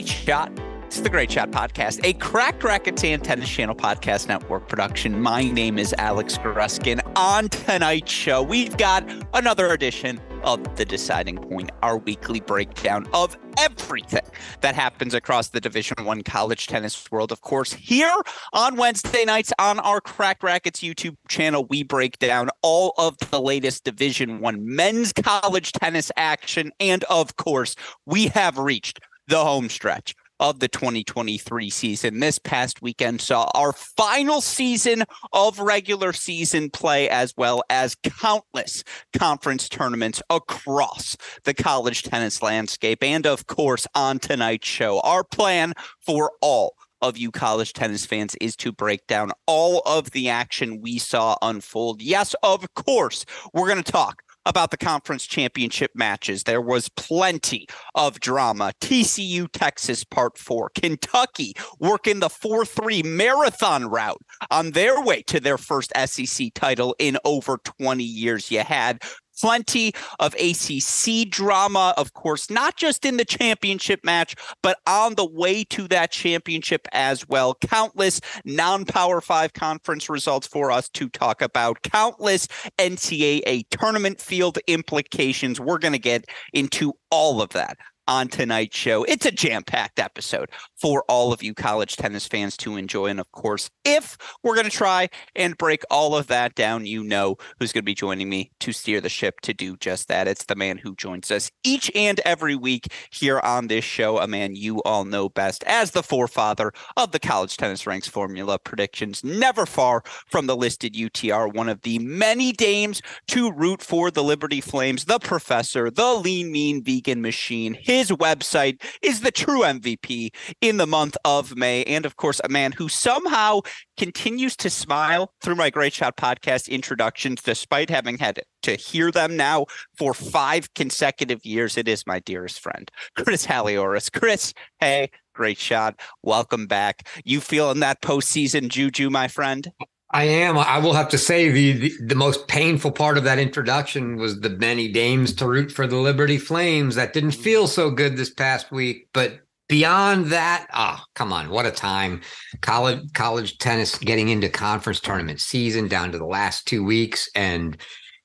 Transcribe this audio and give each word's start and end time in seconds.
Great 0.00 0.08
shot. 0.08 0.50
It's 0.86 1.00
the 1.00 1.10
Great 1.10 1.30
Shot 1.30 1.50
Podcast, 1.50 2.00
a 2.04 2.14
Cracked 2.14 2.64
Racquets 2.64 3.02
Tennis 3.02 3.50
Channel 3.50 3.74
Podcast 3.74 4.28
Network 4.28 4.66
production. 4.66 5.20
My 5.20 5.44
name 5.44 5.78
is 5.78 5.94
Alex 5.98 6.38
Gruskin. 6.38 7.02
On 7.16 7.50
tonight's 7.50 8.10
show, 8.10 8.42
we've 8.42 8.74
got 8.78 9.06
another 9.34 9.70
edition 9.72 10.18
of 10.42 10.76
The 10.76 10.86
Deciding 10.86 11.36
Point, 11.36 11.70
our 11.82 11.98
weekly 11.98 12.40
breakdown 12.40 13.06
of 13.12 13.36
everything 13.58 14.24
that 14.62 14.74
happens 14.74 15.12
across 15.12 15.48
the 15.48 15.60
Division 15.60 16.02
One 16.02 16.22
college 16.22 16.66
tennis 16.66 17.10
world. 17.12 17.30
Of 17.30 17.42
course, 17.42 17.74
here 17.74 18.16
on 18.54 18.76
Wednesday 18.76 19.26
nights 19.26 19.52
on 19.58 19.80
our 19.80 20.00
Cracked 20.00 20.42
Racquets 20.42 20.80
YouTube 20.80 21.16
channel, 21.28 21.66
we 21.66 21.82
break 21.82 22.18
down 22.18 22.48
all 22.62 22.94
of 22.96 23.18
the 23.30 23.40
latest 23.40 23.84
Division 23.84 24.40
One 24.40 24.64
men's 24.64 25.12
college 25.12 25.72
tennis 25.72 26.10
action, 26.16 26.72
and 26.80 27.04
of 27.04 27.36
course, 27.36 27.76
we 28.06 28.28
have 28.28 28.56
reached 28.56 28.98
the 29.30 29.44
home 29.44 29.68
stretch 29.68 30.14
of 30.40 30.58
the 30.58 30.66
2023 30.68 31.70
season. 31.70 32.18
This 32.18 32.38
past 32.38 32.82
weekend 32.82 33.20
saw 33.20 33.48
our 33.54 33.72
final 33.72 34.40
season 34.40 35.04
of 35.32 35.60
regular 35.60 36.12
season 36.12 36.68
play, 36.68 37.08
as 37.08 37.34
well 37.36 37.62
as 37.70 37.94
countless 38.02 38.82
conference 39.16 39.68
tournaments 39.68 40.20
across 40.30 41.16
the 41.44 41.54
college 41.54 42.02
tennis 42.02 42.42
landscape. 42.42 43.04
And 43.04 43.24
of 43.24 43.46
course, 43.46 43.86
on 43.94 44.18
tonight's 44.18 44.66
show, 44.66 44.98
our 45.00 45.22
plan 45.22 45.74
for 46.00 46.32
all 46.40 46.74
of 47.00 47.16
you 47.16 47.30
college 47.30 47.72
tennis 47.72 48.04
fans 48.04 48.34
is 48.40 48.56
to 48.56 48.72
break 48.72 49.06
down 49.06 49.30
all 49.46 49.80
of 49.86 50.10
the 50.10 50.28
action 50.28 50.80
we 50.80 50.98
saw 50.98 51.36
unfold. 51.40 52.02
Yes, 52.02 52.34
of 52.42 52.66
course, 52.74 53.24
we're 53.54 53.68
going 53.68 53.82
to 53.82 53.92
talk 53.92 54.22
about 54.46 54.70
the 54.70 54.76
conference 54.76 55.26
championship 55.26 55.90
matches. 55.94 56.44
There 56.44 56.60
was 56.60 56.88
plenty 56.90 57.66
of 57.94 58.20
drama. 58.20 58.72
TCU, 58.80 59.48
Texas, 59.52 60.04
part 60.04 60.38
four. 60.38 60.70
Kentucky 60.70 61.54
working 61.78 62.20
the 62.20 62.28
4 62.28 62.64
3 62.64 63.02
marathon 63.02 63.86
route 63.86 64.22
on 64.50 64.72
their 64.72 65.02
way 65.02 65.22
to 65.22 65.40
their 65.40 65.58
first 65.58 65.92
SEC 66.06 66.52
title 66.54 66.94
in 66.98 67.18
over 67.24 67.58
20 67.58 68.02
years. 68.02 68.50
You 68.50 68.60
had 68.60 69.02
plenty 69.40 69.92
of 70.18 70.34
ACC 70.34 71.28
drama, 71.28 71.94
of 71.96 72.12
course, 72.12 72.50
not 72.50 72.76
just 72.76 73.04
in 73.04 73.16
the 73.16 73.24
championship 73.24 74.00
match, 74.04 74.34
but 74.62 74.78
on 74.86 75.14
the 75.14 75.26
way 75.26 75.64
to 75.64 75.88
that 75.88 76.10
championship 76.10 76.86
as 76.92 77.28
well. 77.28 77.54
Countless 77.54 78.20
non 78.44 78.84
power 78.84 79.20
five 79.20 79.52
conference 79.52 80.08
results 80.08 80.46
for 80.46 80.70
us 80.70 80.88
to 80.90 81.08
talk 81.08 81.42
about, 81.42 81.82
countless 81.82 82.46
NCAA 82.78 83.64
tournament 83.70 84.20
field 84.20 84.58
implications. 84.66 85.60
We're 85.60 85.78
going 85.78 85.92
to 85.92 85.98
get 85.98 86.24
into 86.52 86.92
all 87.10 87.42
of 87.42 87.50
that 87.50 87.76
on 88.10 88.26
tonight's 88.26 88.76
show. 88.76 89.04
It's 89.04 89.24
a 89.24 89.30
jam 89.30 89.62
packed 89.62 90.00
episode 90.00 90.50
for 90.74 91.04
all 91.08 91.32
of 91.32 91.44
you 91.44 91.54
college 91.54 91.96
tennis 91.96 92.26
fans 92.26 92.56
to 92.56 92.76
enjoy. 92.76 93.06
And 93.06 93.20
of 93.20 93.30
course, 93.30 93.70
if 93.84 94.18
we're 94.42 94.56
going 94.56 94.68
to 94.68 94.76
try 94.76 95.08
and 95.36 95.56
break 95.56 95.84
all 95.90 96.16
of 96.16 96.26
that 96.26 96.56
down, 96.56 96.86
you 96.86 97.04
know 97.04 97.36
who's 97.60 97.72
going 97.72 97.82
to 97.82 97.86
be 97.86 97.94
joining 97.94 98.28
me 98.28 98.50
to 98.60 98.72
steer 98.72 99.00
the 99.00 99.08
ship 99.08 99.40
to 99.42 99.54
do 99.54 99.76
just 99.76 100.08
that. 100.08 100.26
It's 100.26 100.46
the 100.46 100.56
man 100.56 100.78
who 100.78 100.96
joins 100.96 101.30
us 101.30 101.52
each 101.62 101.88
and 101.94 102.18
every 102.24 102.56
week 102.56 102.88
here 103.12 103.38
on 103.38 103.68
this 103.68 103.84
show, 103.84 104.18
a 104.18 104.26
man 104.26 104.56
you 104.56 104.82
all 104.82 105.04
know 105.04 105.28
best 105.28 105.62
as 105.64 105.92
the 105.92 106.02
forefather 106.02 106.72
of 106.96 107.12
the 107.12 107.20
college 107.20 107.56
tennis 107.56 107.86
ranks 107.86 108.08
formula 108.08 108.58
predictions, 108.58 109.22
never 109.22 109.66
far 109.66 110.02
from 110.26 110.48
the 110.48 110.56
listed 110.56 110.94
UTR, 110.94 111.54
one 111.54 111.68
of 111.68 111.82
the 111.82 112.00
many 112.00 112.50
dames 112.50 113.02
to 113.28 113.52
root 113.52 113.82
for 113.82 114.10
the 114.10 114.24
Liberty 114.24 114.60
Flames, 114.60 115.04
the 115.04 115.20
professor, 115.20 115.92
the 115.92 116.14
lean, 116.14 116.50
mean 116.50 116.82
vegan 116.82 117.22
machine. 117.22 117.78
His 117.80 117.99
his 118.00 118.10
website 118.12 118.82
is 119.02 119.20
the 119.20 119.30
true 119.30 119.60
MVP 119.60 120.30
in 120.62 120.78
the 120.78 120.86
month 120.86 121.18
of 121.26 121.54
May. 121.54 121.84
And 121.84 122.06
of 122.06 122.16
course, 122.16 122.40
a 122.42 122.48
man 122.48 122.72
who 122.72 122.88
somehow 122.88 123.60
continues 123.98 124.56
to 124.56 124.70
smile 124.70 125.34
through 125.42 125.56
my 125.56 125.68
Great 125.68 125.92
Shot 125.92 126.16
podcast 126.16 126.70
introductions, 126.70 127.42
despite 127.42 127.90
having 127.90 128.16
had 128.16 128.40
to 128.62 128.74
hear 128.74 129.10
them 129.10 129.36
now 129.36 129.66
for 129.98 130.14
five 130.14 130.72
consecutive 130.72 131.44
years. 131.44 131.76
It 131.76 131.88
is 131.88 132.06
my 132.06 132.20
dearest 132.20 132.60
friend, 132.60 132.90
Chris 133.16 133.46
Halioris. 133.46 134.10
Chris, 134.10 134.54
hey, 134.78 135.10
great 135.34 135.58
shot. 135.58 136.00
Welcome 136.22 136.66
back. 136.66 137.06
You 137.26 137.42
feeling 137.42 137.80
that 137.80 138.00
postseason 138.00 138.70
juju, 138.70 139.10
my 139.10 139.28
friend? 139.28 139.70
I 140.12 140.24
am. 140.24 140.58
I 140.58 140.78
will 140.78 140.92
have 140.92 141.08
to 141.10 141.18
say 141.18 141.50
the, 141.50 141.72
the, 141.72 141.92
the 142.06 142.14
most 142.16 142.48
painful 142.48 142.90
part 142.90 143.16
of 143.16 143.24
that 143.24 143.38
introduction 143.38 144.16
was 144.16 144.40
the 144.40 144.50
many 144.50 144.90
dames 144.90 145.32
to 145.34 145.46
root 145.46 145.70
for 145.70 145.86
the 145.86 145.96
Liberty 145.96 146.36
Flames. 146.36 146.96
That 146.96 147.12
didn't 147.12 147.30
mm. 147.30 147.42
feel 147.42 147.68
so 147.68 147.90
good 147.90 148.16
this 148.16 148.30
past 148.30 148.72
week, 148.72 149.08
but 149.12 149.40
beyond 149.68 150.26
that, 150.26 150.66
oh, 150.74 151.00
come 151.14 151.32
on, 151.32 151.48
what 151.48 151.64
a 151.64 151.70
time. 151.70 152.22
College 152.60 153.00
college 153.14 153.58
tennis 153.58 153.96
getting 153.98 154.28
into 154.28 154.48
conference 154.48 154.98
tournament 154.98 155.40
season 155.40 155.86
down 155.86 156.10
to 156.10 156.18
the 156.18 156.26
last 156.26 156.66
2 156.66 156.82
weeks 156.82 157.28
and 157.36 157.76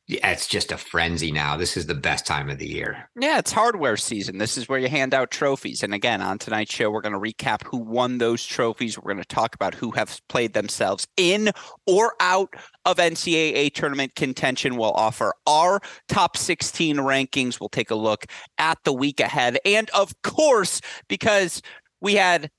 it's 0.08 0.48
just 0.48 0.72
a 0.72 0.78
frenzy 0.78 1.32
now. 1.32 1.58
This 1.58 1.76
is 1.76 1.88
the 1.88 1.96
best 1.96 2.28
time 2.28 2.50
of 2.50 2.60
the 2.60 2.68
year. 2.68 3.10
Yeah, 3.20 3.40
it's 3.40 3.52
hardware 3.52 3.98
season. 3.98 4.38
This 4.38 4.56
is 4.56 4.70
where 4.70 4.78
you 4.78 4.88
hand 4.88 5.16
out 5.16 5.32
trophies. 5.32 5.82
And 5.82 5.96
again, 5.96 6.22
on 6.22 6.38
tonight's 6.38 6.74
show, 6.74 6.92
we're 6.92 7.02
going 7.02 7.14
to 7.14 7.20
recap 7.20 7.64
who 7.64 7.78
won 7.78 8.20
those 8.20 8.46
trophies. 8.46 8.98
We're 8.98 9.14
going 9.14 9.24
to 9.24 9.28
talk 9.28 9.56
about 9.56 9.74
who 9.74 9.92
have 9.92 10.22
played 10.30 10.54
themselves 10.54 11.08
in 11.18 11.52
or 11.88 12.14
out 12.20 12.54
of 12.86 12.98
NCAA 12.98 13.74
tournament 13.74 14.14
contention. 14.16 14.78
We'll 14.78 14.92
offer 14.92 15.34
our 15.48 15.82
top 16.08 16.38
16 16.38 16.98
rankings. 16.98 17.60
We'll 17.60 17.70
take 17.70 17.90
a 17.90 17.96
look 17.96 18.26
at 18.60 18.78
the 18.84 18.94
week 18.94 19.20
ahead. 19.20 19.58
And 19.66 19.90
of 19.90 20.14
course, 20.22 20.82
because 21.08 21.64
we 22.00 22.14
had 22.16 22.52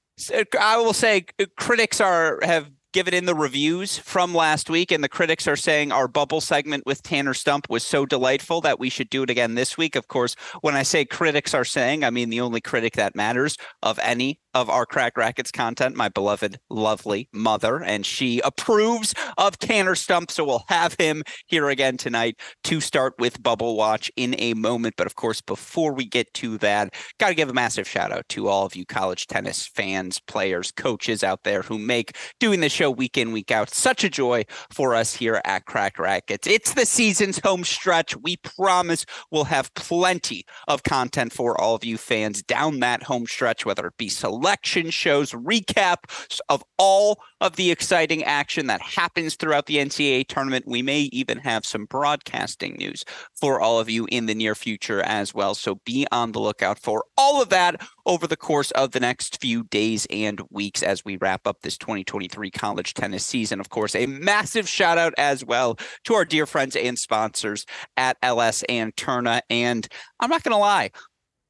I 0.59 0.79
will 0.79 0.95
say 0.95 1.27
critics 1.59 2.01
are 2.01 2.39
have 2.43 2.71
given 2.97 3.13
in 3.13 3.27
the 3.27 3.35
reviews 3.35 3.99
from 3.99 4.35
last 4.35 4.71
week, 4.71 4.91
and 4.91 5.05
the 5.05 5.09
critics 5.11 5.47
are 5.47 5.55
saying 5.55 5.93
our 5.93 6.09
bubble 6.09 6.41
segment 6.41 6.83
with 6.87 7.03
Tanner 7.03 7.35
Stump 7.35 7.67
was 7.69 7.85
so 7.85 8.07
delightful 8.07 8.63
that 8.63 8.81
we 8.81 8.89
should 8.89 9.11
do 9.11 9.23
it 9.23 9.29
again 9.29 9.55
this 9.55 9.77
week. 9.77 9.97
Of 9.97 10.09
course, 10.09 10.35
when 10.63 10.75
I 10.75 10.83
say 10.83 11.05
critics 11.05 11.53
are 11.53 11.63
saying, 11.63 12.05
I 12.05 12.09
mean 12.09 12.31
the 12.31 12.41
only 12.41 12.63
critic 12.63 12.95
that 12.95 13.15
matters 13.15 13.59
of 13.83 14.01
any 14.03 14.41
of 14.57 14.71
our 14.71 14.87
Cracked 14.87 15.19
Racquets 15.19 15.51
content, 15.53 15.97
my 15.97 16.09
beloved, 16.09 16.59
lovely 16.71 17.29
mother, 17.31 17.83
and 17.83 18.07
she 18.07 18.41
approves 18.41 19.13
of 19.37 19.59
Tanner 19.59 19.95
Stump. 19.95 20.31
So 20.31 20.47
we'll 20.47 20.65
have 20.69 20.97
him 20.99 21.25
here 21.47 21.69
again 21.69 21.99
tonight 21.99 22.41
to 22.65 22.81
start 22.81 23.13
with 23.19 23.43
Bubble 23.43 23.77
Watch 23.77 24.11
in 24.17 24.35
a 24.39 24.55
moment. 24.55 24.95
But 24.97 25.07
of 25.07 25.15
course, 25.15 25.43
before 25.43 25.93
we 25.93 26.07
get 26.07 26.33
to 26.35 26.57
that, 26.59 26.95
got 27.21 27.29
to 27.29 27.35
give 27.35 27.51
a 27.51 27.53
massive 27.53 27.87
shout 27.87 28.13
out 28.13 28.27
to 28.31 28.49
all 28.49 28.65
of 28.65 28.75
you 28.75 28.87
college 28.87 29.27
tennis 29.27 29.67
fans, 29.67 30.21
players, 30.21 30.73
coaches 30.73 31.23
out 31.23 31.43
there 31.45 31.61
who 31.61 31.79
make 31.79 32.17
doing 32.41 32.61
the 32.61 32.71
show 32.71 32.91
week 32.91 33.19
in, 33.19 33.33
week 33.33 33.51
out 33.51 33.69
such 33.69 34.05
a 34.05 34.09
joy 34.09 34.43
for 34.71 34.95
us 34.95 35.13
here 35.13 35.43
at 35.45 35.67
Cracked 35.67 35.99
Racquets. 35.99 36.47
It's 36.47 36.73
the 36.73 36.87
season's 36.87 37.41
home 37.41 37.63
stretch. 37.63 38.17
We 38.17 38.39
promise 38.39 39.05
we'll 39.31 39.45
have 39.45 39.75
plenty 39.75 40.47
of 40.67 40.83
content 40.83 41.35
for 41.35 41.61
all 41.61 41.75
of 41.75 41.85
you 41.85 41.99
fans 41.99 42.43
down 42.43 42.81
that 42.81 43.03
home 43.03 43.27
stretch, 43.27 43.67
whether 43.67 43.89
it 43.89 43.99
be 43.99 44.09
select 44.09 44.46
selection 44.47 44.91
shows, 44.91 45.33
recaps 45.33 46.39
of 46.49 46.63
all 46.79 47.19
of 47.41 47.57
the 47.57 47.73
exciting 47.73 48.23
action 48.23 48.69
that 48.69 48.81
happens 48.81 49.35
throughout 49.35 49.67
the 49.67 49.79
NCAA 49.79 50.25
tournament. 50.29 50.69
We 50.69 50.83
may 50.83 51.01
even 51.11 51.39
have 51.39 51.67
some 51.67 51.85
broadcasting 51.87 52.77
news 52.77 53.05
for 53.35 53.61
all 53.61 53.81
of 53.81 53.91
you 53.91 54.07
in 54.09 54.27
the 54.27 54.37
near 54.37 54.55
future 54.55 55.03
as 55.03 55.35
well. 55.35 55.57
So 55.57 55.81
be 55.85 56.07
on 56.13 56.31
the 56.31 56.39
lookout 56.39 56.79
for 56.79 57.05
all 57.19 57.43
of 57.43 57.49
that 57.49 57.83
over 58.07 58.29
the 58.29 58.37
course 58.37 58.71
of 58.71 58.93
the 58.93 59.01
next 59.01 59.41
few 59.41 59.65
days 59.65 60.07
and 60.11 60.41
weeks 60.49 60.81
as 60.81 61.05
we 61.05 61.17
wrap 61.17 61.45
up 61.49 61.63
this 61.63 61.77
2023 61.77 62.49
college 62.53 62.95
tennis 62.95 63.27
season. 63.27 63.59
Of 63.59 63.71
course, 63.71 63.97
a 63.97 64.07
massive 64.07 64.69
shout 64.69 64.97
out 64.97 65.13
as 65.19 65.45
well 65.45 65.77
to 66.05 66.15
our 66.15 66.25
dear 66.25 66.47
friends 66.47 66.77
and 66.77 66.97
sponsors 66.97 67.67
at 67.97 68.17
Ellesse 68.23 68.63
and 68.69 68.95
Tourna. 68.95 69.41
And 69.51 69.89
I'm 70.21 70.31
not 70.31 70.45
going 70.45 70.55
to 70.55 70.59
lie, 70.59 70.93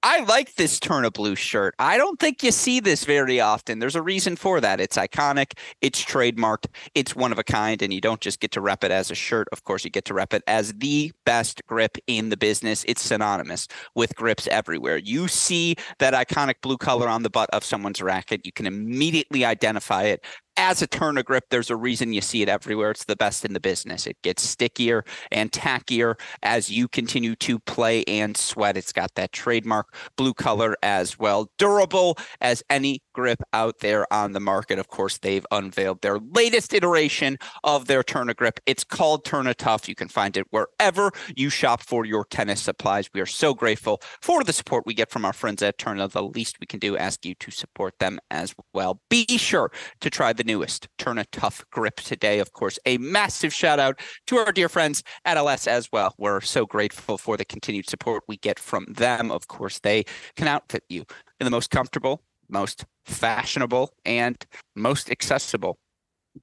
I 0.03 0.21
like 0.25 0.55
this 0.55 0.79
Tourna 0.79 1.13
Blue 1.13 1.35
shirt. 1.35 1.75
I 1.79 1.97
don't 1.97 2.21
think 2.21 2.43
you 2.43 2.53
see 2.53 2.81
this 2.81 3.05
very 3.05 3.41
often. 3.41 3.79
There's 3.81 3.97
a 3.97 4.03
reason 4.03 4.37
for 4.37 4.61
that. 4.61 4.81
It's 4.81 4.97
iconic, 4.97 5.59
it's 5.81 6.05
trademarked, 6.05 6.67
it's 6.95 7.17
one 7.17 7.33
of 7.33 7.39
a 7.39 7.45
kind, 7.45 7.83
and 7.83 7.93
you 7.93 8.01
don't 8.01 8.21
just 8.21 8.39
get 8.39 8.53
to 8.53 8.61
rep 8.61 8.85
it 8.85 8.91
as 8.91 9.11
a 9.11 9.15
shirt. 9.15 9.49
Of 9.53 9.65
course, 9.65 9.85
you 9.85 9.91
get 9.91 10.05
to 10.07 10.15
rep 10.15 10.33
it 10.33 10.43
as 10.47 10.73
the 10.75 11.13
best 11.25 11.67
grip 11.67 11.99
in 12.07 12.29
the 12.29 12.37
business. 12.37 12.85
It's 12.87 13.03
synonymous 13.03 13.67
with 13.95 14.15
grips 14.15 14.47
everywhere. 14.49 14.99
You 14.99 15.29
see 15.29 15.77
that 15.99 16.15
iconic 16.15 16.57
blue 16.63 16.79
color 16.79 17.09
on 17.09 17.23
the 17.23 17.31
butt 17.31 17.51
of 17.53 17.65
someone's 17.65 18.01
racket, 18.01 18.47
you 18.47 18.53
can 18.53 18.67
immediately 18.67 19.45
identify 19.45 20.05
it 20.05 20.25
as 20.57 20.83
a 20.83 20.87
Tourna 20.87 21.25
grip, 21.25 21.45
there's 21.51 21.71
a 21.71 21.77
reason 21.77 22.13
you 22.13 22.21
see 22.21 22.43
it 22.43 22.49
everywhere. 22.49 22.91
It's 22.91 23.05
the 23.05 23.17
best 23.17 23.45
in 23.45 23.53
the 23.53 23.61
business. 23.61 24.07
It 24.07 24.17
gets 24.23 24.43
stickier 24.43 25.05
and 25.31 25.53
tackier 25.53 26.19
as 26.43 26.71
you 26.71 26.89
continue 26.89 27.37
to 27.37 27.59
play 27.61 28.05
and 28.05 28.37
sweat. 28.37 28.77
It's 28.77 28.93
got 28.93 29.15
that 29.17 29.33
trademark 29.33 29.95
blue 30.17 30.35
color 30.35 30.77
as 30.83 31.19
well. 31.19 31.51
Durable 31.59 32.19
as 32.41 32.63
any 32.71 33.01
grip 33.17 33.43
out 33.55 33.79
there 33.79 34.07
on 34.13 34.33
the 34.33 34.41
market. 34.41 34.79
Of 34.79 34.89
course, 34.89 35.17
they've 35.17 35.47
unveiled 35.51 36.03
their 36.03 36.19
latest 36.19 36.75
iteration 36.75 37.39
of 37.65 37.87
their 37.87 38.03
Tourna 38.03 38.37
grip. 38.37 38.61
It's 38.67 38.85
called 38.85 39.25
Tourna 39.25 39.55
Tuff. 39.55 39.89
You 39.89 39.95
can 39.95 40.09
find 40.09 40.37
it 40.37 40.47
wherever 40.51 41.11
you 41.35 41.49
shop 41.49 41.83
for 41.83 42.05
your 42.05 42.27
tennis 42.27 42.61
supplies. 42.61 43.09
We 43.15 43.23
are 43.23 43.27
so 43.27 43.55
grateful 43.55 44.03
for 44.21 44.45
the 44.45 44.53
support 44.53 44.85
we 44.85 44.93
get 44.93 45.11
from 45.11 45.25
our 45.25 45.33
friends 45.33 45.63
at 45.63 45.79
Tourna. 45.79 46.11
The 46.11 46.23
least 46.23 46.61
we 46.61 46.67
can 46.67 46.79
do, 46.79 46.99
ask 46.99 47.25
you 47.25 47.35
to 47.37 47.51
support 47.51 47.99
them 48.01 48.19
as 48.31 48.55
well. 48.75 49.01
Be 49.09 49.25
sure 49.39 49.73
to 50.01 50.11
try 50.11 50.35
the 50.35 50.45
newest 50.45 50.89
Tourna 50.99 51.25
Tuff 51.33 51.65
grip 51.71 51.97
today. 51.97 52.39
Of 52.39 52.53
course, 52.53 52.79
a 52.85 52.99
massive 52.99 53.55
shout 53.55 53.81
out 53.81 53.99
to 54.27 54.37
our 54.37 54.53
dear 54.53 54.69
friends 54.69 55.03
at 55.25 55.39
Ellesse 55.39 55.67
as 55.67 55.89
well. 55.91 56.15
We're 56.19 56.43
so 56.43 56.67
grateful 56.67 57.17
for 57.17 57.39
the 57.39 57.47
continued 57.47 57.89
support 57.89 58.25
we 58.29 58.37
get 58.37 58.59
from 58.59 58.85
them. 58.91 59.31
Of 59.31 59.49
course, 59.49 59.79
they 59.79 60.05
can 60.37 60.49
outfit 60.49 60.85
you 60.91 61.07
in 61.41 61.47
the 61.47 61.51
most 61.51 61.71
comfortable 61.71 62.26
most 62.49 62.85
fashionable 63.05 63.91
and 64.05 64.37
most 64.75 65.11
accessible 65.11 65.79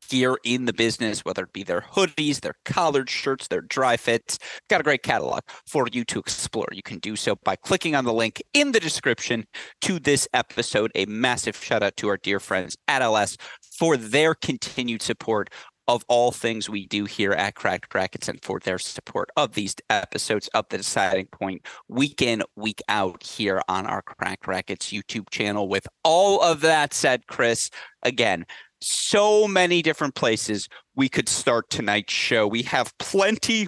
gear 0.10 0.38
in 0.44 0.66
the 0.66 0.74
business, 0.74 1.26
whether 1.26 1.44
it 1.44 1.54
be 1.54 1.64
their 1.64 1.82
hoodies, 1.82 2.42
their 2.42 2.56
collared 2.66 3.10
shirts, 3.10 3.48
their 3.48 3.62
dry 3.62 3.98
fits. 3.98 4.40
Got 4.70 4.82
a 4.82 4.84
great 4.84 5.04
catalog 5.04 5.42
for 5.68 5.88
you 5.92 6.04
to 6.06 6.20
explore. 6.20 6.68
You 6.72 6.84
can 6.84 7.00
do 7.00 7.16
so 7.16 7.36
by 7.44 7.56
clicking 7.56 7.96
on 7.96 8.06
the 8.06 8.14
link 8.14 8.42
in 8.54 8.72
the 8.72 8.80
description 8.80 9.46
to 9.82 10.00
this 10.00 10.28
episode. 10.34 10.92
A 10.96 11.06
massive 11.06 11.56
shout 11.56 11.84
out 11.84 11.98
to 11.98 12.10
our 12.10 12.18
dear 12.18 12.40
friends 12.40 12.76
at 12.88 13.02
Ellesse 13.02 13.38
for 13.78 13.98
their 13.98 14.34
continued 14.36 15.02
support 15.02 15.50
of 15.88 16.04
all 16.08 16.32
things 16.32 16.70
we 16.70 16.88
do 16.88 17.06
here 17.06 17.34
at 17.34 17.56
Cracked 17.56 17.94
Racquets 17.94 18.28
and 18.28 18.42
for 18.44 18.60
their 18.60 18.80
support 18.80 19.30
of 19.36 19.54
these 19.54 19.76
episodes 19.90 20.48
of 20.50 20.66
the 20.70 20.78
deciding 20.78 21.28
point 21.28 21.66
week 21.88 22.22
in, 22.22 22.44
week 22.56 22.82
out 22.88 23.24
here 23.24 23.62
on 23.68 23.86
our 23.86 24.02
Cracked 24.02 24.48
Racquets 24.48 24.92
YouTube 24.92 25.30
channel. 25.30 25.68
With 25.68 25.88
all 26.04 26.42
of 26.42 26.62
that 26.62 26.94
said, 26.94 27.28
Chris, 27.28 27.70
again, 28.02 28.46
so 28.82 29.48
many 29.48 29.82
different 29.82 30.16
places 30.16 30.68
we 30.96 31.10
could 31.10 31.30
start 31.30 31.70
tonight's 31.70 32.14
show. 32.14 32.48
We 32.48 32.64
have 32.64 32.98
plenty 32.98 33.68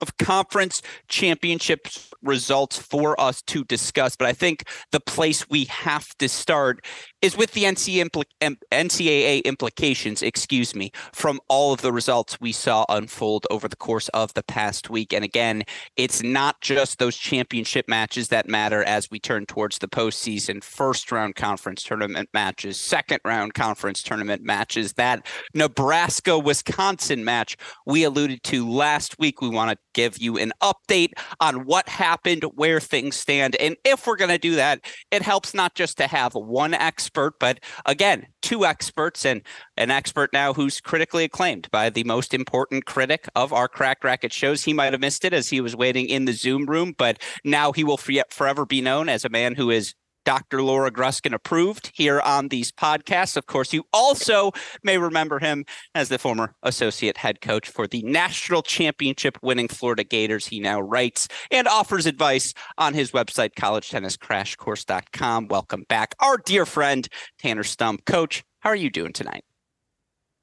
of 0.00 0.16
conference 0.18 0.82
championship 1.08 1.88
results 2.22 2.78
for 2.78 3.18
us 3.20 3.42
to 3.42 3.64
discuss. 3.64 4.16
But 4.16 4.28
I 4.28 4.32
think 4.32 4.64
the 4.92 5.00
place 5.00 5.48
we 5.48 5.64
have 5.66 6.08
to 6.18 6.28
start 6.28 6.84
is 7.22 7.36
with 7.36 7.52
the 7.52 7.64
NCAA 7.64 9.44
implications, 9.44 10.22
excuse 10.22 10.74
me, 10.74 10.92
from 11.12 11.40
all 11.48 11.72
of 11.72 11.80
the 11.80 11.92
results 11.92 12.40
we 12.40 12.52
saw 12.52 12.84
unfold 12.88 13.46
over 13.50 13.68
the 13.68 13.76
course 13.76 14.08
of 14.10 14.34
the 14.34 14.42
past 14.42 14.90
week. 14.90 15.12
And 15.12 15.24
again, 15.24 15.64
it's 15.96 16.22
not 16.22 16.60
just 16.60 16.98
those 16.98 17.16
championship 17.16 17.88
matches 17.88 18.28
that 18.28 18.48
matter 18.48 18.84
as 18.84 19.10
we 19.10 19.18
turn 19.18 19.46
towards 19.46 19.78
the 19.78 19.88
postseason, 19.88 20.62
first 20.62 21.10
round 21.10 21.34
conference 21.36 21.82
tournament 21.82 22.28
matches, 22.34 22.78
second 22.78 23.20
round 23.24 23.54
conference 23.54 24.02
tournament 24.02 24.42
matches. 24.42 24.92
That 24.94 25.26
Nebraska 25.54 26.38
Wisconsin 26.38 27.24
match 27.24 27.56
we 27.86 28.04
alluded 28.04 28.42
to 28.44 28.68
last 28.68 29.18
week. 29.18 29.40
We 29.40 29.48
want 29.48 29.70
to 29.70 29.78
give 29.94 30.18
you 30.18 30.36
an 30.36 30.52
update 30.62 31.12
on 31.40 31.64
what 31.64 31.88
happened, 31.88 32.44
where 32.54 32.80
things 32.80 33.16
stand. 33.16 33.56
And 33.56 33.76
if 33.84 34.06
we're 34.06 34.16
going 34.16 34.30
to 34.30 34.38
do 34.38 34.56
that, 34.56 34.80
it 35.10 35.22
helps 35.22 35.54
not 35.54 35.74
just 35.74 35.96
to 35.98 36.06
have 36.06 36.34
one 36.34 36.74
expert, 37.06 37.38
but 37.38 37.60
again, 37.84 38.26
two 38.42 38.66
experts 38.66 39.24
and 39.24 39.42
an 39.76 39.92
expert 39.92 40.32
now 40.32 40.52
who's 40.52 40.80
critically 40.80 41.22
acclaimed 41.22 41.70
by 41.70 41.88
the 41.88 42.02
most 42.02 42.34
important 42.34 42.84
critic 42.84 43.28
of 43.36 43.52
our 43.52 43.68
Crack 43.68 44.02
Racket 44.02 44.32
shows. 44.32 44.64
He 44.64 44.72
might 44.72 44.92
have 44.92 45.00
missed 45.00 45.24
it 45.24 45.32
as 45.32 45.50
he 45.50 45.60
was 45.60 45.76
waiting 45.76 46.08
in 46.08 46.24
the 46.24 46.32
Zoom 46.32 46.66
room, 46.66 46.94
but 46.98 47.22
now 47.44 47.70
he 47.70 47.84
will 47.84 47.96
forever 47.96 48.66
be 48.66 48.80
known 48.80 49.08
as 49.08 49.24
a 49.24 49.28
man 49.28 49.54
who 49.54 49.70
is 49.70 49.94
Dr. 50.26 50.60
Laura 50.60 50.90
Gruskin 50.90 51.32
approved 51.32 51.92
here 51.94 52.20
on 52.20 52.48
these 52.48 52.72
podcasts. 52.72 53.36
Of 53.36 53.46
course, 53.46 53.72
you 53.72 53.84
also 53.92 54.50
may 54.82 54.98
remember 54.98 55.38
him 55.38 55.64
as 55.94 56.08
the 56.08 56.18
former 56.18 56.54
associate 56.64 57.16
head 57.16 57.40
coach 57.40 57.68
for 57.68 57.86
the 57.86 58.02
national 58.02 58.62
championship 58.62 59.38
winning 59.40 59.68
Florida 59.68 60.02
Gators. 60.02 60.48
He 60.48 60.58
now 60.58 60.80
writes 60.80 61.28
and 61.52 61.68
offers 61.68 62.06
advice 62.06 62.52
on 62.76 62.92
his 62.92 63.12
website, 63.12 63.54
collegetenniscrashcourse.com. 63.54 65.46
Welcome 65.46 65.84
back, 65.88 66.16
our 66.18 66.38
dear 66.38 66.66
friend, 66.66 67.06
Tanner 67.38 67.64
Stump. 67.64 68.04
Coach, 68.04 68.42
how 68.58 68.70
are 68.70 68.76
you 68.76 68.90
doing 68.90 69.12
tonight? 69.12 69.44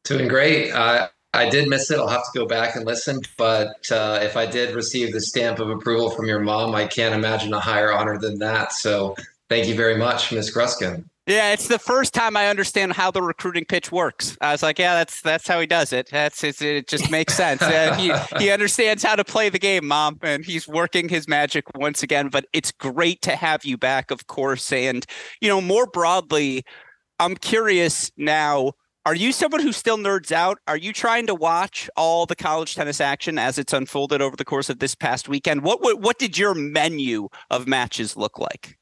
Doing 0.05 0.29
great. 0.29 0.71
Uh, 0.71 1.09
I 1.33 1.49
did 1.49 1.67
miss 1.67 1.89
it. 1.89 1.97
I'll 1.97 2.07
have 2.07 2.31
to 2.31 2.39
go 2.39 2.45
back 2.45 2.75
and 2.75 2.85
listen. 2.85 3.19
But 3.37 3.91
uh, 3.91 4.19
if 4.21 4.37
I 4.37 4.45
did 4.45 4.75
receive 4.75 5.11
the 5.11 5.19
stamp 5.19 5.59
of 5.59 5.69
approval 5.69 6.09
from 6.11 6.27
your 6.27 6.39
mom, 6.39 6.75
I 6.75 6.85
can't 6.85 7.15
imagine 7.15 7.53
a 7.53 7.59
higher 7.59 7.91
honor 7.91 8.17
than 8.17 8.39
that. 8.39 8.71
So 8.71 9.15
Thank 9.49 9.67
you 9.67 9.75
very 9.75 9.97
much, 9.97 10.31
Ms. 10.31 10.53
Gruskin. 10.55 11.05
Yeah, 11.25 11.53
it's 11.53 11.69
the 11.69 11.79
first 11.79 12.13
time 12.13 12.35
I 12.35 12.47
understand 12.49 12.91
how 12.91 13.09
the 13.09 13.21
recruiting 13.21 13.63
pitch 13.63 13.93
works. 13.93 14.37
I 14.41 14.51
was 14.51 14.61
like, 14.61 14.77
yeah, 14.77 14.93
that's 14.95 15.21
that's 15.21 15.47
how 15.47 15.57
he 15.61 15.65
does 15.65 15.93
it. 15.93 16.09
That's 16.11 16.43
it 16.43 16.87
just 16.89 17.09
makes 17.09 17.33
sense. 17.33 17.61
He 17.97 18.11
he 18.37 18.51
understands 18.51 19.03
how 19.03 19.15
to 19.15 19.23
play 19.23 19.47
the 19.47 19.59
game, 19.59 19.87
mom, 19.87 20.19
and 20.21 20.43
he's 20.43 20.67
working 20.67 21.07
his 21.07 21.25
magic 21.29 21.63
once 21.75 22.03
again. 22.03 22.27
But 22.27 22.45
it's 22.51 22.73
great 22.73 23.21
to 23.21 23.37
have 23.37 23.63
you 23.63 23.77
back, 23.77 24.11
of 24.11 24.27
course. 24.27 24.73
And 24.73 25.05
you 25.39 25.47
know, 25.47 25.61
more 25.61 25.85
broadly, 25.85 26.63
I'm 27.19 27.35
curious 27.35 28.11
now. 28.17 28.73
Are 29.05 29.15
you 29.15 29.33
someone 29.33 29.61
who 29.61 29.73
still 29.73 29.97
nerds 29.97 30.31
out? 30.31 30.59
Are 30.65 30.77
you 30.77 30.93
trying 30.93 31.27
to 31.27 31.35
watch 31.35 31.89
all 31.97 32.25
the 32.25 32.37
college 32.37 32.75
tennis 32.75 33.01
action 33.01 33.37
as 33.37 33.57
it's 33.57 33.73
unfolded 33.73 34.21
over 34.21 34.37
the 34.37 34.45
course 34.45 34.69
of 34.69 34.79
this 34.79 34.95
past 34.95 35.29
weekend? 35.29 35.63
What 35.63 35.81
what, 35.81 36.01
what 36.01 36.19
did 36.19 36.37
your 36.37 36.53
menu 36.53 37.29
of 37.49 37.65
matches 37.65 38.17
look 38.17 38.39
like? 38.39 38.77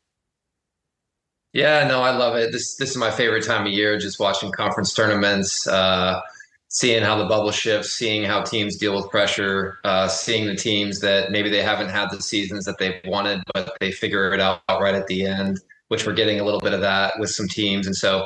Yeah, 1.53 1.85
no, 1.87 2.01
I 2.01 2.11
love 2.15 2.35
it. 2.37 2.51
This 2.51 2.75
this 2.75 2.91
is 2.91 2.97
my 2.97 3.11
favorite 3.11 3.45
time 3.45 3.65
of 3.67 3.73
year, 3.73 3.97
just 3.97 4.19
watching 4.19 4.51
conference 4.51 4.93
tournaments, 4.93 5.67
uh, 5.67 6.21
seeing 6.69 7.03
how 7.03 7.17
the 7.17 7.25
bubble 7.25 7.51
shifts, 7.51 7.91
seeing 7.93 8.23
how 8.23 8.41
teams 8.41 8.77
deal 8.77 8.95
with 8.95 9.09
pressure, 9.09 9.79
uh, 9.83 10.07
seeing 10.07 10.45
the 10.45 10.55
teams 10.55 11.01
that 11.01 11.31
maybe 11.31 11.49
they 11.49 11.61
haven't 11.61 11.89
had 11.89 12.09
the 12.09 12.21
seasons 12.21 12.63
that 12.65 12.77
they've 12.77 13.01
wanted, 13.05 13.41
but 13.53 13.73
they 13.81 13.91
figure 13.91 14.33
it 14.33 14.39
out 14.39 14.61
right 14.69 14.95
at 14.95 15.07
the 15.07 15.25
end, 15.25 15.59
which 15.89 16.05
we're 16.07 16.13
getting 16.13 16.39
a 16.39 16.43
little 16.45 16.61
bit 16.61 16.73
of 16.73 16.79
that 16.81 17.19
with 17.19 17.29
some 17.29 17.49
teams. 17.49 17.85
And 17.85 17.95
so, 17.97 18.25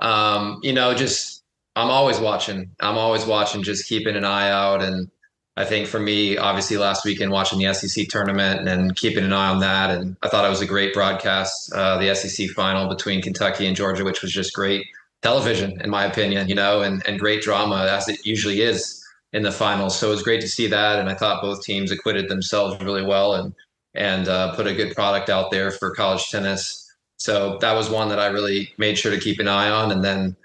um, 0.00 0.60
you 0.62 0.72
know, 0.72 0.94
just 0.94 1.42
I'm 1.74 1.90
always 1.90 2.20
watching. 2.20 2.70
I'm 2.80 2.98
always 2.98 3.26
watching, 3.26 3.64
just 3.64 3.88
keeping 3.88 4.16
an 4.16 4.24
eye 4.24 4.50
out 4.50 4.80
and 4.82 5.10
I 5.58 5.64
think 5.64 5.88
for 5.88 5.98
me, 5.98 6.36
obviously 6.38 6.76
last 6.76 7.04
weekend 7.04 7.32
watching 7.32 7.58
the 7.58 7.74
SEC 7.74 8.06
tournament 8.06 8.68
and 8.68 8.94
keeping 8.94 9.24
an 9.24 9.32
eye 9.32 9.48
on 9.48 9.58
that, 9.58 9.90
and 9.90 10.16
I 10.22 10.28
thought 10.28 10.44
it 10.44 10.50
was 10.50 10.60
a 10.60 10.66
great 10.66 10.94
broadcast. 10.94 11.72
Uh, 11.72 11.98
the 11.98 12.14
SEC 12.14 12.50
final 12.50 12.88
between 12.88 13.20
Kentucky 13.20 13.66
and 13.66 13.74
Georgia, 13.74 14.04
which 14.04 14.22
was 14.22 14.30
just 14.30 14.54
great 14.54 14.86
television, 15.20 15.80
in 15.80 15.90
my 15.90 16.04
opinion, 16.04 16.48
you 16.48 16.54
know, 16.54 16.82
and 16.82 17.04
and 17.08 17.18
great 17.18 17.42
drama 17.42 17.88
as 17.90 18.08
it 18.08 18.24
usually 18.24 18.60
is 18.60 19.04
in 19.32 19.42
the 19.42 19.50
finals. 19.50 19.98
So 19.98 20.06
it 20.06 20.10
was 20.12 20.22
great 20.22 20.40
to 20.42 20.48
see 20.48 20.68
that, 20.68 21.00
and 21.00 21.08
I 21.08 21.14
thought 21.14 21.42
both 21.42 21.64
teams 21.64 21.90
acquitted 21.90 22.28
themselves 22.28 22.80
really 22.84 23.02
well 23.04 23.34
and 23.34 23.52
and 23.94 24.28
uh, 24.28 24.54
put 24.54 24.68
a 24.68 24.74
good 24.74 24.94
product 24.94 25.28
out 25.28 25.50
there 25.50 25.72
for 25.72 25.90
college 25.92 26.28
tennis. 26.30 26.88
So 27.16 27.58
that 27.62 27.72
was 27.72 27.90
one 27.90 28.10
that 28.10 28.20
I 28.20 28.26
really 28.26 28.72
made 28.78 28.96
sure 28.96 29.10
to 29.10 29.18
keep 29.18 29.40
an 29.40 29.48
eye 29.48 29.70
on, 29.70 29.90
and 29.90 30.04
then 30.04 30.36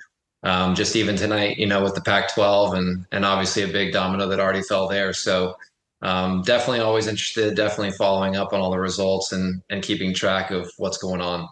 um, 0.43 0.75
just 0.75 0.95
even 0.95 1.15
tonight, 1.15 1.57
you 1.57 1.65
know, 1.65 1.81
with 1.83 1.95
the 1.95 2.01
Pac-12 2.01 2.77
and 2.77 3.05
and 3.11 3.25
obviously 3.25 3.63
a 3.63 3.67
big 3.67 3.93
domino 3.93 4.27
that 4.27 4.39
already 4.39 4.61
fell 4.61 4.87
there. 4.87 5.13
So 5.13 5.55
um, 6.01 6.41
definitely 6.41 6.81
always 6.81 7.07
interested, 7.07 7.55
definitely 7.55 7.91
following 7.91 8.35
up 8.35 8.53
on 8.53 8.59
all 8.59 8.71
the 8.71 8.79
results 8.79 9.31
and 9.31 9.61
and 9.69 9.81
keeping 9.81 10.13
track 10.13 10.51
of 10.51 10.69
what's 10.77 10.97
going 10.97 11.21
on. 11.21 11.47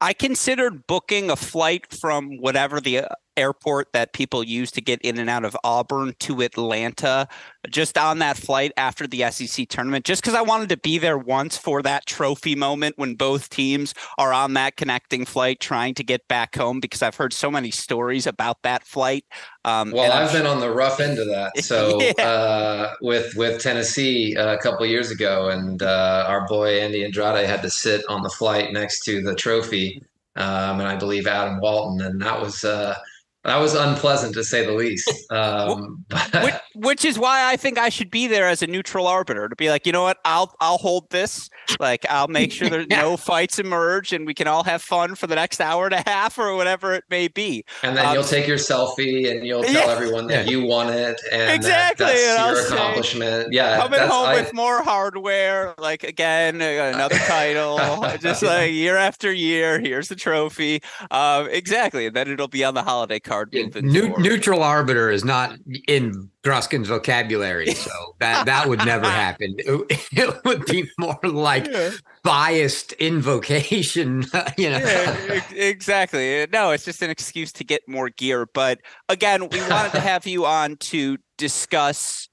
I 0.00 0.12
considered 0.12 0.86
booking 0.88 1.30
a 1.30 1.36
flight 1.36 1.92
from 1.92 2.38
whatever 2.38 2.80
the 2.80 3.06
airport 3.36 3.92
that 3.92 4.12
people 4.12 4.42
use 4.42 4.70
to 4.72 4.80
get 4.80 5.00
in 5.02 5.18
and 5.18 5.30
out 5.30 5.44
of 5.44 5.56
Auburn 5.64 6.14
to 6.20 6.42
Atlanta 6.42 7.28
just 7.70 7.96
on 7.96 8.18
that 8.18 8.36
flight 8.36 8.72
after 8.76 9.06
the 9.06 9.30
SEC 9.30 9.68
tournament, 9.68 10.04
just 10.04 10.22
because 10.22 10.34
I 10.34 10.42
wanted 10.42 10.68
to 10.70 10.76
be 10.76 10.98
there 10.98 11.18
once 11.18 11.56
for 11.56 11.82
that 11.82 12.06
trophy 12.06 12.54
moment 12.54 12.98
when 12.98 13.14
both 13.14 13.50
teams 13.50 13.94
are 14.18 14.32
on 14.32 14.54
that 14.54 14.76
connecting 14.76 15.24
flight 15.24 15.60
trying 15.60 15.94
to 15.94 16.04
get 16.04 16.26
back 16.28 16.56
home 16.56 16.80
because 16.80 17.02
I've 17.02 17.16
heard 17.16 17.32
so 17.32 17.50
many 17.50 17.70
stories 17.70 18.26
about 18.26 18.62
that 18.62 18.84
flight. 18.84 19.24
Um, 19.64 19.92
well, 19.92 20.12
I've 20.12 20.32
been 20.32 20.46
on 20.46 20.60
the 20.60 20.70
rough 20.70 21.00
end 21.00 21.18
of 21.18 21.26
that. 21.28 21.52
So 21.62 22.00
yeah. 22.02 22.24
uh, 22.24 22.94
with 23.00 23.34
with 23.36 23.62
Tennessee 23.62 24.36
uh, 24.36 24.54
a 24.54 24.58
couple 24.58 24.84
years 24.84 25.10
ago, 25.10 25.48
and 25.48 25.82
uh, 25.82 26.26
our 26.28 26.46
boy 26.46 26.80
Andy 26.80 27.04
Andrade 27.04 27.46
had 27.46 27.62
to 27.62 27.70
sit 27.70 28.04
on 28.08 28.22
the 28.22 28.28
flight 28.30 28.72
next 28.72 29.04
to 29.04 29.22
the 29.22 29.34
trophy, 29.34 30.02
um, 30.36 30.80
and 30.80 30.88
I 30.88 30.96
believe 30.96 31.26
Adam 31.26 31.60
Walton, 31.60 32.04
and 32.04 32.20
that 32.20 32.40
was 32.40 32.64
uh, 32.64 32.96
that 33.44 33.56
was 33.56 33.74
unpleasant 33.74 34.34
to 34.34 34.44
say 34.44 34.64
the 34.64 34.72
least. 34.72 35.10
Um, 35.32 36.04
which, 36.42 36.54
which, 36.74 37.04
is 37.06 37.18
why 37.18 37.50
I 37.50 37.56
think 37.56 37.78
I 37.78 37.88
should 37.88 38.10
be 38.10 38.26
there 38.26 38.48
as 38.48 38.60
a 38.60 38.66
neutral 38.66 39.06
arbiter 39.06 39.48
to 39.48 39.56
be 39.56 39.70
like, 39.70 39.86
you 39.86 39.92
know 39.92 40.02
what, 40.02 40.18
I'll 40.26 40.54
I'll 40.60 40.76
hold 40.76 41.08
this. 41.08 41.48
Like 41.80 42.04
I'll 42.10 42.28
make 42.28 42.52
sure 42.52 42.68
there's 42.68 42.86
no 42.90 43.16
fights 43.16 43.58
emerge 43.58 44.12
and 44.12 44.26
we 44.26 44.34
can 44.34 44.46
all 44.46 44.62
have 44.64 44.82
fun 44.82 45.14
for 45.14 45.26
the 45.26 45.34
next 45.34 45.60
hour 45.60 45.86
and 45.86 45.94
a 45.94 46.02
half 46.06 46.38
or 46.38 46.54
whatever 46.54 46.92
it 46.92 47.04
may 47.08 47.28
be. 47.28 47.64
And 47.82 47.96
then 47.96 48.04
um, 48.04 48.14
you'll 48.14 48.24
take 48.24 48.46
your 48.46 48.58
selfie 48.58 49.30
and 49.30 49.46
you'll 49.46 49.62
tell 49.62 49.72
yeah, 49.86 49.92
everyone 49.92 50.26
that 50.26 50.50
you 50.50 50.66
won 50.66 50.92
it 50.92 51.18
and 51.32 51.50
exactly. 51.50 52.04
That, 52.04 52.36
that's 52.36 52.68
your 52.68 52.76
accomplishment. 52.76 53.44
Say, 53.44 53.56
yeah, 53.56 53.78
coming 53.78 54.00
home 54.00 54.28
I, 54.28 54.34
with 54.34 54.52
more 54.52 54.82
hardware. 54.82 55.74
Like 55.78 56.04
again, 56.04 56.60
another 56.60 57.18
title. 57.18 57.78
just 58.20 58.42
like 58.42 58.70
year 58.70 58.98
after 58.98 59.32
year. 59.32 59.80
Here's 59.80 60.08
the 60.08 60.16
trophy. 60.16 60.82
Um, 61.10 61.48
exactly. 61.48 62.06
And 62.06 62.14
then 62.14 62.28
it'll 62.28 62.48
be 62.48 62.64
on 62.64 62.74
the 62.74 62.82
holiday 62.82 63.18
card 63.18 63.31
card 63.32 63.52
Ne- 63.52 64.14
neutral 64.18 64.62
arbiter 64.62 65.10
is 65.10 65.24
not 65.24 65.58
in 65.88 66.30
Gruskin's 66.44 66.88
vocabulary, 66.88 67.72
so 67.74 67.90
that 68.18 68.46
that 68.46 68.68
would 68.68 68.84
never 68.84 69.08
happen. 69.10 69.54
It, 69.58 70.08
it, 70.12 70.44
would 70.44 70.66
be 70.66 70.90
more 70.98 71.18
like 71.22 71.66
yeah. 71.66 71.90
biased 72.24 72.92
invocation, 72.94 74.24
you 74.58 74.70
know. 74.70 74.78
Yeah, 74.78 75.42
exactly. 75.52 76.42
Uh, 76.42 76.46
no, 76.52 76.70
it's 76.70 76.84
just 76.84 77.02
an 77.02 77.10
excuse 77.10 77.52
to 77.52 77.64
get 77.64 77.82
more 77.88 78.10
gear. 78.10 78.46
But 78.52 78.80
again, 79.08 79.48
we 79.48 79.60
wanted 79.68 79.92
to 79.92 80.00
have 80.00 80.26
you 80.26 80.44
on 80.44 80.76
to 80.78 81.18
discuss 81.38 82.28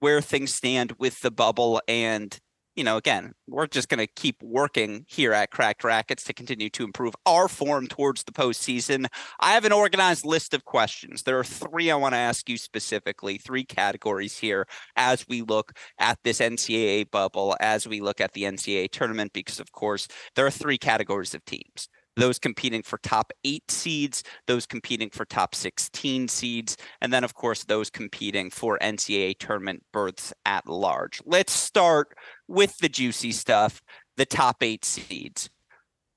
where 0.00 0.20
things 0.20 0.52
stand 0.54 0.92
with 0.98 1.20
the 1.20 1.30
bubble 1.30 1.80
and 1.86 2.38
you 2.74 2.84
know, 2.84 2.96
again, 2.96 3.34
we're 3.46 3.66
just 3.66 3.88
going 3.88 3.98
to 3.98 4.06
keep 4.06 4.42
working 4.42 5.04
here 5.08 5.32
at 5.32 5.50
Cracked 5.50 5.84
Racquets 5.84 6.24
to 6.24 6.32
continue 6.32 6.70
to 6.70 6.84
improve 6.84 7.14
our 7.26 7.48
form 7.48 7.86
towards 7.86 8.24
the 8.24 8.32
postseason. 8.32 9.06
I 9.40 9.52
have 9.52 9.64
an 9.64 9.72
organized 9.72 10.24
list 10.24 10.54
of 10.54 10.64
questions. 10.64 11.22
There 11.22 11.38
are 11.38 11.44
three 11.44 11.90
I 11.90 11.96
want 11.96 12.14
to 12.14 12.18
ask 12.18 12.48
you 12.48 12.56
specifically, 12.56 13.36
three 13.36 13.64
categories 13.64 14.38
here 14.38 14.66
as 14.96 15.26
we 15.28 15.42
look 15.42 15.72
at 15.98 16.18
this 16.24 16.40
NCAA 16.40 17.10
bubble, 17.10 17.56
as 17.60 17.86
we 17.86 18.00
look 18.00 18.20
at 18.20 18.32
the 18.32 18.44
NCAA 18.44 18.90
tournament, 18.90 19.32
because 19.34 19.60
of 19.60 19.72
course, 19.72 20.08
there 20.34 20.46
are 20.46 20.50
three 20.50 20.78
categories 20.78 21.34
of 21.34 21.44
teams 21.44 21.88
those 22.16 22.38
competing 22.38 22.82
for 22.82 22.98
top 22.98 23.32
eight 23.44 23.70
seeds, 23.70 24.22
those 24.46 24.66
competing 24.66 25.10
for 25.10 25.24
top 25.24 25.54
16 25.54 26.28
seeds, 26.28 26.76
and 27.00 27.12
then, 27.12 27.24
of 27.24 27.34
course, 27.34 27.64
those 27.64 27.90
competing 27.90 28.50
for 28.50 28.78
NCAA 28.80 29.38
tournament 29.38 29.82
berths 29.92 30.32
at 30.44 30.68
large. 30.68 31.22
Let's 31.24 31.52
start 31.52 32.16
with 32.52 32.78
the 32.78 32.88
juicy 32.88 33.32
stuff 33.32 33.82
the 34.16 34.26
top 34.26 34.62
eight 34.62 34.84
seeds. 34.84 35.48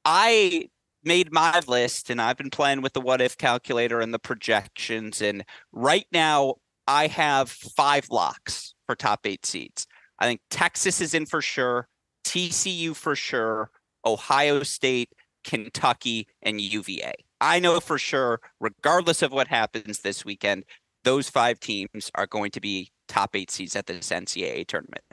I 0.04 0.70
made 1.04 1.32
my 1.32 1.62
list 1.65 2.10
and 2.10 2.22
I've 2.22 2.38
been 2.38 2.50
playing 2.50 2.82
with 2.82 2.94
the 2.94 3.01
what 3.01 3.22
if 3.22 3.38
calculator 3.38 4.01
and 4.01 4.13
the 4.13 4.20
projections. 4.20 5.22
And 5.22 5.46
right 5.72 6.06
now, 6.12 6.56
I 6.88 7.08
have 7.08 7.50
five 7.50 8.10
locks 8.12 8.75
for 8.86 8.96
top 8.96 9.25
eight 9.25 9.46
seeds. 9.46 9.88
I 10.20 10.25
think 10.25 10.42
Texas 10.50 11.00
is 11.00 11.13
in 11.13 11.25
for 11.25 11.42
sure, 11.42 11.88
TCU 12.25 12.96
for 12.96 13.15
sure, 13.15 13.72
Ohio 14.06 14.63
State 14.63 15.10
Kentucky, 15.46 16.27
and 16.42 16.60
UVA. 16.60 17.13
I 17.39 17.60
know 17.60 17.80
for 17.80 17.98
sure, 17.98 18.42
regardless 18.60 19.22
of 19.22 19.32
what 19.32 19.48
happens 19.48 20.00
this 20.00 20.25
weekend, 20.25 20.65
those 21.04 21.30
five 21.30 21.60
teams 21.60 22.12
are 22.15 22.27
going 22.27 22.51
to 22.51 22.60
be 22.60 22.92
top 23.08 23.36
eight 23.36 23.51
seeds 23.51 23.75
at 23.75 23.86
this 23.86 24.10
NCAA 24.10 24.68
tournament. 24.68 25.04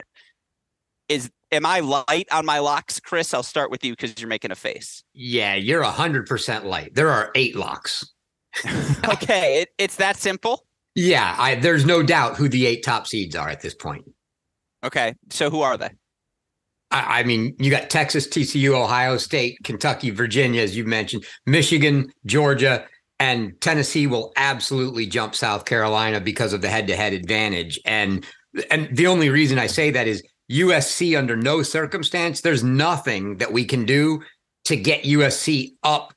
Is 1.09 1.29
am 1.51 1.65
I 1.65 1.79
light 1.79 2.27
on 2.31 2.45
my 2.45 2.59
locks, 2.59 2.99
Chris? 2.99 3.33
I'll 3.33 3.43
start 3.43 3.71
with 3.71 3.83
you 3.83 3.93
because 3.93 4.19
you're 4.19 4.29
making 4.29 4.51
a 4.51 4.55
face. 4.55 5.03
Yeah, 5.13 5.55
you're 5.55 5.83
hundred 5.83 6.25
percent 6.25 6.65
light. 6.65 6.95
There 6.95 7.09
are 7.09 7.31
eight 7.35 7.55
locks. 7.55 8.05
okay, 9.05 9.61
it, 9.61 9.69
it's 9.77 9.95
that 9.97 10.17
simple. 10.17 10.65
Yeah, 10.95 11.35
I, 11.37 11.55
there's 11.55 11.85
no 11.85 12.03
doubt 12.03 12.37
who 12.37 12.47
the 12.47 12.67
eight 12.67 12.83
top 12.83 13.07
seeds 13.07 13.35
are 13.35 13.49
at 13.49 13.61
this 13.61 13.73
point. 13.73 14.05
Okay, 14.83 15.15
so 15.29 15.49
who 15.49 15.61
are 15.61 15.77
they? 15.77 15.89
I, 16.91 17.19
I 17.19 17.23
mean, 17.23 17.55
you 17.57 17.71
got 17.71 17.89
Texas, 17.89 18.27
TCU, 18.27 18.75
Ohio 18.75 19.17
State, 19.17 19.57
Kentucky, 19.63 20.11
Virginia, 20.11 20.61
as 20.61 20.77
you 20.77 20.85
mentioned, 20.85 21.25
Michigan, 21.45 22.11
Georgia, 22.25 22.85
and 23.19 23.59
Tennessee 23.61 24.07
will 24.07 24.31
absolutely 24.35 25.07
jump 25.07 25.33
South 25.35 25.65
Carolina 25.65 26.19
because 26.19 26.53
of 26.53 26.61
the 26.61 26.69
head-to-head 26.69 27.13
advantage. 27.13 27.79
And 27.85 28.25
and 28.69 28.95
the 28.95 29.07
only 29.07 29.29
reason 29.29 29.57
I 29.57 29.65
say 29.65 29.89
that 29.91 30.07
is 30.07 30.21
USC 30.53 31.17
under 31.17 31.35
no 31.35 31.63
circumstance, 31.63 32.41
there's 32.41 32.63
nothing 32.63 33.37
that 33.37 33.51
we 33.51 33.65
can 33.65 33.85
do 33.85 34.21
to 34.65 34.75
get 34.75 35.03
USC 35.03 35.73
up 35.83 36.13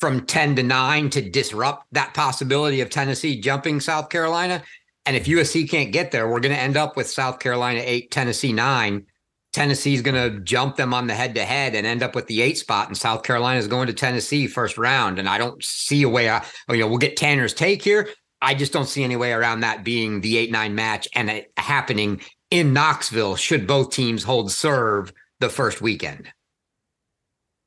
from 0.00 0.26
10 0.26 0.56
to 0.56 0.62
9 0.62 1.10
to 1.10 1.30
disrupt 1.30 1.86
that 1.92 2.14
possibility 2.14 2.80
of 2.80 2.90
Tennessee 2.90 3.40
jumping 3.40 3.80
South 3.80 4.08
Carolina. 4.08 4.62
And 5.06 5.16
if 5.16 5.26
USC 5.26 5.68
can't 5.68 5.92
get 5.92 6.10
there, 6.10 6.28
we're 6.28 6.40
going 6.40 6.54
to 6.54 6.60
end 6.60 6.76
up 6.76 6.96
with 6.96 7.08
South 7.08 7.38
Carolina 7.38 7.82
8, 7.84 8.10
Tennessee 8.10 8.52
9 8.52 9.06
Tennessee's 9.54 10.02
going 10.02 10.16
to 10.16 10.40
jump 10.40 10.74
them 10.74 10.92
on 10.92 11.06
the 11.06 11.14
head 11.14 11.36
to 11.36 11.44
head 11.44 11.76
and 11.76 11.86
end 11.86 12.02
up 12.02 12.16
with 12.16 12.26
the 12.26 12.42
eight 12.42 12.58
spot, 12.58 12.88
and 12.88 12.98
South 12.98 13.22
Carolina 13.22 13.60
is 13.60 13.68
going 13.68 13.86
to 13.86 13.92
Tennessee 13.92 14.48
first 14.48 14.76
round. 14.76 15.20
And 15.20 15.28
I 15.28 15.38
don't 15.38 15.62
see 15.62 16.02
a 16.02 16.08
way. 16.08 16.28
I, 16.28 16.44
you 16.68 16.78
know, 16.78 16.88
we'll 16.88 16.98
get 16.98 17.16
Tanner's 17.16 17.54
take 17.54 17.80
here. 17.80 18.08
I 18.42 18.54
just 18.54 18.72
don't 18.72 18.88
see 18.88 19.04
any 19.04 19.14
way 19.14 19.32
around 19.32 19.60
that 19.60 19.84
being 19.84 20.20
the 20.20 20.38
eight 20.38 20.50
nine 20.50 20.74
match 20.74 21.06
and 21.14 21.30
it 21.30 21.52
happening 21.56 22.20
in 22.54 22.72
Knoxville. 22.72 23.34
Should 23.34 23.66
both 23.66 23.90
teams 23.90 24.22
hold 24.22 24.52
serve 24.52 25.12
the 25.40 25.48
first 25.48 25.82
weekend? 25.82 26.32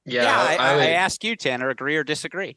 Yeah, 0.06 0.24
yeah 0.24 0.40
I, 0.40 0.56
I, 0.56 0.74
I 0.76 0.90
ask 0.92 1.26
you, 1.26 1.36
Tanner, 1.36 1.70
agree 1.70 1.98
or 1.98 2.06
disagree? 2.06 2.56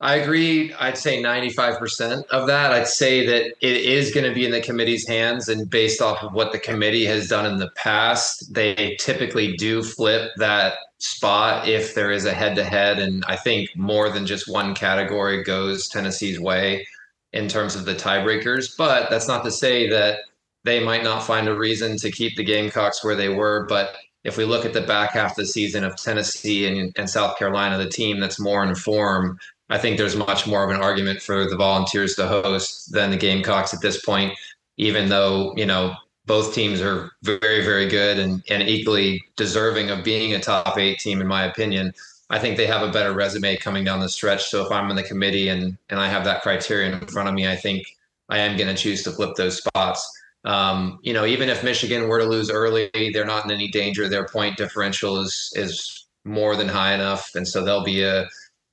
I 0.00 0.16
agree. 0.16 0.72
I'd 0.74 0.96
say 0.96 1.22
95% 1.22 2.26
of 2.28 2.46
that. 2.46 2.72
I'd 2.72 2.88
say 2.88 3.26
that 3.26 3.54
it 3.60 3.76
is 3.76 4.12
going 4.12 4.26
to 4.26 4.34
be 4.34 4.46
in 4.46 4.52
the 4.52 4.60
committee's 4.62 5.06
hands. 5.06 5.48
And 5.48 5.68
based 5.68 6.00
off 6.00 6.22
of 6.22 6.32
what 6.32 6.50
the 6.50 6.58
committee 6.58 7.04
has 7.04 7.28
done 7.28 7.44
in 7.44 7.58
the 7.58 7.70
past, 7.76 8.52
they 8.52 8.96
typically 8.98 9.54
do 9.56 9.82
flip 9.82 10.30
that 10.38 10.74
spot 10.98 11.68
if 11.68 11.94
there 11.94 12.10
is 12.10 12.24
a 12.24 12.32
head 12.32 12.56
to 12.56 12.64
head. 12.64 12.98
And 12.98 13.22
I 13.28 13.36
think 13.36 13.76
more 13.76 14.08
than 14.08 14.24
just 14.24 14.48
one 14.48 14.74
category 14.74 15.44
goes 15.44 15.88
Tennessee's 15.88 16.40
way 16.40 16.86
in 17.34 17.48
terms 17.48 17.76
of 17.76 17.84
the 17.84 17.94
tiebreakers. 17.94 18.74
But 18.76 19.10
that's 19.10 19.28
not 19.28 19.44
to 19.44 19.50
say 19.50 19.90
that 19.90 20.20
they 20.64 20.82
might 20.82 21.04
not 21.04 21.22
find 21.22 21.48
a 21.48 21.56
reason 21.56 21.96
to 21.98 22.10
keep 22.10 22.36
the 22.36 22.44
Gamecocks 22.44 23.04
where 23.04 23.14
they 23.14 23.28
were. 23.28 23.66
But 23.68 23.96
if 24.24 24.36
we 24.36 24.44
look 24.44 24.64
at 24.64 24.72
the 24.72 24.80
back 24.80 25.12
half 25.12 25.32
of 25.32 25.36
the 25.36 25.46
season 25.46 25.84
of 25.84 25.96
Tennessee 25.96 26.66
and, 26.66 26.92
and 26.96 27.08
South 27.08 27.38
Carolina, 27.38 27.78
the 27.78 27.88
team 27.88 28.20
that's 28.20 28.40
more 28.40 28.64
in 28.64 28.74
form, 28.74 29.38
I 29.68 29.78
think 29.78 29.96
there's 29.96 30.16
much 30.16 30.46
more 30.46 30.64
of 30.64 30.70
an 30.70 30.82
argument 30.82 31.20
for 31.20 31.48
the 31.48 31.56
Volunteers 31.56 32.14
to 32.16 32.26
host 32.26 32.92
than 32.92 33.10
the 33.10 33.16
Gamecocks 33.16 33.74
at 33.74 33.80
this 33.80 34.02
point, 34.04 34.32
even 34.76 35.08
though, 35.08 35.52
you 35.56 35.66
know, 35.66 35.94
both 36.26 36.54
teams 36.54 36.80
are 36.80 37.10
very, 37.22 37.62
very 37.62 37.86
good 37.86 38.18
and, 38.18 38.42
and 38.48 38.62
equally 38.62 39.22
deserving 39.36 39.90
of 39.90 40.02
being 40.02 40.32
a 40.32 40.40
top 40.40 40.78
eight 40.78 40.98
team, 40.98 41.20
in 41.20 41.26
my 41.26 41.44
opinion. 41.44 41.92
I 42.30 42.38
think 42.38 42.56
they 42.56 42.66
have 42.66 42.82
a 42.82 42.90
better 42.90 43.12
resume 43.12 43.56
coming 43.58 43.84
down 43.84 44.00
the 44.00 44.08
stretch. 44.08 44.44
So 44.44 44.64
if 44.64 44.72
I'm 44.72 44.88
in 44.88 44.96
the 44.96 45.02
committee 45.02 45.48
and 45.48 45.76
and 45.90 46.00
I 46.00 46.08
have 46.08 46.24
that 46.24 46.40
criterion 46.40 46.94
in 46.94 47.06
front 47.06 47.28
of 47.28 47.34
me, 47.34 47.46
I 47.46 47.56
think 47.56 47.86
I 48.30 48.38
am 48.38 48.56
going 48.56 48.74
to 48.74 48.82
choose 48.82 49.02
to 49.02 49.12
flip 49.12 49.36
those 49.36 49.58
spots. 49.58 50.23
Um, 50.44 50.98
you 51.02 51.12
know, 51.12 51.24
even 51.24 51.48
if 51.48 51.64
Michigan 51.64 52.08
were 52.08 52.18
to 52.18 52.26
lose 52.26 52.50
early, 52.50 52.90
they're 53.12 53.24
not 53.24 53.44
in 53.44 53.50
any 53.50 53.68
danger. 53.68 54.08
Their 54.08 54.26
point 54.26 54.56
differential 54.56 55.20
is 55.20 55.52
is 55.56 56.06
more 56.24 56.56
than 56.56 56.68
high 56.68 56.94
enough, 56.94 57.30
and 57.34 57.46
so 57.46 57.64
they'll 57.64 57.84
be 57.84 58.02
a 58.02 58.26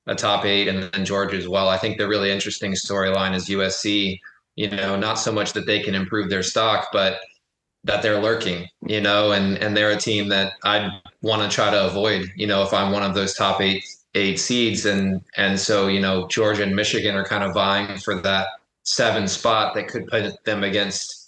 a 0.08 0.16
top 0.16 0.46
eight, 0.46 0.68
and 0.68 0.84
then 0.92 1.06
Georgia 1.06 1.38
as 1.38 1.48
well. 1.48 1.70
I 1.70 1.78
think 1.78 1.98
the 1.98 2.08
really 2.08 2.32
interesting 2.32 2.74
storyline 2.74 3.34
is 3.36 3.48
USC. 3.48 4.20
You 4.56 4.70
know, 4.70 4.98
not 4.98 5.16
so 5.16 5.32
much 5.32 5.54
that 5.54 5.66
they 5.66 5.80
can 5.80 5.96
improve 5.96 6.30
their 6.30 6.44
stock, 6.44 6.88
but 6.92 7.22
that 7.84 8.02
they're 8.02 8.22
lurking. 8.22 8.68
You 8.86 9.02
know, 9.02 9.32
and 9.32 9.58
and 9.58 9.76
they're 9.76 9.92
a 9.92 9.98
team 9.98 10.28
that 10.30 10.54
I'd 10.64 10.90
want 11.22 11.42
to 11.50 11.56
try 11.56 11.72
to 11.72 11.88
avoid. 11.88 12.32
You 12.36 12.48
know, 12.48 12.64
if 12.64 12.74
I'm 12.74 12.92
one 12.92 13.04
of 13.04 13.14
those 13.14 13.34
top 13.34 13.62
eight 13.62 13.86
eight 14.16 14.40
seeds, 14.40 14.86
and 14.86 15.22
and 15.38 15.60
so 15.60 15.88
you 15.88 16.02
know, 16.02 16.28
Georgia 16.28 16.64
and 16.64 16.76
Michigan 16.76 17.16
are 17.16 17.26
kind 17.26 17.44
of 17.44 17.54
vying 17.54 17.98
for 18.00 18.16
that 18.22 18.48
seven 18.84 19.28
spot 19.28 19.74
that 19.76 19.88
could 19.88 20.08
put 20.08 20.44
them 20.44 20.64
against 20.64 21.21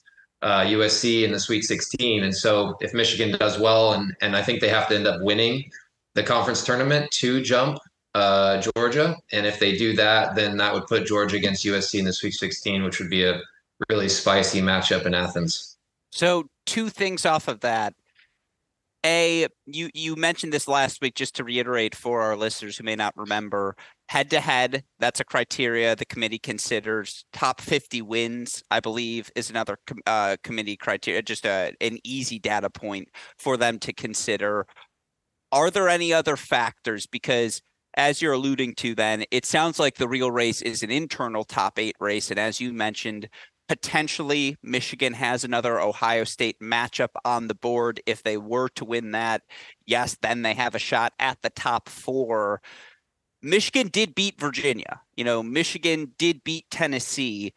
uh, 0.44 0.66
USC 0.66 1.24
in 1.24 1.32
the 1.32 1.40
Sweet 1.40 1.64
16. 1.64 2.24
And 2.24 2.36
so 2.36 2.78
if 2.82 2.94
Michigan 2.94 3.38
does 3.40 3.58
well, 3.58 3.94
and 3.94 4.16
and 4.22 4.36
I 4.36 4.44
think 4.44 4.60
they 4.62 4.70
have 4.70 4.88
to 4.90 4.96
end 4.96 5.08
up 5.08 5.22
winning 5.22 5.72
the 6.14 6.24
conference 6.24 6.64
tournament 6.64 7.10
to 7.12 7.42
jump 7.42 7.80
uh, 8.14 8.62
Georgia, 8.62 9.16
and 9.32 9.46
if 9.48 9.60
they 9.60 9.76
do 9.76 9.96
that, 9.96 10.36
then 10.36 10.58
that 10.58 10.74
would 10.74 10.86
put 10.86 11.08
Georgia 11.08 11.38
against 11.38 11.66
USC 11.66 11.98
in 11.98 12.06
the 12.06 12.14
Sweet 12.14 12.34
16, 12.34 12.84
which 12.84 13.00
would 13.00 13.10
be 13.10 13.24
a 13.24 13.42
really 13.90 14.10
spicy 14.10 14.62
matchup 14.62 15.06
in 15.06 15.16
Athens. 15.16 15.78
So 16.12 16.48
two 16.66 16.90
things 16.90 17.26
off 17.26 17.48
of 17.48 17.62
that. 17.62 17.96
A, 19.06 19.48
you 19.66 19.90
you 19.94 20.16
mentioned 20.16 20.54
this 20.54 20.68
last 20.68 21.02
week, 21.02 21.16
just 21.16 21.36
to 21.36 21.44
reiterate 21.44 21.94
for 21.94 22.22
our 22.22 22.38
listeners 22.38 22.78
who 22.78 22.86
may 22.86 22.96
not 22.96 23.14
remember, 23.18 23.76
head 24.08 24.30
to 24.30 24.40
head, 24.40 24.84
that's 25.00 25.20
a 25.20 25.26
criteria 25.26 25.96
the 25.96 26.06
committee 26.06 26.40
considers. 26.40 27.26
Top 27.34 27.60
50 27.60 28.02
wins, 28.02 28.64
I 28.72 28.80
believe, 28.80 29.30
is 29.36 29.50
another 29.50 29.78
uh, 30.06 30.38
committee 30.44 30.78
criteria, 30.78 31.22
just 31.22 31.46
a, 31.46 31.74
an 31.82 31.98
easy 32.06 32.40
data 32.40 32.70
point 32.70 33.10
for 33.38 33.58
them 33.58 33.78
to 33.80 33.92
consider. 33.92 34.66
Are 35.52 35.70
there 35.70 35.90
any 35.90 36.14
other 36.14 36.38
factors? 36.38 37.06
Because 37.06 37.62
as 37.96 38.22
you're 38.22 38.34
alluding 38.34 38.76
to, 38.76 38.96
then 38.96 39.24
it 39.32 39.46
sounds 39.46 39.80
like 39.80 39.96
the 39.96 40.08
real 40.08 40.32
race 40.32 40.62
is 40.62 40.82
an 40.82 40.92
internal 40.92 41.44
top 41.44 41.78
eight 41.78 41.96
race. 42.00 42.32
And 42.32 42.40
as 42.40 42.60
you 42.60 42.74
mentioned, 42.74 43.30
potentially 43.68 44.58
Michigan 44.62 45.14
has 45.14 45.44
another 45.44 45.80
Ohio 45.80 46.24
State 46.24 46.60
matchup 46.60 47.10
on 47.24 47.48
the 47.48 47.56
board. 47.56 48.02
If 48.06 48.24
they 48.24 48.38
were 48.38 48.70
to 48.70 48.86
win 48.86 49.12
that, 49.12 49.44
yes, 49.86 50.18
then 50.22 50.42
they 50.42 50.54
have 50.54 50.76
a 50.76 50.80
shot 50.80 51.14
at 51.20 51.42
the 51.42 51.50
top 51.50 51.90
four. 51.90 52.62
Michigan 53.42 53.88
did 53.88 54.16
beat 54.16 54.40
Virginia. 54.40 55.02
You 55.16 55.24
know, 55.24 55.44
Michigan 55.44 56.14
did 56.18 56.44
beat 56.44 56.70
Tennessee. 56.72 57.54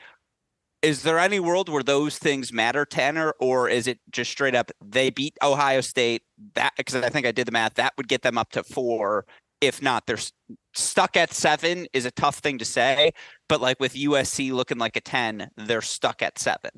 Is 0.83 1.03
there 1.03 1.19
any 1.19 1.41
world 1.41 1.69
where 1.69 1.83
those 1.83 2.19
things 2.19 2.53
matter, 2.53 2.85
Tanner, 2.85 3.35
or 3.41 3.69
is 3.69 3.87
it 3.87 3.99
just 4.11 4.31
straight 4.31 4.55
up 4.55 4.71
they 4.85 5.11
beat 5.11 5.37
Ohio 5.43 5.81
State? 5.81 6.23
That 6.55 6.73
because 6.77 6.97
I 6.97 7.09
think 7.09 7.27
I 7.27 7.33
did 7.33 7.47
the 7.47 7.53
math, 7.53 7.75
that 7.75 7.95
would 7.97 8.09
get 8.09 8.23
them 8.23 8.39
up 8.39 8.51
to 8.53 8.63
four. 8.63 9.27
If 9.61 9.81
not, 9.81 10.07
they're 10.07 10.19
stuck 10.77 11.17
at 11.17 11.33
seven 11.33 11.87
is 11.93 12.05
a 12.05 12.11
tough 12.11 12.39
thing 12.39 12.59
to 12.59 12.65
say, 12.65 13.13
but 13.49 13.61
like 13.61 13.81
with 13.81 13.95
USC 13.95 14.53
looking 14.53 14.79
like 14.79 14.97
a 14.97 15.01
10, 15.01 15.51
they're 15.57 15.83
stuck 15.83 16.23
at 16.23 16.39
seven. 16.39 16.71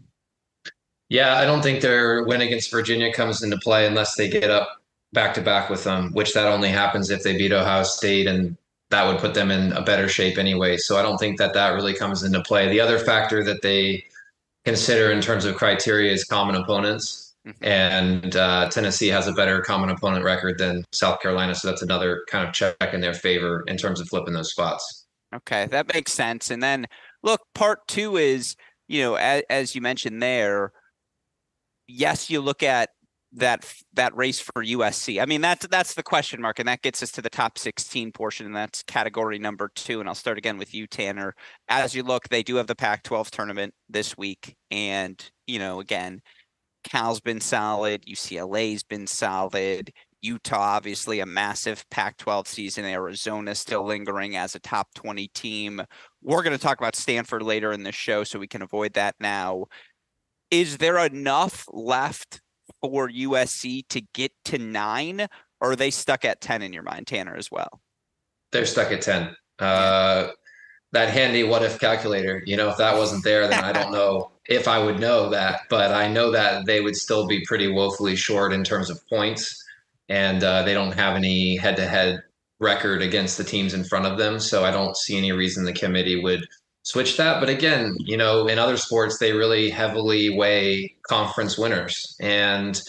Yeah, 1.08 1.36
I 1.36 1.44
don't 1.44 1.62
think 1.62 1.80
their 1.80 2.24
win 2.24 2.42
against 2.42 2.70
Virginia 2.70 3.12
comes 3.12 3.42
into 3.42 3.56
play 3.58 3.86
unless 3.86 4.14
they 4.14 4.28
get 4.28 4.50
up 4.50 4.68
back 5.12 5.32
to 5.34 5.40
back 5.40 5.70
with 5.70 5.84
them, 5.84 6.12
which 6.12 6.34
that 6.34 6.46
only 6.46 6.68
happens 6.68 7.10
if 7.10 7.22
they 7.22 7.36
beat 7.36 7.52
Ohio 7.52 7.82
State 7.82 8.26
and 8.26 8.56
that 8.90 9.06
would 9.06 9.18
put 9.18 9.34
them 9.34 9.50
in 9.50 9.72
a 9.72 9.82
better 9.82 10.08
shape 10.08 10.38
anyway. 10.38 10.76
So 10.76 10.98
I 10.98 11.02
don't 11.02 11.18
think 11.18 11.38
that 11.38 11.54
that 11.54 11.70
really 11.70 11.94
comes 11.94 12.22
into 12.22 12.42
play. 12.42 12.68
The 12.68 12.80
other 12.80 12.98
factor 12.98 13.42
that 13.44 13.62
they 13.62 14.04
consider 14.64 15.10
in 15.12 15.20
terms 15.20 15.44
of 15.44 15.56
criteria 15.56 16.12
is 16.12 16.24
common 16.24 16.54
opponents. 16.54 17.27
And 17.62 18.36
uh, 18.36 18.68
Tennessee 18.70 19.08
has 19.08 19.26
a 19.26 19.32
better 19.32 19.60
common 19.60 19.90
opponent 19.90 20.24
record 20.24 20.58
than 20.58 20.84
South 20.92 21.20
Carolina. 21.20 21.54
So 21.54 21.68
that's 21.68 21.82
another 21.82 22.24
kind 22.28 22.46
of 22.46 22.54
check 22.54 22.76
in 22.92 23.00
their 23.00 23.14
favor 23.14 23.64
in 23.66 23.76
terms 23.76 24.00
of 24.00 24.08
flipping 24.08 24.34
those 24.34 24.50
spots. 24.50 25.06
Okay, 25.34 25.66
that 25.66 25.92
makes 25.92 26.12
sense. 26.12 26.50
And 26.50 26.62
then 26.62 26.86
look, 27.22 27.40
part 27.54 27.86
two 27.86 28.16
is, 28.16 28.56
you 28.86 29.02
know, 29.02 29.14
as, 29.16 29.42
as 29.50 29.74
you 29.74 29.80
mentioned 29.80 30.22
there, 30.22 30.72
yes, 31.86 32.30
you 32.30 32.40
look 32.40 32.62
at 32.62 32.90
that 33.32 33.70
that 33.92 34.16
race 34.16 34.40
for 34.40 34.64
USC. 34.64 35.20
I 35.20 35.26
mean, 35.26 35.40
that's 35.40 35.66
that's 35.66 35.94
the 35.94 36.02
question 36.02 36.40
mark, 36.40 36.58
and 36.58 36.68
that 36.68 36.82
gets 36.82 37.02
us 37.02 37.10
to 37.12 37.22
the 37.22 37.28
top 37.28 37.58
16 37.58 38.12
portion, 38.12 38.46
and 38.46 38.56
that's 38.56 38.82
category 38.82 39.38
number 39.38 39.70
two. 39.74 40.00
And 40.00 40.08
I'll 40.08 40.14
start 40.14 40.38
again 40.38 40.56
with 40.56 40.74
you, 40.74 40.86
Tanner. 40.86 41.34
As 41.68 41.94
you 41.94 42.02
look, 42.02 42.28
they 42.28 42.42
do 42.42 42.56
have 42.56 42.66
the 42.66 42.74
Pac-12 42.74 43.30
tournament 43.30 43.74
this 43.88 44.16
week, 44.16 44.56
and 44.70 45.22
you 45.46 45.58
know, 45.58 45.80
again, 45.80 46.22
Cal's 46.84 47.20
been 47.20 47.40
solid. 47.40 48.04
UCLA's 48.06 48.82
been 48.82 49.06
solid. 49.06 49.92
Utah, 50.20 50.58
obviously, 50.58 51.20
a 51.20 51.26
massive 51.26 51.84
Pac 51.90 52.16
12 52.16 52.48
season. 52.48 52.84
Arizona 52.84 53.54
still 53.54 53.84
lingering 53.84 54.36
as 54.36 54.54
a 54.54 54.60
top 54.60 54.88
20 54.94 55.28
team. 55.28 55.80
We're 56.22 56.42
going 56.42 56.56
to 56.56 56.62
talk 56.62 56.78
about 56.78 56.96
Stanford 56.96 57.42
later 57.42 57.72
in 57.72 57.84
the 57.84 57.92
show, 57.92 58.24
so 58.24 58.38
we 58.38 58.48
can 58.48 58.62
avoid 58.62 58.94
that 58.94 59.14
now. 59.20 59.66
Is 60.50 60.78
there 60.78 60.98
enough 61.04 61.66
left 61.70 62.40
for 62.80 63.08
USC 63.08 63.86
to 63.88 64.00
get 64.14 64.32
to 64.46 64.58
nine, 64.58 65.26
or 65.60 65.72
are 65.72 65.76
they 65.76 65.90
stuck 65.90 66.24
at 66.24 66.40
10 66.40 66.62
in 66.62 66.72
your 66.72 66.82
mind, 66.82 67.06
Tanner, 67.06 67.36
as 67.36 67.50
well? 67.50 67.80
They're 68.50 68.66
stuck 68.66 68.90
at 68.90 69.02
10. 69.02 69.36
Uh, 69.58 70.28
that 70.92 71.10
handy 71.10 71.44
what 71.44 71.62
if 71.62 71.78
calculator, 71.78 72.42
you 72.46 72.56
know, 72.56 72.70
if 72.70 72.78
that 72.78 72.96
wasn't 72.96 73.24
there, 73.24 73.46
then 73.46 73.62
I 73.62 73.72
don't 73.72 73.92
know 73.92 74.30
if 74.48 74.66
I 74.66 74.82
would 74.82 74.98
know 74.98 75.30
that, 75.30 75.62
but 75.68 75.92
I 75.92 76.08
know 76.08 76.30
that 76.30 76.64
they 76.66 76.80
would 76.80 76.96
still 76.96 77.26
be 77.26 77.44
pretty 77.44 77.68
woefully 77.68 78.16
short 78.16 78.52
in 78.52 78.64
terms 78.64 78.88
of 78.88 79.06
points, 79.08 79.62
and 80.08 80.42
uh, 80.42 80.62
they 80.62 80.72
don't 80.72 80.92
have 80.92 81.16
any 81.16 81.56
head-to-head 81.56 82.22
record 82.60 83.02
against 83.02 83.36
the 83.36 83.44
teams 83.44 83.74
in 83.74 83.84
front 83.84 84.06
of 84.06 84.18
them. 84.18 84.40
So 84.40 84.64
I 84.64 84.70
don't 84.70 84.96
see 84.96 85.16
any 85.16 85.32
reason 85.32 85.64
the 85.64 85.72
committee 85.72 86.20
would 86.20 86.44
switch 86.82 87.16
that. 87.18 87.40
But 87.40 87.50
again, 87.50 87.94
you 88.00 88.16
know, 88.16 88.46
in 88.46 88.58
other 88.58 88.78
sports, 88.78 89.18
they 89.18 89.32
really 89.32 89.68
heavily 89.70 90.30
weigh 90.30 90.96
conference 91.06 91.58
winners, 91.58 92.16
and 92.20 92.80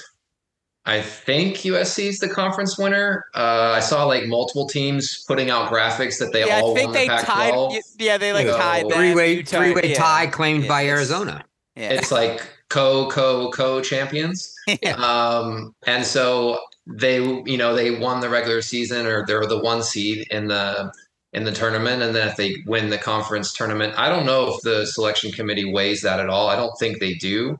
I 0.90 1.04
think 1.04 1.58
USC 1.58 2.06
is 2.06 2.18
the 2.18 2.28
conference 2.28 2.78
winner. 2.78 3.26
Uh, 3.36 3.74
I 3.76 3.80
saw 3.80 4.06
like 4.06 4.26
multiple 4.26 4.68
teams 4.68 5.24
putting 5.26 5.52
out 5.52 5.72
graphics 5.72 6.18
that 6.18 6.34
they 6.34 6.48
yeah, 6.48 6.62
all 6.62 6.72
I 6.72 6.74
think 6.74 6.88
won 6.88 6.94
they 6.94 7.08
the 7.08 7.14
Pac-12. 7.14 7.72
Tied, 7.74 7.82
yeah, 8.00 8.18
they 8.18 8.34
like 8.34 8.48
so, 8.48 8.58
tied 8.58 8.92
three-way 8.92 9.44
three-way 9.44 9.92
yeah. 9.92 9.96
tie 9.96 10.28
claimed 10.28 10.64
yeah, 10.64 10.70
by 10.70 10.88
Arizona. 10.88 11.46
Yeah. 11.76 11.92
It's 11.92 12.12
like 12.12 12.42
co 12.70 13.08
co 13.10 13.52
co 13.52 13.82
champions. 13.82 14.56
Yeah. 14.84 14.94
Um, 14.98 15.74
and 15.88 16.06
so 16.06 16.60
they 16.86 17.24
you 17.24 17.58
know 17.58 17.76
they 17.76 18.00
won 18.00 18.20
the 18.20 18.30
regular 18.30 18.62
season 18.62 19.06
or 19.06 19.26
they're 19.26 19.46
the 19.46 19.60
one 19.60 19.82
seed 19.84 20.28
in 20.32 20.48
the 20.48 20.92
in 21.34 21.44
the 21.44 21.52
tournament 21.52 22.02
and 22.02 22.16
then 22.16 22.28
if 22.28 22.36
they 22.36 22.58
win 22.66 22.90
the 22.90 22.98
conference 22.98 23.54
tournament 23.54 23.94
i 23.98 24.10
don't 24.10 24.26
know 24.26 24.54
if 24.54 24.62
the 24.62 24.86
selection 24.86 25.32
committee 25.32 25.72
weighs 25.72 26.02
that 26.02 26.20
at 26.20 26.30
all 26.30 26.48
i 26.48 26.56
don't 26.56 26.76
think 26.80 27.00
they 27.00 27.14
do 27.14 27.58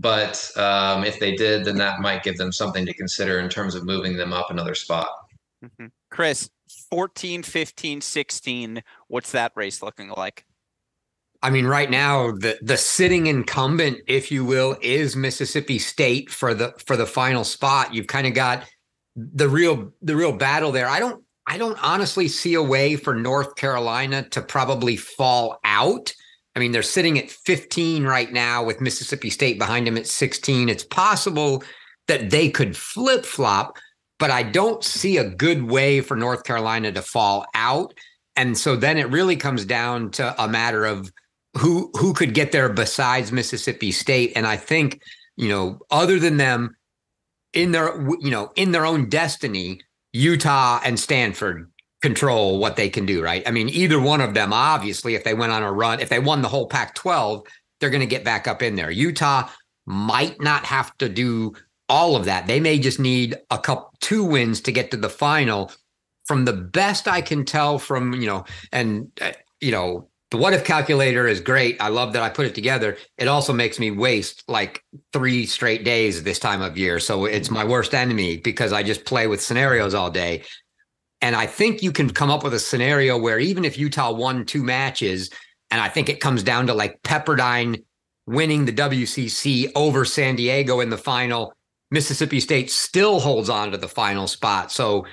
but 0.00 0.50
um, 0.56 1.04
if 1.04 1.18
they 1.18 1.34
did 1.34 1.64
then 1.64 1.76
that 1.76 2.00
might 2.00 2.22
give 2.22 2.36
them 2.36 2.52
something 2.52 2.86
to 2.86 2.94
consider 2.94 3.38
in 3.38 3.48
terms 3.48 3.74
of 3.74 3.84
moving 3.84 4.16
them 4.16 4.32
up 4.32 4.50
another 4.50 4.74
spot 4.74 5.08
mm-hmm. 5.64 5.86
chris 6.10 6.50
14 6.90 7.42
15 7.42 8.00
16 8.00 8.82
what's 9.08 9.32
that 9.32 9.52
race 9.54 9.82
looking 9.82 10.08
like 10.16 10.44
I 11.42 11.48
mean, 11.48 11.66
right 11.66 11.88
now 11.88 12.32
the 12.32 12.58
the 12.60 12.76
sitting 12.76 13.26
incumbent, 13.26 14.00
if 14.06 14.30
you 14.30 14.44
will, 14.44 14.76
is 14.82 15.16
Mississippi 15.16 15.78
State 15.78 16.28
for 16.28 16.52
the 16.52 16.74
for 16.84 16.98
the 16.98 17.06
final 17.06 17.44
spot. 17.44 17.94
You've 17.94 18.08
kind 18.08 18.26
of 18.26 18.34
got 18.34 18.64
the 19.16 19.48
real 19.48 19.92
the 20.02 20.16
real 20.16 20.32
battle 20.32 20.70
there. 20.70 20.86
I 20.86 21.00
don't 21.00 21.24
I 21.46 21.58
don't 21.58 21.82
honestly 21.82 22.28
see 22.28 22.54
a 22.54 22.62
way 22.62 22.96
for 22.96 23.14
North 23.14 23.56
Carolina 23.56 24.28
to 24.30 24.42
probably 24.42 24.96
fall 24.96 25.58
out. 25.64 26.12
I 26.60 26.62
mean, 26.62 26.72
they're 26.72 26.82
sitting 26.82 27.18
at 27.18 27.30
15 27.30 28.04
right 28.04 28.30
now 28.30 28.62
with 28.62 28.82
Mississippi 28.82 29.30
State 29.30 29.58
behind 29.58 29.86
them 29.86 29.96
at 29.96 30.06
16. 30.06 30.68
It's 30.68 30.84
possible 30.84 31.64
that 32.06 32.28
they 32.28 32.50
could 32.50 32.76
flip 32.76 33.24
flop, 33.24 33.78
but 34.18 34.30
I 34.30 34.42
don't 34.42 34.84
see 34.84 35.16
a 35.16 35.30
good 35.30 35.62
way 35.62 36.02
for 36.02 36.18
North 36.18 36.44
Carolina 36.44 36.92
to 36.92 37.00
fall 37.00 37.46
out. 37.54 37.94
And 38.36 38.58
so 38.58 38.76
then 38.76 38.98
it 38.98 39.08
really 39.08 39.36
comes 39.36 39.64
down 39.64 40.10
to 40.10 40.34
a 40.42 40.46
matter 40.46 40.84
of 40.84 41.10
who 41.56 41.90
who 41.94 42.12
could 42.12 42.34
get 42.34 42.52
there 42.52 42.68
besides 42.68 43.32
Mississippi 43.32 43.90
State. 43.90 44.32
And 44.36 44.46
I 44.46 44.58
think, 44.58 45.00
you 45.38 45.48
know, 45.48 45.78
other 45.90 46.18
than 46.18 46.36
them 46.36 46.76
in 47.54 47.72
their 47.72 47.98
you 48.20 48.30
know, 48.30 48.52
in 48.54 48.72
their 48.72 48.84
own 48.84 49.08
destiny, 49.08 49.80
Utah 50.12 50.78
and 50.84 51.00
Stanford 51.00 51.72
control 52.02 52.58
what 52.58 52.76
they 52.76 52.88
can 52.88 53.06
do, 53.06 53.22
right? 53.22 53.46
I 53.46 53.50
mean, 53.50 53.68
either 53.68 54.00
one 54.00 54.20
of 54.20 54.34
them, 54.34 54.52
obviously, 54.52 55.14
if 55.14 55.24
they 55.24 55.34
went 55.34 55.52
on 55.52 55.62
a 55.62 55.72
run, 55.72 56.00
if 56.00 56.08
they 56.08 56.18
won 56.18 56.42
the 56.42 56.48
whole 56.48 56.66
Pac 56.66 56.94
12, 56.94 57.46
they're 57.78 57.90
going 57.90 58.00
to 58.00 58.06
get 58.06 58.24
back 58.24 58.48
up 58.48 58.62
in 58.62 58.76
there. 58.76 58.90
Utah 58.90 59.48
might 59.86 60.40
not 60.40 60.64
have 60.64 60.96
to 60.98 61.08
do 61.08 61.54
all 61.88 62.16
of 62.16 62.24
that. 62.26 62.46
They 62.46 62.60
may 62.60 62.78
just 62.78 63.00
need 63.00 63.36
a 63.50 63.58
couple, 63.58 63.92
two 64.00 64.24
wins 64.24 64.60
to 64.62 64.72
get 64.72 64.90
to 64.92 64.96
the 64.96 65.10
final. 65.10 65.72
From 66.26 66.44
the 66.44 66.52
best 66.52 67.08
I 67.08 67.20
can 67.22 67.44
tell 67.44 67.78
from, 67.78 68.14
you 68.14 68.26
know, 68.26 68.44
and, 68.72 69.10
uh, 69.20 69.32
you 69.60 69.72
know, 69.72 70.08
the 70.30 70.36
what 70.36 70.52
if 70.52 70.64
calculator 70.64 71.26
is 71.26 71.40
great. 71.40 71.76
I 71.80 71.88
love 71.88 72.12
that 72.12 72.22
I 72.22 72.28
put 72.28 72.46
it 72.46 72.54
together. 72.54 72.96
It 73.18 73.26
also 73.26 73.52
makes 73.52 73.80
me 73.80 73.90
waste 73.90 74.44
like 74.46 74.84
three 75.12 75.44
straight 75.44 75.84
days 75.84 76.22
this 76.22 76.38
time 76.38 76.62
of 76.62 76.78
year. 76.78 77.00
So 77.00 77.24
it's 77.24 77.50
my 77.50 77.64
worst 77.64 77.94
enemy 77.94 78.36
because 78.36 78.72
I 78.72 78.84
just 78.84 79.04
play 79.04 79.26
with 79.26 79.42
scenarios 79.42 79.92
all 79.92 80.10
day. 80.10 80.44
And 81.22 81.36
I 81.36 81.46
think 81.46 81.82
you 81.82 81.92
can 81.92 82.10
come 82.10 82.30
up 82.30 82.42
with 82.42 82.54
a 82.54 82.58
scenario 82.58 83.18
where 83.18 83.38
even 83.38 83.64
if 83.64 83.78
Utah 83.78 84.12
won 84.12 84.46
two 84.46 84.62
matches, 84.62 85.30
and 85.70 85.80
I 85.80 85.88
think 85.88 86.08
it 86.08 86.20
comes 86.20 86.42
down 86.42 86.66
to 86.66 86.74
like 86.74 87.02
Pepperdine 87.02 87.84
winning 88.26 88.64
the 88.64 88.72
WCC 88.72 89.70
over 89.74 90.04
San 90.04 90.36
Diego 90.36 90.80
in 90.80 90.90
the 90.90 90.98
final, 90.98 91.52
Mississippi 91.90 92.40
State 92.40 92.70
still 92.70 93.20
holds 93.20 93.50
on 93.50 93.72
to 93.72 93.76
the 93.76 93.88
final 93.88 94.26
spot. 94.26 94.72
So 94.72 95.06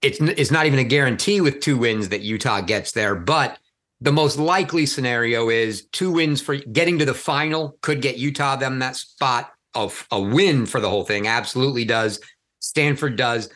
it's 0.00 0.20
it's 0.20 0.50
not 0.50 0.66
even 0.66 0.78
a 0.78 0.84
guarantee 0.84 1.40
with 1.40 1.60
two 1.60 1.76
wins 1.76 2.08
that 2.10 2.22
Utah 2.22 2.60
gets 2.60 2.92
there, 2.92 3.14
but 3.14 3.58
the 4.00 4.12
most 4.12 4.38
likely 4.38 4.86
scenario 4.86 5.48
is 5.48 5.86
two 5.86 6.12
wins 6.12 6.40
for 6.40 6.56
getting 6.56 6.98
to 7.00 7.04
the 7.04 7.14
final 7.14 7.76
could 7.80 8.00
get 8.00 8.16
Utah 8.16 8.54
them 8.54 8.78
that 8.78 8.94
spot 8.96 9.50
of 9.74 10.06
a 10.12 10.20
win 10.20 10.66
for 10.66 10.80
the 10.80 10.88
whole 10.88 11.04
thing. 11.04 11.26
Absolutely 11.26 11.84
does. 11.84 12.20
Stanford 12.60 13.16
does. 13.16 13.50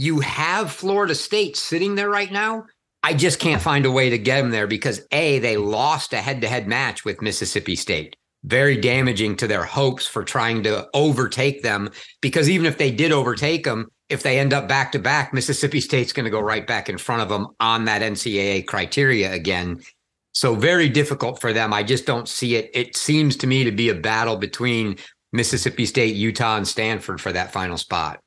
You 0.00 0.20
have 0.20 0.72
Florida 0.72 1.14
State 1.14 1.58
sitting 1.58 1.94
there 1.94 2.08
right 2.08 2.32
now. 2.32 2.64
I 3.02 3.12
just 3.12 3.38
can't 3.38 3.60
find 3.60 3.84
a 3.84 3.90
way 3.90 4.08
to 4.08 4.16
get 4.16 4.40
them 4.40 4.50
there 4.50 4.66
because 4.66 5.06
A, 5.12 5.40
they 5.40 5.58
lost 5.58 6.14
a 6.14 6.22
head 6.22 6.40
to 6.40 6.48
head 6.48 6.66
match 6.66 7.04
with 7.04 7.20
Mississippi 7.20 7.76
State. 7.76 8.16
Very 8.42 8.78
damaging 8.78 9.36
to 9.36 9.46
their 9.46 9.64
hopes 9.64 10.06
for 10.06 10.24
trying 10.24 10.62
to 10.62 10.88
overtake 10.94 11.62
them. 11.62 11.90
Because 12.22 12.48
even 12.48 12.64
if 12.64 12.78
they 12.78 12.90
did 12.90 13.12
overtake 13.12 13.64
them, 13.64 13.88
if 14.08 14.22
they 14.22 14.38
end 14.38 14.54
up 14.54 14.66
back 14.66 14.90
to 14.92 14.98
back, 14.98 15.34
Mississippi 15.34 15.82
State's 15.82 16.14
going 16.14 16.24
to 16.24 16.30
go 16.30 16.40
right 16.40 16.66
back 16.66 16.88
in 16.88 16.96
front 16.96 17.20
of 17.20 17.28
them 17.28 17.48
on 17.60 17.84
that 17.84 18.00
NCAA 18.00 18.66
criteria 18.66 19.30
again. 19.34 19.82
So 20.32 20.54
very 20.54 20.88
difficult 20.88 21.42
for 21.42 21.52
them. 21.52 21.74
I 21.74 21.82
just 21.82 22.06
don't 22.06 22.26
see 22.26 22.56
it. 22.56 22.70
It 22.72 22.96
seems 22.96 23.36
to 23.36 23.46
me 23.46 23.64
to 23.64 23.70
be 23.70 23.90
a 23.90 23.94
battle 23.94 24.38
between 24.38 24.96
Mississippi 25.34 25.84
State, 25.84 26.16
Utah, 26.16 26.56
and 26.56 26.66
Stanford 26.66 27.20
for 27.20 27.32
that 27.32 27.52
final 27.52 27.76
spot. 27.76 28.20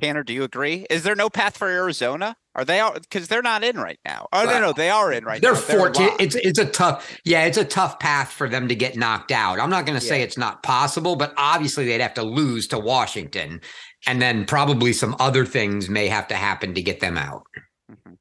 Tanner, 0.00 0.22
do 0.22 0.32
you 0.32 0.44
agree? 0.44 0.86
Is 0.90 1.02
there 1.02 1.14
no 1.14 1.30
path 1.30 1.56
for 1.56 1.68
Arizona? 1.68 2.36
Are 2.54 2.64
they 2.64 2.80
all 2.80 2.94
because 2.94 3.28
they're 3.28 3.42
not 3.42 3.62
in 3.62 3.76
right 3.76 3.98
now? 4.04 4.26
Oh 4.32 4.44
no, 4.44 4.60
no, 4.60 4.72
they 4.72 4.90
are 4.90 5.12
in 5.12 5.24
right 5.24 5.40
they're 5.40 5.52
now. 5.52 5.60
They're 5.60 5.78
14. 5.78 6.08
It's 6.18 6.34
it's 6.34 6.58
a 6.58 6.64
tough, 6.64 7.16
yeah, 7.24 7.44
it's 7.44 7.58
a 7.58 7.64
tough 7.64 8.00
path 8.00 8.32
for 8.32 8.48
them 8.48 8.66
to 8.68 8.74
get 8.74 8.96
knocked 8.96 9.30
out. 9.30 9.60
I'm 9.60 9.70
not 9.70 9.86
going 9.86 9.98
to 9.98 10.04
yeah. 10.04 10.10
say 10.10 10.22
it's 10.22 10.36
not 10.36 10.62
possible, 10.62 11.14
but 11.14 11.32
obviously 11.36 11.86
they'd 11.86 12.00
have 12.00 12.14
to 12.14 12.24
lose 12.24 12.66
to 12.68 12.78
Washington, 12.78 13.60
and 14.06 14.20
then 14.20 14.46
probably 14.46 14.92
some 14.92 15.14
other 15.20 15.46
things 15.46 15.88
may 15.88 16.08
have 16.08 16.26
to 16.28 16.34
happen 16.34 16.74
to 16.74 16.82
get 16.82 16.98
them 16.98 17.16
out. 17.16 17.44
Mm-hmm. 17.90 18.14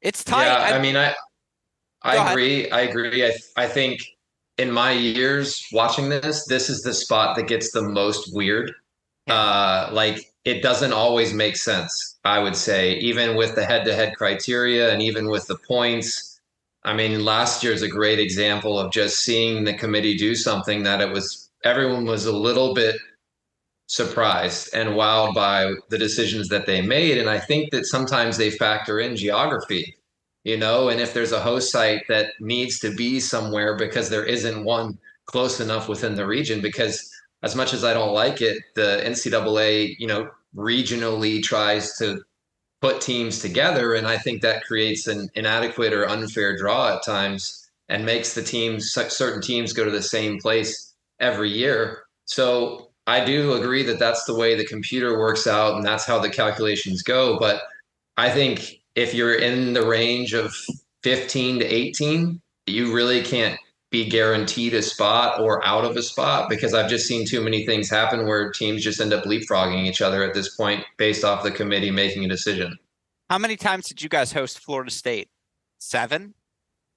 It's 0.00 0.22
tight. 0.22 0.46
Yeah, 0.46 0.74
I, 0.74 0.78
I 0.78 0.80
mean, 0.80 0.96
I 0.96 1.14
I 2.02 2.30
agree. 2.30 2.70
I 2.70 2.82
agree. 2.82 3.26
I 3.26 3.32
I 3.56 3.66
think 3.66 4.00
in 4.58 4.70
my 4.70 4.92
years 4.92 5.60
watching 5.72 6.08
this, 6.08 6.44
this 6.46 6.68
is 6.68 6.82
the 6.82 6.94
spot 6.94 7.36
that 7.36 7.48
gets 7.48 7.72
the 7.72 7.82
most 7.82 8.34
weird. 8.34 8.72
Uh, 9.28 9.90
like 9.92 10.32
it 10.44 10.62
doesn't 10.62 10.92
always 10.92 11.32
make 11.34 11.56
sense. 11.56 12.16
I 12.24 12.38
would 12.38 12.56
say, 12.56 12.94
even 12.98 13.36
with 13.36 13.54
the 13.54 13.64
head-to-head 13.64 14.16
criteria 14.16 14.92
and 14.92 15.00
even 15.02 15.28
with 15.28 15.46
the 15.46 15.56
points. 15.56 16.40
I 16.84 16.94
mean, 16.94 17.24
last 17.24 17.62
year 17.62 17.72
is 17.72 17.82
a 17.82 17.88
great 17.88 18.18
example 18.18 18.78
of 18.78 18.92
just 18.92 19.24
seeing 19.24 19.64
the 19.64 19.74
committee 19.74 20.16
do 20.16 20.34
something 20.34 20.84
that 20.84 21.00
it 21.00 21.10
was 21.10 21.50
everyone 21.64 22.04
was 22.04 22.26
a 22.26 22.32
little 22.36 22.72
bit 22.72 22.96
surprised 23.88 24.74
and 24.74 24.90
wowed 24.90 25.34
by 25.34 25.72
the 25.90 25.98
decisions 25.98 26.48
that 26.48 26.66
they 26.66 26.80
made. 26.80 27.18
And 27.18 27.28
I 27.28 27.38
think 27.38 27.72
that 27.72 27.86
sometimes 27.86 28.36
they 28.36 28.50
factor 28.50 29.00
in 29.00 29.16
geography, 29.16 29.96
you 30.44 30.56
know, 30.56 30.88
and 30.88 31.00
if 31.00 31.14
there's 31.14 31.32
a 31.32 31.40
host 31.40 31.72
site 31.72 32.04
that 32.08 32.32
needs 32.40 32.78
to 32.80 32.94
be 32.94 33.18
somewhere 33.20 33.76
because 33.76 34.08
there 34.08 34.24
isn't 34.24 34.64
one 34.64 34.98
close 35.26 35.60
enough 35.60 35.88
within 35.88 36.14
the 36.14 36.26
region, 36.26 36.60
because 36.60 37.10
as 37.42 37.54
much 37.54 37.72
as 37.72 37.84
I 37.84 37.94
don't 37.94 38.14
like 38.14 38.40
it, 38.40 38.58
the 38.74 39.00
NCAA, 39.04 39.96
you 39.98 40.06
know, 40.06 40.30
regionally 40.54 41.42
tries 41.42 41.96
to 41.98 42.22
put 42.80 43.00
teams 43.00 43.40
together. 43.40 43.94
And 43.94 44.06
I 44.06 44.18
think 44.18 44.42
that 44.42 44.64
creates 44.64 45.06
an 45.06 45.30
inadequate 45.34 45.92
or 45.92 46.08
unfair 46.08 46.56
draw 46.56 46.96
at 46.96 47.04
times 47.04 47.68
and 47.88 48.04
makes 48.04 48.34
the 48.34 48.42
teams, 48.42 48.90
certain 48.90 49.40
teams 49.40 49.72
go 49.72 49.84
to 49.84 49.90
the 49.90 50.02
same 50.02 50.38
place 50.38 50.94
every 51.20 51.50
year. 51.50 52.04
So 52.26 52.90
I 53.06 53.24
do 53.24 53.54
agree 53.54 53.82
that 53.84 53.98
that's 53.98 54.24
the 54.24 54.34
way 54.34 54.54
the 54.54 54.64
computer 54.64 55.18
works 55.18 55.46
out 55.46 55.74
and 55.74 55.84
that's 55.84 56.04
how 56.04 56.18
the 56.18 56.30
calculations 56.30 57.02
go. 57.02 57.38
But 57.38 57.62
I 58.16 58.30
think 58.30 58.80
if 58.94 59.14
you're 59.14 59.34
in 59.34 59.72
the 59.72 59.86
range 59.86 60.34
of 60.34 60.54
15 61.04 61.60
to 61.60 61.64
18, 61.64 62.40
you 62.66 62.92
really 62.92 63.22
can't 63.22 63.58
be 63.90 64.08
guaranteed 64.08 64.74
a 64.74 64.82
spot 64.82 65.40
or 65.40 65.64
out 65.66 65.84
of 65.84 65.96
a 65.96 66.02
spot 66.02 66.48
because 66.48 66.74
I've 66.74 66.90
just 66.90 67.06
seen 67.06 67.26
too 67.26 67.40
many 67.40 67.64
things 67.64 67.88
happen 67.88 68.26
where 68.26 68.50
teams 68.50 68.82
just 68.84 69.00
end 69.00 69.12
up 69.12 69.24
leapfrogging 69.24 69.86
each 69.86 70.02
other 70.02 70.22
at 70.22 70.34
this 70.34 70.54
point 70.54 70.84
based 70.98 71.24
off 71.24 71.42
the 71.42 71.50
committee 71.50 71.90
making 71.90 72.24
a 72.24 72.28
decision. 72.28 72.76
How 73.30 73.38
many 73.38 73.56
times 73.56 73.88
did 73.88 74.02
you 74.02 74.08
guys 74.08 74.32
host 74.32 74.58
Florida 74.58 74.90
State? 74.90 75.28
Seven? 75.78 76.34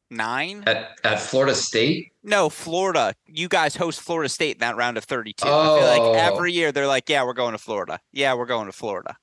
Nine? 0.09 0.63
At, 0.67 0.99
at 1.05 1.21
Florida 1.21 1.55
State? 1.55 2.11
No, 2.23 2.49
Florida. 2.49 3.13
You 3.25 3.47
guys 3.47 3.77
host 3.77 4.01
Florida 4.01 4.27
State 4.27 4.57
in 4.57 4.59
that 4.59 4.75
round 4.75 4.97
of 4.97 5.05
32. 5.05 5.47
Oh. 5.47 5.75
I 5.75 5.79
feel 5.79 5.87
like 5.87 6.01
oh. 6.01 6.13
every 6.13 6.51
year 6.51 6.73
they're 6.73 6.87
like, 6.87 7.07
yeah, 7.07 7.23
we're 7.23 7.33
going 7.33 7.53
to 7.53 7.57
Florida. 7.57 7.99
Yeah, 8.11 8.33
we're 8.33 8.45
going 8.45 8.65
to 8.65 8.73
Florida. 8.73 9.15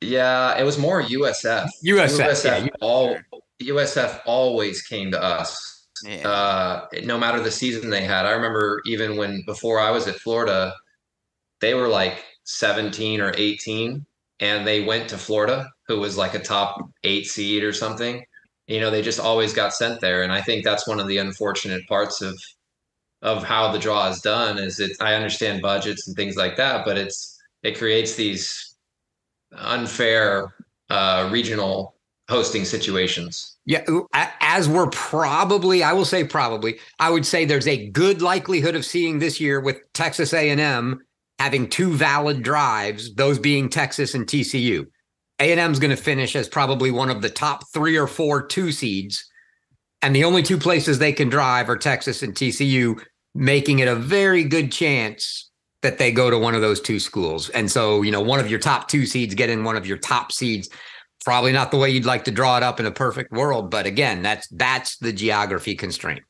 Yeah, 0.00 0.58
it 0.58 0.64
was 0.64 0.78
more 0.78 1.02
USF. 1.02 1.68
USF. 1.84 2.30
USF, 2.30 2.64
yeah, 2.64 2.68
all, 2.80 3.18
USF 3.62 4.20
always 4.24 4.80
came 4.80 5.10
to 5.10 5.22
us 5.22 5.79
yeah. 6.04 6.28
uh, 6.28 6.86
no 7.04 7.18
matter 7.18 7.40
the 7.40 7.50
season 7.50 7.90
they 7.90 8.02
had. 8.02 8.26
I 8.26 8.32
remember 8.32 8.80
even 8.86 9.16
when 9.16 9.42
before 9.46 9.80
I 9.80 9.90
was 9.90 10.06
at 10.06 10.16
Florida, 10.16 10.74
they 11.60 11.74
were 11.74 11.88
like 11.88 12.24
17 12.44 13.20
or 13.20 13.32
18 13.36 14.04
and 14.40 14.66
they 14.66 14.82
went 14.82 15.08
to 15.10 15.18
Florida, 15.18 15.70
who 15.86 16.00
was 16.00 16.16
like 16.16 16.34
a 16.34 16.38
top 16.38 16.90
eight 17.04 17.26
seed 17.26 17.62
or 17.62 17.72
something. 17.72 18.24
You 18.66 18.80
know, 18.80 18.90
they 18.90 19.02
just 19.02 19.20
always 19.20 19.52
got 19.52 19.74
sent 19.74 20.00
there. 20.00 20.22
And 20.22 20.32
I 20.32 20.40
think 20.40 20.64
that's 20.64 20.86
one 20.86 21.00
of 21.00 21.08
the 21.08 21.18
unfortunate 21.18 21.86
parts 21.86 22.22
of 22.22 22.40
of 23.22 23.44
how 23.44 23.70
the 23.70 23.78
draw 23.78 24.08
is 24.08 24.22
done 24.22 24.56
is 24.58 24.80
it 24.80 24.96
I 24.98 25.14
understand 25.14 25.60
budgets 25.60 26.08
and 26.08 26.16
things 26.16 26.36
like 26.36 26.56
that, 26.56 26.86
but 26.86 26.96
it's 26.96 27.38
it 27.62 27.76
creates 27.76 28.14
these 28.14 28.76
unfair 29.52 30.54
uh, 30.88 31.28
regional 31.30 31.94
hosting 32.30 32.64
situations. 32.64 33.56
Yeah, 33.70 33.84
as 34.40 34.68
we're 34.68 34.88
probably, 34.88 35.84
I 35.84 35.92
will 35.92 36.04
say 36.04 36.24
probably, 36.24 36.80
I 36.98 37.08
would 37.08 37.24
say 37.24 37.44
there's 37.44 37.68
a 37.68 37.88
good 37.90 38.20
likelihood 38.20 38.74
of 38.74 38.84
seeing 38.84 39.20
this 39.20 39.40
year 39.40 39.60
with 39.60 39.80
Texas 39.92 40.32
A&M 40.32 40.98
having 41.38 41.68
two 41.68 41.92
valid 41.92 42.42
drives, 42.42 43.14
those 43.14 43.38
being 43.38 43.68
Texas 43.68 44.16
and 44.16 44.26
TCU. 44.26 44.86
A&M 45.38 45.70
is 45.70 45.78
going 45.78 45.96
to 45.96 46.02
finish 46.02 46.34
as 46.34 46.48
probably 46.48 46.90
one 46.90 47.10
of 47.10 47.22
the 47.22 47.30
top 47.30 47.62
3 47.72 47.96
or 47.96 48.08
4 48.08 48.42
two 48.48 48.72
seeds. 48.72 49.24
And 50.02 50.16
the 50.16 50.24
only 50.24 50.42
two 50.42 50.58
places 50.58 50.98
they 50.98 51.12
can 51.12 51.28
drive 51.28 51.68
are 51.70 51.76
Texas 51.76 52.24
and 52.24 52.34
TCU, 52.34 53.00
making 53.36 53.78
it 53.78 53.86
a 53.86 53.94
very 53.94 54.42
good 54.42 54.72
chance 54.72 55.48
that 55.82 55.98
they 55.98 56.10
go 56.10 56.28
to 56.28 56.36
one 56.36 56.56
of 56.56 56.60
those 56.60 56.80
two 56.80 56.98
schools. 56.98 57.50
And 57.50 57.70
so, 57.70 58.02
you 58.02 58.10
know, 58.10 58.20
one 58.20 58.40
of 58.40 58.50
your 58.50 58.58
top 58.58 58.88
two 58.88 59.06
seeds 59.06 59.36
getting 59.36 59.62
one 59.62 59.76
of 59.76 59.86
your 59.86 59.98
top 59.98 60.32
seeds 60.32 60.68
probably 61.24 61.52
not 61.52 61.70
the 61.70 61.76
way 61.76 61.90
you'd 61.90 62.04
like 62.04 62.24
to 62.24 62.30
draw 62.30 62.56
it 62.56 62.62
up 62.62 62.80
in 62.80 62.86
a 62.86 62.90
perfect 62.90 63.32
world 63.32 63.70
but 63.70 63.86
again 63.86 64.22
that's 64.22 64.48
that's 64.48 64.96
the 64.98 65.12
geography 65.12 65.74
constraint. 65.74 66.22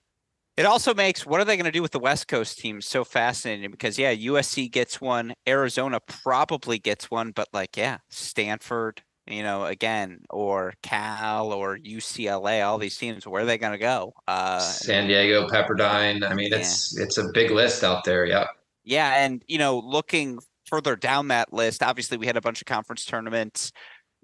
It 0.57 0.66
also 0.66 0.92
makes 0.92 1.24
what 1.24 1.40
are 1.40 1.44
they 1.44 1.57
going 1.57 1.64
to 1.64 1.70
do 1.70 1.81
with 1.81 1.92
the 1.92 1.98
west 1.98 2.29
coast 2.29 2.59
teams 2.59 2.85
so 2.87 3.05
fascinating? 3.05 3.70
Because 3.70 3.98
yeah 3.98 4.14
usc 4.14 4.70
gets 4.70 5.00
one 5.00 5.33
arizona 5.48 6.00
probably 6.07 6.79
gets 6.79 7.11
one 7.11 7.33
but 7.33 7.48
like 7.53 7.76
yeah 7.76 7.98
stanford 8.11 9.03
you 9.26 9.42
know 9.42 9.64
again 9.64 10.20
or 10.29 10.74
cal 10.83 11.53
or 11.53 11.79
ucla 11.79 12.66
all 12.66 12.79
these 12.79 12.96
teams 12.96 13.26
where 13.26 13.42
are 13.42 13.46
they 13.46 13.59
going 13.59 13.72
to 13.72 13.79
go? 13.79 14.12
Uh 14.26 14.59
san 14.59 15.07
diego 15.07 15.46
pepperdine 15.48 16.29
i 16.29 16.35
mean 16.35 16.53
it's 16.53 16.98
it's 16.98 17.18
a 17.18 17.29
big 17.33 17.50
list 17.50 17.85
out 17.85 18.05
there 18.05 18.26
yeah 18.26 18.46
yeah 18.85 19.24
and 19.24 19.42
you 19.46 19.59
know 19.59 19.79
looking 19.79 20.38
further 20.66 20.96
down 20.96 21.29
that 21.29 21.53
list 21.53 21.83
obviously 21.83 22.16
we 22.18 22.26
had 22.26 22.37
a 22.37 22.40
bunch 22.40 22.61
of 22.61 22.66
conference 22.66 23.05
tournaments 23.05 23.72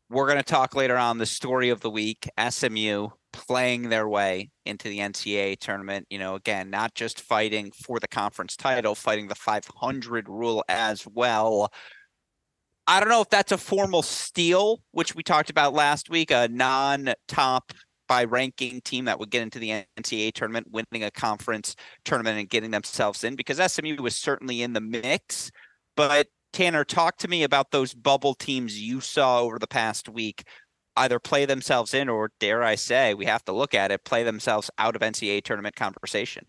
we're 0.08 0.26
going 0.26 0.38
to 0.38 0.44
talk 0.44 0.74
later 0.74 0.96
on 0.96 1.18
the 1.18 1.26
story 1.26 1.70
of 1.70 1.80
the 1.80 1.90
week 1.90 2.28
SMU 2.48 3.08
playing 3.32 3.88
their 3.88 4.08
way 4.08 4.50
into 4.64 4.88
the 4.88 4.98
NCAA 5.00 5.58
tournament. 5.58 6.06
You 6.10 6.18
know, 6.18 6.36
again, 6.36 6.70
not 6.70 6.94
just 6.94 7.20
fighting 7.20 7.72
for 7.72 7.98
the 7.98 8.08
conference 8.08 8.56
title, 8.56 8.94
fighting 8.94 9.28
the 9.28 9.34
500 9.34 10.28
rule 10.28 10.64
as 10.68 11.06
well. 11.06 11.70
I 12.86 13.00
don't 13.00 13.08
know 13.08 13.20
if 13.20 13.30
that's 13.30 13.52
a 13.52 13.58
formal 13.58 14.02
steal, 14.02 14.80
which 14.92 15.14
we 15.14 15.22
talked 15.22 15.50
about 15.50 15.74
last 15.74 16.08
week, 16.08 16.30
a 16.30 16.48
non 16.48 17.12
top 17.26 17.72
by 18.08 18.22
ranking 18.22 18.80
team 18.82 19.06
that 19.06 19.18
would 19.18 19.30
get 19.30 19.42
into 19.42 19.58
the 19.58 19.84
NCAA 19.98 20.32
tournament, 20.32 20.68
winning 20.70 21.02
a 21.02 21.10
conference 21.10 21.74
tournament 22.04 22.38
and 22.38 22.48
getting 22.48 22.70
themselves 22.70 23.24
in, 23.24 23.34
because 23.34 23.58
SMU 23.72 23.96
was 24.00 24.14
certainly 24.14 24.62
in 24.62 24.72
the 24.72 24.80
mix. 24.80 25.50
But 25.96 26.28
Tanner, 26.56 26.86
talk 26.86 27.18
to 27.18 27.28
me 27.28 27.42
about 27.42 27.70
those 27.70 27.92
bubble 27.92 28.32
teams 28.32 28.80
you 28.80 29.02
saw 29.02 29.40
over 29.40 29.58
the 29.58 29.66
past 29.66 30.08
week 30.08 30.44
either 30.96 31.18
play 31.18 31.44
themselves 31.44 31.92
in 31.92 32.08
or 32.08 32.30
dare 32.40 32.62
I 32.62 32.76
say, 32.76 33.12
we 33.12 33.26
have 33.26 33.44
to 33.44 33.52
look 33.52 33.74
at 33.74 33.90
it, 33.90 34.04
play 34.04 34.22
themselves 34.24 34.70
out 34.78 34.96
of 34.96 35.02
NCAA 35.02 35.44
tournament 35.44 35.76
conversation. 35.76 36.46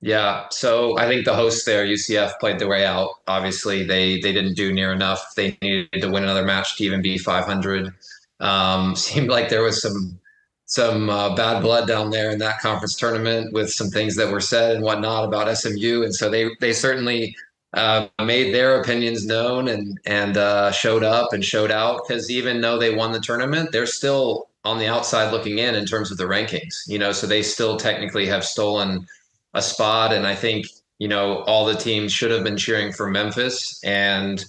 Yeah, 0.00 0.46
so 0.50 0.98
I 0.98 1.06
think 1.06 1.26
the 1.26 1.34
hosts 1.36 1.64
there, 1.64 1.86
UCF, 1.86 2.40
played 2.40 2.58
their 2.58 2.66
way 2.66 2.84
out. 2.84 3.10
Obviously, 3.28 3.84
they 3.84 4.18
they 4.18 4.32
didn't 4.32 4.54
do 4.54 4.72
near 4.72 4.92
enough. 4.92 5.36
They 5.36 5.56
needed 5.62 6.02
to 6.02 6.10
win 6.10 6.24
another 6.24 6.44
match 6.44 6.76
to 6.78 6.84
even 6.84 7.00
be 7.00 7.18
500. 7.18 7.94
Um, 8.40 8.96
seemed 9.06 9.28
like 9.28 9.48
there 9.48 9.62
was 9.62 9.80
some 9.80 10.18
some 10.64 11.08
uh, 11.08 11.36
bad 11.36 11.62
blood 11.62 11.86
down 11.86 12.10
there 12.10 12.30
in 12.30 12.38
that 12.40 12.58
conference 12.58 12.96
tournament 12.96 13.52
with 13.52 13.72
some 13.72 13.90
things 13.90 14.16
that 14.16 14.30
were 14.30 14.40
said 14.40 14.74
and 14.74 14.84
whatnot 14.84 15.24
about 15.24 15.56
SMU, 15.56 16.02
and 16.02 16.12
so 16.12 16.28
they 16.28 16.50
they 16.60 16.72
certainly 16.72 17.36
uh, 17.74 18.06
made 18.24 18.54
their 18.54 18.80
opinions 18.80 19.26
known 19.26 19.68
and 19.68 19.98
and 20.06 20.36
uh, 20.36 20.70
showed 20.72 21.04
up 21.04 21.32
and 21.32 21.44
showed 21.44 21.70
out 21.70 22.02
because 22.06 22.30
even 22.30 22.60
though 22.60 22.78
they 22.78 22.94
won 22.94 23.12
the 23.12 23.20
tournament, 23.20 23.70
they're 23.72 23.86
still 23.86 24.48
on 24.64 24.78
the 24.78 24.86
outside 24.86 25.30
looking 25.32 25.58
in 25.58 25.74
in 25.74 25.84
terms 25.84 26.10
of 26.10 26.16
the 26.16 26.24
rankings. 26.24 26.74
You 26.86 26.98
know, 26.98 27.12
so 27.12 27.26
they 27.26 27.42
still 27.42 27.76
technically 27.76 28.26
have 28.26 28.44
stolen 28.44 29.06
a 29.54 29.62
spot, 29.62 30.12
and 30.12 30.26
I 30.26 30.34
think 30.34 30.66
you 30.98 31.08
know 31.08 31.42
all 31.44 31.66
the 31.66 31.74
teams 31.74 32.12
should 32.12 32.30
have 32.30 32.44
been 32.44 32.56
cheering 32.56 32.92
for 32.92 33.10
Memphis 33.10 33.82
and 33.84 34.44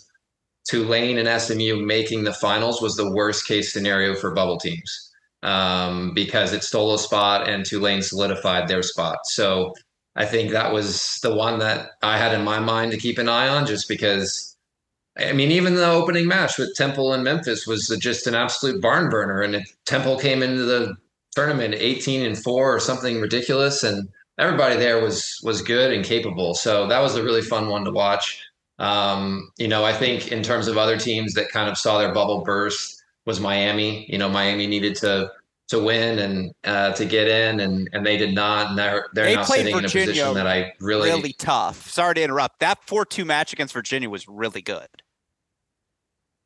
Tulane 0.70 1.18
and 1.18 1.42
SMU 1.42 1.78
making 1.78 2.24
the 2.24 2.34
finals 2.34 2.82
was 2.82 2.96
the 2.96 3.12
worst 3.12 3.48
case 3.48 3.74
scenario 3.74 4.16
for 4.16 4.32
bubble 4.32 4.58
teams 4.58 5.12
um, 5.44 6.14
because 6.14 6.54
it 6.54 6.64
stole 6.64 6.94
a 6.94 7.00
spot 7.00 7.50
and 7.50 7.66
Tulane 7.66 8.02
solidified 8.02 8.68
their 8.68 8.84
spot. 8.84 9.20
So 9.26 9.74
I 10.20 10.26
think 10.26 10.52
that 10.52 10.74
was 10.74 11.18
the 11.24 11.34
one 11.34 11.60
that 11.60 11.92
I 12.04 12.18
had 12.18 12.34
in 12.34 12.44
my 12.44 12.60
mind 12.60 12.92
to 12.92 12.98
keep 12.98 13.18
an 13.18 13.30
eye 13.30 13.48
on 13.48 13.66
just 13.66 13.88
because. 13.88 14.46
I 15.18 15.34
mean, 15.34 15.52
even 15.52 15.76
the 15.76 15.90
opening 15.90 16.28
match 16.28 16.58
with 16.58 16.76
Temple 16.76 17.14
and 17.14 17.24
Memphis 17.24 17.68
was 17.68 17.88
just 18.00 18.28
an 18.28 18.36
absolute 18.36 18.82
barn 18.82 19.10
burner. 19.10 19.42
And 19.42 19.66
Temple 19.86 20.18
came 20.18 20.42
into 20.42 20.64
the 20.64 20.96
tournament 21.36 21.74
18 21.74 22.26
and 22.26 22.38
four 22.38 22.74
or 22.74 22.80
something 22.80 23.20
ridiculous, 23.20 23.84
and 23.84 24.08
everybody 24.38 24.78
there 24.78 25.02
was 25.02 25.40
was 25.44 25.62
good 25.62 25.92
and 25.92 26.06
capable. 26.06 26.54
So 26.54 26.88
that 26.88 27.00
was 27.00 27.16
a 27.16 27.24
really 27.24 27.42
fun 27.42 27.70
one 27.70 27.86
to 27.86 27.92
watch. 27.92 28.42
Um, 28.78 29.52
you 29.58 29.68
know, 29.68 29.84
I 29.84 29.94
think 29.94 30.32
in 30.32 30.44
terms 30.44 30.68
of 30.68 30.78
other 30.78 30.98
teams 30.98 31.34
that 31.34 31.50
kind 31.50 31.70
of 31.70 31.78
saw 31.78 31.98
their 31.98 32.14
bubble 32.14 32.44
burst 32.44 33.02
was 33.26 33.40
Miami. 33.40 34.06
You 34.10 34.18
know, 34.18 34.30
Miami 34.30 34.68
needed 34.68 34.96
to 34.98 35.32
to 35.70 35.80
win 35.80 36.20
and 36.20 36.52
uh, 36.64 36.94
to 36.94 37.06
get 37.06 37.28
in, 37.28 37.60
and 37.62 37.90
and 37.94 38.06
they 38.06 38.18
did 38.18 38.34
not. 38.34 38.70
And 38.70 38.78
they're 38.78 39.08
they're 39.14 39.26
they 39.26 39.36
now 39.36 39.44
sitting 39.44 39.76
Virginia 39.76 39.78
in 39.78 39.86
a 39.86 40.12
position 40.12 40.34
that 40.34 40.48
I 40.48 40.74
really 40.80 41.10
really 41.10 41.34
tough. 41.34 41.90
Sorry 41.90 42.16
to 42.16 42.22
interrupt. 42.22 42.60
That 42.60 42.84
four 42.86 43.06
two 43.06 43.26
match 43.26 43.54
against 43.54 43.74
Virginia 43.74 44.10
was 44.10 44.28
really 44.28 44.62
good. 44.62 44.88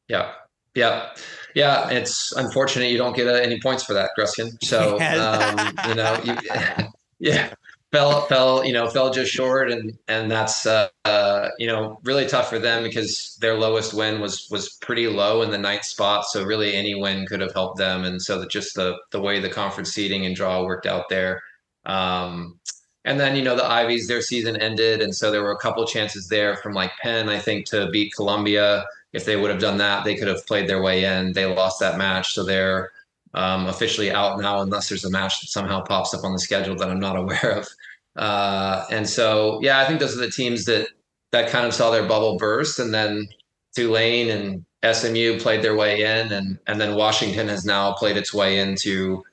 Yeah, 0.08 0.34
yeah, 0.76 1.10
yeah. 1.56 1.90
It's 1.90 2.34
unfortunate 2.34 2.92
you 2.92 2.98
don't 2.98 3.16
get 3.16 3.28
uh, 3.28 3.32
any 3.32 3.60
points 3.62 3.84
for 3.84 3.94
that, 3.94 4.12
Gruskin. 4.18 4.52
So 4.64 5.00
um, 5.02 5.90
you 5.90 5.96
know, 5.96 6.20
you, 6.24 6.38
yeah, 7.20 7.54
fell 7.94 8.26
fell 8.26 8.66
you 8.66 8.74
know 8.74 8.90
fell 8.90 9.12
just 9.12 9.32
short 9.32 9.72
and 9.72 9.96
and 10.08 10.30
that's 10.30 10.66
uh, 10.66 10.90
uh, 11.06 11.50
you 11.60 11.68
know 11.68 12.00
really 12.04 12.26
tough 12.26 12.50
for 12.50 12.58
them 12.58 12.82
because 12.82 13.38
their 13.40 13.54
lowest 13.54 13.94
win 13.94 14.20
was 14.20 14.50
was 14.50 14.70
pretty 14.82 15.08
low 15.08 15.44
in 15.44 15.52
the 15.52 15.58
ninth 15.58 15.86
spot 15.86 16.26
so 16.26 16.44
really 16.44 16.74
any 16.74 16.96
win 16.96 17.28
could 17.28 17.40
have 17.40 17.54
helped 17.54 17.78
them 17.78 18.04
and 18.04 18.20
so 18.20 18.40
that 18.40 18.50
just 18.50 18.76
the 18.76 18.98
the 19.12 19.22
way 19.22 19.40
the 19.40 19.48
conference 19.48 19.92
seating 19.94 20.26
and 20.26 20.36
draw 20.36 20.64
worked 20.66 20.88
out 20.88 21.08
there. 21.08 21.42
Um, 21.86 22.60
and 23.06 23.20
then 23.20 23.36
you 23.36 23.44
know 23.44 23.56
the 23.56 23.66
Ivies 23.66 24.08
their 24.08 24.22
season 24.22 24.56
ended 24.56 25.02
and 25.02 25.14
so 25.14 25.30
there 25.30 25.44
were 25.44 25.52
a 25.52 25.58
couple 25.58 25.86
chances 25.86 26.28
there 26.28 26.56
from 26.58 26.74
like 26.74 26.92
Penn 27.00 27.30
I 27.30 27.38
think 27.38 27.68
to 27.68 27.90
beat 27.92 28.14
Columbia. 28.16 28.86
If 29.12 29.26
they 29.26 29.36
would 29.36 29.52
have 29.52 29.62
done 29.62 29.78
that 29.78 30.04
they 30.04 30.16
could 30.16 30.28
have 30.28 30.48
played 30.48 30.68
their 30.68 30.82
way 30.82 31.04
in. 31.04 31.34
They 31.34 31.46
lost 31.46 31.80
that 31.82 32.00
match 32.00 32.34
so 32.34 32.44
they're 32.44 32.92
um, 33.36 33.68
officially 33.68 34.12
out 34.12 34.40
now 34.40 34.62
unless 34.62 34.90
there's 34.90 35.06
a 35.06 35.10
match 35.10 35.42
that 35.42 35.48
somehow 35.48 35.82
pops 35.82 36.14
up 36.14 36.24
on 36.24 36.34
the 36.34 36.40
schedule 36.40 36.76
that 36.76 36.90
I'm 36.90 37.00
not 37.00 37.16
aware 37.24 37.52
of. 37.52 37.68
Uh, 38.16 38.86
and 38.92 39.08
so, 39.08 39.60
yeah, 39.62 39.80
I 39.80 39.86
think 39.86 40.00
those 40.00 40.16
are 40.16 40.22
the 40.22 40.32
teams 40.32 40.66
that 40.66 40.88
that 41.32 41.50
kind 41.50 41.66
of 41.66 41.74
saw 41.74 41.90
their 41.90 42.08
bubble 42.08 42.38
burst, 42.38 42.80
and 42.80 42.94
then 42.94 43.28
Tulane 43.76 44.30
and 44.30 44.66
SMU 44.96 45.40
played 45.40 45.64
their 45.64 45.76
way 45.76 46.02
in, 46.02 46.32
and 46.32 46.60
and 46.68 46.80
then 46.80 46.96
Washington 46.96 47.48
has 47.48 47.66
now 47.66 47.94
played 47.94 48.18
its 48.18 48.34
way 48.34 48.60
into 48.60 49.24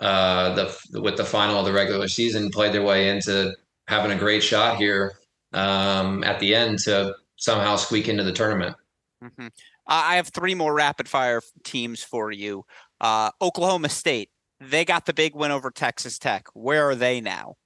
uh, 0.00 0.54
the 0.54 1.00
with 1.00 1.16
the 1.16 1.24
final 1.24 1.58
of 1.58 1.64
the 1.64 1.72
regular 1.72 2.08
season, 2.08 2.50
played 2.50 2.72
their 2.72 2.82
way 2.82 3.08
into 3.08 3.54
having 3.88 4.12
a 4.12 4.18
great 4.18 4.42
shot 4.42 4.76
here 4.76 5.14
um, 5.52 6.22
at 6.24 6.38
the 6.40 6.54
end 6.54 6.78
to 6.80 7.14
somehow 7.36 7.76
squeak 7.76 8.08
into 8.08 8.22
the 8.22 8.32
tournament. 8.32 8.76
Mm-hmm. 9.22 9.48
I 9.86 10.16
have 10.16 10.28
three 10.28 10.54
more 10.54 10.74
rapid 10.74 11.08
fire 11.08 11.40
teams 11.64 12.02
for 12.02 12.32
you. 12.32 12.64
Uh, 13.00 13.30
Oklahoma 13.40 13.88
State, 13.88 14.30
they 14.60 14.84
got 14.84 15.06
the 15.06 15.12
big 15.12 15.34
win 15.34 15.52
over 15.52 15.70
Texas 15.70 16.18
Tech. 16.18 16.48
Where 16.54 16.90
are 16.90 16.94
they 16.96 17.20
now? 17.20 17.56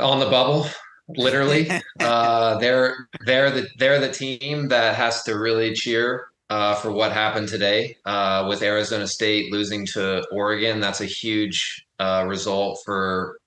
On 0.00 0.18
the 0.18 0.30
bubble, 0.30 0.66
literally. 1.08 1.70
uh, 2.00 2.58
they're 2.58 3.08
they're 3.26 3.50
the 3.50 3.68
they're 3.78 4.00
the 4.00 4.12
team 4.12 4.68
that 4.68 4.94
has 4.94 5.22
to 5.24 5.38
really 5.38 5.74
cheer 5.74 6.26
uh, 6.50 6.74
for 6.74 6.90
what 6.90 7.12
happened 7.12 7.48
today 7.48 7.96
uh, 8.04 8.46
with 8.48 8.62
Arizona 8.62 9.06
State 9.06 9.52
losing 9.52 9.86
to 9.86 10.26
Oregon. 10.32 10.80
That's 10.80 11.00
a 11.00 11.06
huge 11.06 11.86
uh, 11.98 12.24
result 12.26 12.80
for 12.84 13.38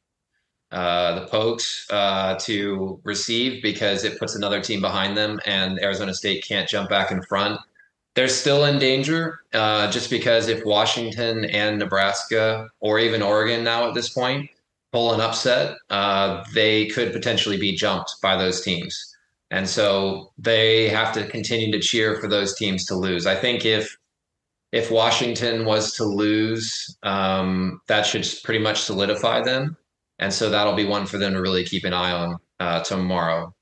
uh, 0.71 1.19
the 1.19 1.27
Pokes 1.27 1.85
uh, 1.91 2.35
to 2.39 2.99
receive 3.03 3.61
because 3.61 4.03
it 4.03 4.17
puts 4.17 4.35
another 4.35 4.61
team 4.61 4.81
behind 4.81 5.15
them, 5.15 5.39
and 5.45 5.79
Arizona 5.79 6.13
State 6.13 6.43
can't 6.47 6.67
jump 6.67 6.89
back 6.89 7.11
in 7.11 7.21
front. 7.23 7.59
They're 8.15 8.27
still 8.27 8.65
in 8.65 8.79
danger 8.79 9.39
uh, 9.53 9.91
just 9.91 10.09
because 10.09 10.47
if 10.47 10.65
Washington 10.65 11.45
and 11.45 11.77
Nebraska, 11.77 12.69
or 12.79 12.99
even 12.99 13.21
Oregon 13.21 13.63
now 13.63 13.87
at 13.87 13.93
this 13.93 14.09
point, 14.09 14.49
pull 14.93 15.13
an 15.13 15.19
upset, 15.19 15.75
uh, 15.89 16.43
they 16.53 16.85
could 16.85 17.11
potentially 17.11 17.57
be 17.57 17.75
jumped 17.75 18.15
by 18.21 18.37
those 18.37 18.61
teams. 18.61 19.17
And 19.51 19.67
so 19.67 20.31
they 20.37 20.87
have 20.89 21.11
to 21.13 21.27
continue 21.27 21.71
to 21.71 21.79
cheer 21.79 22.19
for 22.21 22.27
those 22.27 22.55
teams 22.55 22.85
to 22.85 22.95
lose. 22.95 23.25
I 23.25 23.35
think 23.35 23.65
if 23.65 23.97
if 24.71 24.89
Washington 24.89 25.65
was 25.65 25.93
to 25.97 26.03
lose, 26.03 26.97
um, 27.03 27.79
that 27.87 28.07
should 28.07 28.25
pretty 28.43 28.63
much 28.63 28.81
solidify 28.81 29.41
them. 29.41 29.77
And 30.17 30.33
so 30.33 30.49
that'll 30.49 30.73
be 30.73 30.85
one 30.85 31.05
for 31.05 31.19
them 31.19 31.33
to 31.33 31.41
really 31.41 31.63
keep 31.63 31.83
an 31.83 31.93
eye 31.93 32.11
on 32.11 32.37
uh, 32.59 32.83
tomorrow. 32.83 33.53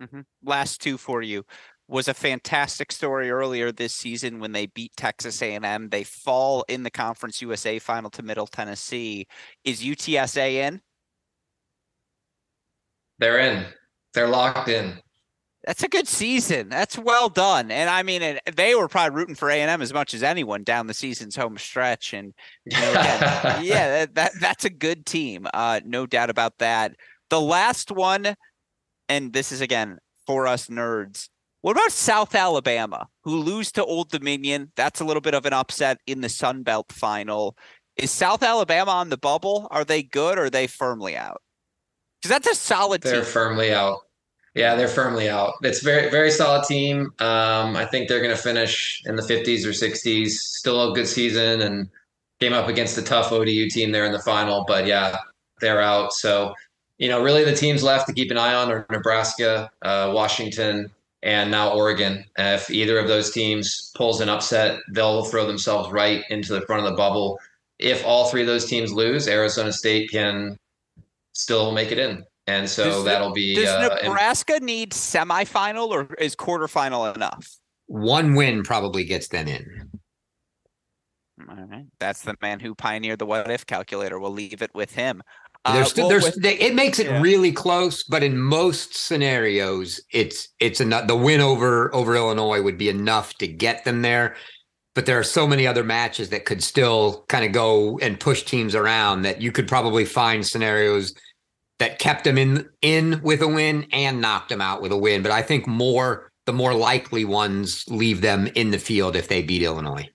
Mm-hmm. 0.00 0.20
Last 0.44 0.80
two 0.80 0.96
for 0.96 1.22
you 1.22 1.44
was 1.90 2.08
a 2.08 2.14
fantastic 2.14 2.92
story 2.92 3.30
earlier 3.30 3.72
this 3.72 3.92
season 3.92 4.38
when 4.38 4.52
they 4.52 4.66
beat 4.66 4.92
Texas 4.96 5.42
A&M. 5.42 5.88
They 5.88 6.04
fall 6.04 6.64
in 6.68 6.84
the 6.84 6.90
Conference 6.90 7.42
USA 7.42 7.78
final 7.78 8.10
to 8.10 8.22
Middle 8.22 8.46
Tennessee. 8.46 9.26
Is 9.64 9.82
UTSA 9.82 10.52
in? 10.52 10.80
They're 13.18 13.38
in. 13.38 13.66
They're 14.14 14.28
locked 14.28 14.68
in. 14.68 15.00
That's 15.66 15.82
a 15.82 15.88
good 15.88 16.08
season. 16.08 16.70
That's 16.70 16.96
well 16.96 17.28
done. 17.28 17.70
And 17.70 17.90
I 17.90 18.02
mean, 18.02 18.38
they 18.56 18.74
were 18.74 18.88
probably 18.88 19.16
rooting 19.16 19.34
for 19.34 19.50
A 19.50 19.60
and 19.60 19.70
M 19.70 19.82
as 19.82 19.92
much 19.92 20.14
as 20.14 20.22
anyone 20.22 20.62
down 20.62 20.86
the 20.86 20.94
season's 20.94 21.36
home 21.36 21.58
stretch. 21.58 22.14
And 22.14 22.32
you 22.64 22.80
know, 22.80 22.90
again, 22.92 23.20
yeah, 23.64 23.88
that, 23.88 24.14
that 24.14 24.32
that's 24.40 24.64
a 24.64 24.70
good 24.70 25.04
team. 25.04 25.46
Uh, 25.52 25.80
no 25.84 26.06
doubt 26.06 26.30
about 26.30 26.56
that. 26.58 26.94
The 27.28 27.40
last 27.40 27.90
one, 27.90 28.34
and 29.10 29.32
this 29.34 29.52
is 29.52 29.60
again 29.60 29.98
for 30.26 30.46
us 30.46 30.68
nerds. 30.68 31.28
What 31.62 31.72
about 31.72 31.92
South 31.92 32.34
Alabama, 32.34 33.08
who 33.22 33.36
lose 33.36 33.70
to 33.72 33.84
Old 33.84 34.10
Dominion? 34.10 34.72
That's 34.76 35.00
a 35.00 35.04
little 35.04 35.20
bit 35.20 35.34
of 35.34 35.44
an 35.44 35.52
upset 35.52 35.98
in 36.06 36.22
the 36.22 36.28
Sun 36.28 36.62
Belt 36.62 36.90
final. 36.90 37.56
Is 37.96 38.10
South 38.10 38.42
Alabama 38.42 38.92
on 38.92 39.10
the 39.10 39.18
bubble? 39.18 39.68
Are 39.70 39.84
they 39.84 40.02
good 40.02 40.38
or 40.38 40.44
are 40.44 40.50
they 40.50 40.66
firmly 40.66 41.16
out? 41.16 41.42
Because 42.22 42.34
that's 42.34 42.48
a 42.50 42.54
solid 42.54 43.02
They're 43.02 43.16
team. 43.16 43.24
firmly 43.24 43.74
out. 43.74 43.98
Yeah, 44.54 44.74
they're 44.74 44.88
firmly 44.88 45.28
out. 45.28 45.52
It's 45.62 45.82
very 45.82 46.10
very 46.10 46.30
solid 46.30 46.64
team. 46.64 47.12
Um, 47.20 47.76
I 47.76 47.84
think 47.84 48.08
they're 48.08 48.22
going 48.22 48.34
to 48.34 48.42
finish 48.42 49.02
in 49.04 49.16
the 49.16 49.22
50s 49.22 49.64
or 49.64 49.70
60s. 49.70 50.30
Still 50.30 50.90
a 50.90 50.94
good 50.94 51.06
season 51.06 51.60
and 51.60 51.88
came 52.40 52.52
up 52.52 52.68
against 52.68 52.98
a 52.98 53.02
tough 53.02 53.30
ODU 53.32 53.68
team 53.68 53.92
there 53.92 54.06
in 54.06 54.12
the 54.12 54.18
final. 54.18 54.64
But 54.66 54.86
yeah, 54.86 55.18
they're 55.60 55.80
out. 55.80 56.12
So 56.14 56.54
you 56.98 57.08
know, 57.08 57.22
really 57.22 57.44
the 57.44 57.54
teams 57.54 57.82
left 57.82 58.06
to 58.08 58.12
keep 58.12 58.30
an 58.30 58.38
eye 58.38 58.54
on 58.54 58.70
are 58.70 58.86
Nebraska, 58.90 59.70
uh, 59.82 60.10
Washington, 60.14 60.90
and 61.22 61.50
now 61.50 61.72
Oregon. 61.72 62.24
If 62.38 62.70
either 62.70 62.98
of 62.98 63.08
those 63.08 63.30
teams 63.30 63.92
pulls 63.94 64.20
an 64.20 64.28
upset, 64.28 64.80
they'll 64.92 65.24
throw 65.24 65.46
themselves 65.46 65.90
right 65.90 66.24
into 66.30 66.52
the 66.52 66.62
front 66.62 66.84
of 66.84 66.90
the 66.90 66.96
bubble. 66.96 67.38
If 67.78 68.04
all 68.04 68.28
three 68.28 68.42
of 68.42 68.46
those 68.46 68.66
teams 68.66 68.92
lose, 68.92 69.28
Arizona 69.28 69.72
State 69.72 70.10
can 70.10 70.58
still 71.32 71.72
make 71.72 71.92
it 71.92 71.98
in. 71.98 72.24
And 72.46 72.68
so 72.68 72.84
does 72.84 73.04
that'll 73.04 73.32
be. 73.32 73.54
Does 73.54 73.68
uh, 73.68 73.98
Nebraska 74.02 74.56
in, 74.56 74.64
need 74.64 74.92
semifinal 74.92 75.88
or 75.88 76.12
is 76.14 76.34
quarterfinal 76.34 77.14
enough? 77.14 77.58
One 77.86 78.34
win 78.34 78.62
probably 78.62 79.04
gets 79.04 79.28
them 79.28 79.46
in. 79.46 79.90
All 81.48 81.66
right. 81.66 81.86
That's 81.98 82.22
the 82.22 82.34
man 82.42 82.60
who 82.60 82.74
pioneered 82.74 83.18
the 83.18 83.26
what 83.26 83.50
if 83.50 83.66
calculator. 83.66 84.18
We'll 84.18 84.32
leave 84.32 84.62
it 84.62 84.70
with 84.74 84.94
him. 84.94 85.22
There's, 85.66 85.90
uh, 85.90 85.94
well, 85.98 86.08
there's, 86.08 86.24
with, 86.24 86.42
they, 86.42 86.58
it 86.58 86.74
makes 86.74 86.98
it 86.98 87.06
yeah. 87.06 87.20
really 87.20 87.52
close, 87.52 88.02
but 88.02 88.22
in 88.22 88.38
most 88.38 88.94
scenarios, 88.94 90.00
it's 90.10 90.48
it's 90.58 90.80
enough. 90.80 91.06
The 91.06 91.16
win 91.16 91.40
over 91.40 91.94
over 91.94 92.16
Illinois 92.16 92.62
would 92.62 92.78
be 92.78 92.88
enough 92.88 93.34
to 93.34 93.46
get 93.46 93.84
them 93.84 94.02
there. 94.02 94.36
But 94.94 95.06
there 95.06 95.18
are 95.18 95.24
so 95.24 95.46
many 95.46 95.66
other 95.66 95.84
matches 95.84 96.30
that 96.30 96.46
could 96.46 96.62
still 96.62 97.24
kind 97.28 97.44
of 97.44 97.52
go 97.52 97.98
and 97.98 98.18
push 98.18 98.42
teams 98.42 98.74
around 98.74 99.22
that 99.22 99.40
you 99.40 99.52
could 99.52 99.68
probably 99.68 100.04
find 100.04 100.44
scenarios 100.44 101.14
that 101.78 101.98
kept 101.98 102.24
them 102.24 102.38
in 102.38 102.68
in 102.80 103.20
with 103.22 103.42
a 103.42 103.48
win 103.48 103.86
and 103.92 104.20
knocked 104.20 104.48
them 104.48 104.60
out 104.60 104.80
with 104.80 104.92
a 104.92 104.96
win. 104.96 105.22
But 105.22 105.32
I 105.32 105.42
think 105.42 105.66
more 105.66 106.30
the 106.46 106.52
more 106.54 106.74
likely 106.74 107.24
ones 107.26 107.84
leave 107.88 108.22
them 108.22 108.48
in 108.54 108.70
the 108.70 108.78
field 108.78 109.14
if 109.14 109.28
they 109.28 109.42
beat 109.42 109.62
Illinois. 109.62 110.08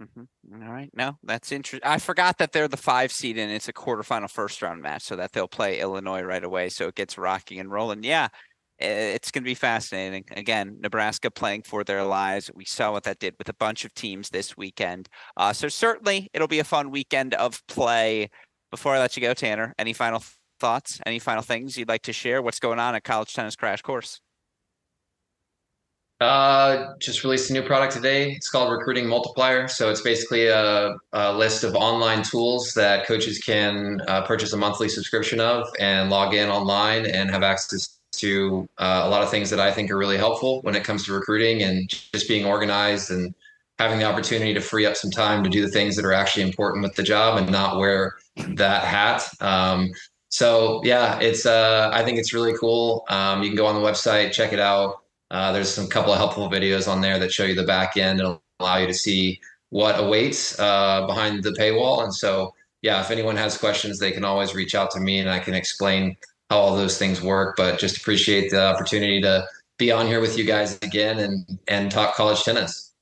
Mm-hmm. 0.00 0.24
All 0.52 0.70
right. 0.70 0.90
No, 0.94 1.18
that's 1.24 1.50
interesting. 1.50 1.88
I 1.88 1.98
forgot 1.98 2.38
that 2.38 2.52
they're 2.52 2.68
the 2.68 2.76
five 2.76 3.10
seed 3.10 3.36
and 3.36 3.50
it's 3.50 3.68
a 3.68 3.72
quarterfinal 3.72 4.30
first 4.30 4.62
round 4.62 4.80
match, 4.80 5.02
so 5.02 5.16
that 5.16 5.32
they'll 5.32 5.48
play 5.48 5.80
Illinois 5.80 6.22
right 6.22 6.44
away. 6.44 6.68
So 6.68 6.86
it 6.86 6.94
gets 6.94 7.18
rocking 7.18 7.58
and 7.58 7.70
rolling. 7.70 8.04
Yeah, 8.04 8.28
it's 8.78 9.30
going 9.32 9.42
to 9.42 9.48
be 9.48 9.54
fascinating. 9.54 10.24
Again, 10.30 10.78
Nebraska 10.80 11.30
playing 11.30 11.62
for 11.62 11.82
their 11.82 12.04
lives. 12.04 12.50
We 12.54 12.64
saw 12.64 12.92
what 12.92 13.04
that 13.04 13.18
did 13.18 13.34
with 13.38 13.48
a 13.48 13.54
bunch 13.54 13.84
of 13.84 13.94
teams 13.94 14.30
this 14.30 14.56
weekend. 14.56 15.08
Uh, 15.36 15.52
so 15.52 15.68
certainly 15.68 16.28
it'll 16.32 16.48
be 16.48 16.60
a 16.60 16.64
fun 16.64 16.90
weekend 16.90 17.34
of 17.34 17.66
play. 17.66 18.30
Before 18.70 18.94
I 18.94 18.98
let 18.98 19.16
you 19.16 19.22
go, 19.22 19.34
Tanner, 19.34 19.74
any 19.78 19.92
final 19.92 20.22
thoughts? 20.60 21.00
Any 21.06 21.18
final 21.18 21.42
things 21.42 21.76
you'd 21.76 21.88
like 21.88 22.02
to 22.02 22.12
share? 22.12 22.42
What's 22.42 22.60
going 22.60 22.78
on 22.78 22.94
at 22.94 23.04
College 23.04 23.32
Tennis 23.34 23.56
Crash 23.56 23.82
Course? 23.82 24.20
Uh, 26.18 26.94
just 26.98 27.24
released 27.24 27.50
a 27.50 27.52
new 27.52 27.62
product 27.62 27.92
today. 27.92 28.32
It's 28.32 28.48
called 28.48 28.72
Recruiting 28.72 29.06
Multiplier. 29.06 29.68
So 29.68 29.90
it's 29.90 30.00
basically 30.00 30.46
a, 30.46 30.96
a 31.12 31.32
list 31.34 31.62
of 31.62 31.74
online 31.74 32.22
tools 32.22 32.72
that 32.72 33.06
coaches 33.06 33.38
can 33.38 34.00
uh, 34.08 34.22
purchase 34.22 34.54
a 34.54 34.56
monthly 34.56 34.88
subscription 34.88 35.40
of 35.40 35.68
and 35.78 36.08
log 36.08 36.32
in 36.32 36.48
online 36.48 37.04
and 37.04 37.30
have 37.30 37.42
access 37.42 37.98
to 38.12 38.66
uh, 38.78 39.02
a 39.04 39.10
lot 39.10 39.22
of 39.22 39.30
things 39.30 39.50
that 39.50 39.60
I 39.60 39.70
think 39.70 39.90
are 39.90 39.98
really 39.98 40.16
helpful 40.16 40.62
when 40.62 40.74
it 40.74 40.84
comes 40.84 41.04
to 41.04 41.12
recruiting 41.12 41.62
and 41.62 41.86
just 41.88 42.28
being 42.28 42.46
organized 42.46 43.10
and 43.10 43.34
having 43.78 43.98
the 43.98 44.06
opportunity 44.06 44.54
to 44.54 44.60
free 44.60 44.86
up 44.86 44.96
some 44.96 45.10
time 45.10 45.44
to 45.44 45.50
do 45.50 45.60
the 45.60 45.70
things 45.70 45.96
that 45.96 46.04
are 46.06 46.14
actually 46.14 46.44
important 46.44 46.82
with 46.82 46.94
the 46.94 47.02
job 47.02 47.36
and 47.36 47.50
not 47.50 47.78
wear 47.78 48.16
that 48.36 48.84
hat. 48.84 49.28
Um, 49.42 49.90
so 50.30 50.80
yeah, 50.82 51.18
it's 51.20 51.44
uh, 51.44 51.90
I 51.92 52.04
think 52.04 52.18
it's 52.18 52.32
really 52.32 52.54
cool. 52.58 53.04
Um, 53.10 53.42
you 53.42 53.50
can 53.50 53.56
go 53.56 53.66
on 53.66 53.74
the 53.74 53.86
website, 53.86 54.32
check 54.32 54.54
it 54.54 54.58
out. 54.58 55.02
Uh, 55.30 55.52
there's 55.52 55.72
some 55.72 55.88
couple 55.88 56.12
of 56.12 56.18
helpful 56.18 56.50
videos 56.50 56.90
on 56.90 57.00
there 57.00 57.18
that 57.18 57.32
show 57.32 57.44
you 57.44 57.54
the 57.54 57.64
back 57.64 57.96
end 57.96 58.20
and 58.20 58.38
allow 58.60 58.76
you 58.76 58.86
to 58.86 58.94
see 58.94 59.40
what 59.70 59.98
awaits 59.98 60.58
uh, 60.58 61.06
behind 61.06 61.42
the 61.42 61.50
paywall. 61.50 62.04
And 62.04 62.14
so, 62.14 62.54
yeah, 62.82 63.00
if 63.00 63.10
anyone 63.10 63.36
has 63.36 63.58
questions, 63.58 63.98
they 63.98 64.12
can 64.12 64.24
always 64.24 64.54
reach 64.54 64.74
out 64.74 64.90
to 64.92 65.00
me 65.00 65.18
and 65.18 65.28
I 65.28 65.38
can 65.38 65.54
explain 65.54 66.16
how 66.50 66.58
all 66.58 66.76
those 66.76 66.98
things 66.98 67.20
work. 67.20 67.56
But 67.56 67.78
just 67.78 67.96
appreciate 67.96 68.50
the 68.50 68.64
opportunity 68.64 69.20
to 69.22 69.46
be 69.78 69.90
on 69.90 70.06
here 70.06 70.20
with 70.20 70.38
you 70.38 70.44
guys 70.44 70.78
again 70.82 71.18
and 71.18 71.58
and 71.68 71.90
talk 71.90 72.14
college 72.14 72.42
tennis. 72.44 72.92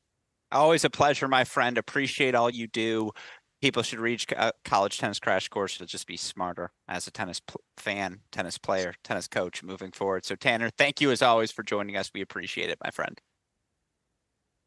Always 0.51 0.85
a 0.85 0.91
pleasure, 0.91 1.29
my 1.29 1.45
friend. 1.45 1.77
Appreciate 1.77 2.35
all 2.35 2.49
you 2.49 2.67
do 2.69 3.13
people 3.61 3.83
should 3.83 4.01
reach 4.01 4.27
uh, 4.37 4.53
college 4.65 4.99
tennis 4.99 5.19
crash 5.19 5.49
course 5.49 5.79
to 5.79 5.87
just 5.87 6.07
be 6.07 6.17
smarter 6.17 6.71
as 6.89 7.07
a 7.07 7.11
tennis 7.11 7.41
pl- 7.41 7.61
fan, 7.77 8.21
tennis 8.31 8.59
player, 8.59 8.95
tennis 9.03 9.29
coach 9.29 9.63
moving 9.63 9.91
forward. 9.91 10.25
So 10.25 10.35
Tanner, 10.35 10.71
thank 10.71 11.01
you 11.01 11.11
as 11.11 11.23
always 11.23 11.51
for 11.51 11.63
joining 11.63 11.97
us. 11.97 12.11
We 12.15 12.21
appreciate 12.21 12.71
it, 12.71 12.79
my 12.83 12.91
friend. 12.91 13.21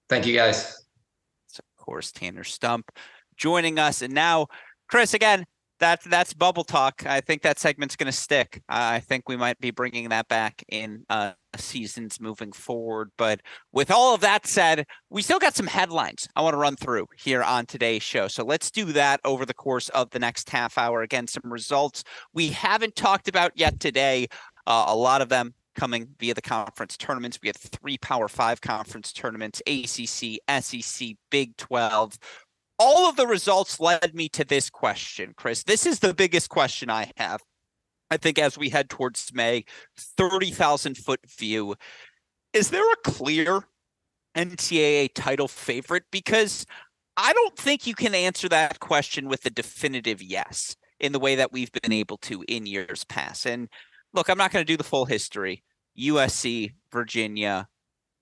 Thank 0.10 0.26
you 0.26 0.34
guys. 0.34 0.86
So 1.48 1.62
of 1.78 1.86
course, 1.86 2.12
Tanner 2.12 2.44
Stump 2.44 2.90
joining 3.36 3.80
us. 3.80 4.02
And 4.02 4.14
now, 4.14 4.48
Chris, 4.90 5.14
again, 5.14 5.46
that's 5.80 6.06
that's 6.06 6.34
bubble 6.34 6.64
talk. 6.64 7.06
I 7.06 7.22
think 7.22 7.42
that 7.44 7.60
segment's 7.60 7.96
going 7.96 8.12
to 8.12 8.18
stick. 8.18 8.62
I 8.68 9.00
think 9.00 9.30
we 9.30 9.38
might 9.38 9.60
be 9.60 9.72
bringing 9.72 10.10
that 10.10 10.28
back 10.28 10.64
in 10.70 11.06
uh, 11.10 11.34
seasons 11.56 12.20
moving 12.20 12.52
forward. 12.52 13.12
But 13.18 13.42
with 13.72 13.92
all 13.92 14.14
of 14.14 14.22
that 14.22 14.48
said, 14.48 14.86
we 15.10 15.22
still 15.22 15.40
got 15.40 15.56
some 15.56 15.68
headlines 15.68 16.28
I 16.36 16.42
want 16.42 16.54
to 16.54 16.58
run 16.58 16.76
through 16.76 17.08
here 17.18 17.44
on 17.44 17.66
today's 17.66 18.04
show. 18.04 18.28
So 18.28 18.44
let's 18.44 18.72
do 18.72 18.86
that 18.94 19.20
over 19.24 19.46
the 19.46 19.54
course 19.54 19.90
of 19.90 20.10
the 20.10 20.20
next 20.20 20.50
half 20.50 20.78
hour. 20.78 21.02
Again, 21.02 21.28
some 21.28 21.52
results 21.52 22.04
we 22.34 22.50
haven't 22.50 22.96
talked 22.96 23.28
about 23.28 23.52
yet 23.56 23.80
today. 23.80 24.28
Uh, 24.66 24.86
a 24.88 24.96
lot 24.96 25.22
of 25.22 25.30
them 25.30 25.54
coming 25.76 26.10
via 26.20 26.34
the 26.34 26.42
conference 26.42 26.98
tournaments. 26.98 27.40
We 27.42 27.48
have 27.48 27.56
three 27.56 27.98
Power 28.00 28.28
Five 28.28 28.60
conference 28.62 29.14
tournaments: 29.14 29.62
ACC, 29.68 30.40
SEC, 30.62 31.10
Big 31.30 31.56
Twelve 31.56 32.18
all 32.80 33.10
of 33.10 33.16
the 33.16 33.28
results 33.28 33.80
led 33.80 34.14
me 34.14 34.30
to 34.30 34.44
this 34.44 34.70
question, 34.70 35.34
Chris. 35.36 35.64
This 35.64 35.86
is 35.86 36.00
the 36.00 36.14
biggest 36.14 36.50
question 36.50 36.90
I 36.90 37.12
have. 37.18 37.42
I 38.10 38.18
think 38.18 38.40
as 38.40 38.58
we 38.58 38.70
head 38.70 38.90
towards 38.90 39.32
May, 39.34 39.66
30,000 39.98 40.96
foot 40.98 41.20
view. 41.38 41.76
Is 42.54 42.70
there 42.70 42.90
a 42.90 42.96
clear 43.04 43.64
NCAA 44.36 45.10
title 45.14 45.48
favorite? 45.48 46.04
Because 46.12 46.66
I 47.18 47.34
don't 47.34 47.58
think 47.58 47.86
you 47.86 47.96
can 47.96 48.16
answer 48.16 48.48
that 48.50 48.80
question 48.80 49.28
with 49.28 49.46
a 49.46 49.50
definitive 49.50 50.22
yes 50.22 50.76
in 51.00 51.12
the 51.12 51.20
way 51.20 51.36
that 51.36 51.52
we've 51.52 51.72
been 51.72 51.92
able 51.92 52.18
to 52.18 52.44
in 52.48 52.66
years 52.66 53.04
past. 53.04 53.46
And 53.46 53.68
look, 54.14 54.30
I'm 54.30 54.38
not 54.38 54.52
going 54.52 54.66
to 54.66 54.72
do 54.72 54.78
the 54.78 54.84
full 54.84 55.06
history. 55.06 55.64
USC, 56.00 56.74
Virginia, 56.92 57.68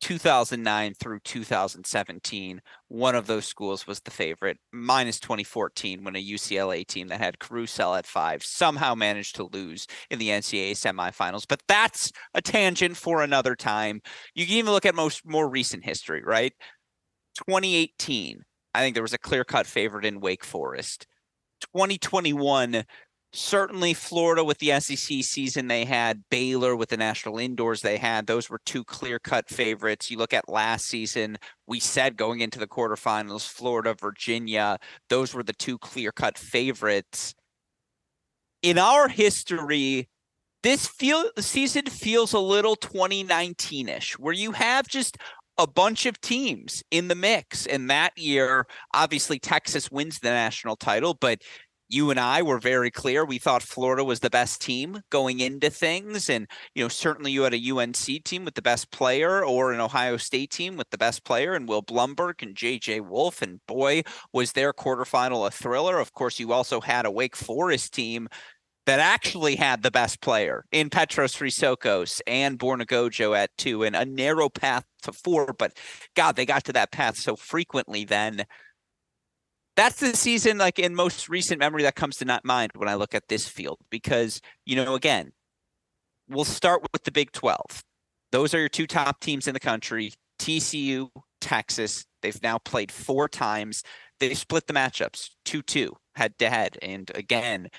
2009 0.06 0.94
through 0.94 1.20
2017, 1.22 2.62
one 2.90 3.16
of 3.16 3.26
those 3.26 3.48
schools 3.48 3.88
was 3.88 4.02
the 4.02 4.12
favorite, 4.12 4.60
minus 4.72 5.20
2014, 5.20 6.04
when 6.04 6.16
a 6.16 6.24
UCLA 6.24 6.86
team 6.86 7.08
that 7.08 7.20
had 7.20 7.40
Carousel 7.40 7.96
at 7.96 8.06
five 8.06 8.44
somehow 8.44 8.94
managed 8.94 9.36
to 9.38 9.50
lose 9.52 9.88
in 10.12 10.20
the 10.20 10.30
NCAA 10.30 10.74
semifinals. 10.74 11.46
But 11.50 11.64
that's 11.68 12.12
a 12.36 12.42
tangent 12.44 12.98
for 12.98 13.24
another 13.24 13.56
time. 13.56 14.00
You 14.36 14.46
can 14.46 14.58
even 14.58 14.74
look 14.74 14.86
at 14.86 14.94
most 14.94 15.26
more 15.26 15.50
recent 15.50 15.84
history, 15.84 16.22
right? 16.24 16.54
2018, 17.38 18.44
I 18.76 18.82
think 18.82 18.94
there 18.94 19.02
was 19.02 19.14
a 19.14 19.18
clear 19.18 19.44
cut 19.44 19.66
favorite 19.66 20.06
in 20.06 20.20
Wake 20.20 20.44
Forest. 20.44 21.08
2021, 21.74 22.84
certainly 23.36 23.94
Florida 23.94 24.44
with 24.44 24.58
the 24.60 24.80
SEC 24.80 25.24
season 25.24 25.68
they 25.68 25.86
had, 25.86 26.24
Baylor 26.30 26.76
with 26.76 26.90
the 26.90 26.98
national 26.98 27.38
indoors 27.38 27.82
they 27.82 27.98
had. 27.98 28.28
Those 28.28 28.50
were 28.50 28.60
two 28.66 28.84
clear 28.84 29.20
cut 29.20 29.50
favorites. 29.50 30.10
You 30.10 30.18
look 30.18 30.34
at 30.34 30.50
last 30.50 30.86
season, 30.86 31.38
we 31.68 31.80
said 31.80 32.18
going 32.18 32.40
into 32.40 32.60
the 32.60 32.68
quarterfinals, 32.68 33.48
Florida, 33.48 33.96
Virginia, 34.00 34.78
those 35.10 35.34
were 35.34 35.44
the 35.44 35.54
two 35.54 35.78
clear 35.78 36.12
cut 36.12 36.38
favorites. 36.38 37.36
In 38.62 38.78
our 38.78 39.08
history, 39.08 40.10
this 40.64 40.88
feel 40.88 41.30
the 41.36 41.44
season 41.44 41.86
feels 41.86 42.34
a 42.34 42.40
little 42.40 42.76
2019ish, 42.76 44.14
where 44.14 44.34
you 44.34 44.54
have 44.54 44.88
just 44.88 45.18
a 45.58 45.68
bunch 45.68 46.06
of 46.06 46.20
teams 46.22 46.84
in 46.92 47.08
the 47.08 47.16
mix. 47.16 47.66
And 47.66 47.90
that 47.90 48.18
year, 48.18 48.66
obviously, 48.94 49.40
Texas 49.40 49.90
wins 49.92 50.20
the 50.20 50.30
national 50.30 50.76
title, 50.76 51.14
but 51.14 51.42
you 51.88 52.10
and 52.10 52.20
I 52.20 52.42
were 52.42 52.60
very 52.60 52.90
clear. 52.90 53.26
We 53.26 53.38
thought 53.38 53.62
Florida 53.62 54.04
was 54.04 54.20
the 54.20 54.30
best 54.30 54.62
team 54.62 55.02
going 55.10 55.40
into 55.40 55.70
things. 55.70 56.30
And, 56.30 56.48
you 56.74 56.84
know, 56.84 56.88
certainly 56.88 57.32
you 57.32 57.44
had 57.44 57.54
a 57.54 57.72
UNC 57.72 58.24
team 58.24 58.46
with 58.46 58.56
the 58.56 58.62
best 58.62 58.92
player 58.92 59.46
or 59.46 59.72
an 59.72 59.80
Ohio 59.80 60.18
State 60.18 60.52
team 60.52 60.78
with 60.78 60.90
the 60.90 60.98
best 60.98 61.24
player 61.24 61.54
and 61.54 61.68
Will 61.68 61.84
Blumberg 61.84 62.42
and 62.42 62.56
JJ 62.56 63.08
Wolf. 63.08 63.42
And 63.42 63.60
boy, 63.68 64.04
was 64.34 64.54
their 64.54 64.74
quarterfinal 64.74 65.48
a 65.48 65.52
thriller. 65.52 66.00
Of 66.00 66.14
course, 66.14 66.40
you 66.40 66.52
also 66.52 66.82
had 66.82 67.06
a 67.06 67.12
Wake 67.12 67.36
Forest 67.36 67.94
team 67.94 68.28
that 68.86 69.00
actually 69.00 69.56
had 69.56 69.82
the 69.82 69.92
best 69.92 70.22
player 70.22 70.66
in 70.72 70.90
Petros 70.90 71.36
Chrysochos 71.36 72.22
and 72.28 72.60
Borna 72.60 72.86
Gojo 72.86 73.36
at 73.36 73.56
two 73.58 73.84
and 73.84 73.96
a 73.96 74.06
narrow 74.06 74.48
path 74.48 74.86
to 75.04 75.12
four. 75.12 75.54
But 75.58 75.74
God, 76.16 76.36
they 76.36 76.46
got 76.46 76.64
to 76.66 76.74
that 76.74 76.92
path 76.92 77.18
so 77.18 77.36
frequently 77.36 78.06
then 78.06 78.46
that's 79.76 80.00
the 80.00 80.16
season 80.16 80.58
like 80.58 80.80
in 80.80 80.96
most 80.96 81.30
recent 81.30 81.60
memory 81.60 81.84
that 81.84 81.96
comes 81.96 82.18
to 82.18 82.26
not 82.26 82.46
mind 82.46 82.72
when 82.76 82.90
I 82.90 82.96
look 82.96 83.14
at 83.14 83.28
this 83.28 83.48
field 83.48 83.80
because 83.90 84.42
you 84.66 84.76
know 84.76 84.96
again 84.96 85.32
we'll 86.30 86.46
start 86.46 86.82
with 86.92 87.04
the 87.04 87.12
Big 87.12 87.32
12. 87.32 87.84
Those 88.32 88.54
are 88.54 88.60
your 88.60 88.70
two 88.70 88.88
top 88.88 89.20
teams 89.20 89.48
in 89.48 89.54
the 89.54 89.60
country, 89.60 90.12
TCU, 90.40 91.10
Texas. 91.40 92.06
They've 92.22 92.42
now 92.42 92.58
played 92.58 92.92
four 92.92 93.30
times. 93.30 93.84
They 94.20 94.34
split 94.34 94.68
the 94.68 94.74
matchups 94.74 95.30
2-2 95.46 95.92
head 96.16 96.38
to 96.40 96.50
head 96.50 96.78
and 96.82 97.12
again 97.14 97.70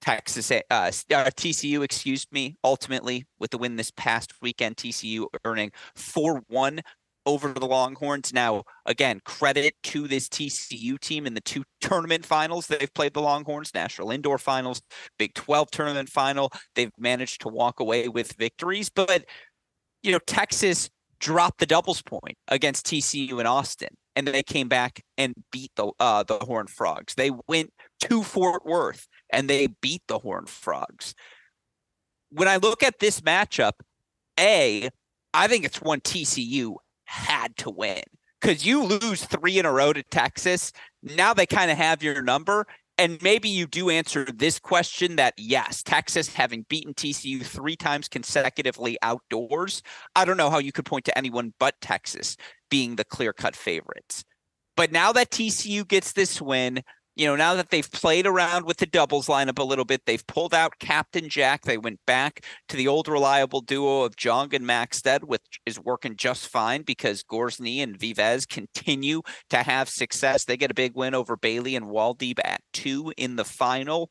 Texas 0.00 0.50
uh, 0.50 0.60
uh, 0.70 0.90
TCU 0.90 1.82
excuse 1.82 2.26
me 2.30 2.56
ultimately 2.62 3.26
with 3.38 3.50
the 3.50 3.58
win 3.58 3.76
this 3.76 3.90
past 3.90 4.32
weekend 4.40 4.76
TCU 4.76 5.26
earning 5.44 5.72
4-1 5.96 6.80
over 7.28 7.52
the 7.52 7.66
Longhorns. 7.66 8.32
Now, 8.32 8.62
again, 8.86 9.20
credit 9.26 9.74
to 9.84 10.08
this 10.08 10.28
TCU 10.28 10.98
team 10.98 11.26
in 11.26 11.34
the 11.34 11.42
two 11.42 11.62
tournament 11.82 12.24
finals 12.24 12.66
they've 12.66 12.92
played 12.94 13.12
the 13.12 13.20
Longhorns, 13.20 13.74
National 13.74 14.10
Indoor 14.10 14.38
Finals, 14.38 14.80
Big 15.18 15.34
12 15.34 15.70
tournament 15.70 16.08
final. 16.08 16.50
They've 16.74 16.90
managed 16.98 17.42
to 17.42 17.48
walk 17.48 17.80
away 17.80 18.08
with 18.08 18.32
victories, 18.32 18.88
but 18.88 19.26
you 20.02 20.10
know, 20.10 20.20
Texas 20.26 20.88
dropped 21.20 21.58
the 21.58 21.66
doubles 21.66 22.00
point 22.00 22.38
against 22.48 22.86
TCU 22.86 23.38
in 23.40 23.46
Austin, 23.46 23.90
and 24.16 24.26
they 24.26 24.42
came 24.42 24.68
back 24.68 25.02
and 25.18 25.34
beat 25.52 25.72
the 25.76 25.90
uh, 26.00 26.22
the 26.22 26.38
Horned 26.38 26.70
Frogs. 26.70 27.14
They 27.14 27.30
went 27.46 27.72
to 28.00 28.22
Fort 28.22 28.64
Worth 28.64 29.06
and 29.30 29.50
they 29.50 29.68
beat 29.82 30.02
the 30.08 30.18
Horned 30.18 30.48
Frogs. 30.48 31.14
When 32.30 32.48
I 32.48 32.56
look 32.56 32.82
at 32.82 33.00
this 33.00 33.20
matchup, 33.20 33.72
a 34.40 34.88
I 35.34 35.46
think 35.46 35.64
it's 35.64 35.82
one 35.82 36.00
TCU 36.00 36.76
had 37.08 37.56
to 37.56 37.70
win 37.70 38.02
because 38.40 38.66
you 38.66 38.84
lose 38.84 39.24
three 39.24 39.58
in 39.58 39.66
a 39.66 39.72
row 39.72 39.92
to 39.92 40.02
Texas. 40.04 40.72
Now 41.02 41.34
they 41.34 41.46
kind 41.46 41.70
of 41.70 41.78
have 41.78 42.02
your 42.02 42.22
number. 42.22 42.66
And 43.00 43.22
maybe 43.22 43.48
you 43.48 43.66
do 43.68 43.90
answer 43.90 44.24
this 44.24 44.58
question 44.58 45.16
that 45.16 45.34
yes, 45.38 45.84
Texas 45.84 46.34
having 46.34 46.66
beaten 46.68 46.94
TCU 46.94 47.44
three 47.44 47.76
times 47.76 48.08
consecutively 48.08 48.98
outdoors. 49.02 49.82
I 50.16 50.24
don't 50.24 50.36
know 50.36 50.50
how 50.50 50.58
you 50.58 50.72
could 50.72 50.84
point 50.84 51.04
to 51.04 51.16
anyone 51.16 51.54
but 51.60 51.80
Texas 51.80 52.36
being 52.70 52.96
the 52.96 53.04
clear 53.04 53.32
cut 53.32 53.54
favorites. 53.54 54.24
But 54.76 54.92
now 54.92 55.12
that 55.12 55.30
TCU 55.30 55.86
gets 55.86 56.12
this 56.12 56.42
win, 56.42 56.82
you 57.18 57.26
know, 57.26 57.34
now 57.34 57.54
that 57.54 57.70
they've 57.70 57.90
played 57.90 58.28
around 58.28 58.64
with 58.64 58.76
the 58.76 58.86
doubles 58.86 59.26
lineup 59.26 59.58
a 59.58 59.64
little 59.64 59.84
bit, 59.84 60.06
they've 60.06 60.26
pulled 60.28 60.54
out 60.54 60.78
Captain 60.78 61.28
Jack. 61.28 61.62
They 61.62 61.76
went 61.76 61.98
back 62.06 62.44
to 62.68 62.76
the 62.76 62.86
old 62.86 63.08
reliable 63.08 63.60
duo 63.60 64.02
of 64.02 64.14
Jung 64.22 64.54
and 64.54 64.64
Maxted, 64.64 65.24
which 65.24 65.58
is 65.66 65.80
working 65.80 66.14
just 66.14 66.46
fine 66.46 66.82
because 66.82 67.24
Gorzny 67.24 67.82
and 67.82 67.98
Vives 67.98 68.46
continue 68.46 69.22
to 69.50 69.64
have 69.64 69.88
success. 69.88 70.44
They 70.44 70.56
get 70.56 70.70
a 70.70 70.74
big 70.74 70.94
win 70.94 71.12
over 71.12 71.36
Bailly 71.36 71.74
and 71.74 71.86
Woldeab 71.86 72.38
at 72.44 72.60
two 72.72 73.12
in 73.16 73.34
the 73.34 73.44
final 73.44 74.10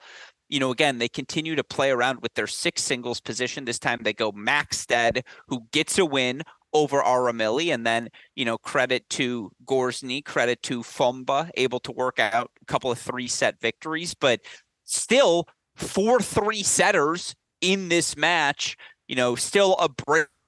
you 0.50 0.60
know, 0.60 0.72
again, 0.72 0.98
they 0.98 1.10
continue 1.10 1.56
to 1.56 1.64
play 1.64 1.92
around 1.92 2.22
with 2.22 2.34
their 2.36 2.48
six 2.48 2.82
singles 2.82 3.20
position. 3.20 3.66
This 3.66 3.80
time 3.80 4.00
they 4.02 4.14
go 4.14 4.32
Maxted, 4.32 5.24
who 5.48 5.64
gets 5.72 5.98
a 5.98 6.06
win 6.06 6.42
over 6.74 7.02
Arimilli. 7.02 7.74
And 7.74 7.86
then, 7.86 8.10
you 8.36 8.46
know, 8.46 8.58
credit 8.58 9.10
to 9.12 9.52
Gorzny, 9.66 10.24
credit 10.24 10.62
to 10.64 10.82
Fomba, 10.82 11.50
able 11.56 11.80
to 11.82 11.92
work 11.92 12.20
out 12.20 12.52
a 12.62 12.66
couple 12.66 12.92
of 12.92 13.00
three 13.00 13.28
set 13.28 13.60
victories, 13.60 14.14
but 14.14 14.42
still 14.84 15.48
four 15.76 16.20
three 16.20 16.64
setters 16.64 17.36
in 17.62 17.90
this 17.90 18.18
match, 18.18 18.76
you 19.08 19.16
know, 19.16 19.36
still 19.36 19.76
a 19.76 19.90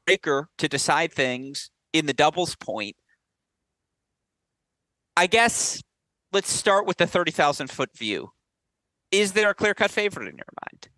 breaker 0.06 0.50
to 0.58 0.68
decide 0.68 1.12
things 1.12 1.70
in 1.94 2.06
the 2.06 2.14
doubles 2.14 2.56
point. 2.56 2.96
I 5.18 5.28
guess 5.28 5.82
let's 6.32 6.52
start 6.52 6.86
with 6.86 6.98
the 6.98 7.08
30,000 7.08 7.70
foot 7.70 7.96
view. 7.98 8.32
Is 9.12 9.34
there 9.34 9.50
a 9.50 9.54
clear 9.54 9.74
cut 9.74 9.92
favorite 9.92 10.28
in 10.28 10.38
your 10.38 10.46
mind? 10.64 10.90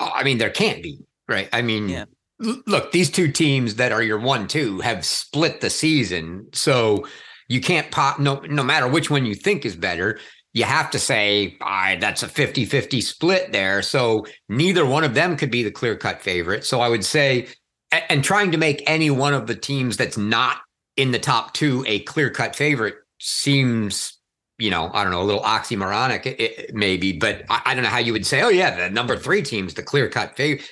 I 0.00 0.24
mean, 0.24 0.38
there 0.38 0.50
can't 0.50 0.82
be, 0.82 1.00
right? 1.28 1.48
I 1.52 1.62
mean, 1.62 1.88
yeah. 1.88 2.04
Look, 2.38 2.92
these 2.92 3.10
two 3.10 3.30
teams 3.30 3.76
that 3.76 3.92
are 3.92 4.02
your 4.02 4.18
one 4.18 4.46
two 4.46 4.80
have 4.80 5.04
split 5.04 5.60
the 5.60 5.70
season. 5.70 6.48
So 6.52 7.06
you 7.48 7.60
can't 7.60 7.90
pop, 7.90 8.18
no, 8.18 8.40
no 8.40 8.62
matter 8.62 8.86
which 8.86 9.10
one 9.10 9.26
you 9.26 9.34
think 9.34 9.64
is 9.64 9.76
better, 9.76 10.18
you 10.52 10.64
have 10.64 10.90
to 10.90 10.98
say, 10.98 11.56
all 11.60 11.68
right, 11.68 12.00
that's 12.00 12.22
a 12.22 12.28
50 12.28 12.64
50 12.64 13.00
split 13.00 13.52
there. 13.52 13.82
So 13.82 14.26
neither 14.48 14.86
one 14.86 15.04
of 15.04 15.14
them 15.14 15.36
could 15.36 15.50
be 15.50 15.62
the 15.62 15.70
clear 15.70 15.96
cut 15.96 16.22
favorite. 16.22 16.64
So 16.64 16.80
I 16.80 16.88
would 16.88 17.04
say, 17.04 17.48
and 17.90 18.22
trying 18.22 18.52
to 18.52 18.58
make 18.58 18.82
any 18.86 19.10
one 19.10 19.34
of 19.34 19.46
the 19.46 19.54
teams 19.54 19.96
that's 19.96 20.18
not 20.18 20.58
in 20.96 21.10
the 21.10 21.18
top 21.18 21.54
two 21.54 21.84
a 21.86 22.00
clear 22.00 22.30
cut 22.30 22.56
favorite 22.56 22.96
seems 23.18 24.14
you 24.58 24.70
know, 24.70 24.90
I 24.92 25.04
don't 25.04 25.12
know, 25.12 25.22
a 25.22 25.24
little 25.24 25.42
oxymoronic, 25.42 26.26
it, 26.26 26.40
it, 26.40 26.74
maybe, 26.74 27.12
but 27.12 27.44
I, 27.48 27.62
I, 27.66 27.74
don't 27.74 27.84
know 27.84 27.90
how 27.90 27.98
you 27.98 28.12
would 28.12 28.26
say, 28.26 28.42
oh, 28.42 28.48
yeah, 28.48 28.88
the 28.88 28.90
number 28.90 29.16
three 29.16 29.40
team's 29.40 29.74
the 29.74 29.84
clear 29.84 30.08
cut 30.08 30.36
favorite. 30.36 30.68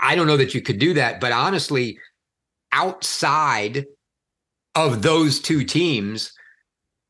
I 0.00 0.14
don't 0.14 0.26
know 0.26 0.36
that 0.36 0.54
you 0.54 0.62
could 0.62 0.78
do 0.78 0.94
that. 0.94 1.20
But 1.20 1.32
honestly, 1.32 1.98
outside 2.72 3.86
of 4.74 5.02
those 5.02 5.40
two 5.40 5.64
teams, 5.64 6.32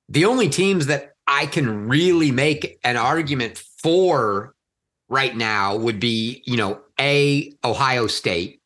the 0.09 0.25
only 0.25 0.49
teams 0.49 0.87
that 0.87 1.13
I 1.27 1.47
can 1.47 1.89
really 1.89 2.31
make 2.31 2.79
an 2.85 2.97
argument 2.97 3.59
for 3.83 4.55
right 5.09 5.37
now 5.37 5.77
would 5.77 6.01
be, 6.01 6.43
you 6.47 6.57
know, 6.57 6.81
A, 7.01 7.53
Ohio 7.65 8.07
State, 8.07 8.61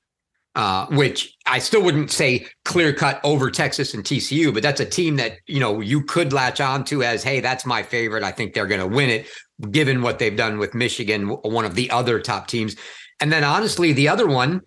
uh, 0.54 0.86
which 0.86 1.36
I 1.46 1.58
still 1.58 1.82
wouldn't 1.82 2.10
say 2.10 2.46
clear 2.64 2.92
cut 2.92 3.20
over 3.24 3.50
Texas 3.50 3.94
and 3.94 4.04
TCU, 4.04 4.52
but 4.52 4.62
that's 4.62 4.80
a 4.80 4.84
team 4.84 5.16
that 5.16 5.38
you 5.46 5.60
know 5.60 5.80
you 5.80 6.02
could 6.02 6.32
latch 6.32 6.60
on 6.60 6.84
to 6.86 7.02
as, 7.02 7.22
hey, 7.22 7.40
that's 7.40 7.64
my 7.64 7.82
favorite. 7.82 8.22
I 8.22 8.32
think 8.32 8.52
they're 8.52 8.66
going 8.66 8.80
to 8.80 8.86
win 8.86 9.10
it, 9.10 9.28
given 9.70 10.02
what 10.02 10.18
they've 10.18 10.36
done 10.36 10.58
with 10.58 10.74
Michigan, 10.74 11.28
one 11.28 11.64
of 11.64 11.74
the 11.74 11.90
other 11.90 12.20
top 12.20 12.46
teams. 12.48 12.76
And 13.20 13.32
then 13.32 13.44
honestly, 13.44 13.92
the 13.92 14.08
other 14.08 14.26
one, 14.26 14.62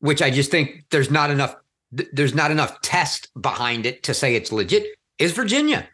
which 0.00 0.22
I 0.22 0.30
just 0.30 0.50
think 0.50 0.84
there's 0.90 1.10
not 1.10 1.30
enough, 1.30 1.56
there's 1.90 2.34
not 2.34 2.50
enough 2.50 2.80
test 2.82 3.28
behind 3.40 3.86
it 3.86 4.02
to 4.04 4.14
say 4.14 4.34
it's 4.34 4.52
legit, 4.52 4.86
is 5.18 5.32
Virginia. 5.32 5.88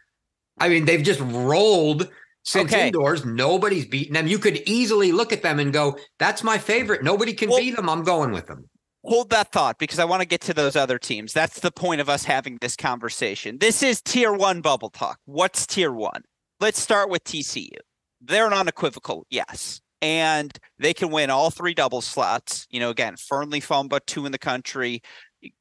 I 0.59 0.69
mean, 0.69 0.85
they've 0.85 1.03
just 1.03 1.21
rolled 1.21 2.09
since 2.43 2.73
okay. 2.73 2.87
indoors. 2.87 3.25
Nobody's 3.25 3.85
beaten 3.85 4.13
them. 4.13 4.27
You 4.27 4.39
could 4.39 4.61
easily 4.65 5.11
look 5.11 5.31
at 5.31 5.43
them 5.43 5.59
and 5.59 5.71
go, 5.71 5.97
"That's 6.19 6.43
my 6.43 6.57
favorite. 6.57 7.03
Nobody 7.03 7.33
can 7.33 7.49
well, 7.49 7.59
beat 7.59 7.75
them. 7.75 7.89
I'm 7.89 8.03
going 8.03 8.31
with 8.31 8.47
them." 8.47 8.69
hold 9.03 9.29
that 9.31 9.51
thought 9.51 9.77
because 9.77 9.99
I 9.99 10.05
want 10.05 10.21
to 10.21 10.27
get 10.27 10.41
to 10.41 10.53
those 10.53 10.75
other 10.75 10.99
teams. 10.99 11.33
That's 11.33 11.59
the 11.59 11.71
point 11.71 12.01
of 12.01 12.09
us 12.09 12.23
having 12.23 12.57
this 12.61 12.75
conversation. 12.75 13.57
This 13.59 13.83
is 13.83 14.01
tier 14.01 14.33
one 14.33 14.61
bubble 14.61 14.89
talk. 14.89 15.19
What's 15.25 15.65
tier 15.65 15.91
one? 15.91 16.23
Let's 16.59 16.79
start 16.79 17.09
with 17.09 17.23
TCU. 17.23 17.77
They're 18.21 18.47
an 18.47 18.53
unequivocal 18.53 19.25
yes. 19.29 19.81
And 20.01 20.51
they 20.79 20.93
can 20.93 21.11
win 21.11 21.29
all 21.29 21.51
three 21.51 21.73
double 21.73 22.01
slots. 22.01 22.65
You 22.69 22.79
know, 22.79 22.89
again, 22.89 23.15
Fearnley, 23.15 23.61
Fomba, 23.61 23.99
two 24.05 24.25
in 24.25 24.31
the 24.31 24.39
country. 24.39 25.01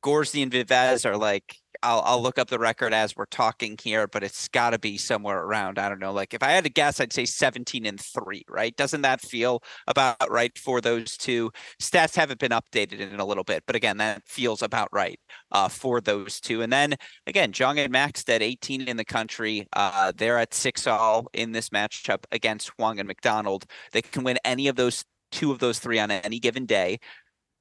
Gorzny 0.03 0.43
and 0.43 0.53
Vives 0.68 1.05
are 1.05 1.16
like 1.16 1.57
I'll 1.82 2.02
I'll 2.04 2.22
look 2.22 2.38
up 2.38 2.48
the 2.48 2.58
record 2.58 2.92
as 2.92 3.16
we're 3.16 3.26
talking 3.26 3.76
here, 3.82 4.06
but 4.06 4.22
it's 4.22 4.48
got 4.48 4.70
to 4.70 4.78
be 4.78 4.98
somewhere 4.98 5.40
around 5.42 5.78
I 5.78 5.88
don't 5.88 5.98
know. 5.98 6.12
Like 6.12 6.34
if 6.34 6.42
I 6.42 6.50
had 6.50 6.64
to 6.64 6.70
guess, 6.70 7.00
I'd 7.00 7.12
say 7.12 7.24
17 7.24 7.86
and 7.86 8.00
three. 8.00 8.44
Right? 8.48 8.74
Doesn't 8.76 9.02
that 9.02 9.20
feel 9.20 9.62
about 9.86 10.16
right 10.28 10.56
for 10.58 10.80
those 10.80 11.16
two? 11.16 11.50
Stats 11.80 12.16
haven't 12.16 12.40
been 12.40 12.52
updated 12.52 13.00
in 13.00 13.20
a 13.20 13.24
little 13.24 13.44
bit, 13.44 13.64
but 13.66 13.76
again, 13.76 13.98
that 13.98 14.22
feels 14.26 14.62
about 14.62 14.88
right 14.92 15.18
uh, 15.52 15.68
for 15.68 16.00
those 16.00 16.40
two. 16.40 16.62
And 16.62 16.72
then 16.72 16.94
again, 17.26 17.52
Jong 17.52 17.78
and 17.78 17.92
Maxted, 17.92 18.42
18 18.42 18.82
in 18.82 18.96
the 18.96 19.04
country. 19.04 19.66
Uh, 19.72 20.12
they're 20.16 20.38
at 20.38 20.54
six 20.54 20.86
all 20.86 21.28
in 21.32 21.52
this 21.52 21.70
matchup 21.70 22.24
against 22.32 22.70
Huang 22.76 22.98
and 22.98 23.06
McDonald. 23.06 23.64
They 23.92 24.02
can 24.02 24.24
win 24.24 24.38
any 24.44 24.68
of 24.68 24.76
those 24.76 25.04
two 25.30 25.52
of 25.52 25.58
those 25.58 25.78
three 25.78 25.98
on 25.98 26.10
any 26.10 26.38
given 26.38 26.66
day. 26.66 26.98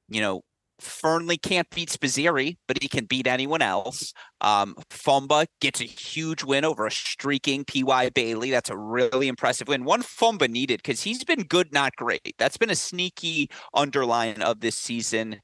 You 0.08 0.20
know, 0.20 0.42
Fearnley 0.80 1.40
can't 1.40 1.68
beat 1.70 1.90
Spizzirri, 1.90 2.56
but 2.66 2.82
he 2.82 2.88
can 2.88 3.04
beat 3.04 3.26
anyone 3.26 3.62
else. 3.62 4.12
Um, 4.40 4.74
Fomba 4.90 5.46
gets 5.60 5.80
a 5.80 5.84
huge 5.84 6.42
win 6.44 6.64
over 6.64 6.86
a 6.86 6.90
streaking 6.90 7.64
PY 7.64 8.10
Bailly. 8.10 8.50
That's 8.50 8.70
a 8.70 8.76
really 8.76 9.28
impressive 9.28 9.68
win. 9.68 9.84
One 9.84 10.02
Fomba 10.02 10.48
needed 10.48 10.78
because 10.78 11.02
he's 11.02 11.24
been 11.24 11.42
good, 11.42 11.72
not 11.72 11.94
great. 11.96 12.34
That's 12.38 12.56
been 12.56 12.70
a 12.70 12.76
sneaky 12.76 13.50
underline 13.74 14.42
of 14.42 14.60
this 14.60 14.76
season. 14.76 15.40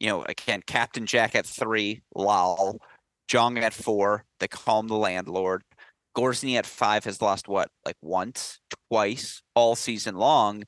You 0.00 0.08
know, 0.08 0.24
again, 0.24 0.62
Captain 0.66 1.06
Jack 1.06 1.34
at 1.34 1.46
three, 1.46 2.02
lol. 2.14 2.78
Jong 3.28 3.56
at 3.58 3.72
four. 3.72 4.24
They 4.40 4.48
call 4.48 4.80
him 4.80 4.88
the 4.88 4.96
landlord. 4.96 5.62
Gorzny 6.16 6.56
at 6.56 6.66
five 6.66 7.04
has 7.04 7.22
lost 7.22 7.48
what, 7.48 7.70
like 7.86 7.96
once, 8.02 8.60
twice 8.90 9.42
all 9.54 9.74
season 9.74 10.16
long. 10.16 10.64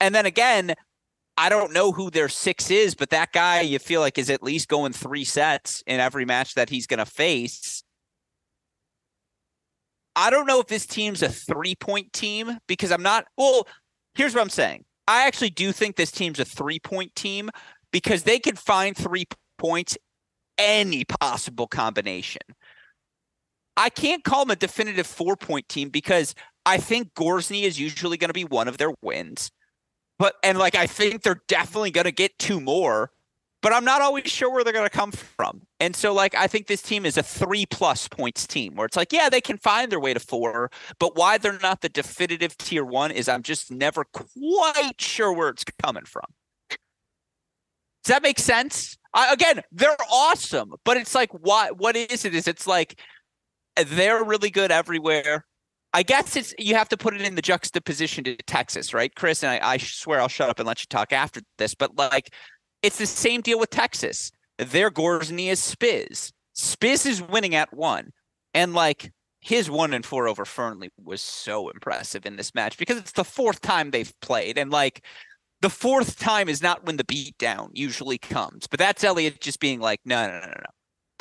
And 0.00 0.14
then 0.14 0.26
again, 0.26 0.74
I 1.36 1.48
don't 1.48 1.72
know 1.72 1.92
who 1.92 2.10
their 2.10 2.28
six 2.28 2.70
is, 2.70 2.94
but 2.94 3.10
that 3.10 3.32
guy 3.32 3.62
you 3.62 3.78
feel 3.78 4.00
like 4.00 4.18
is 4.18 4.30
at 4.30 4.42
least 4.42 4.68
going 4.68 4.92
three 4.92 5.24
sets 5.24 5.82
in 5.86 5.98
every 5.98 6.24
match 6.24 6.54
that 6.54 6.68
he's 6.68 6.86
going 6.86 6.98
to 6.98 7.06
face. 7.06 7.82
I 10.14 10.30
don't 10.30 10.46
know 10.46 10.60
if 10.60 10.66
this 10.66 10.86
team's 10.86 11.22
a 11.22 11.28
three 11.28 11.74
point 11.74 12.12
team 12.12 12.58
because 12.66 12.92
I'm 12.92 13.02
not. 13.02 13.24
Well, 13.36 13.66
here's 14.14 14.34
what 14.34 14.42
I'm 14.42 14.50
saying. 14.50 14.84
I 15.08 15.26
actually 15.26 15.50
do 15.50 15.72
think 15.72 15.96
this 15.96 16.10
team's 16.10 16.38
a 16.38 16.44
three 16.44 16.78
point 16.78 17.14
team 17.14 17.50
because 17.92 18.24
they 18.24 18.38
can 18.38 18.56
find 18.56 18.96
three 18.96 19.24
points 19.58 19.96
any 20.58 21.04
possible 21.04 21.66
combination. 21.66 22.42
I 23.76 23.88
can't 23.88 24.22
call 24.22 24.44
them 24.44 24.50
a 24.50 24.56
definitive 24.56 25.06
four 25.06 25.36
point 25.36 25.68
team 25.68 25.88
because 25.88 26.34
I 26.66 26.76
think 26.76 27.14
Gorzny 27.14 27.62
is 27.62 27.80
usually 27.80 28.18
going 28.18 28.28
to 28.28 28.34
be 28.34 28.44
one 28.44 28.68
of 28.68 28.76
their 28.76 28.92
wins. 29.02 29.50
But 30.22 30.36
and 30.44 30.56
like 30.56 30.76
I 30.76 30.86
think 30.86 31.22
they're 31.24 31.42
definitely 31.48 31.90
going 31.90 32.04
to 32.04 32.12
get 32.12 32.38
two 32.38 32.60
more, 32.60 33.10
but 33.60 33.72
I'm 33.72 33.84
not 33.84 34.02
always 34.02 34.30
sure 34.30 34.52
where 34.52 34.62
they're 34.62 34.72
going 34.72 34.88
to 34.88 34.88
come 34.88 35.10
from. 35.10 35.62
And 35.80 35.96
so 35.96 36.14
like 36.14 36.36
I 36.36 36.46
think 36.46 36.68
this 36.68 36.80
team 36.80 37.04
is 37.04 37.16
a 37.16 37.24
3 37.24 37.66
plus 37.66 38.06
points 38.06 38.46
team 38.46 38.76
where 38.76 38.86
it's 38.86 38.96
like 38.96 39.12
yeah, 39.12 39.28
they 39.28 39.40
can 39.40 39.58
find 39.58 39.90
their 39.90 39.98
way 39.98 40.14
to 40.14 40.20
4, 40.20 40.70
but 41.00 41.16
why 41.16 41.38
they're 41.38 41.58
not 41.58 41.80
the 41.80 41.88
definitive 41.88 42.56
tier 42.56 42.84
1 42.84 43.10
is 43.10 43.28
I'm 43.28 43.42
just 43.42 43.72
never 43.72 44.04
quite 44.04 45.00
sure 45.00 45.32
where 45.32 45.48
it's 45.48 45.64
coming 45.82 46.04
from. 46.04 46.26
Does 46.70 48.14
that 48.14 48.22
make 48.22 48.38
sense? 48.38 48.96
I, 49.12 49.32
again, 49.32 49.62
they're 49.72 49.96
awesome, 50.08 50.74
but 50.84 50.98
it's 50.98 51.16
like 51.16 51.32
what 51.32 51.78
what 51.78 51.96
is 51.96 52.24
it? 52.24 52.32
Is 52.32 52.46
it's 52.46 52.68
like 52.68 52.96
they're 53.74 54.22
really 54.22 54.50
good 54.50 54.70
everywhere. 54.70 55.46
I 55.94 56.02
guess 56.02 56.36
it's 56.36 56.54
you 56.58 56.74
have 56.74 56.88
to 56.88 56.96
put 56.96 57.14
it 57.14 57.22
in 57.22 57.34
the 57.34 57.42
juxtaposition 57.42 58.24
to 58.24 58.36
Texas, 58.36 58.94
right, 58.94 59.14
Chris? 59.14 59.42
And 59.42 59.62
I, 59.62 59.72
I 59.74 59.76
swear 59.76 60.20
I'll 60.20 60.28
shut 60.28 60.48
up 60.48 60.58
and 60.58 60.66
let 60.66 60.80
you 60.80 60.86
talk 60.88 61.12
after 61.12 61.40
this, 61.58 61.74
but 61.74 61.96
like 61.96 62.32
it's 62.82 62.98
the 62.98 63.06
same 63.06 63.40
deal 63.42 63.58
with 63.58 63.70
Texas. 63.70 64.32
Their 64.58 64.90
Gorzny 64.90 65.48
is 65.48 65.60
Spiz. 65.60 66.32
Spiz 66.54 67.06
is 67.06 67.22
winning 67.22 67.54
at 67.54 67.72
one, 67.74 68.10
and 68.54 68.74
like 68.74 69.12
his 69.40 69.70
one 69.70 69.92
and 69.92 70.06
four 70.06 70.28
over 70.28 70.44
Fearnley 70.44 70.88
was 71.02 71.20
so 71.20 71.68
impressive 71.68 72.24
in 72.26 72.36
this 72.36 72.54
match 72.54 72.78
because 72.78 72.96
it's 72.96 73.12
the 73.12 73.24
fourth 73.24 73.60
time 73.60 73.90
they've 73.90 74.12
played, 74.20 74.56
and 74.58 74.70
like 74.70 75.04
the 75.60 75.70
fourth 75.70 76.18
time 76.18 76.48
is 76.48 76.62
not 76.62 76.84
when 76.84 76.96
the 76.96 77.04
beatdown 77.04 77.68
usually 77.72 78.18
comes, 78.18 78.66
but 78.66 78.78
that's 78.78 79.04
Eliot 79.04 79.40
just 79.40 79.60
being 79.60 79.80
like, 79.80 80.00
no, 80.04 80.26
no, 80.26 80.32
no, 80.32 80.40
no, 80.40 80.46
no. 80.46 80.70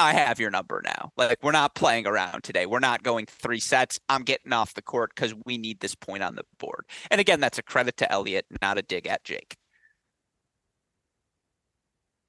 I 0.02 0.14
have 0.14 0.39
your 0.39 0.49
number 0.49 0.82
now. 0.84 1.12
Like 1.16 1.38
we're 1.41 1.52
not 1.52 1.76
playing 1.76 2.08
around 2.08 2.43
today. 2.43 2.66
We're 2.66 2.80
not 2.80 3.04
going 3.04 3.26
three 3.28 3.60
sets. 3.60 3.99
I'm 4.10 4.24
getting 4.24 4.54
off 4.54 4.74
the 4.74 4.82
court 4.82 5.12
because 5.16 5.34
we 5.45 5.58
need 5.58 5.80
this 5.80 5.95
point 5.95 6.24
on 6.24 6.36
the 6.36 6.43
board. 6.60 6.86
And 7.10 7.22
again, 7.22 7.39
that's 7.39 7.58
a 7.58 7.64
credit 7.64 7.97
to 7.97 8.12
Eliot, 8.12 8.45
not 8.62 8.78
a 8.78 8.82
dig 8.82 9.08
at 9.08 9.24
Jake. 9.24 9.58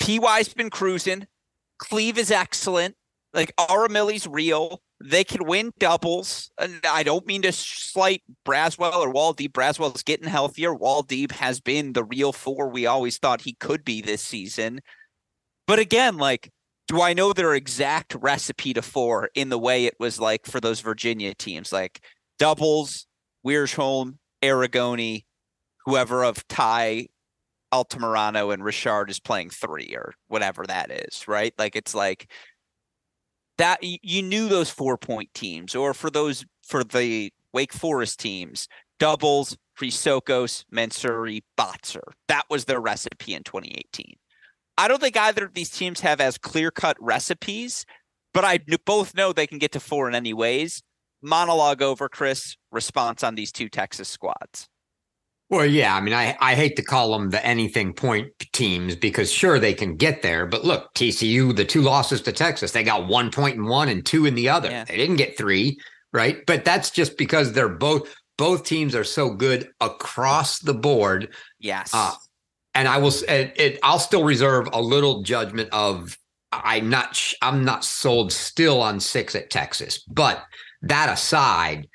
PY's 0.01 0.53
been 0.53 0.71
cruising. 0.71 1.27
Cleeve 1.79 2.19
is 2.19 2.31
excellent. 2.31 2.97
Like 3.33 3.55
Arimilli's 3.57 4.27
real. 4.27 4.83
They 5.03 5.25
can 5.25 5.47
win 5.47 5.73
doubles. 5.79 6.51
And 6.59 6.81
I 6.89 7.03
don't 7.03 7.27
mean 7.27 7.43
to 7.43 7.53
slight 7.53 8.23
Braswell 8.47 8.97
or 8.97 9.13
Woldeab. 9.13 9.53
Braswell's 9.53 10.03
getting 10.03 10.29
healthier. 10.29 10.75
Woldeab 10.75 11.33
has 11.33 11.61
been 11.61 11.93
the 11.93 12.05
real 12.05 12.33
four 12.33 12.69
we 12.69 12.87
always 12.87 13.19
thought 13.19 13.43
he 13.43 13.55
could 13.55 13.85
be 13.85 14.01
this 14.01 14.23
season. 14.23 14.81
But 15.67 15.79
again, 15.79 16.19
like 16.19 16.51
do 16.93 17.01
I 17.01 17.15
know 17.15 17.33
their 17.33 17.55
exact 17.55 18.15
recipe 18.17 18.75
to 18.75 18.83
four 18.83 19.31
in 19.35 19.49
the 19.49 19.59
way 19.59 19.87
it 19.87 19.95
was 19.99 20.21
like 20.21 20.45
for 20.45 20.61
those 20.61 20.81
Virginia 20.81 21.33
teams, 21.35 21.73
like 21.73 22.05
doubles, 22.39 23.07
Wiersholm, 23.47 24.19
Aragone, 24.43 25.25
whoever 25.87 26.23
of 26.23 26.47
Ty 26.49 27.07
Altamirano 27.73 28.53
and 28.53 28.63
Richard 28.63 29.09
is 29.09 29.21
playing 29.21 29.49
three 29.49 29.95
or 29.97 30.13
whatever 30.29 30.67
that 30.67 30.91
is, 30.91 31.27
right? 31.27 31.55
Like 31.57 31.77
it's 31.77 31.95
like 31.95 32.31
that 33.57 33.79
you 33.83 34.21
knew 34.21 34.51
those 34.51 34.69
four 34.69 34.99
point 34.99 35.33
teams, 35.33 35.75
or 35.75 35.95
for 35.95 36.11
those 36.11 36.45
for 36.63 36.85
the 36.85 37.33
Wake 37.55 37.73
Forest 37.73 38.21
teams, 38.21 38.69
doubles, 38.99 39.57
Chrysochos, 39.81 40.67
Mansouri, 40.71 41.41
Botzer. 41.59 42.13
That 42.29 42.45
was 42.51 42.67
their 42.67 42.83
recipe 42.83 43.33
in 43.33 43.45
2018. 43.45 44.17
I 44.79 44.89
don't 44.89 45.01
think 45.01 45.17
either 45.17 45.45
of 45.45 45.55
these 45.55 45.71
teams 45.71 46.01
have 46.01 46.21
as 46.21 46.39
clear 46.39 46.71
cut 46.71 46.97
recipes, 47.01 47.85
but 48.33 48.45
I 48.45 48.61
both 48.85 49.15
know 49.15 49.33
they 49.33 49.47
can 49.47 49.59
get 49.59 49.73
to 49.73 49.81
four 49.81 50.09
in 50.09 50.15
any 50.15 50.33
ways. 50.33 50.83
Monologue 51.23 51.83
over, 51.83 52.09
Chris. 52.09 52.57
Response 52.71 53.23
on 53.23 53.35
these 53.35 53.53
two 53.53 53.69
Texas 53.69 54.09
squads. 54.09 54.69
Well, 55.51 55.67
yeah, 55.67 55.95
I 55.95 56.01
mean, 56.01 56.15
I, 56.15 56.35
I 56.41 56.55
hate 56.55 56.77
to 56.77 56.83
call 56.83 57.13
them 57.13 57.29
the 57.29 57.45
anything 57.45 57.93
point 57.93 58.33
teams 58.55 58.97
because 58.97 59.31
sure 59.31 59.59
they 59.59 59.75
can 59.75 59.97
get 59.97 60.23
there, 60.23 60.47
but 60.47 60.65
look, 60.65 60.95
TCU, 60.95 61.55
the 61.55 61.67
two 61.67 61.83
losses 61.83 62.23
to 62.23 62.33
Texas, 62.33 62.73
they 62.73 62.83
got 62.83 63.07
one 63.07 63.31
point 63.31 63.57
in 63.57 63.67
one 63.67 63.91
and 63.91 64.05
two 64.05 64.25
in 64.25 64.35
the 64.35 64.49
other. 64.49 64.71
Yeah. 64.71 64.85
They 64.85 64.97
didn't 64.97 65.17
get 65.17 65.37
three, 65.37 65.79
right? 66.11 66.39
But 66.47 66.65
that's 66.65 66.91
just 66.91 67.19
because 67.19 67.53
they're 67.53 67.69
both 67.69 68.09
both 68.39 68.65
teams 68.65 68.95
are 68.95 69.05
so 69.05 69.29
good 69.29 69.69
across 69.81 70.59
the 70.59 70.73
board. 70.73 71.35
Yes. 71.61 71.91
Uh, 71.93 72.15
and 72.75 72.89
I 72.89 72.99
will. 72.99 73.13
It, 73.29 73.53
it, 73.57 73.79
I'll 73.83 73.99
still 73.99 74.25
reserve 74.25 74.69
a 74.73 74.81
little 74.81 75.23
judgment 75.23 75.69
of. 75.73 76.17
I'm 76.53 76.91
not. 76.91 77.33
I'm 77.41 77.65
not 77.65 77.85
sold 77.85 78.33
still 78.33 78.81
on 78.81 79.01
six 79.01 79.35
at 79.35 79.51
Texas, 79.51 79.99
but 80.09 80.45
that 80.83 81.09
aside, 81.09 81.89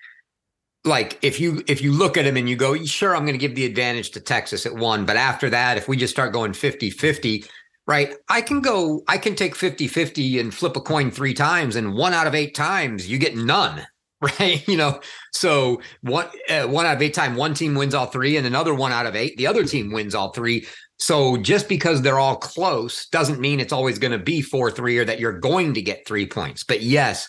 like 0.83 1.19
if 1.21 1.39
you 1.39 1.63
if 1.67 1.81
you 1.81 1.91
look 1.91 2.17
at 2.17 2.25
him 2.25 2.37
and 2.37 2.49
you 2.49 2.55
go, 2.55 2.75
sure, 2.83 3.15
I'm 3.15 3.23
going 3.23 3.33
to 3.33 3.39
give 3.39 3.55
the 3.55 3.65
advantage 3.65 4.11
to 4.11 4.19
Texas 4.19 4.65
at 4.65 4.73
one, 4.73 5.05
but 5.05 5.17
after 5.17 5.49
that, 5.49 5.77
if 5.77 5.87
we 5.87 5.97
just 5.97 6.13
start 6.13 6.33
going 6.33 6.53
50-50, 6.53 7.47
right? 7.85 8.15
I 8.29 8.41
can 8.41 8.61
go. 8.61 9.03
I 9.07 9.17
can 9.17 9.35
take 9.35 9.55
50-50 9.55 10.39
and 10.39 10.53
flip 10.53 10.75
a 10.75 10.81
coin 10.81 11.11
three 11.11 11.33
times, 11.33 11.75
and 11.75 11.93
one 11.93 12.13
out 12.13 12.27
of 12.27 12.35
eight 12.35 12.55
times 12.55 13.07
you 13.07 13.17
get 13.17 13.35
none 13.35 13.85
right? 14.39 14.67
You 14.67 14.77
know, 14.77 14.99
so 15.31 15.81
one 16.01 16.27
uh, 16.49 16.63
one 16.63 16.85
out 16.85 16.95
of 16.95 17.01
eight 17.01 17.13
time, 17.13 17.35
one 17.35 17.53
team 17.53 17.75
wins 17.75 17.93
all 17.93 18.07
three, 18.07 18.37
and 18.37 18.47
another 18.47 18.73
one 18.73 18.91
out 18.91 19.05
of 19.05 19.15
eight, 19.15 19.37
the 19.37 19.47
other 19.47 19.63
team 19.63 19.91
wins 19.91 20.15
all 20.15 20.31
three. 20.31 20.65
So 20.99 21.37
just 21.37 21.69
because 21.69 22.01
they're 22.01 22.19
all 22.19 22.37
close 22.37 23.07
doesn't 23.09 23.39
mean 23.39 23.59
it's 23.59 23.73
always 23.73 23.99
going 23.99 24.13
to 24.13 24.17
be 24.17 24.41
four 24.41 24.71
three 24.71 24.97
or 24.97 25.05
that 25.05 25.19
you're 25.19 25.39
going 25.39 25.75
to 25.75 25.81
get 25.81 26.07
three 26.07 26.25
points. 26.25 26.63
But 26.63 26.81
yes, 26.81 27.27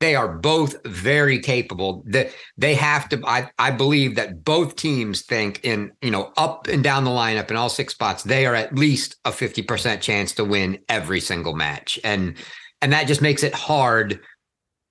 they 0.00 0.14
are 0.14 0.38
both 0.38 0.76
very 0.86 1.38
capable. 1.38 2.02
That 2.06 2.32
they 2.56 2.74
have 2.74 3.10
to. 3.10 3.20
I 3.26 3.50
I 3.58 3.70
believe 3.70 4.16
that 4.16 4.42
both 4.42 4.76
teams 4.76 5.20
think 5.22 5.60
in 5.62 5.92
you 6.00 6.10
know 6.10 6.32
up 6.38 6.68
and 6.68 6.82
down 6.82 7.04
the 7.04 7.10
lineup 7.10 7.50
in 7.50 7.56
all 7.56 7.68
six 7.68 7.92
spots, 7.92 8.22
they 8.22 8.46
are 8.46 8.54
at 8.54 8.74
least 8.74 9.16
a 9.26 9.32
fifty 9.32 9.60
percent 9.60 10.00
chance 10.00 10.32
to 10.36 10.44
win 10.44 10.78
every 10.88 11.20
single 11.20 11.54
match, 11.54 12.00
and 12.02 12.34
and 12.80 12.94
that 12.94 13.08
just 13.08 13.20
makes 13.20 13.42
it 13.42 13.52
hard 13.52 14.20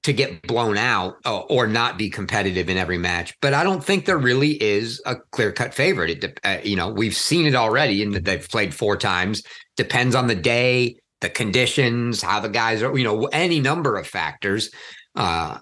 to 0.04 0.14
get 0.14 0.41
blown 0.43 0.78
out 0.78 1.18
uh, 1.26 1.39
or 1.39 1.68
not 1.68 1.97
be 1.97 2.10
competitive 2.10 2.70
in 2.70 2.78
every 2.78 2.97
match. 2.97 3.34
But 3.41 3.54
I 3.54 3.64
don't 3.64 3.84
think 3.84 4.06
there 4.06 4.18
really 4.18 4.62
is 4.64 5.02
a 5.06 5.16
clear 5.32 5.52
cut 5.52 5.74
favorite. 5.74 6.24
It, 6.24 6.39
uh, 6.43 6.58
you 6.64 6.76
know, 6.76 6.89
we've 6.89 7.16
seen 7.16 7.45
it 7.45 7.56
already, 7.56 8.02
and 8.02 8.14
they've 8.14 8.47
played 8.47 8.74
four 8.74 8.95
times. 8.95 9.43
Depends 9.76 10.16
on 10.16 10.28
the 10.28 10.36
day, 10.36 10.97
the 11.22 11.30
conditions, 11.30 12.22
how 12.22 12.39
the 12.39 12.50
guys 12.50 12.82
are. 12.82 12.97
You 12.97 13.04
know, 13.04 13.26
any 13.28 13.60
number 13.60 13.97
of 13.97 14.08
factors. 14.08 14.72
Uh, 15.16 15.58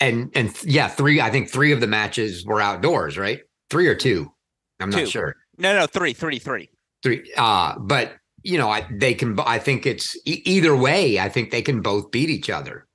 and 0.00 0.30
and 0.34 0.52
yeah, 0.64 0.88
three. 0.88 1.20
I 1.20 1.30
think 1.30 1.48
three 1.48 1.72
of 1.72 1.80
the 1.80 1.86
matches 1.86 2.44
were 2.44 2.60
outdoors, 2.60 3.16
right? 3.16 3.40
Three 3.70 3.86
or 3.86 3.94
two. 3.94 4.32
I'm 4.80 4.90
two. 4.90 4.98
not 4.98 5.08
sure. 5.08 5.36
No, 5.58 5.74
no, 5.74 5.86
three, 5.86 6.12
three, 6.12 6.38
three, 6.38 6.68
three. 7.02 7.32
Uh, 7.36 7.78
but 7.78 8.16
you 8.42 8.58
know, 8.58 8.68
I, 8.68 8.86
they 8.90 9.14
can. 9.14 9.38
I 9.40 9.58
think 9.58 9.86
it's 9.86 10.16
e- 10.26 10.42
either 10.44 10.76
way. 10.76 11.18
I 11.18 11.28
think 11.28 11.50
they 11.50 11.62
can 11.62 11.82
both 11.82 12.10
beat 12.10 12.30
each 12.30 12.50
other. 12.50 12.86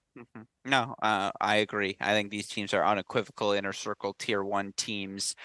No, 0.66 0.96
uh, 1.02 1.32
I 1.42 1.58
agree. 1.58 1.98
I 2.00 2.14
think 2.14 2.30
these 2.30 2.48
teams 2.48 2.74
are 2.74 2.86
unequivocal 2.86 3.52
inner 3.52 3.74
circle 3.74 4.14
tier 4.14 4.44
one 4.44 4.74
teams. 4.78 5.36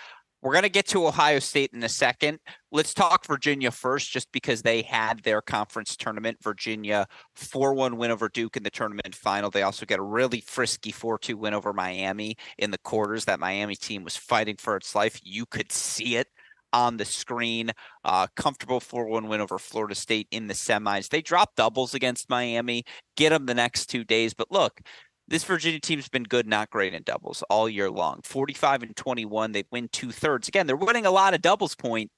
We're 0.43 0.53
going 0.53 0.65
to 0.65 0.69
get 0.69 0.87
to 0.89 1.07
Ohio 1.07 1.39
State 1.39 1.71
in 1.73 1.83
a 1.83 1.89
second. 1.89 2.39
Let's 2.71 2.93
talk 2.93 3.27
Virginia 3.27 3.71
first, 3.71 4.13
just 4.13 4.31
because 4.31 4.63
they 4.63 4.83
had 4.83 5.23
their 5.25 5.41
conference 5.41 5.97
tournament. 5.97 6.37
Virginia 6.43 7.07
4 7.35 7.75
1 7.75 7.97
win 7.97 8.11
over 8.11 8.29
Duke 8.29 8.57
in 8.57 8.63
the 8.63 8.71
tournament 8.71 9.15
final. 9.15 9.51
They 9.51 9.63
also 9.63 9.87
get 9.87 9.99
a 9.99 10.03
really 10.03 10.41
frisky 10.43 10.93
4 10.93 11.19
2 11.19 11.37
win 11.39 11.55
over 11.55 11.73
Miami 11.73 12.37
in 12.59 12.71
the 12.71 12.79
quarters. 12.79 13.25
That 13.25 13.41
Miami 13.41 13.75
team 13.75 14.05
was 14.05 14.17
fighting 14.17 14.57
for 14.57 14.77
its 14.77 14.95
life. 14.95 15.19
You 15.25 15.47
could 15.47 15.73
see 15.73 16.17
it 16.17 16.29
on 16.73 16.97
the 16.97 17.05
screen. 17.05 17.73
Uh, 18.05 18.27
comfortable 18.37 18.81
4 18.81 19.07
1 19.07 19.29
win 19.29 19.41
over 19.41 19.59
Florida 19.59 19.95
State 19.95 20.29
in 20.31 20.47
the 20.47 20.55
semis. 20.55 21.09
They 21.09 21.23
drop 21.23 21.55
doubles 21.57 21.95
against 21.95 22.31
Miami, 22.31 22.85
get 23.17 23.31
them 23.31 23.47
the 23.47 23.55
next 23.55 23.87
two 23.87 24.05
days. 24.05 24.35
But 24.35 24.51
look, 24.51 24.81
this 25.29 25.45
Virginia 25.45 25.81
team's 25.81 26.09
been 26.09 26.23
good, 26.23 26.47
not 26.47 26.71
great 26.71 26.95
in 26.95 27.03
doubles 27.03 27.43
all 27.51 27.69
year 27.69 27.91
long. 27.91 28.21
45 28.23 28.85
and 28.85 28.97
21. 28.97 29.53
They 29.53 29.65
win 29.71 29.89
two 29.91 30.13
thirds. 30.13 30.49
Again, 30.49 30.67
they're 30.67 30.77
winning 30.77 31.07
a 31.07 31.11
lot 31.11 31.35
of 31.35 31.43
doubles 31.43 31.75
point. 31.75 32.11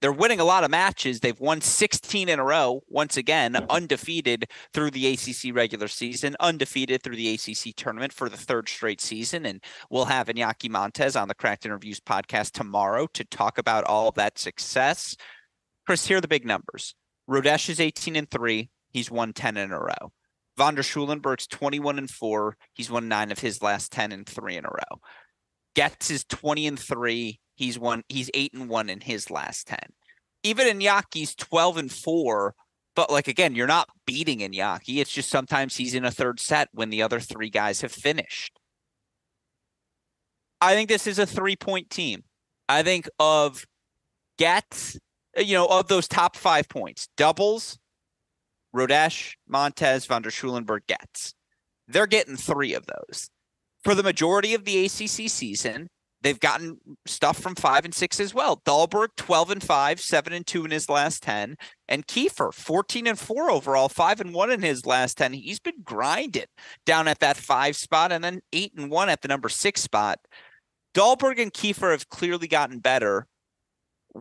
They're 0.00 0.12
winning 0.12 0.40
a 0.40 0.44
lot 0.44 0.64
of 0.64 0.70
matches. 0.70 1.20
They've 1.20 1.38
won 1.38 1.60
16 1.60 2.28
in 2.28 2.38
a 2.38 2.44
row, 2.44 2.82
once 2.88 3.16
again, 3.16 3.56
undefeated 3.68 4.46
through 4.72 4.90
the 4.90 5.06
ACC 5.08 5.54
regular 5.54 5.88
season, 5.88 6.36
undefeated 6.40 7.02
through 7.02 7.16
the 7.16 7.34
ACC 7.34 7.74
tournament 7.76 8.12
for 8.12 8.28
the 8.28 8.36
third 8.36 8.68
straight 8.68 9.00
season. 9.00 9.46
And 9.46 9.62
we'll 9.90 10.06
have 10.06 10.28
Iñaki 10.28 10.70
Montes 10.70 11.16
on 11.16 11.28
the 11.28 11.34
Cracked 11.34 11.66
Interviews 11.66 12.00
podcast 12.00 12.52
tomorrow 12.52 13.06
to 13.14 13.24
talk 13.24 13.58
about 13.58 13.84
all 13.84 14.08
of 14.08 14.14
that 14.14 14.38
success. 14.38 15.16
Chris, 15.86 16.06
here 16.06 16.18
are 16.18 16.22
the 16.22 16.28
big 16.28 16.46
numbers. 16.46 16.94
Rodesch 17.28 17.68
is 17.68 17.80
18 17.80 18.16
and 18.16 18.30
3. 18.30 18.70
He's 18.90 19.10
won 19.10 19.32
10 19.32 19.56
in 19.56 19.72
a 19.72 19.80
row. 19.80 20.12
Von 20.56 20.74
der 20.74 20.82
Schulenburg's 20.82 21.46
21 21.46 21.98
and 21.98 22.10
4. 22.10 22.56
He's 22.74 22.90
won 22.90 23.08
nine 23.08 23.32
of 23.32 23.40
his 23.40 23.60
last 23.60 23.90
10 23.92 24.12
and 24.12 24.26
three 24.26 24.56
in 24.56 24.64
a 24.64 24.68
row. 24.68 25.00
Goetz 25.74 26.10
is 26.10 26.24
20 26.24 26.68
and 26.68 26.78
3. 26.78 27.40
He's 27.54 27.78
won 27.78 28.02
he's 28.08 28.30
8 28.34 28.54
and 28.54 28.68
1 28.68 28.88
in 28.88 29.00
his 29.00 29.30
last 29.30 29.66
10. 29.68 29.78
Even 30.42 30.78
Iñaki's 30.78 31.34
12 31.34 31.76
and 31.78 31.92
4, 31.92 32.54
but 32.94 33.10
like 33.10 33.28
again, 33.28 33.54
you're 33.54 33.66
not 33.66 33.88
beating 34.06 34.40
Iñaki. 34.40 34.98
It's 34.98 35.12
just 35.12 35.30
sometimes 35.30 35.76
he's 35.76 35.94
in 35.94 36.04
a 36.04 36.10
third 36.10 36.40
set 36.40 36.68
when 36.72 36.90
the 36.90 37.02
other 37.02 37.20
three 37.20 37.50
guys 37.50 37.80
have 37.80 37.92
finished. 37.92 38.58
I 40.60 40.74
think 40.74 40.88
this 40.88 41.06
is 41.06 41.18
a 41.18 41.26
three-point 41.26 41.90
team. 41.90 42.24
I 42.68 42.82
think 42.82 43.08
of 43.18 43.66
Goetz, 44.38 44.98
uh, 45.36 45.42
you 45.42 45.54
know, 45.54 45.66
of 45.66 45.88
those 45.88 46.08
top 46.08 46.36
5 46.36 46.68
points, 46.68 47.08
doubles, 47.16 47.78
Rodesch, 48.74 49.34
Montes, 49.46 50.06
Van 50.06 50.22
der 50.22 50.30
Schulenburg 50.30 50.82
Goetz. 50.88 51.34
They're 51.86 52.06
getting 52.06 52.36
three 52.36 52.74
of 52.74 52.86
those. 52.86 53.28
For 53.82 53.94
the 53.94 54.02
majority 54.02 54.54
of 54.54 54.64
the 54.64 54.86
ACC 54.86 55.28
season, 55.28 55.88
they've 56.24 56.40
gotten 56.40 56.78
stuff 57.06 57.38
from 57.38 57.54
five 57.54 57.84
and 57.84 57.94
six 57.94 58.18
as 58.18 58.34
well. 58.34 58.60
Dahlberg, 58.64 59.08
12 59.16 59.50
and 59.50 59.62
five, 59.62 60.00
seven 60.00 60.32
and 60.32 60.44
two 60.44 60.64
in 60.64 60.70
his 60.70 60.88
last 60.88 61.22
10. 61.22 61.56
And 61.86 62.06
Kiefer, 62.06 62.52
14 62.52 63.06
and 63.06 63.18
four 63.18 63.50
overall, 63.50 63.88
five 63.88 64.20
and 64.20 64.34
one 64.34 64.50
in 64.50 64.62
his 64.62 64.86
last 64.86 65.18
10. 65.18 65.34
He's 65.34 65.60
been 65.60 65.82
grinding 65.84 66.46
down 66.84 67.06
at 67.06 67.20
that 67.20 67.36
five 67.36 67.76
spot 67.76 68.10
and 68.10 68.24
then 68.24 68.40
eight 68.52 68.72
and 68.76 68.90
one 68.90 69.08
at 69.08 69.20
the 69.20 69.28
number 69.28 69.48
six 69.48 69.82
spot. 69.82 70.18
Dahlberg 70.94 71.40
and 71.40 71.52
Kiefer 71.52 71.92
have 71.92 72.08
clearly 72.08 72.48
gotten 72.48 72.80
better. 72.80 73.28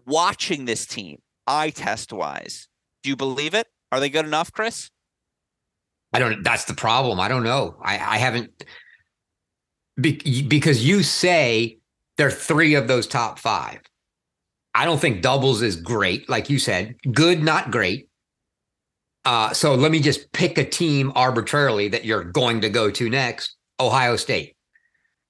Watching 0.06 0.66
this 0.66 0.88
team, 0.88 1.20
eye 1.46 1.70
test 1.70 2.12
wise, 2.12 2.68
do 3.04 3.10
you 3.10 3.16
believe 3.16 3.54
it? 3.54 3.68
Are 3.92 4.00
they 4.00 4.10
good 4.10 4.26
enough, 4.26 4.52
Chris? 4.52 4.90
I 6.12 6.20
don't. 6.20 6.44
That's 6.44 6.66
the 6.66 6.74
problem. 6.74 7.20
I 7.20 7.28
don't 7.28 7.44
know. 7.44 7.76
I, 7.80 7.94
I 7.94 8.18
haven't 8.18 8.66
be, 10.00 10.44
because 10.48 10.86
you 10.86 11.04
say 11.04 11.78
there 12.18 12.28
are 12.28 12.32
three 12.32 12.76
of 12.76 12.88
those 12.88 13.08
top 13.08 13.40
five. 13.40 13.82
I 14.76 14.86
don't 14.86 15.00
think 15.00 15.22
doubles 15.22 15.62
is 15.62 15.76
great, 15.76 16.28
like 16.30 16.50
you 16.50 16.60
said. 16.60 16.96
Good, 17.12 17.44
not 17.44 17.72
great. 17.72 18.10
Uh, 19.26 19.54
so 19.54 19.76
let 19.76 19.92
me 19.92 20.00
just 20.00 20.32
pick 20.32 20.58
a 20.58 20.66
team 20.66 21.12
arbitrarily 21.16 21.88
that 21.90 22.06
you're 22.06 22.24
going 22.24 22.62
to 22.62 22.70
go 22.70 22.90
to 22.92 23.10
next. 23.10 23.56
Ohio 23.80 24.16
State. 24.16 24.56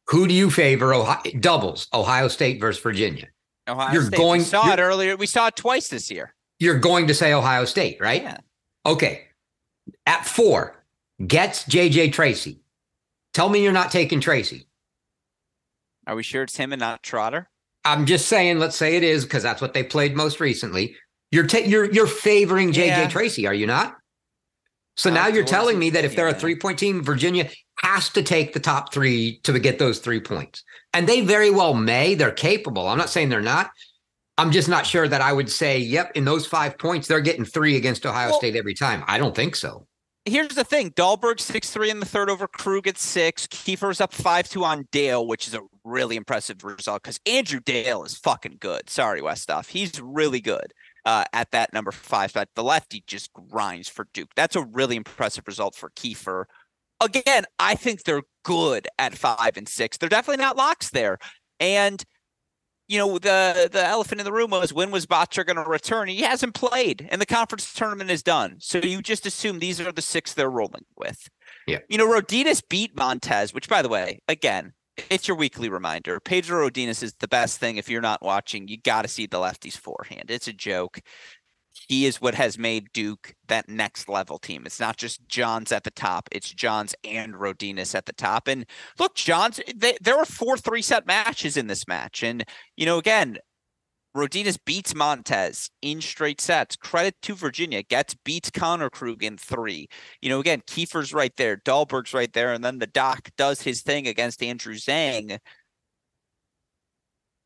Who 0.08 0.28
do 0.28 0.34
you 0.34 0.50
favor? 0.50 0.94
Ohio, 0.94 1.22
doubles. 1.40 1.88
Ohio 1.94 2.28
State 2.28 2.60
versus 2.60 2.82
Virginia. 2.82 3.28
Ohio 3.68 3.94
you're 3.94 4.04
State. 4.04 4.18
Going, 4.18 4.40
we 4.40 4.46
saw 4.46 4.72
it 4.72 4.80
earlier. 4.80 5.16
We 5.16 5.28
saw 5.28 5.48
it 5.48 5.56
twice 5.56 5.90
this 5.90 6.10
year. 6.10 6.34
You're 6.60 6.80
going 6.80 7.08
to 7.08 7.14
say 7.14 7.34
Ohio 7.34 7.66
State, 7.66 7.98
right? 8.00 8.24
Yeah. 8.24 8.38
Okay. 8.86 9.26
At 10.06 10.26
four, 10.26 10.84
gets 11.26 11.64
JJ 11.66 12.14
Tracy. 12.14 12.62
Tell 13.34 13.50
me 13.50 13.64
you're 13.64 13.72
not 13.72 13.92
taking 13.92 14.20
Tracy. 14.20 14.68
Are 16.06 16.16
we 16.16 16.24
sure 16.24 16.44
it's 16.44 16.58
him 16.58 16.74
and 16.74 16.80
not 16.80 17.04
Trotter? 17.04 17.50
I'm 17.86 18.06
just 18.06 18.28
saying, 18.28 18.60
let's 18.60 18.76
say 18.76 18.96
it 18.96 19.04
is 19.04 19.26
because 19.26 19.44
that's 19.44 19.62
what 19.62 19.74
they 19.74 19.84
played 19.84 20.16
most 20.16 20.40
recently. 20.40 20.96
You're 21.32 21.48
ta- 21.48 21.58
you're 21.60 21.92
you're 21.92 22.08
favoring 22.08 22.72
JJ 22.72 22.88
yeah. 22.88 23.08
Tracy, 23.10 23.48
are 23.48 23.54
you 23.54 23.68
not? 23.68 23.96
So 24.96 25.10
now 25.10 25.28
you're 25.28 25.44
telling 25.44 25.80
me 25.80 25.90
that 25.90 26.06
if 26.06 26.16
they're 26.16 26.28
a 26.28 26.34
three 26.34 26.56
point 26.56 26.78
team, 26.78 27.04
Virginia 27.04 27.50
has 27.78 28.10
to 28.10 28.22
take 28.22 28.54
the 28.54 28.60
top 28.60 28.94
three 28.94 29.40
to 29.44 29.58
get 29.60 29.80
those 29.80 30.00
three 30.00 30.20
points. 30.20 30.64
And 30.94 31.08
they 31.08 31.22
very 31.22 31.50
well 31.50 31.74
may. 31.74 32.14
They're 32.14 32.32
capable. 32.32 32.88
I'm 32.88 32.98
not 32.98 33.10
saying 33.10 33.30
they're 33.30 33.42
not. 33.42 33.72
I'm 34.38 34.52
just 34.52 34.70
not 34.70 34.86
sure 34.86 35.08
that 35.08 35.22
I 35.22 35.34
would 35.34 35.50
say, 35.50 35.78
yep, 35.80 36.12
in 36.16 36.26
those 36.26 36.46
five 36.46 36.78
points, 36.78 37.08
they're 37.08 37.22
getting 37.22 37.46
three 37.46 37.76
against 37.76 38.06
Ohio 38.06 38.30
well, 38.30 38.38
State 38.38 38.56
every 38.56 38.74
time. 38.74 39.04
I 39.08 39.18
don't 39.18 39.36
think 39.36 39.56
so. 39.56 39.88
Here's 40.26 40.56
the 40.56 40.64
thing 40.64 40.92
Dahlberg 40.92 41.42
6 41.42 41.70
3 41.70 41.90
in 41.90 42.00
the 42.00 42.06
third 42.06 42.30
over 42.30 42.48
Krug 42.48 42.88
at 42.88 42.98
six. 42.98 43.46
Kiefer's 43.48 44.00
up 44.00 44.14
5 44.14 44.50
2 44.50 44.64
on 44.64 44.88
Dale, 44.92 45.26
which 45.26 45.48
is 45.48 45.54
a 45.54 45.62
really 45.84 46.16
impressive 46.16 46.64
result 46.64 47.04
because 47.04 47.20
Andrew 47.26 47.60
Dale 47.60 48.04
is 48.04 48.18
fucking 48.18 48.58
good. 48.60 48.90
Sorry, 48.90 49.22
Westoff. 49.22 49.68
He's 49.68 50.00
really 50.00 50.40
good 50.40 50.74
uh, 51.06 51.26
at 51.34 51.52
that 51.52 51.74
number 51.74 51.92
five 51.92 52.30
spot. 52.30 52.48
The 52.56 52.64
lefty 52.64 53.04
just 53.06 53.34
grinds 53.34 53.90
for 53.90 54.08
Duke. 54.14 54.30
That's 54.36 54.56
a 54.56 54.62
really 54.62 54.96
impressive 54.96 55.44
result 55.46 55.76
for 55.76 55.90
Kiefer. 55.90 56.46
Again, 57.02 57.44
I 57.60 57.76
think 57.76 58.04
they're 58.04 58.24
good 58.44 58.88
at 58.98 59.18
five 59.18 59.58
and 59.58 59.68
six. 59.68 59.98
They're 59.98 60.08
definitely 60.08 60.42
not 60.42 60.56
locks 60.56 60.90
there. 60.90 61.18
And 61.60 62.04
you 62.88 62.98
know, 62.98 63.18
the 63.18 63.70
the 63.72 63.86
elephant 63.86 64.22
in 64.22 64.26
the 64.26 64.34
room 64.34 64.52
was 64.52 64.74
when 64.74 64.92
was 64.92 65.06
Bottcher 65.06 65.46
going 65.46 65.56
to 65.56 65.70
return? 65.70 66.08
He 66.08 66.22
hasn't 66.22 66.54
played, 66.54 67.08
and 67.10 67.22
the 67.22 67.26
conference 67.26 67.74
tournament 67.74 68.12
is 68.12 68.24
done. 68.24 68.58
So 68.60 68.80
you 68.80 69.02
just 69.02 69.26
assume 69.26 69.60
these 69.60 69.80
are 69.80 69.92
the 69.92 70.02
six 70.02 70.34
they're 70.34 70.50
rolling 70.50 70.86
with. 70.98 71.30
Yeah. 71.68 71.80
You 71.88 71.98
know, 71.98 72.08
Rodenas 72.08 72.62
beat 72.68 72.96
Montes, 72.96 73.54
which, 73.54 73.70
by 73.70 73.82
the 73.82 73.90
way, 73.90 74.20
again, 74.28 74.74
it's 75.10 75.28
your 75.28 75.38
weekly 75.38 75.70
reminder. 75.70 76.20
Pedro 76.20 76.68
Rodenas 76.68 77.02
is 77.02 77.14
the 77.14 77.28
best 77.28 77.60
thing. 77.60 77.78
If 77.78 77.90
you're 77.90 78.02
not 78.02 78.22
watching, 78.22 78.68
you 78.68 78.78
got 78.78 79.04
to 79.04 79.08
see 79.08 79.26
the 79.26 79.40
lefty's 79.40 79.78
forehand. 79.78 80.30
It's 80.30 80.48
a 80.48 80.54
joke 80.54 81.00
he 81.74 82.06
is 82.06 82.22
what 82.22 82.36
has 82.36 82.58
made 82.58 82.92
Duke 82.94 83.36
that 83.48 83.68
next 83.68 84.08
level 84.08 84.38
team. 84.38 84.64
It's 84.66 84.80
not 84.80 84.98
just 84.98 85.28
Johns 85.28 85.72
at 85.72 85.84
the 85.84 85.92
top; 85.92 86.30
it's 86.32 86.52
Johns 86.52 86.96
and 87.04 87.34
Rodenas 87.34 87.96
at 87.96 88.06
the 88.06 88.14
top. 88.14 88.48
And 88.48 88.66
look, 89.00 89.16
Johns, 89.16 89.60
they, 89.76 89.98
there 90.02 90.18
were 90.18 90.26
four 90.26 90.58
three 90.58 90.82
set 90.82 91.06
matches 91.08 91.58
in 91.58 91.68
this 91.68 91.88
match, 91.88 92.24
and 92.24 92.44
you 92.78 92.86
know, 92.86 92.98
again, 92.98 93.38
Rodenas 94.16 94.60
beats 94.64 94.94
Montes 94.94 95.72
in 95.82 96.00
straight 96.00 96.40
sets. 96.40 96.76
Credit 96.76 97.16
to 97.24 97.34
Virginia, 97.36 97.84
Goetz 97.84 98.16
beats 98.24 98.52
Connor 98.52 98.90
Krug 98.90 99.24
in 99.24 99.38
three. 99.38 99.88
You 100.22 100.30
know, 100.30 100.40
again, 100.40 100.62
Kiefer's 100.68 101.14
right 101.14 101.36
there, 101.38 101.58
Dahlberg's 101.58 102.14
right 102.14 102.32
there, 102.34 102.54
and 102.54 102.64
then 102.64 102.80
the 102.80 102.88
Doc 102.88 103.32
does 103.38 103.62
his 103.62 103.82
thing 103.82 104.08
against 104.08 104.44
Andrew 104.44 104.76
Zhang. 104.76 105.40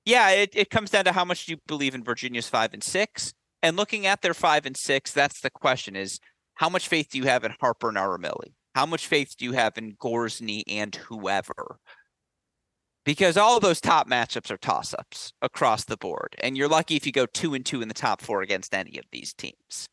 Yeah, 0.05 0.29
it, 0.29 0.51
it 0.55 0.69
comes 0.69 0.89
down 0.91 1.05
to 1.05 1.11
how 1.11 1.25
much 1.25 1.47
you 1.47 1.57
believe 1.67 1.93
in 1.95 2.03
Virginia's 2.03 2.47
five 2.47 2.73
and 2.73 2.83
six 2.83 3.33
and 3.61 3.75
looking 3.75 4.05
at 4.05 4.21
their 4.21 4.33
five 4.33 4.65
and 4.65 4.77
six, 4.77 5.11
that's 5.11 5.41
the 5.41 5.49
question: 5.49 5.95
is 5.95 6.19
how 6.55 6.69
much 6.69 6.87
faith 6.87 7.09
do 7.11 7.17
you 7.17 7.25
have 7.25 7.43
in 7.43 7.53
Harper 7.59 7.89
and 7.89 7.97
Arimilli? 7.97 8.53
How 8.75 8.85
much 8.85 9.07
faith 9.07 9.35
do 9.37 9.45
you 9.45 9.53
have 9.53 9.77
in 9.77 9.95
Gorzny 9.95 10.63
and 10.67 10.95
whoever? 10.95 11.79
Because 13.05 13.37
all 13.37 13.59
those 13.59 13.79
top 13.79 14.07
matchups 14.09 14.51
are 14.51 14.57
toss-ups 14.57 15.31
across 15.41 15.85
the 15.85 15.97
board, 15.97 16.35
and 16.39 16.57
you're 16.57 16.67
lucky 16.67 16.95
if 16.95 17.05
you 17.05 17.11
go 17.11 17.25
two 17.25 17.53
and 17.53 17.65
two 17.65 17.81
in 17.81 17.87
the 17.87 17.93
top 17.93 18.21
four 18.21 18.41
against 18.41 18.73
any 18.73 18.97
of 18.97 19.05
these 19.11 19.33
teams. 19.33 19.87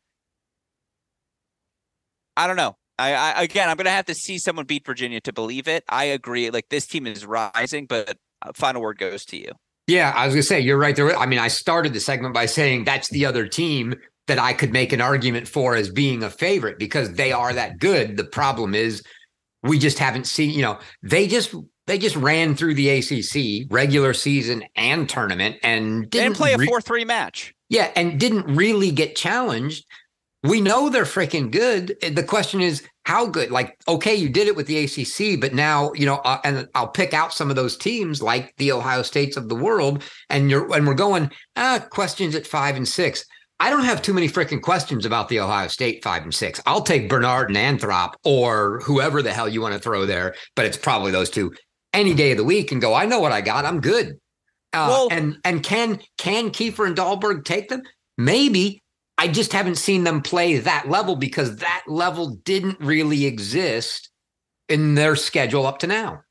I 2.35 2.47
don't 2.47 2.57
know. 2.57 2.75
I, 2.97 3.13
I 3.13 3.43
again, 3.43 3.69
I'm 3.69 3.77
going 3.77 3.85
to 3.85 3.91
have 3.91 4.05
to 4.05 4.15
see 4.15 4.37
someone 4.37 4.65
beat 4.65 4.85
Virginia 4.85 5.21
to 5.21 5.33
believe 5.33 5.67
it. 5.67 5.83
I 5.89 6.05
agree. 6.05 6.49
Like 6.49 6.69
this 6.69 6.85
team 6.85 7.07
is 7.07 7.25
rising, 7.25 7.85
but 7.85 8.17
final 8.53 8.81
word 8.81 8.97
goes 8.97 9.25
to 9.25 9.37
you. 9.37 9.51
Yeah, 9.87 10.13
I 10.15 10.25
was 10.25 10.33
gonna 10.33 10.43
say 10.43 10.59
you're 10.59 10.77
right 10.77 10.95
there. 10.95 11.15
I 11.15 11.25
mean, 11.25 11.39
I 11.39 11.47
started 11.47 11.93
the 11.93 11.99
segment 11.99 12.33
by 12.33 12.47
saying 12.47 12.85
that's 12.85 13.09
the 13.09 13.25
other 13.25 13.47
team 13.47 13.95
that 14.27 14.39
I 14.39 14.53
could 14.53 14.73
make 14.73 14.91
an 14.91 15.01
argument 15.01 15.47
for 15.47 15.75
as 15.75 15.89
being 15.89 16.23
a 16.23 16.29
favorite 16.29 16.79
because 16.79 17.13
they 17.13 17.31
are 17.31 17.53
that 17.53 17.77
good. 17.77 18.17
The 18.17 18.23
problem 18.23 18.73
is 18.73 19.03
we 19.61 19.77
just 19.77 19.99
haven't 19.99 20.25
seen, 20.25 20.51
you 20.51 20.63
know, 20.63 20.79
they 21.03 21.27
just 21.27 21.53
they 21.87 21.99
just 21.99 22.15
ran 22.15 22.55
through 22.55 22.73
the 22.73 22.89
ACC 22.89 23.67
regular 23.71 24.13
season 24.13 24.63
and 24.75 25.07
tournament 25.07 25.57
and 25.61 26.09
didn't, 26.09 26.33
didn't 26.33 26.37
play 26.37 26.53
a 26.53 26.57
4-3 26.57 27.05
match. 27.05 27.53
Yeah, 27.69 27.91
and 27.95 28.19
didn't 28.19 28.55
really 28.55 28.89
get 28.91 29.15
challenged. 29.15 29.85
We 30.43 30.61
know 30.61 30.89
they're 30.89 31.03
freaking 31.03 31.51
good. 31.51 31.95
The 32.01 32.23
question 32.23 32.61
is 32.61 32.87
how 33.05 33.25
good 33.25 33.51
like 33.51 33.77
okay 33.87 34.15
you 34.15 34.27
did 34.29 34.47
it 34.47 34.55
with 34.55 34.67
the 34.67 34.83
acc 34.83 35.39
but 35.39 35.53
now 35.53 35.93
you 35.93 36.05
know 36.05 36.15
uh, 36.25 36.39
and 36.43 36.67
i'll 36.75 36.87
pick 36.87 37.13
out 37.13 37.33
some 37.33 37.49
of 37.49 37.55
those 37.55 37.77
teams 37.77 38.21
like 38.21 38.53
the 38.57 38.71
ohio 38.71 39.01
states 39.01 39.37
of 39.37 39.47
the 39.47 39.55
world 39.55 40.03
and 40.29 40.49
you're 40.49 40.73
and 40.75 40.85
we're 40.85 40.93
going 40.93 41.29
ah 41.55 41.83
questions 41.89 42.35
at 42.35 42.47
five 42.47 42.75
and 42.75 42.87
six. 42.87 43.25
I 43.57 43.69
don't 43.69 43.85
have 43.85 44.01
too 44.01 44.13
many 44.13 44.27
freaking 44.27 44.61
questions 44.61 45.05
about 45.05 45.29
the 45.29 45.39
ohio 45.39 45.69
state 45.69 46.03
five 46.03 46.23
and 46.23 46.33
six. 46.33 46.61
I'll 46.65 46.81
take 46.81 47.07
bernard 47.07 47.49
and 47.49 47.79
anthrop 47.79 48.15
or 48.25 48.81
whoever 48.81 49.21
the 49.21 49.31
hell 49.31 49.47
you 49.47 49.61
want 49.61 49.73
to 49.73 49.79
throw 49.79 50.05
there 50.05 50.35
but 50.55 50.65
it's 50.65 50.77
probably 50.77 51.11
those 51.11 51.29
two. 51.29 51.53
Any 51.93 52.13
day 52.13 52.31
of 52.31 52.37
the 52.37 52.43
week 52.43 52.71
and 52.71 52.81
go 52.81 52.93
i 52.93 53.05
know 53.05 53.19
what 53.19 53.31
i 53.31 53.41
got 53.41 53.65
i'm 53.65 53.79
good. 53.79 54.19
Uh, 54.73 54.87
well, 54.89 55.07
and 55.09 55.37
and 55.45 55.63
can 55.63 55.99
can 56.17 56.49
Kiefer 56.49 56.85
and 56.85 56.97
Dahlberg 56.97 57.45
take 57.45 57.69
them? 57.69 57.83
Maybe, 58.17 58.83
I 59.17 59.27
just 59.27 59.53
haven't 59.53 59.75
seen 59.75 60.03
them 60.03 60.21
play 60.21 60.57
that 60.57 60.89
level 60.89 61.15
because 61.15 61.57
that 61.57 61.83
level 61.87 62.35
didn't 62.43 62.79
really 62.79 63.25
exist 63.25 64.09
in 64.67 64.95
their 64.95 65.15
schedule 65.15 65.65
up 65.65 65.79
to 65.79 65.87
now. 65.87 66.21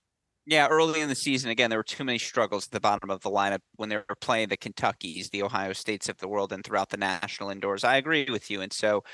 Yeah, 0.46 0.68
early 0.68 1.00
in 1.00 1.08
the 1.08 1.14
season, 1.14 1.50
again, 1.50 1.70
there 1.70 1.78
were 1.78 1.84
too 1.84 2.04
many 2.04 2.18
struggles 2.18 2.66
at 2.66 2.72
the 2.72 2.80
bottom 2.80 3.08
of 3.08 3.22
the 3.22 3.30
lineup 3.30 3.60
when 3.76 3.88
they 3.88 3.96
were 3.96 4.16
playing 4.20 4.50
the 4.50 4.58
Kentuckies, 4.58 5.30
the 5.30 5.42
Ohio 5.42 5.72
States 5.72 6.10
of 6.10 6.18
the 6.18 6.28
world, 6.28 6.52
and 6.52 6.62
throughout 6.62 6.90
the 6.90 6.98
national 6.98 7.48
indoors. 7.48 7.82
I 7.82 7.96
agree 7.96 8.26
with 8.30 8.50
you. 8.50 8.60
And 8.60 8.70
so, 8.70 9.04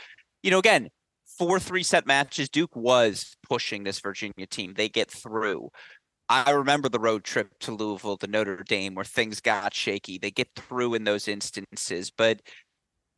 you 0.43 0.51
know, 0.51 0.59
again, 0.59 0.89
four 1.39 1.61
three 1.61 1.85
set 1.85 2.05
matches, 2.05 2.49
Duke 2.49 2.75
was 2.75 3.37
pushing 3.49 3.85
this 3.85 4.01
Virginia 4.01 4.47
team. 4.49 4.75
They 4.77 4.89
get 4.89 5.09
through. 5.09 5.71
I 6.29 6.51
remember 6.51 6.89
the 6.89 6.99
road 6.99 7.23
trip 7.23 7.49
to 7.61 7.73
Louisville, 7.73 8.17
to 8.19 8.27
Notre 8.27 8.65
Dame, 8.65 8.95
where 8.95 9.05
things 9.05 9.41
got 9.41 9.75
shaky. 9.75 10.19
They 10.19 10.31
get 10.33 10.49
through 10.57 10.95
in 10.95 11.05
those 11.05 11.29
instances, 11.29 12.11
but 12.11 12.41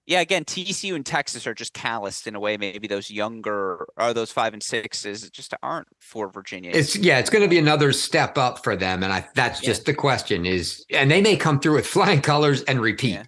yeah, 0.06 0.20
again, 0.20 0.44
TCU 0.44 0.94
and 0.96 1.06
Texas 1.06 1.46
are 1.46 1.54
just 1.54 1.74
calloused 1.74 2.26
in 2.26 2.34
a 2.34 2.40
way. 2.40 2.56
Maybe 2.56 2.88
those 2.88 3.10
younger 3.10 3.86
or 3.96 4.12
those 4.12 4.32
five 4.32 4.52
and 4.52 4.62
sixes 4.62 5.30
just 5.30 5.54
aren't 5.62 5.86
for 6.00 6.28
Virginia. 6.28 6.72
It's 6.74 6.96
yeah, 6.96 7.18
it's 7.18 7.30
going 7.30 7.42
to 7.42 7.48
be 7.48 7.58
another 7.58 7.92
step 7.92 8.36
up 8.36 8.64
for 8.64 8.74
them, 8.74 9.04
and 9.04 9.12
I 9.12 9.28
that's 9.34 9.62
yeah. 9.62 9.68
just 9.68 9.86
the 9.86 9.94
question 9.94 10.44
is, 10.44 10.84
and 10.90 11.10
they 11.10 11.22
may 11.22 11.36
come 11.36 11.60
through 11.60 11.74
with 11.74 11.86
flying 11.98 12.20
colors 12.20 12.62
and 12.62 12.80
repeat. 12.80 13.12
Yeah. 13.12 13.24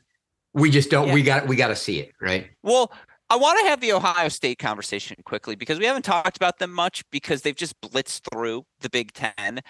We 0.52 0.70
just 0.70 0.90
don't. 0.90 1.08
Yeah. 1.08 1.14
We 1.14 1.22
got 1.22 1.46
we 1.46 1.56
got 1.56 1.68
to 1.68 1.76
see 1.76 2.00
it, 2.00 2.12
right? 2.20 2.50
Well, 2.62 2.92
I 3.30 3.36
want 3.36 3.58
to 3.60 3.68
have 3.68 3.80
the 3.80 3.92
Ohio 3.92 4.28
State 4.28 4.58
conversation 4.58 5.16
quickly 5.24 5.54
because 5.54 5.78
we 5.78 5.86
haven't 5.86 6.04
talked 6.04 6.36
about 6.36 6.58
them 6.58 6.72
much 6.72 7.02
because 7.10 7.42
they've 7.42 7.54
just 7.54 7.80
blitzed 7.80 8.22
through 8.32 8.64
the 8.80 8.90
Big 8.90 9.12
Ten. 9.12 9.60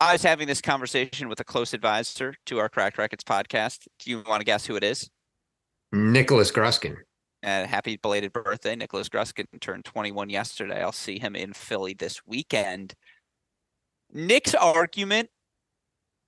I 0.00 0.12
was 0.12 0.22
having 0.22 0.46
this 0.46 0.60
conversation 0.60 1.28
with 1.28 1.40
a 1.40 1.44
close 1.44 1.74
advisor 1.74 2.34
to 2.46 2.58
our 2.60 2.68
Cracked 2.68 2.96
Racquets 2.96 3.24
podcast. 3.24 3.88
Do 3.98 4.10
you 4.10 4.22
want 4.26 4.40
to 4.40 4.44
guess 4.44 4.64
who 4.64 4.76
it 4.76 4.84
is? 4.84 5.10
Nicholas 5.92 6.50
Gruskin. 6.50 6.96
And 7.42 7.68
happy 7.68 7.96
belated 7.96 8.32
birthday. 8.32 8.74
Nicholas 8.74 9.08
Gruskin 9.08 9.46
turned 9.60 9.84
21 9.84 10.28
yesterday. 10.28 10.82
I'll 10.82 10.92
see 10.92 11.18
him 11.18 11.36
in 11.36 11.52
Philly 11.52 11.94
this 11.94 12.20
weekend. 12.26 12.94
Nick's 14.12 14.54
argument 14.54 15.30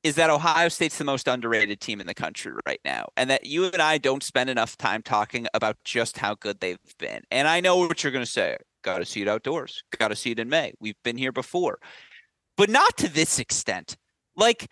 is 0.02 0.14
that 0.14 0.30
Ohio 0.30 0.68
State's 0.68 0.98
the 0.98 1.04
most 1.04 1.28
underrated 1.28 1.80
team 1.80 2.00
in 2.00 2.06
the 2.06 2.14
country 2.14 2.52
right 2.66 2.80
now, 2.84 3.08
and 3.16 3.28
that 3.28 3.44
you 3.44 3.66
and 3.66 3.82
I 3.82 3.98
don't 3.98 4.22
spend 4.22 4.48
enough 4.48 4.76
time 4.78 5.02
talking 5.02 5.46
about 5.52 5.76
just 5.84 6.18
how 6.18 6.34
good 6.36 6.60
they've 6.60 6.78
been. 6.98 7.22
And 7.30 7.46
I 7.46 7.60
know 7.60 7.76
what 7.76 8.02
you're 8.02 8.12
going 8.12 8.24
to 8.24 8.30
say. 8.30 8.56
Got 8.82 8.98
to 8.98 9.04
see 9.04 9.20
it 9.22 9.28
outdoors. 9.28 9.82
Got 9.98 10.08
to 10.08 10.16
see 10.16 10.30
it 10.30 10.38
in 10.38 10.48
May. 10.48 10.72
We've 10.80 10.96
been 11.04 11.18
here 11.18 11.32
before, 11.32 11.78
but 12.56 12.70
not 12.70 12.96
to 12.98 13.12
this 13.12 13.38
extent. 13.38 13.96
Like 14.36 14.70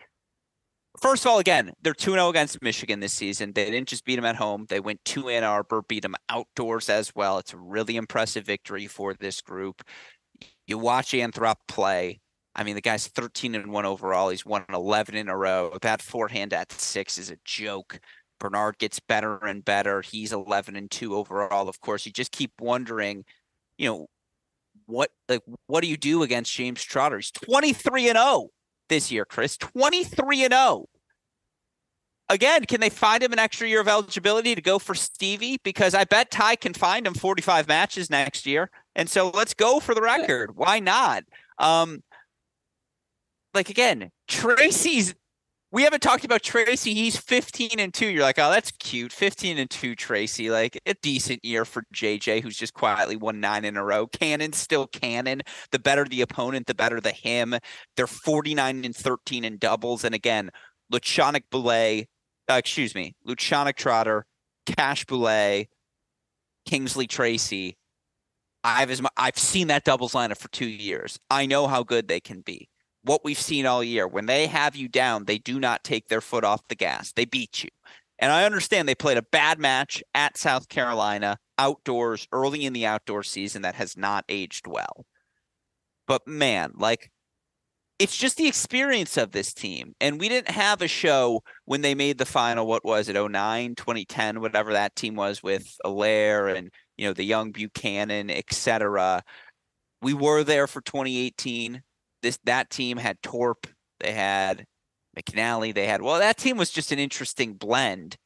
first 1.01 1.25
of 1.25 1.31
all, 1.31 1.39
again, 1.39 1.73
they're 1.83 1.95
2 1.95 2.13
0 2.13 2.29
against 2.29 2.63
Michigan 2.63 3.01
this 3.01 3.13
season. 3.13 3.53
They 3.53 3.71
didn't 3.71 3.89
just 3.89 4.05
beat 4.05 4.17
them 4.17 4.25
at 4.25 4.37
home, 4.37 4.67
they 4.69 4.81
went 4.81 5.05
to 5.07 5.29
Ann 5.29 5.45
Arbor, 5.45 5.83
beat 5.83 6.03
them 6.03 6.15
outdoors 6.29 6.89
as 6.89 7.15
well. 7.15 7.39
It's 7.39 7.53
a 7.53 7.59
really 7.59 7.97
impressive 7.97 8.45
victory 8.45 8.87
for 8.87 9.15
this 9.15 9.41
group. 9.41 9.83
You 10.67 10.79
watch 10.79 11.13
Anthrop 11.13 11.57
play. 11.67 12.21
I 12.55 12.65
mean, 12.65 12.75
the 12.75 12.81
guy's 12.81 13.07
13 13.07 13.55
and 13.55 13.73
1 13.73 13.85
overall. 13.85 14.31
He's 14.31 14.45
won 14.45 14.65
11 14.73 15.15
in 15.15 15.29
a 15.29 15.37
row. 15.37 15.77
That 15.81 16.03
forehand 16.03 16.53
at 16.53 16.73
six 16.73 17.17
is 17.17 17.31
a 17.31 17.37
joke. 17.45 18.01
Bernard 18.41 18.79
gets 18.79 19.01
better 19.01 19.39
and 19.39 19.65
better. 19.65 20.03
He's 20.03 20.33
11 20.33 20.77
and 20.77 20.91
2 20.91 21.15
overall. 21.15 21.69
Of 21.69 21.81
course, 21.81 22.07
you 22.07 22.13
just 22.13 22.33
keep 22.33 22.53
wondering, 22.61 23.25
you 23.77 23.89
know, 23.89 24.07
what 24.87 25.11
like 25.29 25.43
what 25.67 25.83
do 25.83 25.89
you 25.89 25.97
do 25.97 26.23
against 26.23 26.55
James 26.55 26.83
Trotter? 26.83 27.17
He's 27.17 27.31
23 27.31 28.09
and 28.09 28.19
0 28.19 28.49
this 28.89 29.11
year, 29.11 29.24
Chris. 29.24 29.57
23 29.57 30.45
and 30.45 30.53
0. 30.53 30.89
Again, 32.30 32.66
can 32.66 32.80
they 32.80 32.91
find 32.91 33.22
him 33.22 33.32
an 33.32 33.39
extra 33.39 33.66
year 33.66 33.80
of 33.80 33.89
eligibility 33.89 34.55
to 34.55 34.61
go 34.61 34.78
for 34.78 34.95
Stevie? 34.95 35.59
Because 35.64 35.95
I 35.95 36.05
bet 36.05 36.30
Ty 36.30 36.57
can 36.57 36.74
find 36.74 37.07
him 37.07 37.14
45 37.14 37.68
matches 37.68 38.11
next 38.11 38.45
year. 38.47 38.70
And 38.95 39.09
so 39.09 39.30
let's 39.30 39.55
go 39.55 39.80
for 39.80 39.95
the 39.95 40.03
record. 40.03 40.55
Why 40.55 40.78
not? 40.78 41.24
Um, 41.59 42.03
like 43.55 43.70
again, 43.70 44.11
Tracy's 44.26 45.14
we 45.71 45.83
haven't 45.83 46.01
talked 46.01 46.25
about 46.25 46.43
Tracy. 46.43 46.95
He's 46.95 47.16
15 47.16 47.79
and 47.79 47.93
2. 47.93 48.07
You're 48.07 48.23
like, 48.23 48.39
oh, 48.39 48.51
that's 48.51 48.71
cute. 48.73 49.12
15 49.12 49.59
and 49.59 49.69
2, 49.69 49.95
Tracy. 49.95 50.51
Like 50.51 50.81
a 50.87 50.95
decent 50.95 51.45
year 51.45 51.64
for 51.64 51.83
JJ, 51.95 52.43
who's 52.43 52.57
just 52.57 52.75
quietly 52.75 53.16
won 53.16 53.41
nine 53.41 53.64
in 53.64 53.77
a 53.77 53.85
row. 53.85 54.07
Cannon 54.07 54.53
still 54.53 54.87
cannon. 54.87 55.43
The 55.71 55.79
better 55.79 56.05
the 56.05 56.23
opponent, 56.23 56.66
the 56.66 56.75
better 56.75 57.01
the 57.01 57.12
him. 57.12 57.55
They're 57.97 58.07
49 58.07 58.85
and 58.85 58.97
13 58.97 59.45
in 59.45 59.59
doubles. 59.59 60.05
And 60.05 60.14
again, 60.14 60.51
Lachanik 60.93 61.45
Boulet 61.51 62.07
uh, 62.49 62.55
excuse 62.55 62.95
me, 62.95 63.14
Luciano 63.25 63.73
Trotter, 63.73 64.25
Cash 64.66 65.05
Boulais, 65.07 65.69
Kingsley 66.66 67.07
Tracy. 67.07 67.77
I've 68.64 69.01
I've 69.16 69.39
seen 69.39 69.69
that 69.69 69.85
doubles 69.85 70.12
lineup 70.12 70.39
for 70.39 70.49
two 70.49 70.66
years. 70.66 71.19
I 71.31 71.47
know 71.47 71.66
how 71.66 71.83
good 71.83 72.09
they 72.09 72.21
can 72.21 72.41
be. 72.41 72.69
What 73.09 73.25
we've 73.25 73.41
seen 73.41 73.65
all 73.65 73.83
year, 73.83 74.07
when 74.07 74.27
they 74.27 74.49
have 74.49 74.77
you 74.77 74.87
down, 74.87 75.25
they 75.25 75.39
do 75.39 75.59
not 75.59 75.83
take 75.83 76.09
their 76.09 76.21
foot 76.21 76.45
off 76.45 76.69
the 76.69 76.75
gas. 76.75 77.11
They 77.13 77.25
beat 77.25 77.65
you. 77.65 77.71
And 78.19 78.31
I 78.31 78.45
understand 78.45 78.87
they 78.87 78.95
played 78.95 79.17
a 79.17 79.23
bad 79.23 79.59
match 79.59 80.03
at 80.15 80.37
South 80.37 80.69
Carolina 80.69 81.39
outdoors 81.57 82.29
early 82.33 82.67
in 82.67 82.75
the 82.75 82.85
outdoor 82.85 83.23
season 83.23 83.63
that 83.63 83.77
has 83.77 83.97
not 83.97 84.27
aged 84.29 84.67
well. 84.67 85.07
But 86.07 86.27
man, 86.29 86.73
like 86.77 87.11
it's 87.99 88.15
just 88.15 88.37
the 88.37 88.47
experience 88.47 89.17
of 89.17 89.33
this 89.33 89.55
team. 89.55 89.95
And 90.03 90.21
we 90.21 90.29
didn't 90.29 90.51
have 90.51 90.83
a 90.83 90.89
show 90.89 91.43
when 91.65 91.81
they 91.81 91.95
made 91.95 92.19
the 92.19 92.27
final, 92.27 92.67
what 92.67 92.85
was 92.85 93.09
it, 93.09 93.15
09, 93.15 93.75
2010, 93.75 94.43
whatever 94.43 94.75
that 94.75 94.95
team 94.97 95.17
was 95.17 95.43
with 95.43 95.79
Allaire 95.83 96.49
and, 96.49 96.71
you 96.99 97.07
know, 97.07 97.15
the 97.15 97.25
young 97.25 97.53
Buchanan, 97.53 98.29
etc. 98.29 99.23
We 100.03 100.13
were 100.13 100.45
there 100.45 100.67
for 100.67 100.83
2018. 100.83 101.83
This 102.23 102.39
that 102.45 102.71
team 102.71 102.97
had 102.97 103.23
Torp, 103.23 103.66
they 104.01 104.12
had 104.12 104.64
McNally, 105.16 105.75
they 105.75 105.87
had 105.87 106.03
well, 106.03 106.19
that 106.19 106.37
team 106.37 106.57
was 106.57 106.71
just 106.71 106.93
an 106.93 106.99
interesting 106.99 107.55
blend. 107.55 108.16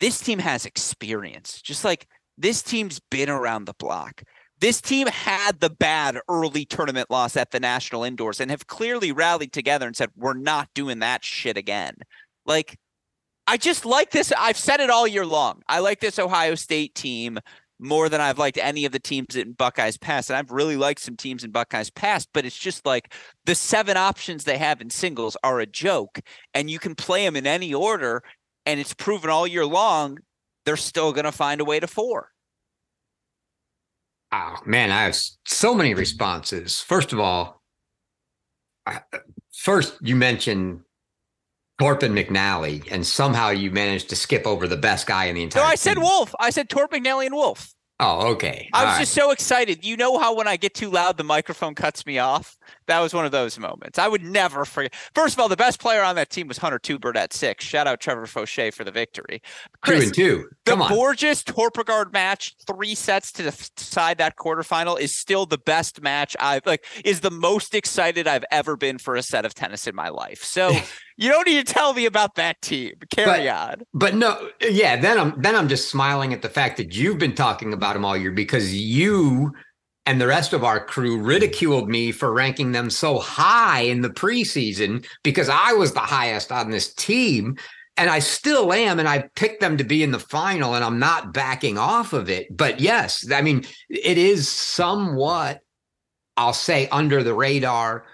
This 0.00 0.20
team 0.20 0.38
has 0.38 0.66
experience. 0.66 1.62
Just 1.62 1.84
like 1.84 2.06
this 2.36 2.62
team's 2.62 3.00
been 3.10 3.30
around 3.30 3.64
the 3.64 3.74
block. 3.78 4.22
This 4.58 4.80
team 4.80 5.06
had 5.06 5.60
the 5.60 5.70
bad 5.70 6.18
early 6.28 6.64
tournament 6.64 7.10
loss 7.10 7.36
at 7.36 7.50
the 7.50 7.60
national 7.60 8.04
indoors 8.04 8.40
and 8.40 8.50
have 8.50 8.66
clearly 8.66 9.12
rallied 9.12 9.52
together 9.52 9.86
and 9.86 9.94
said, 9.94 10.10
we're 10.16 10.34
not 10.34 10.68
doing 10.74 11.00
that 11.00 11.22
shit 11.24 11.58
again. 11.58 11.96
Like, 12.46 12.78
I 13.46 13.58
just 13.58 13.84
like 13.84 14.10
this. 14.10 14.32
I've 14.36 14.56
said 14.56 14.80
it 14.80 14.90
all 14.90 15.06
year 15.06 15.26
long. 15.26 15.62
I 15.68 15.80
like 15.80 16.00
this 16.00 16.18
Ohio 16.18 16.54
State 16.54 16.94
team 16.94 17.38
more 17.78 18.08
than 18.08 18.20
I've 18.20 18.38
liked 18.38 18.58
any 18.58 18.84
of 18.84 18.92
the 18.92 18.98
teams 18.98 19.36
in 19.36 19.52
Buckeyes 19.52 19.98
past. 19.98 20.30
And 20.30 20.36
I've 20.36 20.50
really 20.50 20.76
liked 20.76 21.00
some 21.00 21.16
teams 21.16 21.44
in 21.44 21.50
Buckeyes 21.50 21.90
past, 21.90 22.28
but 22.32 22.44
it's 22.44 22.58
just 22.58 22.86
like 22.86 23.12
the 23.44 23.54
seven 23.54 23.96
options 23.96 24.44
they 24.44 24.58
have 24.58 24.80
in 24.80 24.90
singles 24.90 25.36
are 25.42 25.60
a 25.60 25.66
joke. 25.66 26.20
And 26.54 26.70
you 26.70 26.78
can 26.78 26.94
play 26.94 27.24
them 27.24 27.36
in 27.36 27.46
any 27.46 27.74
order. 27.74 28.22
And 28.64 28.80
it's 28.80 28.94
proven 28.94 29.30
all 29.30 29.46
year 29.46 29.66
long, 29.66 30.18
they're 30.64 30.76
still 30.76 31.12
going 31.12 31.24
to 31.24 31.32
find 31.32 31.60
a 31.60 31.64
way 31.64 31.78
to 31.80 31.86
four. 31.86 32.30
Oh 34.32 34.56
man, 34.66 34.90
I 34.90 35.04
have 35.04 35.16
so 35.46 35.74
many 35.74 35.94
responses. 35.94 36.80
First 36.80 37.12
of 37.12 37.20
all, 37.20 37.62
uh, 38.86 38.98
first 39.54 39.98
you 40.02 40.16
mentioned 40.16 40.80
Torp 41.78 42.02
and 42.02 42.16
McNally, 42.16 42.86
and 42.90 43.06
somehow 43.06 43.50
you 43.50 43.70
managed 43.70 44.08
to 44.10 44.16
skip 44.16 44.46
over 44.46 44.66
the 44.66 44.76
best 44.78 45.06
guy 45.06 45.26
in 45.26 45.34
the 45.34 45.42
entire. 45.42 45.62
No, 45.62 45.66
I 45.66 45.72
team. 45.72 45.76
said 45.78 45.98
Wolf. 45.98 46.34
I 46.40 46.50
said 46.50 46.68
Torp, 46.70 46.92
McNally, 46.92 47.26
and 47.26 47.34
Wolf. 47.34 47.74
Oh, 47.98 48.32
okay. 48.32 48.68
I 48.72 48.84
was 48.84 48.94
All 48.94 49.00
just 49.00 49.16
right. 49.16 49.22
so 49.24 49.30
excited. 49.30 49.84
You 49.84 49.96
know 49.96 50.18
how 50.18 50.34
when 50.34 50.46
I 50.48 50.56
get 50.56 50.74
too 50.74 50.90
loud, 50.90 51.16
the 51.16 51.24
microphone 51.24 51.74
cuts 51.74 52.04
me 52.06 52.18
off? 52.18 52.56
That 52.86 53.00
was 53.00 53.12
one 53.12 53.24
of 53.24 53.32
those 53.32 53.58
moments. 53.58 53.98
I 53.98 54.08
would 54.08 54.22
never 54.22 54.64
forget. 54.64 54.94
First 55.14 55.34
of 55.34 55.40
all, 55.40 55.48
the 55.48 55.56
best 55.56 55.80
player 55.80 56.02
on 56.02 56.14
that 56.16 56.30
team 56.30 56.48
was 56.48 56.58
Hunter 56.58 56.78
Tubert 56.78 57.16
at 57.16 57.32
six. 57.32 57.64
Shout 57.64 57.86
out 57.86 58.00
Trevor 58.00 58.26
Fauché 58.26 58.72
for 58.72 58.84
the 58.84 58.90
victory. 58.90 59.42
Chris, 59.82 59.98
two 59.98 60.04
and 60.04 60.14
two. 60.14 60.48
Come 60.64 60.78
the 60.78 60.84
on. 60.86 60.92
Borges 60.92 61.42
Torpegaard 61.42 62.12
match, 62.12 62.54
three 62.66 62.94
sets 62.94 63.32
to 63.32 63.42
decide 63.42 64.18
that 64.18 64.36
quarterfinal, 64.36 65.00
is 65.00 65.16
still 65.16 65.46
the 65.46 65.58
best 65.58 66.00
match 66.02 66.36
I've 66.38 66.64
like. 66.66 66.84
Is 67.04 67.20
the 67.20 67.30
most 67.30 67.74
excited 67.74 68.28
I've 68.28 68.44
ever 68.50 68.76
been 68.76 68.98
for 68.98 69.16
a 69.16 69.22
set 69.22 69.44
of 69.44 69.54
tennis 69.54 69.86
in 69.86 69.94
my 69.94 70.08
life. 70.08 70.42
So. 70.42 70.72
You 71.18 71.30
don't 71.30 71.46
need 71.46 71.66
to 71.66 71.72
tell 71.72 71.94
me 71.94 72.04
about 72.04 72.34
that 72.34 72.60
team. 72.60 72.92
Carry 73.10 73.46
but, 73.46 73.48
on. 73.48 73.82
But 73.94 74.14
no, 74.16 74.50
yeah. 74.60 74.96
Then 74.96 75.18
I'm 75.18 75.40
then 75.40 75.56
I'm 75.56 75.66
just 75.66 75.88
smiling 75.88 76.34
at 76.34 76.42
the 76.42 76.50
fact 76.50 76.76
that 76.76 76.94
you've 76.94 77.16
been 77.16 77.34
talking 77.34 77.72
about 77.72 77.96
him 77.96 78.04
all 78.04 78.18
year 78.18 78.32
because 78.32 78.74
you 78.74 79.54
and 80.06 80.20
the 80.20 80.26
rest 80.26 80.52
of 80.52 80.64
our 80.64 80.84
crew 80.84 81.20
ridiculed 81.20 81.88
me 81.88 82.12
for 82.12 82.32
ranking 82.32 82.72
them 82.72 82.88
so 82.90 83.18
high 83.18 83.80
in 83.80 84.02
the 84.02 84.10
preseason 84.10 85.04
because 85.24 85.48
I 85.48 85.72
was 85.72 85.92
the 85.92 86.00
highest 86.00 86.52
on 86.52 86.70
this 86.70 86.94
team. 86.94 87.56
And 87.98 88.10
I 88.10 88.18
still 88.18 88.74
am, 88.74 88.98
and 88.98 89.08
I 89.08 89.30
picked 89.36 89.62
them 89.62 89.78
to 89.78 89.84
be 89.84 90.02
in 90.02 90.10
the 90.10 90.18
final, 90.18 90.74
and 90.74 90.84
I'm 90.84 90.98
not 90.98 91.32
backing 91.32 91.78
off 91.78 92.12
of 92.12 92.28
it. 92.28 92.54
But 92.54 92.78
yes, 92.78 93.30
I 93.32 93.40
mean, 93.40 93.64
it 93.88 94.18
is 94.18 94.50
somewhat, 94.50 95.60
I'll 96.36 96.52
say, 96.52 96.88
under 96.90 97.22
the 97.22 97.32
radar 97.32 98.04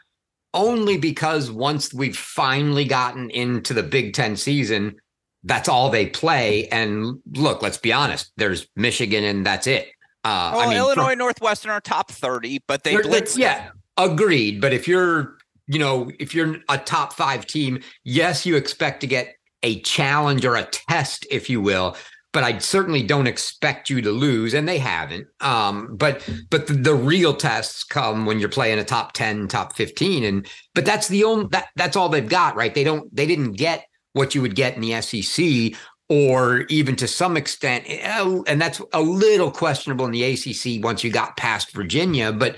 only 0.55 0.99
because 0.99 1.51
once 1.51 1.93
we've 1.93 2.17
finally 2.17 2.85
gotten 2.85 3.31
into 3.31 3.75
the 3.75 3.83
Big 3.83 4.15
Ten 4.15 4.37
season, 4.37 4.97
that's 5.45 5.69
all 5.69 5.91
they 5.91 6.07
play. 6.07 6.69
And 6.69 7.19
look, 7.33 7.63
let's 7.63 7.79
be 7.79 7.93
honest, 7.93 8.31
there's 8.37 8.69
Michigan 8.77 9.25
and 9.25 9.45
that's 9.45 9.67
it. 9.67 9.89
Uh, 10.25 10.53
well, 10.55 10.61
I 10.61 10.69
mean, 10.69 10.77
Illinois, 10.77 11.15
Northwestern 11.15 11.71
are 11.71 11.81
top 11.81 12.11
30, 12.11 12.61
but 12.67 12.85
they 12.85 12.97
blitz. 12.97 13.37
Yeah, 13.37 13.71
agreed. 13.97 14.61
But 14.61 14.73
if 14.73 14.87
you're, 14.87 15.37
you 15.67 15.79
know, 15.79 16.11
if 16.19 16.35
you're 16.35 16.59
a 16.69 16.79
top 16.79 17.13
five 17.13 17.47
team, 17.47 17.81
yes, 18.05 18.47
you 18.47 18.57
expect 18.57 19.01
to 19.01 19.07
get 19.07 19.35
a 19.63 19.81
challenge 19.81 20.45
or 20.45 20.57
a 20.57 20.65
test, 20.65 21.27
if 21.31 21.51
you 21.51 21.61
will 21.61 21.97
but 22.33 22.45
I 22.45 22.59
certainly 22.59 23.03
don't 23.03 23.27
expect 23.27 23.91
you 23.91 24.01
to 24.01 24.11
lose, 24.11 24.55
and 24.55 24.67
they 24.67 24.79
haven't. 24.79 25.27
Um, 25.41 25.97
but 25.97 26.29
but 26.51 26.67
the, 26.67 26.73
the, 26.73 26.95
real 26.95 27.35
tests 27.35 27.85
come 27.85 28.25
when 28.25 28.41
you're 28.41 28.49
playing 28.49 28.79
a 28.79 28.85
top 28.85 29.13
ten, 29.13 29.49
top 29.49 29.77
fifteen, 29.77 30.25
and 30.25 30.47
but 30.75 30.87
that's 30.87 31.09
the 31.09 31.25
only 31.25 31.49
that 31.53 31.69
that's 31.77 31.97
all 31.97 32.09
they've 32.09 32.29
got, 32.29 32.57
right? 32.57 32.75
They 32.75 32.85
don't 32.85 33.15
they 33.15 33.27
didn't 33.27 33.53
get 33.53 33.87
what 34.15 34.35
you 34.35 34.43
would 34.43 34.55
get 34.55 34.75
in 34.75 34.81
the 34.81 35.01
SEC, 35.01 35.79
or 36.09 36.61
even 36.69 36.97
to 36.97 37.09
some 37.09 37.37
extent, 37.37 37.85
eh, 37.87 38.43
and 38.47 38.61
that's 38.61 38.81
a 38.93 39.01
little 39.01 39.51
questionable 39.51 40.05
in 40.05 40.11
the 40.11 40.25
ACC 40.25 40.83
once 40.85 41.03
you 41.03 41.11
got 41.11 41.37
past 41.37 41.73
Virginia, 41.73 42.33
but. 42.33 42.57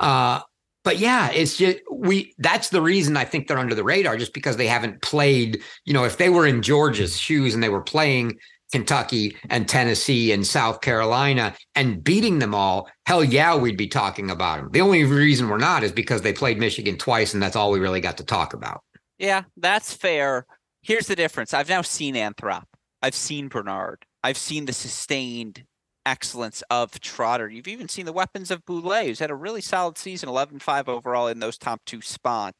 Uh, 0.00 0.40
but 0.84 0.98
yeah, 0.98 1.30
it's 1.30 1.58
just 1.58 1.78
we 1.92 2.34
that's 2.38 2.70
the 2.70 2.82
reason 2.82 3.16
I 3.16 3.24
think 3.24 3.46
they're 3.46 3.58
under 3.58 3.74
the 3.74 3.84
radar, 3.84 4.16
just 4.16 4.34
because 4.34 4.56
they 4.56 4.66
haven't 4.66 5.00
played. 5.00 5.62
You 5.84 5.92
know, 5.92 6.02
if 6.02 6.16
they 6.16 6.28
were 6.28 6.44
in 6.44 6.60
Georgia's 6.60 7.16
shoes 7.16 7.54
and 7.54 7.62
they 7.62 7.68
were 7.68 7.82
playing 7.82 8.36
Kentucky 8.72 9.36
and 9.50 9.68
Tennessee 9.68 10.32
and 10.32 10.44
South 10.44 10.80
Carolina 10.80 11.54
and 11.76 12.02
beating 12.02 12.40
them 12.40 12.54
all, 12.54 12.88
hell 13.06 13.22
yeah, 13.22 13.54
we'd 13.56 13.76
be 13.76 13.86
talking 13.86 14.30
about 14.30 14.56
them. 14.58 14.70
The 14.72 14.80
only 14.80 15.04
reason 15.04 15.48
we're 15.48 15.58
not 15.58 15.84
is 15.84 15.92
because 15.92 16.22
they 16.22 16.32
played 16.32 16.58
Michigan 16.58 16.96
twice, 16.96 17.34
and 17.34 17.42
that's 17.42 17.54
all 17.54 17.70
we 17.70 17.78
really 17.78 18.00
got 18.00 18.16
to 18.16 18.24
talk 18.24 18.54
about. 18.54 18.82
Yeah, 19.18 19.42
that's 19.56 19.94
fair. 19.94 20.46
Here's 20.82 21.06
the 21.06 21.14
difference. 21.14 21.54
I've 21.54 21.68
now 21.68 21.82
seen 21.82 22.16
Anthrop. 22.16 22.64
I've 23.02 23.14
seen 23.14 23.48
Bernard. 23.48 24.04
I've 24.22 24.38
seen 24.38 24.66
the 24.66 24.72
sustained 24.72 25.64
excellence 26.06 26.62
of 26.70 27.00
Trotter. 27.00 27.48
You've 27.48 27.68
even 27.68 27.88
seen 27.88 28.06
the 28.06 28.12
weapons 28.12 28.50
of 28.50 28.64
Boulais, 28.64 29.06
who's 29.06 29.18
had 29.18 29.30
a 29.30 29.34
really 29.34 29.60
solid 29.60 29.98
season, 29.98 30.28
11-5 30.28 30.88
overall 30.88 31.28
in 31.28 31.40
those 31.40 31.58
top 31.58 31.80
two 31.84 32.00
spots. 32.00 32.56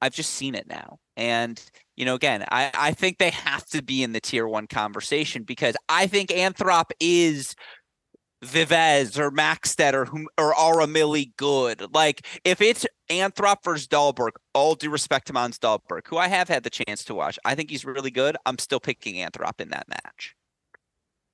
I've 0.00 0.14
just 0.14 0.30
seen 0.30 0.54
it 0.54 0.66
now. 0.66 0.98
And, 1.16 1.62
you 1.96 2.04
know, 2.04 2.14
again, 2.14 2.44
I, 2.50 2.70
I 2.74 2.92
think 2.92 3.18
they 3.18 3.30
have 3.30 3.66
to 3.66 3.82
be 3.82 4.02
in 4.02 4.12
the 4.12 4.20
tier 4.20 4.48
one 4.48 4.66
conversation 4.66 5.42
because 5.42 5.76
I 5.88 6.06
think 6.06 6.30
Anthrop 6.30 6.90
is 6.98 7.54
Vives 8.42 9.18
or 9.18 9.30
Maxted 9.30 9.94
or 9.94 10.06
whom 10.06 10.26
or 10.38 10.54
Arimilli 10.54 11.34
good. 11.36 11.94
Like 11.94 12.26
if 12.44 12.60
it's 12.60 12.86
Anthrop 13.10 13.64
versus 13.64 13.86
Dahlberg, 13.86 14.32
all 14.54 14.74
due 14.74 14.90
respect 14.90 15.26
to 15.26 15.32
Mans 15.32 15.58
Dahlberg, 15.58 16.06
who 16.06 16.16
I 16.16 16.28
have 16.28 16.48
had 16.48 16.62
the 16.62 16.70
chance 16.70 17.04
to 17.04 17.14
watch, 17.14 17.38
I 17.44 17.54
think 17.54 17.70
he's 17.70 17.84
really 17.84 18.10
good. 18.10 18.36
I'm 18.46 18.58
still 18.58 18.80
picking 18.80 19.16
Anthrop 19.16 19.60
in 19.60 19.70
that 19.70 19.88
match. 19.88 20.34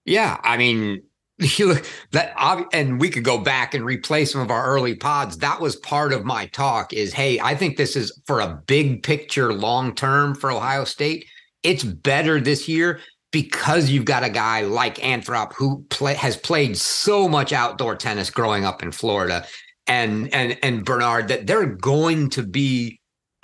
Yeah, 0.05 0.39
I 0.43 0.57
mean, 0.57 1.03
you 1.39 1.67
look 1.67 1.87
that 2.13 2.35
and 2.73 3.01
we 3.01 3.11
could 3.11 3.25
go 3.25 3.39
back 3.39 3.75
and 3.75 3.85
replay 3.85 4.27
some 4.27 4.41
of 4.41 4.51
our 4.51 4.65
early 4.65 4.95
pods 4.95 5.37
that 5.39 5.61
was 5.61 5.77
part 5.77 6.13
of 6.13 6.25
my 6.25 6.47
talk 6.47 6.95
is 6.95 7.13
hey 7.13 7.39
i 7.41 7.55
think 7.55 7.77
this 7.77 7.95
is 7.95 8.19
for 8.27 8.41
a 8.41 8.63
big 8.67 9.03
picture 9.03 9.53
long 9.53 9.95
term 9.95 10.35
for 10.35 10.51
ohio 10.51 10.85
state 10.85 11.27
it's 11.63 11.85
better 11.85 12.41
this 12.41 12.67
year 12.69 13.01
because 13.33 13.91
you've 13.91 14.05
got 14.05 14.24
a 14.24 14.31
guy 14.31 14.62
like 14.62 14.97
anthrop 14.97 15.53
who 15.55 15.85
play, 15.91 16.14
has 16.14 16.37
played 16.37 16.77
so 16.77 17.29
much 17.29 17.53
outdoor 17.53 17.97
tennis 17.97 18.31
growing 18.31 18.64
up 18.64 18.83
in 18.83 18.93
florida 18.93 19.45
and 19.87 20.33
and 20.33 20.59
and 20.62 20.85
bernard 20.85 21.29
that 21.29 21.47
they're 21.47 21.66
going 21.66 22.31
to 22.31 22.43
be 22.43 22.99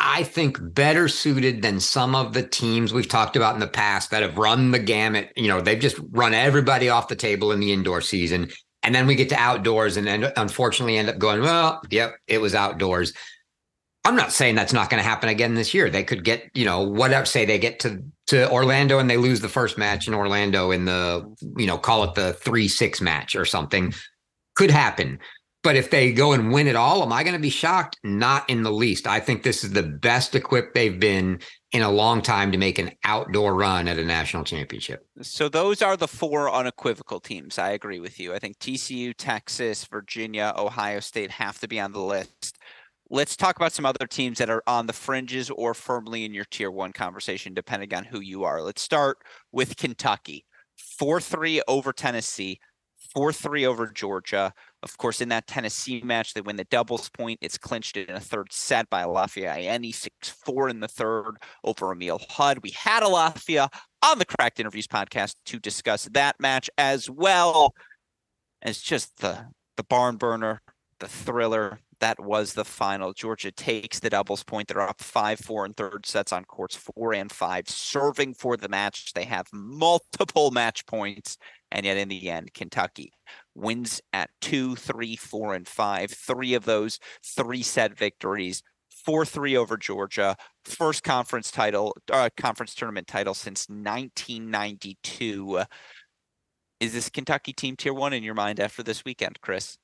I 0.05 0.25
think 0.25 0.59
better 0.61 1.07
suited 1.07 1.63
than 1.63 1.79
some 1.79 2.17
of 2.17 2.33
the 2.33 2.43
teams 2.43 2.93
we've 2.93 3.09
talked 3.09 3.37
about 3.37 3.55
in 3.55 3.61
the 3.61 3.69
past 3.69 4.11
that 4.11 4.23
have 4.23 4.37
run 4.37 4.73
the 4.73 4.81
gamut. 4.81 5.33
You 5.37 5.47
know, 5.47 5.61
they've 5.61 5.79
just 5.79 5.97
run 6.11 6.35
everybody 6.35 6.89
off 6.89 7.07
the 7.07 7.15
table 7.15 7.53
in 7.53 7.61
the 7.61 7.73
indoor 7.73 8.01
season. 8.01 8.51
And 8.83 8.97
then 8.97 9.07
we 9.07 9.15
get 9.15 9.29
to 9.29 9.37
outdoors 9.37 9.97
and 9.97 10.05
then 10.05 10.33
unfortunately 10.37 10.99
end 10.99 11.09
up 11.09 11.19
going, 11.19 11.41
well, 11.41 11.81
yep, 11.89 12.17
it 12.27 12.41
was 12.41 12.53
outdoors. 12.53 13.13
I'm 14.05 14.17
not 14.17 14.33
saying 14.33 14.57
that's 14.57 14.73
not 14.73 14.91
going 14.91 15.03
to 15.03 15.09
happen 15.09 15.29
again 15.29 15.55
this 15.55 15.75
year. 15.75 15.89
They 15.89 16.03
could 16.03 16.25
get, 16.25 16.51
you 16.55 16.65
know, 16.65 16.81
whatever, 16.81 17.25
say 17.25 17.45
they 17.45 17.59
get 17.59 17.79
to 17.81 18.03
to 18.29 18.51
Orlando 18.51 18.99
and 18.99 19.11
they 19.11 19.17
lose 19.17 19.41
the 19.41 19.49
first 19.49 19.77
match 19.77 20.09
in 20.09 20.15
Orlando 20.15 20.71
in 20.71 20.85
the, 20.85 21.35
you 21.57 21.67
know, 21.67 21.77
call 21.77 22.05
it 22.05 22.15
the 22.15 22.37
3-6 22.41 23.01
match 23.01 23.37
or 23.37 23.45
something. 23.45 23.93
Could 24.55 24.71
happen. 24.71 25.19
But 25.63 25.77
if 25.77 25.91
they 25.91 26.13
go 26.13 26.33
and 26.33 26.53
win 26.53 26.67
it 26.67 26.75
all, 26.75 27.03
am 27.03 27.13
I 27.13 27.23
going 27.23 27.37
to 27.37 27.41
be 27.41 27.51
shocked? 27.51 27.99
Not 28.03 28.49
in 28.51 28.63
the 28.63 28.73
least. 28.73 29.07
I 29.07 29.21
think 29.21 29.43
this 29.43 29.63
is 29.63 29.73
the 29.73 29.83
best 29.83 30.35
equipped 30.35 30.75
they've 30.75 30.99
been 30.99 31.41
in 31.71 31.83
a 31.83 31.91
long 31.91 32.21
time 32.21 32.51
to 32.53 32.59
make 32.59 32.79
an 32.79 32.93
outdoor 33.05 33.55
run 33.55 33.87
at 33.87 33.99
a 33.99 34.05
national 34.05 34.45
championship. 34.45 35.07
So 35.21 35.49
those 35.49 35.81
are 35.81 35.97
the 35.97 36.09
four 36.09 36.51
unequivocal 36.51 37.21
teams. 37.21 37.59
I 37.59 37.71
agree 37.71 38.01
with 38.01 38.19
you. 38.19 38.35
I 38.35 38.39
think 38.39 38.59
TCU, 38.59 39.15
Texas, 39.17 39.85
Virginia, 39.85 40.53
Ohio 40.57 41.01
State 41.01 41.31
have 41.31 41.61
to 41.61 41.69
be 41.69 41.79
on 41.79 41.93
the 41.93 42.01
list. 42.01 42.59
Let's 43.15 43.37
talk 43.37 43.57
about 43.57 43.75
some 43.75 43.85
other 43.85 44.07
teams 44.07 44.39
that 44.39 44.49
are 44.49 44.63
on 44.67 44.87
the 44.87 44.95
fringes 44.95 45.51
or 45.51 45.75
firmly 45.75 46.25
in 46.25 46.33
your 46.33 46.47
tier 46.47 46.71
one 46.71 46.95
conversation, 46.95 47.53
depending 47.53 47.93
on 47.93 48.05
who 48.05 48.21
you 48.21 48.45
are. 48.45 48.63
Let's 48.63 48.81
start 48.81 49.19
with 49.53 49.77
Kentucky. 49.77 50.47
4 50.99 51.21
3 51.21 51.61
over 51.69 51.93
Tennessee, 51.93 52.59
4 53.13 53.31
3 53.35 53.67
over 53.67 53.89
Georgia. 53.89 54.55
Of 54.83 54.97
course, 54.97 55.21
in 55.21 55.29
that 55.29 55.47
Tennessee 55.47 56.01
match, 56.03 56.33
they 56.33 56.41
win 56.41 56.57
the 56.57 56.65
doubles 56.65 57.11
point. 57.11 57.39
It's 57.43 57.59
clinched 57.59 57.99
in 57.99 58.09
a 58.09 58.19
third 58.19 58.51
set 58.51 58.89
by 58.89 59.03
Alafia 59.03 59.59
Ayeni, 59.59 59.95
6 59.95 60.31
4 60.31 60.71
in 60.71 60.81
the 60.81 60.89
third 60.89 61.37
over 61.65 61.93
Emil 61.93 62.19
Hudd. 62.31 62.63
We 62.63 62.71
had 62.71 63.03
Alafia 63.03 63.69
on 64.03 64.21
the 64.21 64.25
Cracked 64.25 64.59
Interviews 64.59 64.87
podcast 64.87 65.35
to 65.45 65.59
discuss 65.59 66.09
that 66.13 66.41
match 66.41 66.71
as 66.79 67.11
well 67.11 67.75
as 68.63 68.81
just 68.81 69.19
the, 69.19 69.49
the 69.77 69.85
barn 69.85 70.17
burner, 70.17 70.63
the 70.99 71.09
thriller. 71.09 71.79
That 72.03 72.19
was 72.19 72.55
the 72.55 72.65
final. 72.65 73.13
Georgia 73.13 73.53
takes 73.53 74.01
the 74.01 74.11
doubles 74.11 74.43
point. 74.43 74.67
They're 74.67 74.81
up 74.81 75.01
5 75.01 75.39
4 75.39 75.67
in 75.67 75.73
third 75.75 76.05
sets 76.05 76.33
on 76.33 76.45
courts 76.45 76.75
four 76.75 77.15
and 77.15 77.31
five, 77.31 77.69
serving 77.69 78.35
for 78.35 78.57
the 78.57 78.69
match. 78.69 79.13
They 79.13 79.23
have 79.23 79.47
multiple 79.53 80.51
match 80.51 80.85
points. 80.87 81.39
And 81.71 81.87
yet, 81.87 81.97
in 81.97 82.09
the 82.09 82.29
end, 82.29 82.53
Kentucky 82.55 83.13
wins 83.55 84.01
at 84.13 84.31
two, 84.41 84.75
three, 84.75 85.15
four, 85.15 85.55
and 85.55 85.69
five. 85.69 86.11
Three 86.11 86.55
of 86.55 86.65
those 86.65 86.99
three 87.25 87.63
set 87.63 87.97
victories. 87.97 88.65
4 89.07 89.25
3 89.25 89.57
over 89.57 89.77
Georgia. 89.77 90.35
First 90.65 91.05
conference 91.05 91.53
title, 91.53 91.97
uh, 92.13 92.31
conference 92.37 92.75
tournament 92.75 93.07
title 93.07 93.35
since 93.35 93.69
1992. 93.69 95.63
Is 96.81 96.95
this 96.95 97.09
Kentucky 97.09 97.53
team 97.53 97.77
tier 97.77 97.95
one 97.95 98.13
in 98.13 98.25
your 98.25 98.35
mind 98.35 98.59
after 98.59 98.83
this 98.83 99.05
weekend, 99.05 99.41
Chris? 99.41 99.79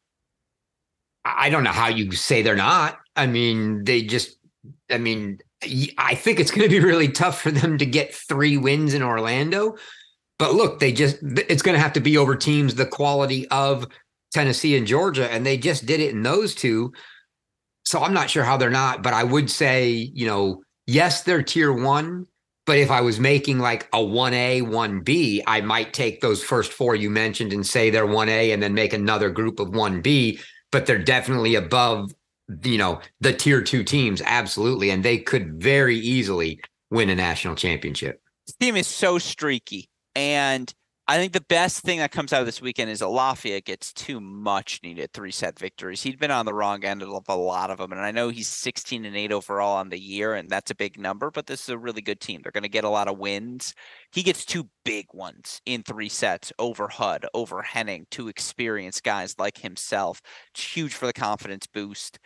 I 1.25 1.51
don't 1.51 1.65
know 1.65 1.71
how 1.71 1.89
you 1.89 2.13
say 2.13 2.43
they're 2.43 2.57
not. 2.57 2.99
I 3.17 3.27
mean, 3.27 3.85
they 3.85 4.03
just, 4.03 4.39
I 4.91 4.99
mean, 4.99 5.39
I 5.63 6.15
think 6.15 6.39
it's 6.39 6.51
going 6.51 6.69
to 6.69 6.75
be 6.75 6.85
really 6.85 7.09
tough 7.09 7.41
for 7.41 7.51
them 7.51 7.79
to 7.79 7.87
get 7.87 8.15
three 8.15 8.57
wins 8.57 8.95
in 8.95 9.03
Orlando. 9.03 9.77
But 10.39 10.55
look, 10.55 10.79
they 10.79 10.93
just, 10.93 11.19
it's 11.23 11.63
going 11.63 11.75
to 11.75 11.83
have 11.83 11.95
to 11.95 12.01
be 12.01 12.17
over 12.17 12.37
teams 12.37 12.75
the 12.75 12.87
quality 12.87 13.49
of 13.49 13.87
Tennessee 14.33 14.77
and 14.77 14.87
Georgia. 14.87 15.31
And 15.31 15.45
they 15.45 15.59
just 15.59 15.85
did 15.85 16.01
it 16.01 16.11
in 16.11 16.23
those 16.23 16.55
two. 16.55 16.93
So 17.85 18.01
I'm 18.03 18.15
not 18.15 18.31
sure 18.31 18.45
how 18.45 18.57
they're 18.57 18.71
not, 18.71 19.03
but 19.03 19.15
I 19.15 19.25
would 19.25 19.51
say, 19.51 19.91
you 19.91 20.27
know, 20.27 20.63
yes, 20.87 21.23
they're 21.23 21.43
tier 21.43 21.73
one. 21.73 22.27
But 22.67 22.77
if 22.77 22.91
I 22.91 23.01
was 23.01 23.19
making 23.19 23.61
like 23.61 23.85
a 23.95 23.99
1A, 23.99 24.61
1B, 24.61 25.43
I 25.47 25.63
might 25.63 25.95
take 25.95 26.21
those 26.21 26.45
first 26.45 26.71
four 26.71 26.95
you 26.95 27.09
mentioned 27.09 27.55
and 27.55 27.67
say 27.67 27.89
they're 27.89 28.07
1A 28.07 28.53
and 28.53 28.63
then 28.63 28.75
make 28.75 28.93
another 28.93 29.31
group 29.31 29.59
of 29.59 29.69
1B. 29.69 30.39
But 30.71 30.87
they're 30.87 30.99
definitely 30.99 31.55
above, 31.55 32.13
you 32.63 32.79
know, 32.79 33.01
the 33.21 33.33
tier 33.33 33.63
two 33.63 33.83
teams. 33.83 34.23
Absolutely. 34.25 34.91
And 34.91 35.05
they 35.05 35.19
could 35.19 35.63
very 35.63 35.97
easily 35.97 36.61
win 36.91 37.11
a 37.11 37.15
national 37.15 37.55
championship. 37.55 38.23
This 38.47 38.57
team 38.57 38.77
is 38.77 38.87
so 38.87 39.19
streaky. 39.19 39.89
And 40.15 40.73
I 41.11 41.17
think 41.17 41.33
the 41.33 41.41
best 41.41 41.85
thing 41.85 42.01
that 42.01 42.13
comes 42.13 42.35
out 42.35 42.41
of 42.41 42.47
this 42.47 42.61
weekend 42.61 42.91
is 42.91 43.01
Alafia 43.01 43.65
gets 43.65 43.95
two 43.95 44.21
much 44.21 44.81
needed 44.83 45.11
three 45.11 45.31
set 45.31 45.59
victories. 45.59 46.03
He'd 46.03 46.19
been 46.19 46.31
on 46.31 46.45
the 46.45 46.53
wrong 46.53 46.85
end 46.85 47.03
of 47.03 47.25
a 47.29 47.35
lot 47.35 47.71
of 47.71 47.79
them. 47.79 47.93
And 47.93 48.01
I 48.03 48.11
know 48.11 48.29
he's 48.29 48.49
16 48.49 49.07
and 49.07 49.17
8 49.17 49.33
overall 49.33 49.79
on 49.79 49.89
the 49.89 49.99
year, 49.99 50.35
and 50.35 50.51
that's 50.51 50.71
a 50.71 50.75
big 50.75 51.01
number, 51.01 51.31
but 51.31 51.47
this 51.47 51.63
is 51.63 51.71
a 51.71 51.79
really 51.79 52.03
good 52.03 52.21
team. 52.21 52.43
They're 52.43 52.53
going 52.53 52.63
to 52.63 52.69
get 52.69 52.85
a 52.85 52.91
lot 52.91 53.09
of 53.09 53.17
wins. 53.17 53.73
He 54.13 54.23
gets 54.23 54.45
two 54.45 54.69
big 54.85 55.07
ones 55.15 55.63
in 55.65 55.83
three 55.83 56.11
sets 56.11 56.53
over 56.59 56.89
Hudd, 56.89 57.25
over 57.33 57.63
Henning, 57.63 58.07
two 58.11 58.29
experienced 58.29 59.03
guys 59.03 59.35
like 59.39 59.57
himself. 59.57 60.21
It's 60.51 60.77
huge 60.77 60.93
for 60.93 61.07
the 61.07 61.15
confidence 61.15 61.67
boost 61.67 62.19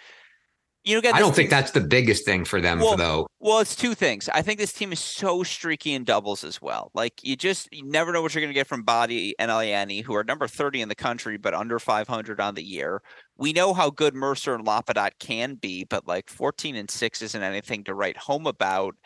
you 0.84 1.00
know, 1.00 1.10
I 1.12 1.20
don't 1.20 1.34
think 1.34 1.48
that's 1.48 1.70
the 1.70 1.80
biggest 1.80 2.24
thing 2.24 2.44
for 2.44 2.60
them, 2.60 2.80
well, 2.80 2.96
though. 2.96 3.28
Well, 3.38 3.60
it's 3.60 3.76
two 3.76 3.94
things. 3.94 4.28
I 4.28 4.42
think 4.42 4.58
this 4.58 4.72
team 4.72 4.92
is 4.92 4.98
so 4.98 5.44
streaky 5.44 5.94
in 5.94 6.02
doubles 6.02 6.42
as 6.42 6.60
well. 6.60 6.90
Like 6.92 7.22
you 7.22 7.36
just 7.36 7.68
you 7.72 7.84
never 7.84 8.12
know 8.12 8.20
what 8.20 8.34
you're 8.34 8.40
going 8.40 8.52
to 8.52 8.58
get 8.58 8.66
from 8.66 8.82
Body 8.82 9.36
and 9.38 9.48
Ayeni, 9.48 10.02
who 10.02 10.14
are 10.16 10.24
number 10.24 10.48
30 10.48 10.80
in 10.80 10.88
the 10.88 10.96
country 10.96 11.36
but 11.36 11.54
under 11.54 11.78
500 11.78 12.40
on 12.40 12.54
the 12.56 12.64
year. 12.64 13.00
We 13.36 13.52
know 13.52 13.72
how 13.74 13.90
good 13.90 14.14
Mercer 14.14 14.54
and 14.54 14.66
Lapadat 14.66 15.12
can 15.20 15.54
be, 15.54 15.84
but 15.84 16.08
like 16.08 16.28
14 16.28 16.74
and 16.74 16.90
six 16.90 17.22
isn't 17.22 17.42
anything 17.42 17.84
to 17.84 17.94
write 17.94 18.16
home 18.16 18.46
about. 18.48 18.96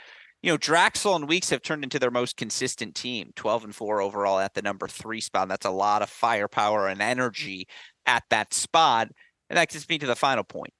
You 0.42 0.52
know, 0.52 0.58
Draxl 0.58 1.16
and 1.16 1.28
Weeks 1.28 1.50
have 1.50 1.62
turned 1.62 1.84
into 1.84 1.98
their 1.98 2.10
most 2.10 2.38
consistent 2.38 2.94
team, 2.94 3.32
12 3.36 3.64
and 3.64 3.74
four 3.74 4.00
overall 4.00 4.38
at 4.38 4.54
the 4.54 4.62
number 4.62 4.88
three 4.88 5.20
spot. 5.20 5.48
That's 5.48 5.66
a 5.66 5.70
lot 5.70 6.02
of 6.02 6.08
firepower 6.08 6.88
and 6.88 7.02
energy 7.02 7.68
at 8.06 8.22
that 8.30 8.54
spot. 8.54 9.08
And 9.50 9.58
that 9.58 9.68
gets 9.68 9.88
me 9.88 9.98
to 9.98 10.06
the 10.06 10.16
final 10.16 10.44
point 10.44 10.72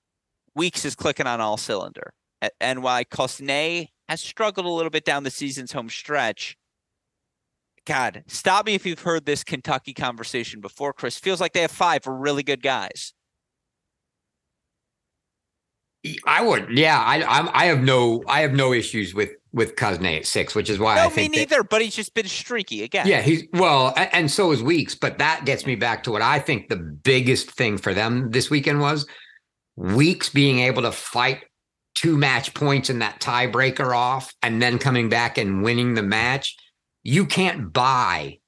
Weeks 0.57 0.85
is 0.85 0.95
clicking 0.95 1.27
on 1.27 1.41
all 1.41 1.59
cylinder. 1.59 2.13
And 2.61 2.83
while 2.83 3.05
Cosnay 3.05 3.89
has 4.09 4.21
struggled 4.21 4.67
a 4.67 4.71
little 4.71 4.91
bit 4.91 5.05
down 5.05 5.23
the 5.23 5.31
season's 5.31 5.73
home 5.73 5.91
stretch, 5.91 6.57
God, 7.85 8.25
stop 8.27 8.67
me 8.67 8.75
if 8.75 8.85
you've 8.85 9.01
heard 9.01 9.27
this 9.27 9.45
Kentucky 9.45 9.95
conversation 9.95 10.61
before, 10.61 10.93
Chris. 10.93 11.19
Feels 11.19 11.41
like 11.41 11.53
they 11.53 11.61
have 11.61 11.71
five 11.71 12.07
really 12.07 12.43
good 12.43 12.63
guys. 12.63 13.13
I 16.25 16.43
would, 16.43 16.69
yeah. 16.71 17.01
I 17.01 17.23
I'm, 17.25 17.49
i 17.53 17.67
have 17.67 17.81
no 17.81 18.23
I 18.29 18.41
have 18.41 18.53
no 18.53 18.73
issues 18.73 19.13
with 19.13 19.31
with 19.53 19.75
Cosnay 19.75 20.19
at 20.19 20.27
six, 20.27 20.55
which 20.55 20.71
is 20.71 20.79
why 20.79 20.97
no, 20.97 21.07
I 21.07 21.09
think 21.09 21.33
me 21.33 21.39
neither. 21.39 21.59
That, 21.59 21.71
but 21.71 21.83
he's 21.83 21.97
just 21.97 22.15
been 22.15 22.29
streaky 22.29 22.85
again. 22.85 23.09
Yeah, 23.09 23.23
he's 23.23 23.45
well, 23.53 23.93
and, 23.97 24.09
and 24.13 24.31
so 24.31 24.53
is 24.53 24.63
Weeks. 24.63 24.95
But 24.95 25.19
that 25.19 25.45
gets 25.45 25.67
me 25.67 25.75
back 25.75 26.05
to 26.05 26.13
what 26.13 26.23
I 26.23 26.39
think 26.39 26.69
the 26.69 26.77
biggest 26.77 27.51
thing 27.51 27.77
for 27.77 27.93
them 27.93 28.31
this 28.31 28.51
weekend 28.51 28.81
was 28.81 29.07
Weeks 29.77 30.31
being 30.31 30.61
able 30.61 30.83
to 30.83 30.93
fight 30.93 31.45
two 31.95 32.17
match 32.17 32.55
points 32.55 32.91
in 32.91 33.01
that 33.01 33.21
tiebreaker 33.21 33.97
off 33.97 34.33
and 34.43 34.61
then 34.61 34.79
coming 34.79 35.09
back 35.09 35.39
and 35.39 35.63
winning 35.63 35.95
the 35.95 36.03
match, 36.03 36.57
you 37.03 37.27
can't 37.27 37.73
buy 37.73 38.39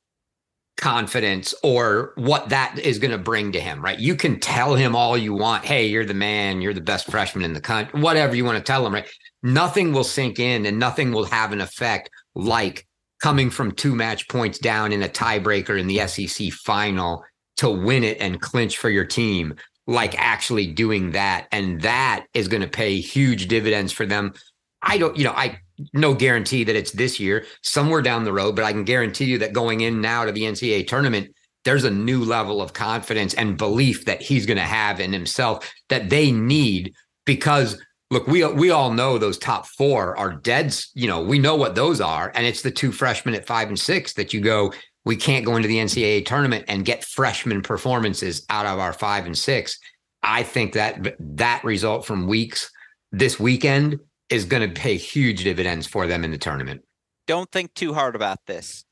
confidence 0.79 1.55
or 1.63 2.13
what 2.15 2.49
that 2.51 2.79
is 2.79 2.99
going 2.99 3.11
to 3.11 3.19
bring 3.19 3.53
to 3.53 3.61
him, 3.61 3.85
right? 3.85 3.99
You 3.99 4.15
can 4.15 4.39
tell 4.39 4.75
him 4.75 4.95
all 4.95 5.19
you 5.19 5.35
want. 5.35 5.65
Hey, 5.65 5.87
you're 5.87 6.05
the 6.05 6.15
man. 6.15 6.63
You're 6.63 6.75
the 6.75 6.81
best 6.81 7.11
freshman 7.11 7.45
in 7.45 7.53
the 7.53 7.61
country. 7.61 8.01
Whatever 8.01 8.37
you 8.37 8.45
want 8.45 8.59
to 8.59 8.65
tell 8.65 8.87
him, 8.87 8.95
right? 8.95 9.09
Nothing 9.43 9.93
will 9.93 10.05
sink 10.05 10.39
in 10.39 10.65
and 10.65 10.79
nothing 10.79 11.13
will 11.13 11.25
have 11.25 11.53
an 11.53 11.61
effect 11.61 12.11
like 12.35 12.87
coming 13.21 13.51
from 13.51 13.73
two 13.73 13.95
match 13.95 14.29
points 14.29 14.59
down 14.59 14.93
in 14.93 15.03
a 15.03 15.09
tiebreaker 15.09 15.79
in 15.79 15.89
the 15.89 16.07
SEC 16.07 16.53
final 16.53 17.25
to 17.57 17.69
win 17.69 18.05
it 18.05 18.19
and 18.21 18.41
clinch 18.41 18.79
for 18.79 18.89
your 18.89 19.05
team 19.05 19.55
like 19.89 20.15
actually 20.21 20.67
doing 20.67 21.13
that. 21.13 21.49
And 21.51 21.81
that 21.81 22.27
is 22.35 22.47
going 22.47 22.61
to 22.61 22.69
pay 22.69 23.01
huge 23.01 23.49
dividends 23.49 23.91
for 23.91 24.07
them. 24.07 24.35
I 24.83 24.99
don't, 24.99 25.17
you 25.17 25.25
know, 25.25 25.33
I 25.33 25.59
no 25.93 26.15
guarantee 26.15 26.63
that 26.65 26.77
it's 26.77 26.93
this 26.93 27.19
year, 27.19 27.47
somewhere 27.63 28.03
down 28.03 28.25
the 28.25 28.33
road, 28.33 28.55
but 28.55 28.65
I 28.65 28.73
can 28.73 28.85
guarantee 28.85 29.25
you 29.25 29.39
that 29.39 29.53
going 29.53 29.81
in 29.81 30.01
now 30.01 30.25
to 30.25 30.33
the 30.33 30.43
NCAA 30.43 30.87
tournament, 30.87 31.35
there's 31.65 31.85
a 31.85 31.91
new 31.91 32.23
level 32.23 32.61
of 32.61 32.73
confidence 32.73 33.35
and 33.35 33.57
belief 33.57 34.05
that 34.05 34.23
he's 34.23 34.47
going 34.47 34.59
to 34.59 34.63
have 34.63 35.01
in 35.01 35.13
himself 35.13 35.73
that 35.89 36.11
they 36.11 36.31
need 36.31 36.95
because 37.25 37.81
look, 38.11 38.27
we 38.27 38.45
we 38.45 38.71
all 38.71 38.93
know 38.93 39.19
those 39.19 39.39
top 39.39 39.67
four 39.67 40.17
are 40.17 40.33
dead. 40.33 40.75
You 40.95 41.09
know, 41.09 41.23
we 41.23 41.39
know 41.39 41.57
what 41.57 41.75
those 41.75 42.01
are, 42.01 42.31
and 42.35 42.47
it's 42.47 42.63
the 42.63 42.71
two 42.71 42.93
freshmen 42.93 43.35
at 43.35 43.47
five 43.47 43.69
and 43.69 43.79
six 43.79 44.15
that 44.15 44.33
you 44.33 44.41
go 44.41 44.73
we 45.05 45.17
can't 45.17 45.45
go 45.45 45.57
into 45.57 45.69
the 45.69 45.79
NCAA 45.79 46.27
tournament 46.27 46.65
and 46.69 46.85
get 46.85 47.05
freshman 47.05 47.63
performances 47.63 48.45
out 48.51 48.67
of 48.67 48.79
our 48.79 48.93
five 48.93 49.27
and 49.27 49.37
six. 49.37 49.79
I 50.23 50.43
think 50.43 50.73
that 50.75 51.17
that 51.19 51.65
result 51.65 52.05
from 52.05 52.27
weeks 52.27 52.71
this 53.13 53.39
weekend 53.39 53.99
is 54.29 54.45
going 54.45 54.69
to 54.69 54.81
pay 54.81 54.97
huge 54.97 55.45
dividends 55.45 55.87
for 55.87 56.07
them 56.07 56.25
in 56.25 56.31
the 56.31 56.39
tournament. 56.39 56.83
Don't 57.27 57.51
think 57.51 57.73
too 57.75 57.95
hard 57.95 58.17
about 58.17 58.39
this. 58.47 58.85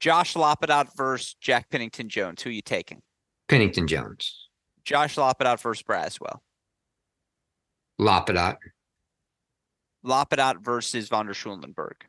Josh 0.00 0.34
Lapadat 0.34 0.88
versus 0.96 1.34
Jack 1.40 1.70
Pinnington 1.70 2.08
Jones. 2.08 2.42
Who 2.42 2.50
are 2.50 2.52
you 2.52 2.62
taking? 2.62 3.00
Pinnington 3.48 3.86
Jones. 3.86 4.48
Josh 4.84 5.16
Lapadat 5.16 5.60
versus 5.60 5.82
Braswell. 5.82 6.38
Lapadat. 8.00 8.56
Lapadat 10.04 10.62
versus 10.62 11.08
von 11.08 11.26
der 11.26 11.34
Schulenburg. 11.34 12.04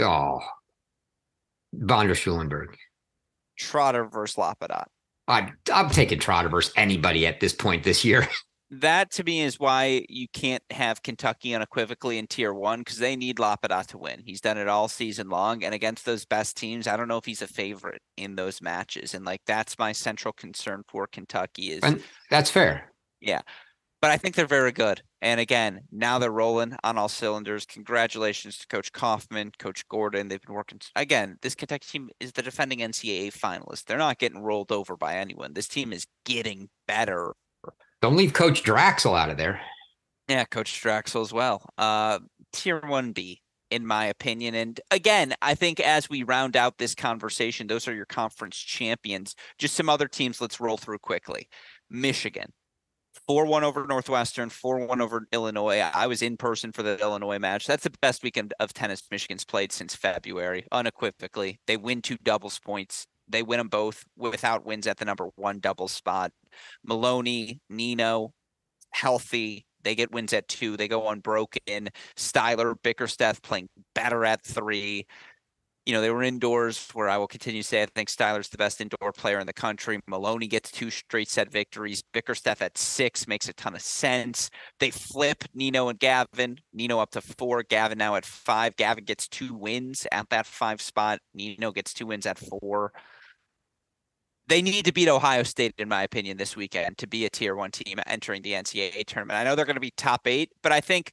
Oh, 0.00 0.40
Von 1.72 2.08
der 2.08 2.14
Schulenburg. 2.14 2.76
Trotter 3.58 4.04
versus 4.06 4.36
Lapadat. 4.36 4.86
I, 5.28 5.52
I'm 5.72 5.90
taking 5.90 6.18
Trotter 6.18 6.48
versus 6.48 6.72
anybody 6.76 7.26
at 7.26 7.40
this 7.40 7.52
point 7.52 7.84
this 7.84 8.04
year. 8.04 8.28
that 8.72 9.10
to 9.12 9.24
me 9.24 9.42
is 9.42 9.60
why 9.60 10.04
you 10.08 10.26
can't 10.32 10.62
have 10.70 11.02
Kentucky 11.02 11.54
unequivocally 11.54 12.18
in 12.18 12.26
tier 12.26 12.54
one 12.54 12.80
because 12.80 12.98
they 12.98 13.16
need 13.16 13.36
Lapadat 13.36 13.86
to 13.88 13.98
win. 13.98 14.22
He's 14.24 14.40
done 14.40 14.56
it 14.56 14.66
all 14.66 14.88
season 14.88 15.28
long, 15.28 15.62
and 15.62 15.74
against 15.74 16.06
those 16.06 16.24
best 16.24 16.56
teams, 16.56 16.86
I 16.86 16.96
don't 16.96 17.08
know 17.08 17.18
if 17.18 17.26
he's 17.26 17.42
a 17.42 17.46
favorite 17.46 18.00
in 18.16 18.34
those 18.34 18.62
matches. 18.62 19.14
And 19.14 19.24
like 19.24 19.42
that's 19.46 19.78
my 19.78 19.92
central 19.92 20.32
concern 20.32 20.82
for 20.88 21.06
Kentucky 21.06 21.72
is 21.72 21.82
and 21.82 22.02
that's 22.30 22.50
fair. 22.50 22.90
Yeah, 23.20 23.42
but 24.02 24.10
I 24.10 24.18
think 24.18 24.34
they're 24.34 24.46
very 24.46 24.72
good. 24.72 25.00
And 25.22 25.40
again, 25.40 25.80
now 25.90 26.18
they're 26.18 26.30
rolling 26.30 26.76
on 26.84 26.98
all 26.98 27.08
cylinders. 27.08 27.64
Congratulations 27.64 28.58
to 28.58 28.66
Coach 28.66 28.92
Kauffmann, 28.92 29.52
Coach 29.58 29.88
Gordon. 29.88 30.28
They've 30.28 30.42
been 30.42 30.54
working. 30.54 30.80
Again, 30.94 31.38
this 31.40 31.54
Kentucky 31.54 31.86
team 31.90 32.10
is 32.20 32.32
the 32.32 32.42
defending 32.42 32.80
NCAA 32.80 33.32
finalist. 33.32 33.84
They're 33.84 33.96
not 33.96 34.18
getting 34.18 34.42
rolled 34.42 34.70
over 34.70 34.98
by 34.98 35.16
anyone. 35.16 35.54
This 35.54 35.68
team 35.68 35.94
is 35.94 36.06
getting 36.26 36.68
better 36.86 37.32
don't 38.02 38.16
leave 38.16 38.32
Coach 38.32 38.64
Draxel 38.64 39.16
out 39.16 39.30
of 39.30 39.36
there. 39.36 39.60
Yeah, 40.28 40.44
Coach 40.44 40.82
Draxel 40.82 41.22
as 41.22 41.32
well. 41.32 41.64
Uh, 41.78 42.18
tier 42.52 42.80
1B, 42.80 43.38
in 43.70 43.86
my 43.86 44.06
opinion. 44.06 44.56
And 44.56 44.80
again, 44.90 45.34
I 45.40 45.54
think 45.54 45.78
as 45.78 46.10
we 46.10 46.24
round 46.24 46.56
out 46.56 46.78
this 46.78 46.96
conversation, 46.96 47.68
those 47.68 47.86
are 47.86 47.94
your 47.94 48.06
conference 48.06 48.56
champions. 48.56 49.36
Just 49.56 49.76
some 49.76 49.88
other 49.88 50.08
teams 50.08 50.40
let's 50.40 50.60
roll 50.60 50.76
through 50.76 50.98
quickly. 50.98 51.48
Michigan, 51.90 52.52
4 53.26 53.46
1 53.46 53.64
over 53.64 53.86
Northwestern, 53.86 54.50
4 54.50 54.86
1 54.86 55.00
over 55.00 55.26
Illinois. 55.32 55.78
I 55.78 56.06
was 56.06 56.22
in 56.22 56.36
person 56.36 56.72
for 56.72 56.82
the 56.82 56.98
Illinois 57.00 57.38
match. 57.38 57.66
That's 57.66 57.84
the 57.84 57.92
best 58.02 58.22
weekend 58.22 58.52
of 58.58 58.72
tennis 58.72 59.02
Michigan's 59.10 59.44
played 59.44 59.72
since 59.72 59.94
February, 59.94 60.66
unequivocally. 60.72 61.60
They 61.66 61.76
win 61.76 62.02
two 62.02 62.16
doubles 62.22 62.58
points. 62.58 63.06
They 63.28 63.42
win 63.42 63.58
them 63.58 63.68
both 63.68 64.04
without 64.16 64.66
wins 64.66 64.86
at 64.86 64.98
the 64.98 65.04
number 65.04 65.28
one 65.36 65.60
double 65.60 65.88
spot. 65.88 66.32
Maloney, 66.84 67.60
Nino, 67.70 68.32
healthy. 68.90 69.66
They 69.84 69.94
get 69.94 70.12
wins 70.12 70.32
at 70.32 70.48
two. 70.48 70.76
They 70.76 70.88
go 70.88 71.08
unbroken. 71.08 71.90
Styler, 72.16 72.74
Bickersteth 72.82 73.42
playing 73.42 73.68
better 73.94 74.24
at 74.24 74.44
three. 74.44 75.06
You 75.84 75.92
know, 75.92 76.00
they 76.00 76.10
were 76.10 76.22
indoors 76.22 76.88
where 76.92 77.08
I 77.08 77.16
will 77.16 77.26
continue 77.26 77.62
to 77.62 77.66
say 77.66 77.82
I 77.82 77.86
think 77.86 78.08
Styler's 78.08 78.48
the 78.48 78.56
best 78.56 78.80
indoor 78.80 79.12
player 79.12 79.40
in 79.40 79.46
the 79.46 79.52
country. 79.52 79.98
Maloney 80.06 80.46
gets 80.46 80.70
two 80.70 80.90
straight 80.90 81.28
set 81.28 81.50
victories. 81.50 82.04
Bickersteth 82.12 82.62
at 82.62 82.78
six 82.78 83.26
makes 83.26 83.48
a 83.48 83.52
ton 83.52 83.74
of 83.74 83.82
sense. 83.82 84.48
They 84.78 84.90
flip 84.90 85.42
Nino 85.54 85.88
and 85.88 85.98
Gavin. 85.98 86.58
Nino 86.72 87.00
up 87.00 87.10
to 87.12 87.20
four. 87.20 87.64
Gavin 87.64 87.98
now 87.98 88.14
at 88.14 88.24
five. 88.24 88.76
Gavin 88.76 89.04
gets 89.04 89.26
two 89.26 89.54
wins 89.54 90.06
at 90.12 90.28
that 90.30 90.46
five 90.46 90.80
spot. 90.80 91.18
Nino 91.34 91.72
gets 91.72 91.92
two 91.92 92.06
wins 92.06 92.26
at 92.26 92.38
four 92.38 92.92
they 94.48 94.60
need 94.60 94.84
to 94.84 94.92
beat 94.92 95.08
Ohio 95.08 95.44
State, 95.44 95.72
in 95.78 95.88
my 95.88 96.02
opinion, 96.02 96.36
this 96.36 96.56
weekend 96.56 96.98
to 96.98 97.06
be 97.06 97.24
a 97.24 97.30
tier 97.30 97.54
one 97.54 97.70
team 97.70 97.98
entering 98.06 98.42
the 98.42 98.52
NCAA 98.52 99.06
tournament. 99.06 99.38
I 99.38 99.44
know 99.44 99.54
they're 99.54 99.64
going 99.64 99.76
to 99.76 99.80
be 99.80 99.92
top 99.96 100.26
eight, 100.26 100.50
but 100.62 100.72
I 100.72 100.80
think, 100.80 101.12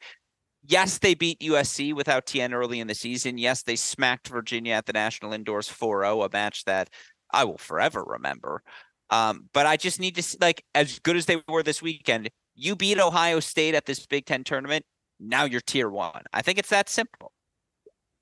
yes, 0.69 0.99
they 0.99 1.15
beat 1.15 1.39
USC 1.39 1.93
without 1.93 2.25
Tien 2.25 2.53
early 2.53 2.79
in 2.79 2.87
the 2.87 2.95
season. 2.95 3.37
Yes, 3.37 3.63
they 3.63 3.75
smacked 3.75 4.29
Virginia 4.29 4.73
at 4.73 4.85
the 4.85 4.93
National 4.93 5.33
Indoors 5.33 5.67
4 5.67 6.03
0, 6.03 6.21
a 6.23 6.29
match 6.31 6.63
that 6.65 6.89
I 7.31 7.43
will 7.43 7.57
forever 7.57 8.03
remember. 8.05 8.63
Um, 9.09 9.49
but 9.53 9.65
I 9.65 9.75
just 9.75 9.99
need 9.99 10.15
to 10.15 10.23
see, 10.23 10.37
like, 10.39 10.63
as 10.75 10.99
good 10.99 11.17
as 11.17 11.25
they 11.25 11.41
were 11.47 11.63
this 11.63 11.81
weekend, 11.81 12.29
you 12.55 12.75
beat 12.75 12.99
Ohio 12.99 13.39
State 13.39 13.75
at 13.75 13.85
this 13.85 14.05
Big 14.05 14.25
Ten 14.25 14.43
tournament. 14.43 14.85
Now 15.19 15.43
you're 15.43 15.61
tier 15.61 15.89
one. 15.89 16.23
I 16.31 16.41
think 16.41 16.59
it's 16.59 16.69
that 16.69 16.87
simple. 16.87 17.33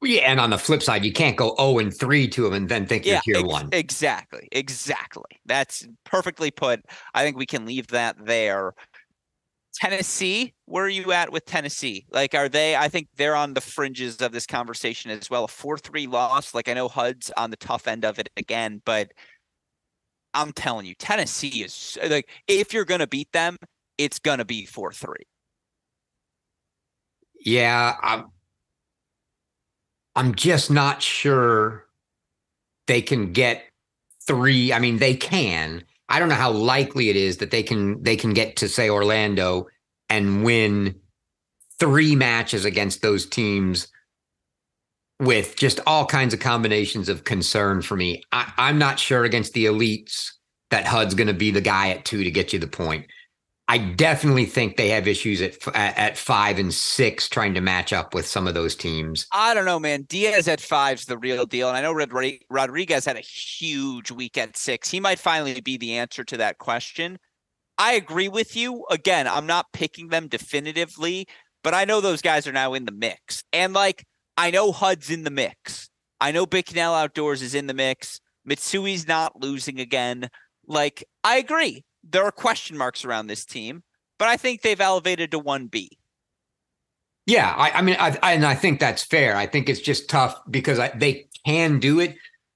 Yeah, 0.01 0.31
and 0.31 0.39
on 0.39 0.51
the 0.51 0.59
flip 0.59 0.83
side, 0.83 1.03
you 1.03 1.11
can't 1.11 1.35
go 1.35 1.55
0 1.57 1.79
and 1.79 1.97
3 1.97 2.27
to 2.27 2.43
them 2.43 2.53
and 2.53 2.69
then 2.69 2.85
think 2.85 3.05
yeah, 3.05 3.19
you're 3.25 3.37
tier 3.37 3.45
ex- 3.45 3.51
one. 3.51 3.69
Exactly. 3.71 4.47
Exactly. 4.51 5.41
That's 5.45 5.87
perfectly 6.05 6.51
put. 6.51 6.81
I 7.15 7.23
think 7.23 7.35
we 7.35 7.47
can 7.47 7.65
leave 7.65 7.87
that 7.87 8.15
there. 8.23 8.73
Tennessee, 9.79 10.53
where 10.65 10.85
are 10.85 10.89
you 10.89 11.11
at 11.11 11.31
with 11.31 11.45
Tennessee? 11.45 12.05
Like, 12.11 12.33
are 12.33 12.49
they? 12.49 12.75
I 12.75 12.87
think 12.89 13.09
they're 13.15 13.35
on 13.35 13.53
the 13.53 13.61
fringes 13.61 14.17
of 14.21 14.31
this 14.31 14.47
conversation 14.47 15.11
as 15.11 15.29
well. 15.29 15.43
A 15.45 15.47
4 15.47 15.77
3 15.77 16.07
loss. 16.07 16.55
Like, 16.55 16.67
I 16.67 16.73
know 16.73 16.87
Hudd's 16.87 17.31
on 17.37 17.51
the 17.51 17.57
tough 17.57 17.87
end 17.87 18.03
of 18.03 18.17
it 18.17 18.29
again, 18.37 18.81
but 18.85 19.11
I'm 20.33 20.51
telling 20.51 20.85
you, 20.85 20.95
Tennessee 20.95 21.63
is 21.63 21.97
like, 22.09 22.29
if 22.47 22.73
you're 22.73 22.85
going 22.85 23.01
to 23.01 23.07
beat 23.07 23.31
them, 23.33 23.57
it's 23.97 24.19
going 24.19 24.39
to 24.39 24.45
be 24.45 24.65
4 24.65 24.93
3. 24.93 25.15
Yeah. 27.45 27.95
I'm, 28.01 28.25
I'm 30.15 30.33
just 30.33 30.71
not 30.71 31.03
sure 31.03 31.85
they 32.87 33.01
can 33.01 33.31
get 33.31 33.63
three. 34.25 34.73
I 34.73 34.79
mean, 34.79 34.97
they 34.97 35.15
can. 35.15 35.83
I 36.09 36.19
don't 36.19 36.29
know 36.29 36.35
how 36.35 36.51
likely 36.51 37.09
it 37.09 37.15
is 37.15 37.37
that 37.37 37.51
they 37.51 37.63
can 37.63 38.01
they 38.01 38.15
can 38.15 38.33
get 38.33 38.57
to 38.57 38.69
say 38.69 38.89
Orlando 38.89 39.67
and 40.09 40.43
win 40.43 40.95
three 41.79 42.15
matches 42.15 42.65
against 42.65 43.01
those 43.01 43.25
teams 43.25 43.87
with 45.19 45.55
just 45.55 45.79
all 45.85 46.05
kinds 46.05 46.33
of 46.33 46.39
combinations 46.39 47.09
of 47.09 47.23
concern 47.23 47.81
for 47.81 47.95
me. 47.95 48.23
I, 48.31 48.51
am 48.57 48.77
not 48.77 48.99
sure 48.99 49.23
against 49.23 49.53
the 49.53 49.65
elites 49.65 50.31
that 50.69 50.85
Hudd's 50.85 51.15
going 51.15 51.27
to 51.27 51.33
be 51.33 51.51
the 51.51 51.61
guy 51.61 51.89
at 51.89 52.05
two 52.05 52.23
to 52.23 52.31
get 52.31 52.53
you 52.53 52.59
the 52.59 52.67
point. 52.67 53.07
I 53.69 53.77
definitely 53.79 54.45
think 54.45 54.77
they 54.77 54.89
have 54.89 55.07
issues 55.07 55.41
at 55.41 55.57
at 55.75 56.17
five 56.17 56.57
and 56.57 56.73
six 56.73 57.27
trying 57.27 57.53
to 57.53 57.61
match 57.61 57.91
up 57.91 58.13
with 58.13 58.25
some 58.25 58.47
of 58.47 58.53
those 58.53 58.75
teams. 58.75 59.27
I 59.33 59.53
don't 59.53 59.65
know, 59.65 59.79
man. 59.79 60.03
Diaz 60.03 60.47
at 60.47 60.61
five's 60.61 61.05
the 61.05 61.17
real 61.17 61.45
deal, 61.45 61.67
and 61.67 61.75
I 61.75 61.81
know 61.81 61.91
Rodriguez 62.49 63.05
had 63.05 63.17
a 63.17 63.21
huge 63.21 64.09
week 64.09 64.37
at 64.37 64.55
six. 64.55 64.89
He 64.89 65.01
might 65.01 65.19
finally 65.19 65.59
be 65.59 65.77
the 65.77 65.97
answer 65.97 66.23
to 66.23 66.37
that 66.37 66.59
question. 66.59 67.19
I 67.77 67.93
agree 67.93 68.29
with 68.29 68.55
you. 68.55 68.85
Again, 68.89 69.27
I'm 69.27 69.45
not 69.45 69.73
picking 69.73 70.07
them 70.07 70.29
definitively, 70.29 71.27
but 71.61 71.73
I 71.73 71.83
know 71.83 71.99
those 71.99 72.21
guys 72.21 72.47
are 72.47 72.53
now 72.53 72.73
in 72.73 72.85
the 72.85 72.93
mix, 72.93 73.43
and 73.51 73.73
like 73.73 74.05
I 74.37 74.49
know 74.49 74.71
Hudd's 74.71 75.09
in 75.09 75.23
the 75.25 75.29
mix. 75.29 75.89
I 76.21 76.31
know 76.31 76.45
Bicknell 76.45 76.95
Outdoors 76.95 77.41
is 77.41 77.53
in 77.53 77.67
the 77.67 77.73
mix. 77.73 78.21
Mitsui's 78.49 79.09
not 79.09 79.41
losing 79.41 79.81
again. 79.81 80.29
Like 80.65 81.03
I 81.25 81.37
agree 81.37 81.83
there 82.09 82.23
are 82.23 82.31
question 82.31 82.77
marks 82.77 83.05
around 83.05 83.27
this 83.27 83.45
team, 83.45 83.83
but 84.17 84.27
I 84.27 84.37
think 84.37 84.61
they've 84.61 84.79
elevated 84.79 85.31
to 85.31 85.39
1B. 85.39 85.89
Yeah, 87.25 87.53
I, 87.55 87.71
I 87.71 87.81
mean, 87.81 87.97
I, 87.99 88.17
I, 88.23 88.33
and 88.33 88.45
I 88.45 88.55
think 88.55 88.79
that's 88.79 89.03
fair. 89.03 89.35
I 89.35 89.45
think 89.45 89.67
it's 89.67 89.81
just 89.81 90.09
tough 90.09 90.39
because 90.49 90.79
I, 90.79 90.89
they 90.95 91.27
can 91.45 91.79
do 91.79 91.99
it. 91.99 92.15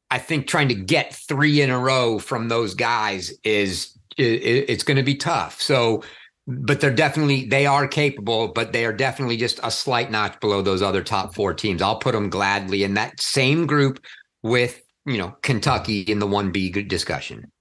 I 0.10 0.18
think 0.18 0.48
trying 0.48 0.70
to 0.70 0.76
get 0.76 1.14
three 1.14 1.62
in 1.62 1.70
a 1.70 1.78
row 1.78 2.20
from 2.20 2.48
those 2.48 2.74
guys 2.74 3.34
is 3.44 3.98
it, 4.18 4.24
it's 4.70 4.84
going 4.84 4.98
to 4.98 5.04
be 5.04 5.16
tough. 5.16 5.62
So, 5.62 6.04
but 6.48 6.80
they're 6.80 6.94
definitely 6.94 7.46
they 7.46 7.66
are 7.66 7.88
capable, 7.88 8.50
but 8.50 8.72
they 8.72 8.86
are 8.86 8.94
definitely 8.94 9.38
just 9.38 9.60
a 9.62 9.72
slight 9.72 10.10
notch 10.10 10.40
below 10.40 10.62
those 10.62 10.82
other 10.82 11.04
top 11.04 11.36
four 11.36 11.54
teams. 11.54 11.82
I'll 11.82 12.00
put 12.00 12.14
them 12.14 12.30
gladly 12.30 12.84
in 12.84 12.94
that 12.96 13.22
same 13.22 13.68
group 13.68 14.04
with 14.42 14.82
you 15.06 15.18
know 15.18 15.36
Kentucky 15.42 16.02
in 16.02 16.20
the 16.20 16.28
one 16.28 16.52
B 16.52 16.70
discussion 16.70 17.52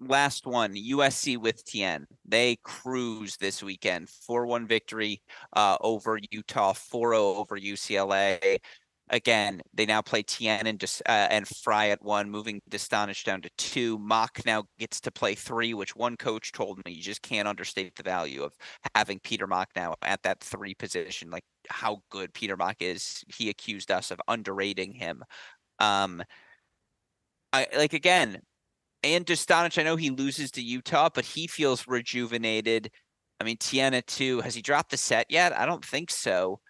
last 0.00 0.46
one, 0.46 0.74
USC 0.74 1.36
with 1.36 1.64
Tien. 1.64 2.06
They 2.24 2.56
cruise 2.62 3.36
this 3.36 3.62
weekend. 3.62 4.08
4-1 4.28 4.66
victory 4.66 5.22
uh, 5.54 5.76
over 5.80 6.18
Utah, 6.30 6.72
4-0 6.72 7.14
over 7.14 7.58
UCLA. 7.58 8.58
Again, 9.10 9.60
they 9.74 9.84
now 9.84 10.00
play 10.00 10.22
Tien 10.22 10.66
and 10.66 10.82
uh, 11.06 11.10
and 11.30 11.46
Frye 11.46 11.90
at 11.90 12.02
one, 12.02 12.30
moving 12.30 12.62
Dostanic 12.70 13.22
down 13.22 13.42
to 13.42 13.50
two. 13.58 13.98
Makk 13.98 14.46
now 14.46 14.64
gets 14.78 14.98
to 15.02 15.10
play 15.10 15.34
three, 15.34 15.74
which 15.74 15.94
one 15.94 16.16
coach 16.16 16.52
told 16.52 16.80
me 16.86 16.92
you 16.92 17.02
just 17.02 17.20
can't 17.20 17.46
understate 17.46 17.94
the 17.96 18.02
value 18.02 18.42
of 18.42 18.54
having 18.94 19.20
Peter 19.20 19.46
Makk 19.46 19.66
now 19.76 19.94
at 20.00 20.22
that 20.22 20.40
three 20.40 20.74
position. 20.74 21.30
Like 21.30 21.44
how 21.68 22.00
good 22.10 22.32
Peter 22.32 22.56
Makk 22.56 22.76
is. 22.80 23.22
He 23.28 23.50
accused 23.50 23.90
us 23.90 24.10
of 24.10 24.20
underrating 24.26 24.94
him. 24.94 25.22
Um, 25.78 26.22
I 27.52 27.66
like 27.76 27.92
again, 27.92 28.40
and 29.04 29.26
Dostanic, 29.26 29.78
I 29.78 29.82
know 29.82 29.96
he 29.96 30.10
loses 30.10 30.50
to 30.52 30.62
Utah, 30.62 31.10
but 31.14 31.24
he 31.24 31.46
feels 31.46 31.86
rejuvenated. 31.86 32.90
I 33.40 33.44
mean, 33.44 33.58
Tiana 33.58 34.04
too. 34.04 34.40
Has 34.40 34.54
he 34.54 34.62
dropped 34.62 34.90
the 34.90 34.96
set 34.96 35.26
yet? 35.28 35.56
I 35.56 35.66
don't 35.66 35.84
think 35.84 36.10
so. 36.10 36.60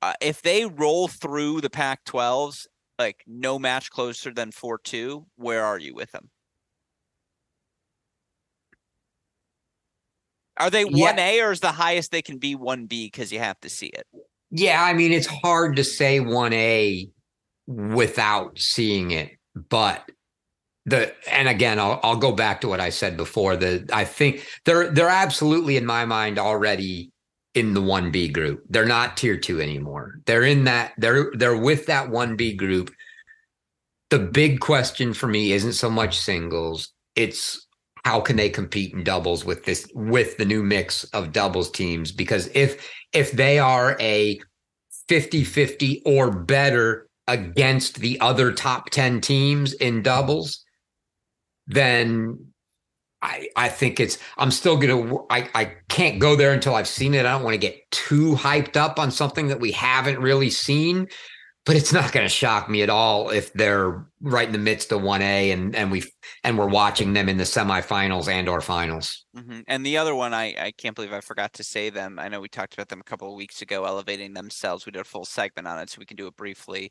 Uh, 0.00 0.12
if 0.20 0.42
they 0.42 0.66
roll 0.66 1.08
through 1.08 1.60
the 1.60 1.70
Pac-12s, 1.70 2.66
like 2.98 3.24
no 3.26 3.58
match 3.58 3.90
closer 3.90 4.32
than 4.32 4.52
four 4.52 4.78
two, 4.78 5.26
where 5.36 5.64
are 5.64 5.78
you 5.78 5.94
with 5.94 6.12
them? 6.12 6.30
Are 10.58 10.70
they 10.70 10.84
one 10.84 11.18
A 11.18 11.40
or 11.40 11.50
is 11.50 11.60
the 11.60 11.72
highest 11.72 12.12
they 12.12 12.22
can 12.22 12.38
be 12.38 12.54
one 12.54 12.86
B 12.86 13.06
because 13.06 13.32
you 13.32 13.38
have 13.38 13.58
to 13.60 13.70
see 13.70 13.86
it? 13.86 14.06
Yeah, 14.50 14.84
I 14.84 14.92
mean 14.92 15.12
it's 15.12 15.26
hard 15.26 15.76
to 15.76 15.84
say 15.84 16.20
one 16.20 16.52
A 16.52 17.08
without 17.66 18.58
seeing 18.58 19.10
it, 19.10 19.30
but 19.54 20.08
the 20.86 21.14
and 21.30 21.48
again 21.48 21.78
I'll 21.78 22.00
I'll 22.02 22.16
go 22.16 22.32
back 22.32 22.60
to 22.62 22.68
what 22.68 22.80
I 22.80 22.90
said 22.90 23.16
before. 23.16 23.56
The 23.56 23.88
I 23.92 24.04
think 24.04 24.46
they're 24.64 24.90
they're 24.90 25.08
absolutely 25.08 25.76
in 25.76 25.86
my 25.86 26.04
mind 26.04 26.38
already 26.38 27.12
in 27.54 27.74
the 27.74 27.80
1B 27.80 28.32
group. 28.32 28.64
They're 28.68 28.86
not 28.86 29.16
tier 29.16 29.36
2 29.36 29.60
anymore. 29.60 30.14
They're 30.26 30.44
in 30.44 30.64
that 30.64 30.92
they're 30.98 31.30
they're 31.34 31.56
with 31.56 31.86
that 31.86 32.08
1B 32.08 32.56
group. 32.56 32.92
The 34.10 34.18
big 34.18 34.60
question 34.60 35.14
for 35.14 35.26
me 35.26 35.52
isn't 35.52 35.72
so 35.74 35.88
much 35.88 36.18
singles, 36.18 36.92
it's 37.16 37.66
how 38.04 38.20
can 38.20 38.36
they 38.36 38.50
compete 38.50 38.92
in 38.92 39.04
doubles 39.04 39.44
with 39.44 39.64
this 39.64 39.88
with 39.94 40.36
the 40.36 40.44
new 40.44 40.62
mix 40.62 41.04
of 41.04 41.32
doubles 41.32 41.70
teams 41.70 42.10
because 42.10 42.48
if 42.54 42.90
if 43.12 43.32
they 43.32 43.58
are 43.58 43.96
a 44.00 44.40
50-50 45.08 46.02
or 46.04 46.30
better 46.30 47.06
against 47.28 48.00
the 48.00 48.18
other 48.20 48.52
top 48.52 48.90
10 48.90 49.20
teams 49.20 49.74
in 49.74 50.02
doubles 50.02 50.64
then 51.72 52.46
I, 53.20 53.48
I 53.56 53.68
think 53.68 54.00
it's 54.00 54.18
I'm 54.36 54.50
still 54.50 54.76
gonna 54.76 55.16
I, 55.30 55.48
I 55.54 55.76
can't 55.88 56.18
go 56.18 56.36
there 56.36 56.52
until 56.52 56.74
I've 56.74 56.88
seen 56.88 57.14
it. 57.14 57.24
I 57.24 57.32
don't 57.32 57.44
want 57.44 57.54
to 57.54 57.58
get 57.58 57.90
too 57.90 58.34
hyped 58.34 58.76
up 58.76 58.98
on 58.98 59.10
something 59.10 59.48
that 59.48 59.60
we 59.60 59.72
haven't 59.72 60.18
really 60.18 60.50
seen 60.50 61.08
but 61.64 61.76
it's 61.76 61.92
not 61.92 62.12
to 62.12 62.28
shock 62.28 62.68
me 62.68 62.82
at 62.82 62.90
all 62.90 63.30
if 63.30 63.52
they're 63.52 64.04
right 64.20 64.46
in 64.46 64.52
the 64.52 64.58
midst 64.58 64.90
of 64.90 65.00
1A 65.00 65.52
and 65.52 65.76
and 65.76 65.92
we 65.92 66.02
and 66.42 66.58
we're 66.58 66.68
watching 66.68 67.12
them 67.12 67.28
in 67.28 67.36
the 67.36 67.44
semifinals 67.44 68.28
and 68.28 68.48
or 68.48 68.60
finals. 68.60 69.24
Mm-hmm. 69.36 69.60
And 69.68 69.86
the 69.86 69.96
other 69.96 70.14
one, 70.14 70.34
I 70.34 70.54
I 70.58 70.72
can't 70.76 70.96
believe 70.96 71.12
I 71.12 71.20
forgot 71.20 71.52
to 71.54 71.64
say 71.64 71.88
them. 71.90 72.18
I 72.18 72.28
know 72.28 72.40
we 72.40 72.48
talked 72.48 72.74
about 72.74 72.88
them 72.88 73.00
a 73.00 73.04
couple 73.04 73.28
of 73.28 73.36
weeks 73.36 73.62
ago, 73.62 73.84
elevating 73.84 74.34
themselves. 74.34 74.86
We 74.86 74.92
did 74.92 75.02
a 75.02 75.04
full 75.04 75.24
segment 75.24 75.68
on 75.68 75.78
it, 75.78 75.88
so 75.88 76.00
we 76.00 76.06
can 76.06 76.16
do 76.16 76.26
it 76.26 76.36
briefly. 76.36 76.90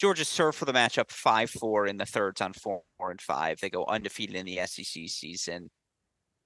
Georgia 0.00 0.24
served 0.24 0.56
for 0.56 0.64
the 0.64 0.72
matchup 0.72 1.10
five 1.10 1.50
four 1.50 1.86
in 1.86 1.98
the 1.98 2.06
thirds 2.06 2.40
on 2.40 2.52
four 2.54 2.82
and 2.98 3.20
five. 3.20 3.60
They 3.60 3.68
go 3.68 3.84
undefeated 3.86 4.34
in 4.34 4.46
the 4.46 4.60
SEC 4.66 5.08
season. 5.08 5.68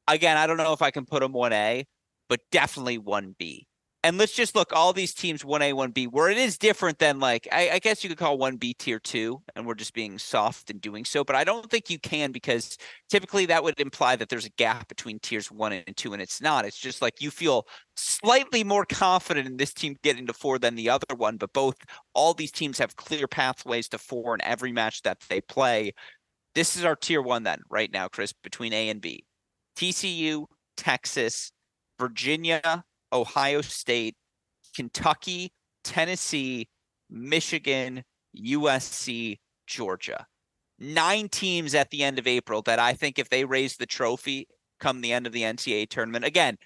Again, 0.09 0.37
I 0.37 0.47
don't 0.47 0.57
know 0.57 0.73
if 0.73 0.83
I 0.83 0.91
can 0.91 1.07
put 1.07 1.21
them 1.21 1.33
one 1.33 1.53
A, 1.53 1.87
but 2.29 2.41
definitely 2.51 2.99
one 2.99 3.35
B 3.39 3.67
and 4.05 4.19
let's 4.19 4.35
just 4.35 4.55
look 4.55 4.71
all 4.75 4.93
these 4.93 5.15
teams 5.15 5.43
1A, 5.43 5.73
1B, 5.73 6.09
where 6.09 6.29
it 6.29 6.37
is 6.37 6.59
different 6.59 6.99
than 6.99 7.21
like 7.21 7.49
I, 7.51 7.71
I, 7.71 7.79
guess 7.79 8.05
you 8.05 8.11
could 8.11 8.19
call 8.19 8.39
1B 8.39 8.77
tier 8.77 8.99
two, 8.99 9.43
and 9.57 9.67
we're 9.67 9.75
just 9.75 9.95
being 9.95 10.19
soft 10.19 10.69
in 10.69 10.77
doing 10.77 11.07
so. 11.07 11.25
But 11.25 11.37
I 11.37 11.43
don't 11.43 11.71
think 11.71 11.89
you 11.89 11.99
can 11.99 12.31
because 12.31 12.77
typically 13.09 13.47
that 13.47 13.65
would 13.65 13.81
imply 13.81 14.15
that 14.17 14.29
there's 14.29 14.45
a 14.45 14.51
gap 14.51 14.89
between 14.89 15.21
tiers 15.21 15.51
one 15.51 15.73
and 15.73 15.97
two, 15.97 16.13
and 16.13 16.21
it's 16.21 16.43
not. 16.43 16.67
It's 16.67 16.79
just 16.79 17.01
like 17.01 17.23
you 17.23 17.31
feel 17.31 17.67
slightly 17.97 18.63
more 18.63 18.85
confident 18.85 19.47
in 19.47 19.57
this 19.57 19.73
team 19.73 19.97
getting 20.03 20.27
to 20.27 20.35
four 20.35 20.59
than 20.59 20.75
the 20.75 20.91
other 20.91 21.15
one, 21.17 21.39
but 21.39 21.55
both 21.55 21.77
all 22.13 22.35
these 22.35 22.53
teams 22.53 22.77
have 22.77 22.97
clear 22.97 23.27
pathways 23.27 23.89
to 23.89 23.97
four 23.97 24.35
in 24.35 24.43
every 24.43 24.71
match 24.71 25.01
that 25.03 25.21
they 25.31 25.41
play. 25.41 25.95
This 26.55 26.77
is 26.77 26.85
our 26.85 26.95
tier 26.95 27.23
one 27.23 27.45
then, 27.45 27.61
right 27.71 27.91
now, 27.91 28.09
Chris, 28.09 28.35
between 28.35 28.75
A 28.75 28.91
and 28.91 29.01
B. 29.01 29.25
TCU, 29.77 30.45
Texas, 30.77 31.53
Virginia, 31.99 32.85
Ohio 33.15 33.61
State, 33.61 34.17
Kentucky, 34.75 35.53
Tennessee, 35.85 36.69
Michigan, 37.09 38.03
USC, 38.37 39.39
Georgia. 39.67 40.27
Nine 40.79 41.29
teams 41.29 41.75
at 41.75 41.91
the 41.91 42.03
end 42.03 42.19
of 42.19 42.27
April 42.27 42.61
that 42.62 42.79
I 42.79 42.95
think 42.95 43.19
if 43.19 43.29
they 43.29 43.45
raise 43.45 43.77
the 43.77 43.87
trophy 43.87 44.49
come 44.81 45.01
the 45.01 45.12
end 45.12 45.27
of 45.27 45.33
the 45.33 45.43
NCAA 45.43 45.89
tournament, 45.89 46.25
again, 46.25 46.59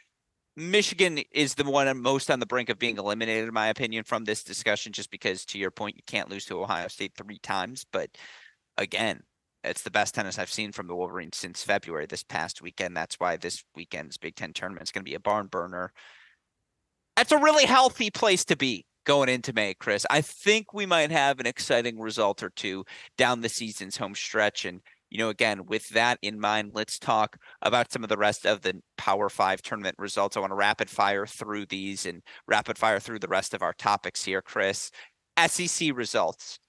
Michigan 0.56 1.20
is 1.30 1.54
the 1.54 1.64
one 1.64 2.02
most 2.02 2.30
on 2.30 2.40
the 2.40 2.46
brink 2.46 2.68
of 2.68 2.80
being 2.80 2.96
eliminated, 2.98 3.46
in 3.46 3.54
my 3.54 3.68
opinion, 3.68 4.02
from 4.02 4.24
this 4.24 4.42
discussion, 4.42 4.92
just 4.92 5.10
because 5.10 5.44
to 5.44 5.58
your 5.58 5.70
point, 5.70 5.96
you 5.96 6.02
can't 6.06 6.30
lose 6.30 6.46
to 6.46 6.60
Ohio 6.60 6.88
State 6.88 7.12
three 7.16 7.38
times. 7.38 7.86
But 7.92 8.10
again, 8.76 9.22
it's 9.62 9.82
the 9.82 9.90
best 9.90 10.14
tennis 10.14 10.38
I've 10.38 10.50
seen 10.50 10.72
from 10.72 10.88
the 10.88 10.96
Wolverines 10.96 11.36
since 11.36 11.62
February 11.62 12.06
this 12.06 12.24
past 12.24 12.62
weekend. 12.62 12.96
That's 12.96 13.20
why 13.20 13.36
this 13.36 13.62
weekend's 13.76 14.16
Big 14.16 14.34
Ten 14.34 14.52
tournament 14.52 14.82
is 14.82 14.90
going 14.90 15.04
to 15.04 15.08
be 15.08 15.14
a 15.14 15.20
barn 15.20 15.46
burner. 15.46 15.92
That's 17.18 17.32
a 17.32 17.38
really 17.38 17.64
healthy 17.64 18.12
place 18.12 18.44
to 18.44 18.54
be 18.54 18.86
going 19.04 19.28
into 19.28 19.52
May, 19.52 19.74
Chris. 19.74 20.06
I 20.08 20.20
think 20.20 20.72
we 20.72 20.86
might 20.86 21.10
have 21.10 21.40
an 21.40 21.48
exciting 21.48 21.98
result 21.98 22.44
or 22.44 22.50
two 22.50 22.84
down 23.16 23.40
the 23.40 23.48
season's 23.48 23.96
home 23.96 24.14
stretch. 24.14 24.64
And, 24.64 24.82
you 25.10 25.18
know, 25.18 25.28
again, 25.28 25.66
with 25.66 25.88
that 25.88 26.20
in 26.22 26.38
mind, 26.38 26.70
let's 26.74 26.96
talk 26.96 27.36
about 27.60 27.90
some 27.90 28.04
of 28.04 28.08
the 28.08 28.16
rest 28.16 28.46
of 28.46 28.60
the 28.60 28.80
Power 28.96 29.28
Five 29.28 29.62
tournament 29.62 29.96
results. 29.98 30.36
I 30.36 30.40
want 30.40 30.52
to 30.52 30.54
rapid 30.54 30.88
fire 30.88 31.26
through 31.26 31.66
these 31.66 32.06
and 32.06 32.22
rapid 32.46 32.78
fire 32.78 33.00
through 33.00 33.18
the 33.18 33.26
rest 33.26 33.52
of 33.52 33.62
our 33.62 33.72
topics 33.72 34.22
here, 34.22 34.40
Chris. 34.40 34.92
SEC 35.44 35.96
results. 35.96 36.60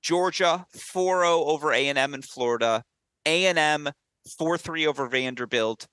Georgia 0.00 0.64
4-0 0.74 1.24
over 1.46 1.72
A&M 1.74 2.14
in 2.14 2.22
Florida. 2.22 2.84
A&M 3.26 3.90
4-3 4.40 4.86
over 4.86 5.06
Vanderbilt. 5.08 5.86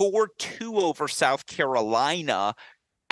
4-2 0.00 0.80
over 0.80 1.08
South 1.08 1.44
Carolina. 1.46 2.54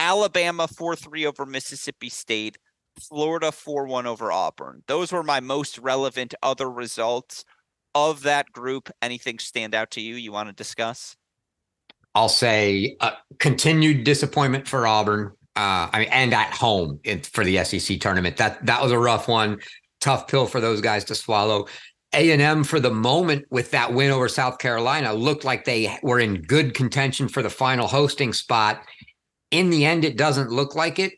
Alabama 0.01 0.67
4 0.67 0.97
3 0.97 1.27
over 1.27 1.45
Mississippi 1.45 2.09
State, 2.09 2.57
Florida 2.99 3.53
4 3.53 3.87
1 3.87 4.07
over 4.07 4.33
Auburn. 4.33 4.83
Those 4.89 5.13
were 5.13 5.23
my 5.23 5.41
most 5.41 5.79
relevant 5.79 6.35
other 6.43 6.71
results 6.71 7.45
of 7.95 8.23
that 8.23 8.51
group. 8.51 8.91
Anything 9.03 9.39
stand 9.39 9.75
out 9.75 9.91
to 9.93 10.01
you 10.01 10.15
you 10.15 10.33
want 10.33 10.49
to 10.49 10.55
discuss? 10.55 11.17
I'll 12.15 12.31
say 12.31 12.97
uh, 13.01 13.13
continued 13.39 14.05
disappointment 14.05 14.67
for 14.67 14.87
Auburn. 14.87 15.33
Uh, 15.55 15.91
I 15.93 15.99
mean, 16.01 16.09
and 16.11 16.33
at 16.33 16.55
home 16.55 16.99
in, 17.05 17.21
for 17.21 17.45
the 17.45 17.63
SEC 17.63 18.01
tournament. 18.01 18.39
That 18.39 18.65
that 18.65 18.83
was 18.83 18.93
a 18.93 18.99
rough 18.99 19.29
one, 19.29 19.59
tough 20.01 20.29
pill 20.29 20.47
for 20.47 20.63
those 20.63 20.81
guys 20.81 21.05
to 21.05 21.15
swallow. 21.15 21.67
A 22.13 22.33
and 22.33 22.43
M 22.43 22.65
for 22.65 22.81
the 22.81 22.91
moment 22.91 23.45
with 23.51 23.71
that 23.71 23.93
win 23.93 24.11
over 24.11 24.29
South 24.29 24.59
Carolina 24.59 25.13
looked 25.13 25.45
like 25.45 25.65
they 25.65 25.97
were 26.03 26.19
in 26.19 26.43
good 26.43 26.75
contention 26.75 27.29
for 27.29 27.43
the 27.43 27.51
final 27.51 27.87
hosting 27.87 28.33
spot, 28.33 28.83
in 29.51 29.71
the 29.71 29.85
end, 29.85 30.05
it 30.05 30.17
doesn't 30.17 30.51
look 30.51 30.75
like 30.75 30.99
it. 30.99 31.13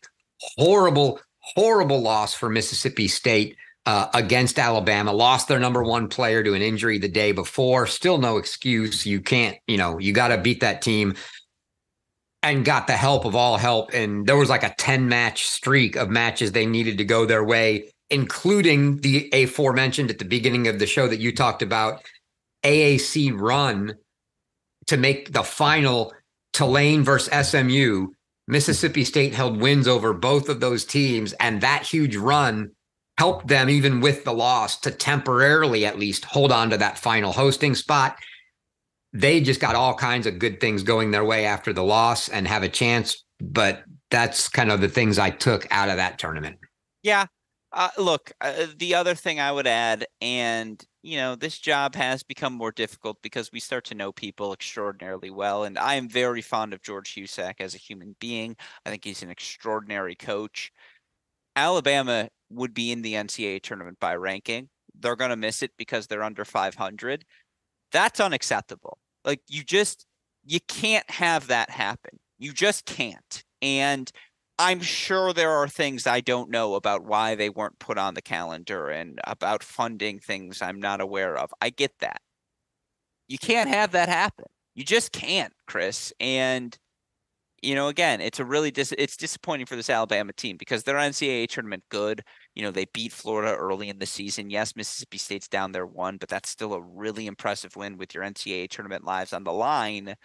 Horrible, 0.57 1.20
horrible 1.41 2.01
loss 2.01 2.35
for 2.35 2.49
Mississippi 2.49 3.09
State 3.09 3.57
uh, 3.87 4.09
against 4.14 4.59
Alabama. 4.59 5.12
Lost 5.12 5.49
their 5.49 5.59
number 5.59 5.83
one 5.83 6.09
player 6.09 6.43
to 6.43 6.55
an 6.55 6.62
injury 6.62 6.99
the 6.99 7.09
day 7.09 7.33
before. 7.33 7.87
Still 7.87 8.18
no 8.18 8.37
excuse. 8.37 9.07
You 9.07 9.20
can't, 9.20 9.57
you 9.66 9.76
know, 9.76 9.99
you 9.99 10.12
got 10.12 10.28
to 10.28 10.39
beat 10.39 10.61
that 10.61 10.83
team 10.83 11.14
and 12.43 12.64
got 12.64 12.87
the 12.87 12.97
help 12.97 13.24
of 13.24 13.37
all 13.37 13.57
help. 13.57 13.91
And 13.93 14.26
there 14.26 14.37
was 14.37 14.51
like 14.51 14.64
a 14.64 14.74
10 14.76 15.09
match 15.09 15.47
streak 15.47 15.97
of 15.97 16.11
matches 16.11 16.53
they 16.53 16.66
needed 16.66 16.99
to 16.99 17.05
go 17.05 17.24
their 17.24 17.45
way, 17.45 17.91
including 18.11 19.01
the 19.01 19.30
aforementioned 19.33 20.11
at 20.11 20.18
the 20.18 20.24
beginning 20.24 20.66
of 20.68 20.78
the 20.78 20.87
show 20.87 21.07
that 21.07 21.20
you 21.20 21.35
talked 21.35 21.62
about 21.62 22.03
AAC 22.64 23.39
run 23.39 23.95
to 24.87 24.97
make 24.97 25.33
the 25.33 25.43
final 25.43 26.12
Tulane 26.53 27.03
versus 27.05 27.49
SMU 27.49 28.09
Mississippi 28.49 29.05
State 29.05 29.34
held 29.34 29.61
wins 29.61 29.86
over 29.86 30.12
both 30.12 30.49
of 30.49 30.61
those 30.61 30.84
teams, 30.84 31.32
and 31.34 31.61
that 31.61 31.82
huge 31.82 32.16
run 32.16 32.72
helped 33.18 33.47
them, 33.47 33.70
even 33.70 34.01
with 34.01 34.24
the 34.24 34.32
loss, 34.32 34.80
to 34.80 34.90
temporarily 34.90 35.86
at 35.86 35.99
least 35.99 36.24
hold 36.24 36.51
on 36.51 36.70
to 36.70 36.76
that 36.76 36.99
final 36.99 37.32
hosting 37.32 37.74
spot. 37.74 38.16
They 39.12 39.40
just 39.40 39.61
got 39.61 39.74
all 39.74 39.95
kinds 39.95 40.26
of 40.26 40.38
good 40.38 40.61
things 40.61 40.82
going 40.82 41.11
their 41.11 41.24
way 41.24 41.45
after 41.45 41.72
the 41.72 41.84
loss 41.84 42.28
and 42.28 42.49
have 42.49 42.62
a 42.62 42.68
chance. 42.68 43.24
But 43.40 43.84
that's 44.11 44.49
kind 44.49 44.70
of 44.70 44.80
the 44.80 44.88
things 44.88 45.18
I 45.18 45.30
took 45.30 45.66
out 45.70 45.88
of 45.88 45.97
that 45.97 46.18
tournament. 46.18 46.59
Yeah. 47.03 47.26
Uh, 47.73 47.89
look, 47.97 48.33
uh, 48.41 48.66
the 48.77 48.95
other 48.95 49.14
thing 49.14 49.41
I 49.41 49.51
would 49.51 49.66
add, 49.66 50.07
and 50.20 50.83
you 51.03 51.16
know, 51.16 51.35
this 51.35 51.59
job 51.59 51.95
has 51.95 52.23
become 52.23 52.53
more 52.53 52.70
difficult 52.70 53.16
because 53.23 53.51
we 53.51 53.61
start 53.61 53.85
to 53.87 53.95
know 53.95 54.12
people 54.12 54.53
extraordinarily 54.53 55.31
well. 55.31 55.64
And 55.64 55.79
I 55.79 55.95
am 55.95 56.09
very 56.09 56.43
fond 56.43 56.73
of 56.75 56.83
George 56.83 57.12
Husack 57.12 57.61
as 57.61 57.75
a 57.75 57.79
human 57.79 58.14
being. 58.20 58.57
I 58.87 58.91
think 58.91 59.05
he's 59.05 59.23
an 59.23 59.31
extraordinary 59.31 60.14
coach. 60.14 60.70
Alabama 61.57 62.29
would 62.51 62.75
be 62.75 62.93
in 62.93 63.03
the 63.03 63.14
NCAA 63.14 63.61
tournament 63.61 63.99
by 64.01 64.16
ranking. 64.16 64.68
They're 64.99 65.16
going 65.16 65.31
to 65.31 65.37
miss 65.37 65.62
it 65.62 65.73
because 65.79 66.07
they're 66.07 66.23
under 66.23 66.45
500. 66.45 67.25
That's 67.93 68.20
unacceptable. 68.20 68.99
Like, 69.25 69.41
you 69.49 69.64
just, 69.64 70.07
you 70.45 70.61
can't 70.68 71.09
have 71.11 71.49
that 71.49 71.70
happen. 71.70 72.18
You 72.39 72.53
just 72.53 72.87
can't. 72.87 73.45
And 73.62 74.11
I'm 74.59 74.80
sure 74.80 75.32
there 75.32 75.50
are 75.50 75.68
things 75.68 76.07
I 76.07 76.20
don't 76.20 76.50
know 76.50 76.74
about 76.74 77.05
why 77.05 77.34
they 77.34 77.48
weren't 77.48 77.78
put 77.78 77.98
on 77.98 78.14
the 78.14 78.22
calendar 78.22 78.88
and 78.88 79.20
about 79.24 79.62
funding 79.62 80.18
things 80.18 80.62
I'm 80.62 80.80
not 80.80 81.00
aware 81.00 81.36
of. 81.36 81.53
I 81.61 81.70
get 81.70 81.92
that. 82.00 82.20
You 83.28 83.38
can't 83.38 83.68
have 83.68 83.92
that 83.92 84.09
happen. 84.09 84.46
You 84.74 84.84
just 84.84 85.12
can't, 85.12 85.53
Chris. 85.66 86.12
And 86.20 86.76
you 87.62 87.76
know, 87.76 87.86
again, 87.88 88.20
it's 88.20 88.40
a 88.40 88.44
really 88.44 88.72
dis- 88.72 88.94
it's 88.98 89.16
disappointing 89.16 89.66
for 89.66 89.76
this 89.76 89.88
Alabama 89.88 90.32
team 90.32 90.57
because 90.57 90.82
their 90.82 90.96
NCAA 90.96 91.48
tournament 91.48 91.84
good. 91.90 92.22
You 92.57 92.62
know, 92.64 92.72
they 92.72 92.86
beat 92.86 93.12
Florida 93.12 93.55
early 93.55 93.88
in 93.88 94.01
the 94.01 94.06
season. 94.06 94.51
Yes, 94.51 94.74
Mississippi 94.74 95.18
State's 95.18 95.47
down 95.48 95.70
there 95.70 95.86
one, 95.86 96.16
but 96.16 96.28
that's 96.28 96.51
still 96.51 96.74
a 96.74 96.82
really 96.82 97.27
impressive 97.28 97.77
win 97.77 97.98
with 97.98 98.14
your 98.14 98.24
NCAA 98.24 98.68
tournament 98.68 99.05
lives 99.05 99.32
on 99.32 99.44
the 99.44 99.52
line. 99.52 100.16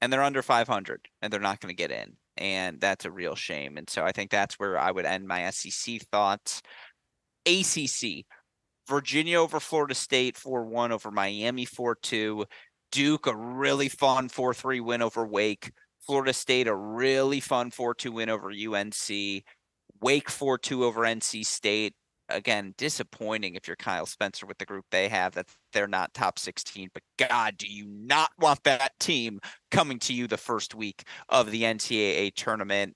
And 0.00 0.12
they're 0.12 0.24
under 0.24 0.42
500 0.42 1.08
and 1.22 1.32
they're 1.32 1.40
not 1.40 1.60
going 1.60 1.74
to 1.74 1.76
get 1.76 1.92
in 1.92 2.16
and 2.36 2.80
that's 2.80 3.04
a 3.04 3.10
real 3.10 3.34
shame. 3.34 3.76
And 3.76 3.88
so 3.88 4.04
I 4.04 4.12
think 4.12 4.30
that's 4.30 4.58
where 4.58 4.78
I 4.78 4.90
would 4.90 5.06
end 5.06 5.26
my 5.26 5.50
SEC 5.50 6.00
thoughts. 6.12 6.62
ACC, 7.46 8.24
Virginia 8.88 9.40
over 9.40 9.60
Florida 9.60 9.94
State 9.94 10.36
4 10.36 10.64
1 10.64 10.92
over 10.92 11.10
Miami 11.10 11.64
4 11.64 11.96
2. 11.96 12.44
Duke, 12.92 13.26
a 13.26 13.36
really 13.36 13.88
fun 13.88 14.28
4 14.28 14.54
3 14.54 14.80
win 14.80 15.02
over 15.02 15.26
Wake. 15.26 15.72
Florida 16.06 16.32
State, 16.32 16.68
a 16.68 16.74
really 16.74 17.40
fun 17.40 17.70
4 17.70 17.94
2 17.94 18.12
win 18.12 18.30
over 18.30 18.50
UNC. 18.50 19.44
Wake 20.00 20.30
4 20.30 20.58
2 20.58 20.84
over 20.84 21.02
NC 21.02 21.44
State. 21.44 21.94
Again, 22.28 22.74
disappointing 22.76 23.54
if 23.54 23.66
you're 23.66 23.76
Kyle 23.76 24.06
Spencer 24.06 24.46
with 24.46 24.58
the 24.58 24.64
group 24.64 24.84
they 24.90 25.08
have 25.08 25.34
that 25.34 25.46
they're 25.72 25.86
not 25.86 26.14
top 26.14 26.38
16. 26.38 26.90
But 26.92 27.02
God, 27.28 27.56
do 27.56 27.66
you 27.66 27.86
not 27.86 28.30
want 28.38 28.62
that 28.64 28.92
team 28.98 29.40
coming 29.70 29.98
to 30.00 30.14
you 30.14 30.26
the 30.26 30.36
first 30.36 30.74
week 30.74 31.04
of 31.28 31.50
the 31.50 31.62
NCAA 31.62 32.34
tournament? 32.34 32.94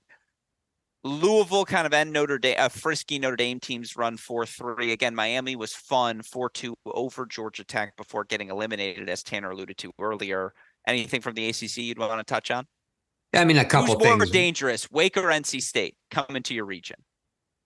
Louisville 1.03 1.65
kind 1.65 1.87
of 1.87 1.93
end 1.93 2.13
Notre 2.13 2.37
Dame, 2.37 2.55
a 2.59 2.63
uh, 2.65 2.69
frisky 2.69 3.17
Notre 3.17 3.35
Dame 3.35 3.59
teams 3.59 3.97
run 3.97 4.17
4 4.17 4.45
3. 4.45 4.91
Again, 4.91 5.15
Miami 5.15 5.55
was 5.55 5.73
fun 5.73 6.21
4 6.21 6.49
2 6.51 6.75
over 6.85 7.25
Georgia 7.25 7.63
Tech 7.63 7.95
before 7.97 8.23
getting 8.23 8.49
eliminated, 8.49 9.09
as 9.09 9.23
Tanner 9.23 9.49
alluded 9.49 9.77
to 9.79 9.91
earlier. 9.99 10.53
Anything 10.87 11.21
from 11.21 11.33
the 11.33 11.49
ACC 11.49 11.77
you'd 11.77 11.97
want 11.97 12.19
to 12.19 12.23
touch 12.23 12.51
on? 12.51 12.67
I 13.33 13.45
mean, 13.45 13.57
a 13.57 13.65
couple 13.65 13.97
Who's 13.97 14.17
more 14.17 14.25
dangerous, 14.25 14.91
Wake 14.91 15.17
or 15.17 15.23
NC 15.23 15.61
State, 15.61 15.95
coming 16.11 16.43
to 16.43 16.53
your 16.53 16.65
region? 16.65 16.97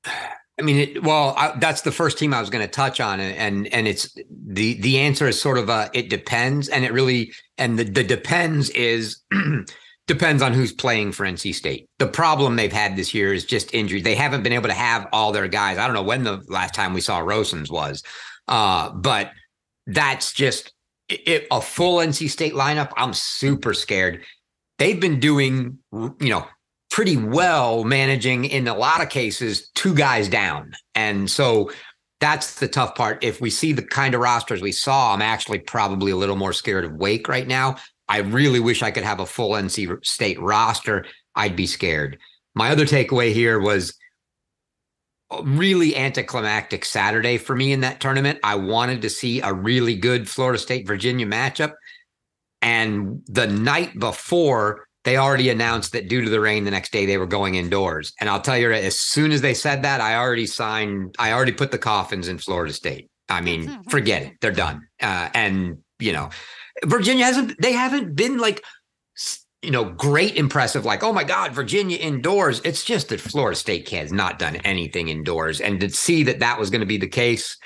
I 0.60 0.61
mean, 0.61 0.77
it, 0.77 1.03
well, 1.03 1.34
I, 1.38 1.57
that's 1.57 1.82
the 1.82 1.91
first 1.91 2.18
team 2.18 2.34
I 2.34 2.40
was 2.40 2.49
going 2.49 2.65
to 2.65 2.72
touch 2.72 3.02
on, 3.02 3.19
and, 3.19 3.36
and 3.36 3.73
and 3.73 3.88
it's 3.88 4.15
the 4.30 4.80
the 4.82 4.99
answer 4.99 5.27
is 5.27 5.40
sort 5.40 5.57
of 5.57 5.68
a 5.69 5.90
it 5.94 6.10
depends, 6.10 6.69
and 6.69 6.86
it 6.86 6.94
really 6.94 7.34
and 7.57 7.77
the 7.77 7.84
the 7.84 8.03
depends 8.03 8.69
is 8.69 9.22
depends 10.07 10.41
on 10.41 10.53
who's 10.53 10.72
playing 10.72 11.11
for 11.11 11.26
NC 11.26 11.53
State. 11.56 11.90
The 11.99 12.07
problem 12.07 12.56
they've 12.56 12.72
had 12.72 12.95
this 12.95 13.14
year 13.14 13.34
is 13.34 13.44
just 13.44 13.73
injury. 13.73 14.02
They 14.02 14.15
haven't 14.15 14.44
been 14.44 14.53
able 14.53 14.69
to 14.69 14.73
have 14.73 15.07
all 15.11 15.34
their 15.34 15.49
guys. 15.49 15.77
I 15.77 15.88
don't 15.88 15.95
know 15.95 16.03
when 16.03 16.23
the 16.23 16.41
last 16.48 16.73
time 16.73 16.94
we 16.94 17.02
saw 17.02 17.19
Rosens 17.19 17.69
was, 17.69 18.02
uh, 18.48 18.91
but 18.91 19.32
that's 19.88 20.32
just 20.32 20.72
it, 21.10 21.48
a 21.52 21.60
full 21.60 21.98
NC 21.98 22.30
State 22.30 22.53
lineup. 22.53 22.91
I'm 22.95 23.14
super 23.14 23.73
scared. 23.73 24.23
They've 24.77 24.99
been 24.99 25.19
doing, 25.19 25.80
you 25.91 26.30
know, 26.30 26.48
pretty 26.96 27.18
well 27.18 27.84
managing 27.84 28.46
in 28.46 28.70
a 28.70 28.74
lot 28.74 29.04
of 29.04 29.10
cases 29.10 29.70
two 29.76 29.94
guys 29.94 30.30
down. 30.30 30.72
And 30.96 31.30
so 31.30 31.70
that's 32.22 32.58
the 32.62 32.70
tough 32.70 32.96
part. 32.96 33.22
If 33.22 33.42
we 33.42 33.50
see 33.50 33.74
the 33.74 33.82
kind 33.82 34.16
of 34.16 34.22
rosters 34.22 34.62
we 34.62 34.72
saw, 34.72 35.14
I'm 35.14 35.22
actually 35.22 35.60
probably 35.60 36.14
a 36.14 36.16
little 36.16 36.38
more 36.38 36.54
scared 36.54 36.86
of 36.86 36.94
Wake 36.94 37.28
right 37.28 37.48
now. 37.48 37.76
I 38.08 38.20
really 38.20 38.62
wish 38.62 38.82
I 38.82 38.92
could 38.92 39.04
have 39.04 39.20
a 39.20 39.26
full 39.26 39.52
NC 39.52 40.06
State 40.06 40.40
roster. 40.40 41.06
I'd 41.36 41.58
be 41.58 41.68
scared. 41.68 42.18
My 42.54 42.70
other 42.70 42.86
takeaway 42.86 43.34
here 43.34 43.60
was 43.60 43.94
really 45.44 45.98
anticlimactic 45.98 46.86
Saturday 46.86 47.38
for 47.38 47.58
me 47.58 47.74
in 47.74 47.82
that 47.82 48.00
tournament. 48.00 48.40
I 48.42 48.56
wanted 48.56 49.02
to 49.02 49.10
see 49.10 49.42
a 49.42 49.52
really 49.52 49.98
good 49.98 50.30
Florida 50.30 50.60
State 50.60 50.88
Virginia 50.88 51.26
matchup. 51.26 51.74
And 52.62 53.22
the 53.28 53.48
night 53.48 54.00
before, 54.00 54.85
they 55.06 55.18
already 55.18 55.49
announced 55.49 55.94
that 55.94 56.10
due 56.10 56.22
to 56.22 56.30
the 56.30 56.40
rain 56.40 56.65
the 56.65 56.72
next 56.72 56.91
day 56.91 57.06
they 57.06 57.18
were 57.18 57.27
going 57.27 57.56
indoors. 57.56 58.11
And 58.19 58.27
I'll 58.27 58.41
tell 58.41 58.57
you, 58.57 58.72
as 58.72 58.99
soon 58.99 59.32
as 59.32 59.40
they 59.40 59.53
said 59.53 59.84
that, 59.84 60.02
I 60.02 60.15
already 60.15 60.48
signed, 60.48 61.15
I 61.19 61.32
already 61.32 61.52
put 61.52 61.72
the 61.72 61.77
coffins 61.77 62.27
in 62.27 62.40
Florida 62.40 62.73
State. 62.73 63.10
I 63.30 63.40
mean, 63.41 63.68
hmm, 63.68 63.73
hmm, 63.76 63.90
forget 63.90 64.23
it. 64.23 64.30
Hmm. 64.30 64.34
They're 64.41 64.52
done. 64.52 64.88
Uh, 65.02 65.30
and, 65.34 65.77
you 65.99 66.11
know, 66.11 66.30
Virginia 66.84 67.23
hasn't, 67.23 67.61
they 67.61 67.72
haven't 67.72 68.15
been 68.15 68.40
like, 68.40 68.64
you 69.61 69.72
know, 69.72 69.86
great 69.86 70.36
impressive, 70.36 70.86
like, 70.86 71.03
oh 71.03 71.14
my 71.14 71.23
God, 71.23 71.53
Virginia 71.53 71.98
indoors. 71.98 72.61
It's 72.64 72.84
just 72.84 73.10
that 73.10 73.19
Florida 73.19 73.56
State 73.56 73.88
has 73.90 74.11
not 74.11 74.38
done 74.38 74.57
anything 74.57 75.10
indoors. 75.10 75.61
And 75.61 75.80
to 75.80 75.90
see 75.90 76.23
that 76.23 76.40
that 76.40 76.60
was 76.60 76.69
going 76.69 76.82
to 76.82 76.86
be 76.88 76.98
the 76.98 77.07
case, 77.07 77.57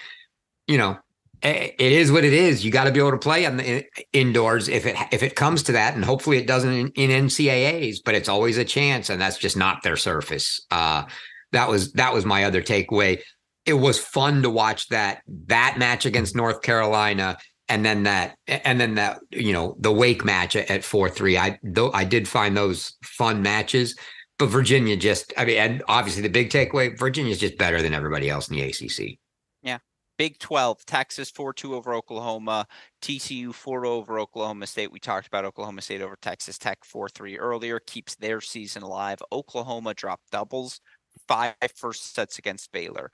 you 0.68 0.78
know, 0.78 0.98
it 1.42 1.80
is 1.80 2.12
what 2.12 2.26
it 2.26 2.34
is. 2.34 2.66
You 2.66 2.72
got 2.72 2.86
to 2.86 2.92
be 2.92 3.00
able 3.00 3.12
to 3.12 3.18
play 3.18 3.46
on 3.46 3.58
the 3.58 3.86
indoors 4.12 4.68
if 4.68 4.86
it 4.86 4.96
if 5.12 5.24
it 5.24 5.36
comes 5.36 5.64
to 5.64 5.72
that, 5.74 5.96
and 5.96 6.04
hopefully 6.04 6.38
it 6.38 6.48
doesn't 6.48 6.74
in, 6.74 6.88
in 6.90 7.28
NCAA's. 7.28 8.02
But 8.02 8.16
it's 8.16 8.30
always 8.30 8.58
a 8.58 8.66
chance, 8.66 9.10
and 9.10 9.22
that's 9.22 9.38
just 9.38 9.56
not 9.56 9.84
their 9.84 9.98
surface. 9.98 10.66
Uh, 10.70 11.04
that 11.52 11.70
was 11.70 11.94
that 11.94 12.14
was 12.14 12.26
my 12.26 12.44
other 12.44 12.62
takeaway. 12.62 13.22
It 13.66 13.74
was 13.74 14.00
fun 14.00 14.42
to 14.44 14.50
watch 14.50 14.88
that 14.90 15.22
that 15.48 15.78
match 15.78 16.06
against 16.06 16.36
North 16.36 16.62
Carolina, 16.62 17.38
and 17.70 17.86
then 17.86 18.04
that 18.04 18.36
and 18.48 18.80
then 18.80 18.96
that 18.96 19.20
you 19.32 19.54
know 19.54 19.78
the 19.80 19.92
Wake 19.92 20.26
match 20.26 20.56
at 20.56 20.84
four 20.84 21.10
three. 21.10 21.38
I 21.38 21.58
though 21.64 21.92
I 21.94 22.04
did 22.04 22.28
find 22.28 22.58
those 22.58 22.98
fun 23.04 23.42
matches, 23.42 23.96
but 24.38 24.48
Virginia 24.48 24.98
just 24.98 25.32
I 25.38 25.46
mean, 25.46 25.58
and 25.58 25.84
obviously 25.88 26.22
the 26.22 26.30
big 26.30 26.50
takeaway: 26.50 26.98
Virginia 26.98 27.32
is 27.32 27.40
just 27.40 27.58
better 27.58 27.82
than 27.82 27.94
everybody 27.94 28.30
else 28.30 28.50
in 28.50 28.58
the 28.58 28.64
ACC. 28.64 29.20
Yeah. 29.62 29.78
Big 30.20 30.38
12, 30.38 30.86
Texas 30.86 31.32
4 31.32 31.54
2 31.54 31.74
over 31.76 31.94
Oklahoma, 31.94 32.68
TCU 33.02 33.54
4 33.54 33.86
over 33.86 34.20
Oklahoma 34.20 34.68
State. 34.68 34.92
We 34.92 35.00
talked 35.00 35.28
about 35.28 35.46
Oklahoma 35.46 35.82
State 35.82 36.02
over 36.02 36.18
Texas 36.22 36.58
Tech 36.58 36.84
4 36.84 37.08
3 37.08 37.38
earlier, 37.38 37.80
keeps 37.80 38.16
their 38.16 38.42
season 38.42 38.84
alive. 38.84 39.20
Oklahoma 39.32 39.94
dropped 39.94 40.30
doubles, 40.30 40.82
five 41.30 41.56
first 41.74 42.14
sets 42.14 42.38
against 42.38 42.74
Baylor. 42.74 43.12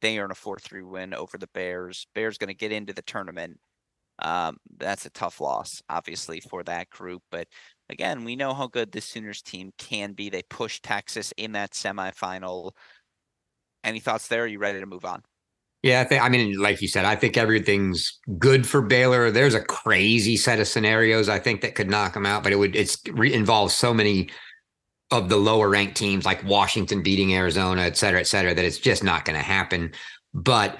They 0.00 0.18
earn 0.18 0.32
a 0.32 0.34
4 0.34 0.58
3 0.58 0.82
win 0.82 1.14
over 1.14 1.38
the 1.38 1.46
Bears. 1.54 2.08
Bears 2.12 2.38
going 2.38 2.48
to 2.48 2.54
get 2.54 2.72
into 2.72 2.92
the 2.92 3.02
tournament. 3.02 3.60
Um, 4.18 4.56
that's 4.78 5.06
a 5.06 5.10
tough 5.10 5.40
loss, 5.40 5.80
obviously, 5.88 6.40
for 6.40 6.64
that 6.64 6.90
group. 6.90 7.22
But 7.30 7.46
again, 7.88 8.24
we 8.24 8.34
know 8.34 8.52
how 8.52 8.66
good 8.66 8.90
the 8.90 9.00
Sooners 9.00 9.42
team 9.42 9.70
can 9.78 10.12
be. 10.12 10.28
They 10.28 10.42
pushed 10.50 10.82
Texas 10.82 11.32
in 11.36 11.52
that 11.52 11.70
semifinal. 11.70 12.72
Any 13.84 14.00
thoughts 14.00 14.26
there? 14.26 14.42
Are 14.42 14.48
you 14.48 14.58
ready 14.58 14.80
to 14.80 14.86
move 14.86 15.04
on? 15.04 15.22
Yeah, 15.82 16.00
I 16.00 16.04
think. 16.04 16.22
I 16.22 16.28
mean, 16.28 16.58
like 16.58 16.82
you 16.82 16.88
said, 16.88 17.04
I 17.04 17.14
think 17.14 17.36
everything's 17.36 18.18
good 18.38 18.66
for 18.66 18.82
Baylor. 18.82 19.30
There's 19.30 19.54
a 19.54 19.60
crazy 19.60 20.36
set 20.36 20.58
of 20.58 20.66
scenarios 20.66 21.28
I 21.28 21.38
think 21.38 21.60
that 21.60 21.76
could 21.76 21.88
knock 21.88 22.14
them 22.14 22.26
out, 22.26 22.42
but 22.42 22.52
it 22.52 22.56
would 22.56 22.74
it's 22.74 22.98
re- 23.12 23.32
involves 23.32 23.74
so 23.74 23.94
many 23.94 24.28
of 25.10 25.28
the 25.28 25.36
lower 25.36 25.68
ranked 25.68 25.96
teams 25.96 26.26
like 26.26 26.44
Washington 26.44 27.02
beating 27.02 27.32
Arizona, 27.34 27.82
et 27.82 27.96
cetera, 27.96 28.20
et 28.20 28.26
cetera, 28.26 28.54
that 28.54 28.64
it's 28.64 28.78
just 28.78 29.04
not 29.04 29.24
going 29.24 29.38
to 29.38 29.44
happen. 29.44 29.92
But 30.34 30.78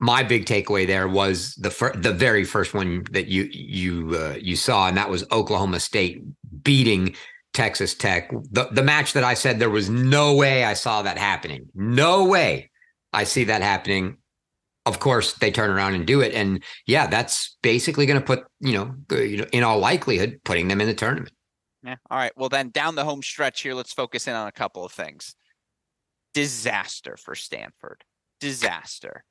my 0.00 0.22
big 0.22 0.46
takeaway 0.46 0.86
there 0.86 1.06
was 1.06 1.54
the 1.56 1.70
fir- 1.70 1.94
the 1.94 2.12
very 2.12 2.44
first 2.44 2.72
one 2.74 3.04
that 3.12 3.26
you 3.26 3.48
you 3.52 4.16
uh, 4.16 4.36
you 4.40 4.56
saw, 4.56 4.88
and 4.88 4.96
that 4.96 5.10
was 5.10 5.24
Oklahoma 5.32 5.80
State 5.80 6.22
beating 6.62 7.14
Texas 7.52 7.94
Tech. 7.94 8.30
The 8.52 8.68
the 8.72 8.82
match 8.82 9.12
that 9.12 9.24
I 9.24 9.34
said 9.34 9.58
there 9.58 9.68
was 9.68 9.90
no 9.90 10.34
way 10.34 10.64
I 10.64 10.72
saw 10.72 11.02
that 11.02 11.18
happening. 11.18 11.68
No 11.74 12.24
way 12.24 12.70
I 13.14 13.24
see 13.24 13.44
that 13.44 13.62
happening. 13.62 14.18
Of 14.86 15.00
course, 15.00 15.34
they 15.34 15.50
turn 15.50 15.70
around 15.70 15.94
and 15.94 16.06
do 16.06 16.20
it, 16.20 16.34
and 16.34 16.62
yeah, 16.86 17.06
that's 17.06 17.56
basically 17.62 18.04
going 18.04 18.20
to 18.20 18.26
put 18.26 18.44
you 18.60 18.72
know, 18.72 18.94
uh, 19.10 19.22
you 19.22 19.38
know, 19.38 19.46
in 19.52 19.62
all 19.62 19.78
likelihood, 19.78 20.40
putting 20.44 20.68
them 20.68 20.80
in 20.80 20.86
the 20.86 20.94
tournament. 20.94 21.32
Yeah. 21.82 21.96
All 22.10 22.18
right. 22.18 22.32
Well, 22.36 22.48
then 22.48 22.70
down 22.70 22.94
the 22.94 23.04
home 23.04 23.22
stretch 23.22 23.62
here, 23.62 23.74
let's 23.74 23.92
focus 23.92 24.26
in 24.26 24.34
on 24.34 24.46
a 24.46 24.52
couple 24.52 24.84
of 24.84 24.92
things. 24.92 25.34
Disaster 26.34 27.16
for 27.16 27.34
Stanford. 27.34 28.04
Disaster. 28.40 29.24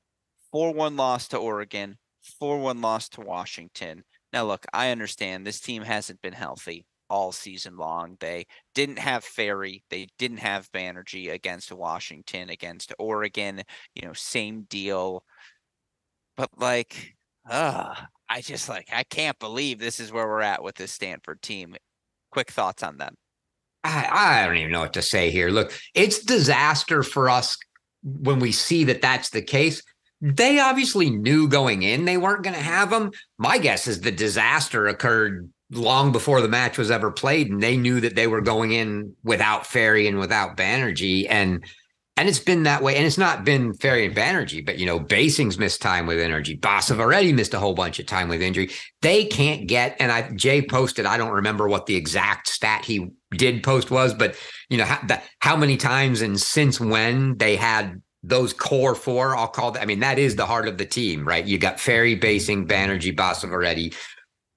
4 0.52 0.72
1 0.74 0.96
loss 0.96 1.28
to 1.30 1.38
Oregon, 1.38 1.98
4 2.40 2.60
1 2.60 2.82
loss 2.82 3.10
to 3.10 3.22
Washington. 3.22 4.04
Now, 4.32 4.46
look, 4.46 4.66
I 4.74 4.90
understand 4.90 5.46
this 5.46 5.60
team 5.60 5.84
hasn't 5.84 6.22
been 6.22 6.34
healthy 6.34 6.86
all 7.14 7.31
season 7.31 7.77
long. 7.77 8.18
They 8.19 8.48
didn't 8.73 8.98
have 8.98 9.23
Fery, 9.23 9.84
they 9.91 10.07
didn't 10.18 10.40
have 10.40 10.72
Banerjee 10.72 11.31
against 11.31 11.72
Washington, 11.72 12.49
against 12.49 12.91
Oregon, 12.98 13.61
you 13.94 14.02
know, 14.02 14.14
same 14.14 14.64
deal. 14.64 15.23
But 16.35 16.49
like, 16.57 17.14
uh, 17.48 17.94
I 18.27 18.41
just 18.41 18.68
like 18.68 18.90
I 18.91 19.03
can't 19.03 19.38
believe 19.38 19.77
this 19.77 19.99
is 19.99 20.11
where 20.11 20.27
we're 20.27 20.41
at 20.41 20.64
with 20.64 20.73
this 20.73 20.91
Stanford 20.91 21.44
team. 21.44 21.76
Quick 22.31 22.49
thoughts 22.49 22.81
on 22.81 22.98
them. 22.98 23.14
I, 23.84 24.41
I 24.41 24.45
don't 24.48 24.57
even 24.57 24.72
know 24.72 24.80
what 24.80 24.94
to 24.94 25.03
say 25.03 25.30
here. 25.30 25.49
Look, 25.49 25.72
it's 25.94 26.18
disaster 26.23 27.03
for 27.03 27.30
us 27.30 27.56
when 28.02 28.40
we 28.40 28.52
see 28.52 28.85
that 28.85 29.03
that's 29.03 29.30
the 29.30 29.44
case. 29.44 29.84
They 30.19 30.60
obviously 30.60 31.11
knew 31.11 31.48
going 31.48 31.84
in 31.84 32.06
they 32.06 32.18
weren't 32.18 32.44
going 32.44 32.56
to 32.56 32.61
have 32.61 32.90
them. 32.90 33.11
My 33.38 33.60
guess 33.60 33.88
is 33.88 34.02
the 34.02 34.11
disaster 34.11 34.88
occurred 34.88 35.52
long 35.74 36.12
before 36.12 36.41
the 36.41 36.48
match 36.48 36.78
was 36.78 36.91
ever 36.91 37.12
played, 37.12 37.52
and 37.52 37.62
they 37.62 37.78
knew 37.78 38.00
that 38.02 38.16
they 38.16 38.28
were 38.28 38.41
going 38.41 38.72
in 38.72 39.16
without 39.24 39.66
Fery 39.66 40.08
and 40.08 40.20
without 40.20 40.58
Banerjee, 40.58 41.28
and 41.30 41.64
and 42.16 42.30
it's 42.30 42.40
been 42.40 42.64
that 42.64 42.84
way. 42.84 42.95
And 42.95 43.06
it's 43.06 43.18
not 43.18 43.44
been 43.44 43.74
Fery 43.74 44.06
and 44.06 44.16
Banerjee, 44.16 44.66
but 44.66 44.78
you 44.78 44.86
know, 44.86 45.00
Basing's 45.00 45.58
missed 45.58 45.82
time 45.82 46.06
with 46.06 46.20
energy. 46.20 46.56
Bosov 46.56 47.00
already 47.00 47.34
missed 47.34 47.56
a 47.56 47.60
whole 47.60 47.74
bunch 47.74 48.00
of 48.00 48.06
time 48.06 48.30
with 48.30 48.41
injury. 48.41 48.70
They 49.02 49.26
can't 49.26 49.68
get. 49.68 49.98
And 50.00 50.12
I 50.12 50.30
Jay 50.32 50.62
posted. 50.62 51.06
I 51.06 51.18
don't 51.18 51.32
remember 51.32 51.68
what 51.68 51.88
the 51.88 51.95
exact 51.95 52.48
stat 52.48 52.86
he 52.86 53.10
did 53.32 53.64
post 53.64 53.90
was, 53.90 54.14
but 54.14 54.36
you 54.70 54.78
know 54.78 54.86
how, 54.86 55.06
the, 55.08 55.22
how 55.40 55.56
many 55.56 55.76
times 55.76 56.22
and 56.22 56.40
since 56.40 56.80
when 56.80 57.38
they 57.38 57.56
had 57.56 58.02
those 58.24 58.54
core 58.54 58.95
four. 58.95 59.36
I'll 59.36 59.48
call 59.48 59.72
that. 59.72 59.82
I 59.82 59.86
mean, 59.86 60.00
that 60.00 60.18
is 60.18 60.36
the 60.36 60.45
heart 60.45 60.68
of 60.68 60.78
the 60.78 60.86
team, 60.86 61.28
right? 61.28 61.45
You 61.45 61.58
got 61.58 61.78
Fery, 61.78 62.16
Basing, 62.16 62.68
Banerjee, 62.68 63.16
Bosov 63.16 63.52
already. 63.52 63.94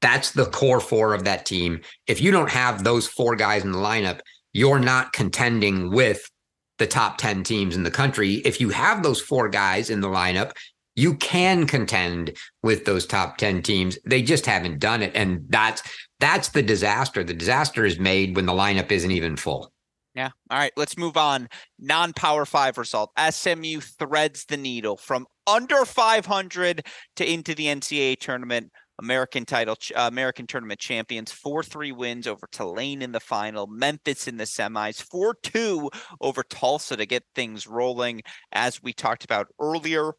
That's 0.07 0.31
the 0.31 0.47
core 0.47 0.79
four 0.79 1.15
of 1.15 1.25
that 1.25 1.47
team. 1.47 1.81
If 2.07 2.21
you 2.21 2.31
don't 2.31 2.49
have 2.49 2.85
those 2.85 3.09
four 3.09 3.35
guys 3.35 3.65
in 3.65 3.73
the 3.73 3.79
lineup, 3.79 4.21
you're 4.53 4.79
not 4.79 5.13
contending 5.13 5.91
with 5.91 6.31
the 6.79 6.87
top 6.87 7.19
10 7.19 7.43
teams 7.43 7.75
in 7.75 7.83
the 7.83 7.91
country. 7.91 8.35
If 8.35 8.61
you 8.61 8.69
have 8.69 9.03
those 9.03 9.21
four 9.21 9.49
guys 9.49 9.91
in 9.91 10.01
the 10.01 10.07
lineup, 10.07 10.53
you 10.95 11.17
can 11.17 11.67
contend 11.67 12.37
with 12.63 12.85
those 12.85 13.05
top 13.05 13.37
10 13.39 13.63
teams. 13.63 13.99
They 14.05 14.23
just 14.23 14.47
haven't 14.47 14.79
done 14.79 15.03
it. 15.03 15.11
And 15.17 15.45
that's 15.49 15.83
that's 16.21 16.51
the 16.51 16.63
disaster. 16.63 17.25
The 17.25 17.35
disaster 17.35 17.85
is 17.85 17.99
made 17.99 18.37
when 18.37 18.47
the 18.47 18.53
lineup 18.53 18.93
isn't 18.93 19.11
even 19.11 19.35
full. 19.35 19.73
Yeah. 20.15 20.31
All 20.53 20.59
right. 20.59 20.73
Let's 20.77 20.97
move 20.97 21.17
on. 21.17 21.49
Non 21.81 22.13
power 22.13 22.47
five 22.47 22.79
result. 22.79 23.11
SMU 23.19 23.81
threads 23.81 24.45
the 24.45 24.57
needle 24.57 24.97
from 24.97 25.27
under 25.49 25.85
500 25.85 26.87
to 27.17 27.29
into 27.29 27.57
the 27.57 27.67
NCAA 27.67 28.21
tournament. 28.21 28.71
American 28.99 29.45
title, 29.45 29.77
uh, 29.95 30.09
American 30.11 30.47
tournament 30.47 30.81
champions, 30.81 31.31
4 31.33 31.63
3 31.63 31.93
wins 31.93 32.27
over 32.27 32.47
Tulane 32.51 33.03
in 33.03 33.13
the 33.13 33.21
final, 33.21 33.67
Memphis 33.67 34.27
in 34.27 34.37
the 34.37 34.45
semis, 34.45 35.03
4 35.03 35.37
2 35.43 35.91
over 36.21 36.43
Tulsa 36.43 36.97
to 36.97 37.07
get 37.07 37.25
things 37.35 37.67
rolling. 37.67 38.23
As 38.53 38.83
we 38.83 38.93
talked 38.93 39.25
about 39.25 39.49
earlier, 39.61 40.13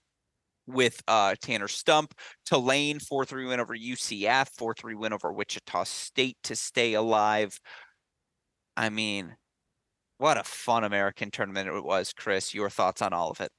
with 0.68 1.02
uh, 1.08 1.34
Tanner 1.42 1.68
Stump. 1.68 2.14
Tulane, 2.46 3.00
4 3.00 3.26
3 3.26 3.46
win 3.46 3.60
over 3.60 3.76
UCF, 3.76 4.50
4 4.50 4.74
3 4.74 4.96
win 4.96 5.14
over 5.14 5.32
Wichita 5.32 5.86
State 5.86 6.38
to 6.44 6.56
stay 6.56 6.94
alive. 6.94 7.60
I 8.76 8.90
mean, 8.90 9.36
what 10.18 10.38
a 10.38 10.44
fun 10.44 10.84
American 10.84 11.32
tournament 11.32 11.70
it 11.70 11.84
was, 11.84 12.14
Chris. 12.14 12.54
Your 12.54 12.70
thoughts 12.70 13.02
on 13.02 13.14
all 13.14 13.32
of 13.32 13.42
it? 13.42 13.52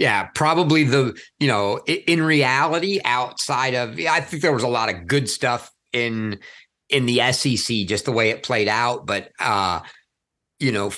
Yeah, 0.00 0.28
probably 0.34 0.84
the, 0.84 1.14
you 1.38 1.46
know, 1.46 1.76
in 1.86 2.22
reality, 2.22 3.02
outside 3.04 3.74
of, 3.74 4.00
I 4.00 4.20
think 4.20 4.40
there 4.40 4.50
was 4.50 4.62
a 4.62 4.68
lot 4.68 4.88
of 4.88 5.06
good 5.06 5.28
stuff 5.28 5.70
in 5.92 6.38
in 6.88 7.04
the 7.04 7.20
SEC, 7.32 7.86
just 7.86 8.06
the 8.06 8.10
way 8.10 8.30
it 8.30 8.42
played 8.42 8.66
out. 8.66 9.04
But 9.04 9.30
uh, 9.38 9.80
you 10.58 10.72
know, 10.72 10.92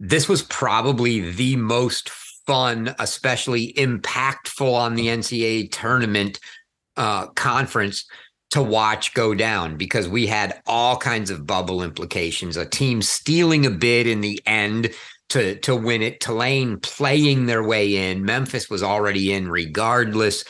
this 0.00 0.28
was 0.28 0.42
probably 0.42 1.30
the 1.30 1.54
most 1.54 2.10
fun, 2.10 2.92
especially 2.98 3.72
impactful 3.74 4.74
on 4.74 4.96
the 4.96 5.06
NCAA 5.06 5.70
tournament 5.70 6.40
uh, 6.96 7.28
conference 7.28 8.04
to 8.50 8.60
watch 8.60 9.14
go 9.14 9.32
down 9.32 9.76
because 9.76 10.08
we 10.08 10.26
had 10.26 10.60
all 10.66 10.96
kinds 10.96 11.30
of 11.30 11.46
bubble 11.46 11.84
implications. 11.84 12.56
A 12.56 12.66
team 12.66 13.00
stealing 13.00 13.64
a 13.64 13.70
bid 13.70 14.08
in 14.08 14.22
the 14.22 14.42
end 14.44 14.90
to 15.30 15.56
to 15.60 15.74
win 15.74 16.02
it. 16.02 16.20
Tulane 16.20 16.78
playing 16.80 17.46
their 17.46 17.62
way 17.62 18.10
in. 18.10 18.24
Memphis 18.24 18.68
was 18.70 18.82
already 18.82 19.32
in 19.32 19.48
regardless. 19.48 20.44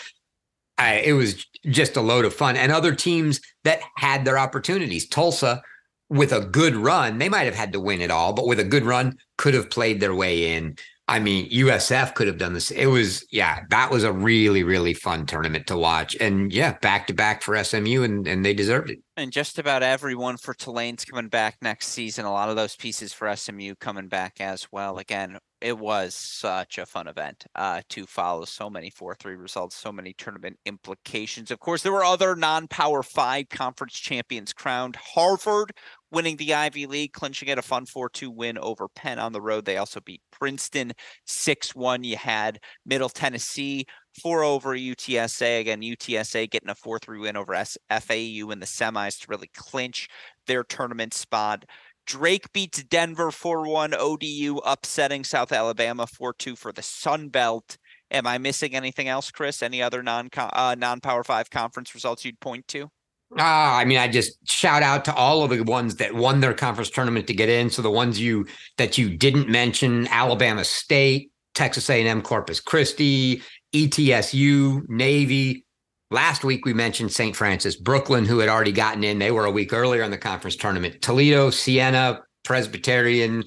I, 0.79 0.95
it 0.97 1.13
was 1.13 1.47
just 1.67 1.97
a 1.97 2.01
load 2.01 2.25
of 2.25 2.35
fun, 2.35 2.57
and 2.57 2.73
other 2.73 2.95
teams 2.95 3.41
that 3.65 3.81
had 3.97 4.25
their 4.25 4.39
opportunities. 4.39 5.07
Tulsa, 5.09 5.63
with 6.09 6.33
a 6.33 6.41
good 6.41 6.75
run, 6.75 7.19
they 7.19 7.29
might 7.29 7.45
have 7.45 7.55
had 7.55 7.73
to 7.75 7.81
win 7.81 8.01
it 8.01 8.11
all, 8.11 8.33
but 8.33 8.47
with 8.47 8.59
a 8.59 8.65
good 8.65 8.85
run, 8.85 9.17
could 9.39 9.55
have 9.55 9.71
played 9.71 10.01
their 10.01 10.15
way 10.15 10.55
in. 10.55 10.77
I 11.11 11.19
mean, 11.19 11.51
USF 11.51 12.15
could 12.15 12.29
have 12.29 12.39
done 12.39 12.53
this. 12.53 12.71
It 12.71 12.87
was, 12.87 13.27
yeah, 13.33 13.65
that 13.71 13.91
was 13.91 14.05
a 14.05 14.13
really, 14.13 14.63
really 14.63 14.95
fun 14.95 15.27
tournament 15.27 15.67
to 15.67 15.77
watch. 15.77 16.15
And 16.21 16.53
yeah, 16.53 16.79
back 16.79 17.09
to 17.09 17.13
back 17.13 17.43
for 17.43 17.63
SMU, 17.65 18.05
and, 18.05 18.29
and 18.29 18.45
they 18.45 18.55
deserved 18.55 18.91
it. 18.91 19.01
And 19.17 19.33
just 19.33 19.59
about 19.59 19.83
everyone 19.83 20.37
for 20.37 20.55
Tulane's 20.55 21.05
coming 21.05 21.27
back 21.27 21.57
next 21.63 21.89
season. 21.89 22.27
A 22.27 22.31
lot 22.31 22.49
of 22.49 22.55
those 22.55 22.77
pieces 22.77 23.13
for 23.13 23.35
SMU 23.35 23.75
coming 23.81 24.07
back 24.07 24.41
as 24.41 24.69
well. 24.71 24.99
Again, 24.99 25.37
it 25.61 25.79
was 25.79 26.15
such 26.15 26.79
a 26.79 26.87
fun 26.87 27.07
event 27.07 27.45
uh, 27.55 27.83
to 27.91 28.07
follow. 28.07 28.45
So 28.45 28.71
many 28.71 28.91
4 28.91 29.15
3 29.15 29.35
results, 29.35 29.77
so 29.77 29.93
many 29.93 30.15
tournament 30.15 30.59
implications. 30.65 31.51
Of 31.51 31.61
course, 31.61 31.83
there 31.83 31.93
were 31.93 32.05
other 32.05 32.35
non 32.35 32.69
power 32.69 33.03
five 33.03 33.49
conference 33.51 33.95
champions 33.95 34.53
crowned. 34.53 34.97
Harvard 34.97 35.73
winning 36.11 36.37
the 36.37 36.55
Ivy 36.55 36.87
League, 36.87 37.13
clinching 37.13 37.49
it 37.49 37.59
a 37.59 37.63
fun 37.63 37.87
4 37.87 38.09
2 38.09 38.31
win 38.31 38.59
over 38.59 38.89
Penn 38.89 39.19
on 39.19 39.33
the 39.33 39.41
road. 39.41 39.65
They 39.65 39.77
also 39.77 40.01
beat 40.01 40.23
Princeton 40.31 40.93
6 41.27 41.75
1. 41.75 42.05
You 42.05 42.17
had 42.17 42.61
Middle 42.87 43.09
Tennessee 43.09 43.87
4 44.23 44.43
over 44.43 44.77
UTSA. 44.77 45.61
Again, 45.61 45.83
UTSA 45.83 46.51
getting 46.51 46.71
a 46.71 46.75
4 46.75 46.99
3 46.99 47.19
win 47.19 47.37
over 47.37 47.55
FAU 47.55 48.51
in 48.51 48.61
the 48.61 48.67
semis 48.67 49.21
to 49.21 49.27
really 49.29 49.51
clinch 49.55 50.09
their 50.47 50.65
tournament 50.65 51.15
spot. 51.15 51.65
Drake 52.11 52.53
beats 52.53 52.83
Denver 52.83 53.31
4 53.31 53.69
1. 53.69 53.95
ODU 53.95 54.57
upsetting 54.65 55.23
South 55.23 55.53
Alabama 55.53 56.09
4 56.09 56.35
2 56.35 56.57
for 56.57 56.73
the 56.73 56.83
Sun 56.83 57.29
Belt. 57.29 57.79
Am 58.11 58.27
I 58.27 58.37
missing 58.37 58.75
anything 58.75 59.07
else, 59.07 59.31
Chris? 59.31 59.63
Any 59.63 59.81
other 59.81 60.03
non 60.03 60.29
uh, 60.37 60.75
non 60.77 61.01
Power 61.01 61.23
Five 61.23 61.51
conference 61.51 61.95
results 61.95 62.25
you'd 62.25 62.41
point 62.41 62.67
to? 62.69 62.91
Ah, 63.39 63.79
I 63.79 63.85
mean, 63.85 63.99
I 63.99 64.09
just 64.09 64.39
shout 64.51 64.83
out 64.83 65.05
to 65.05 65.15
all 65.15 65.45
of 65.45 65.51
the 65.51 65.63
ones 65.63 65.95
that 65.97 66.13
won 66.13 66.41
their 66.41 66.53
conference 66.53 66.91
tournament 66.91 67.29
to 67.29 67.33
get 67.33 67.49
in. 67.49 67.71
So 67.71 67.81
the 67.81 67.93
ones 67.93 68.19
you 68.19 68.45
that 68.77 68.99
you 68.99 69.17
didn't 69.17 69.49
mention: 69.49 70.09
Alabama 70.09 70.65
State, 70.65 71.31
Texas 71.55 71.89
A&M, 71.89 72.23
Corpus 72.23 72.59
Christi, 72.59 73.41
ETSU, 73.73 74.83
Navy. 74.89 75.65
Last 76.13 76.43
week 76.43 76.65
we 76.65 76.75
mentioned 76.75 77.13
St. 77.13 77.37
Francis, 77.37 77.77
Brooklyn, 77.77 78.25
who 78.25 78.41
had 78.41 78.49
already 78.49 78.73
gotten 78.73 79.05
in. 79.05 79.21
They 79.21 79.31
were 79.31 79.45
a 79.45 79.51
week 79.51 79.73
earlier 79.73 80.03
in 80.03 80.11
the 80.11 80.19
conference 80.19 80.57
tournament. 80.57 81.01
Toledo, 81.03 81.51
Siena, 81.51 82.23
Presbyterian, 82.45 83.45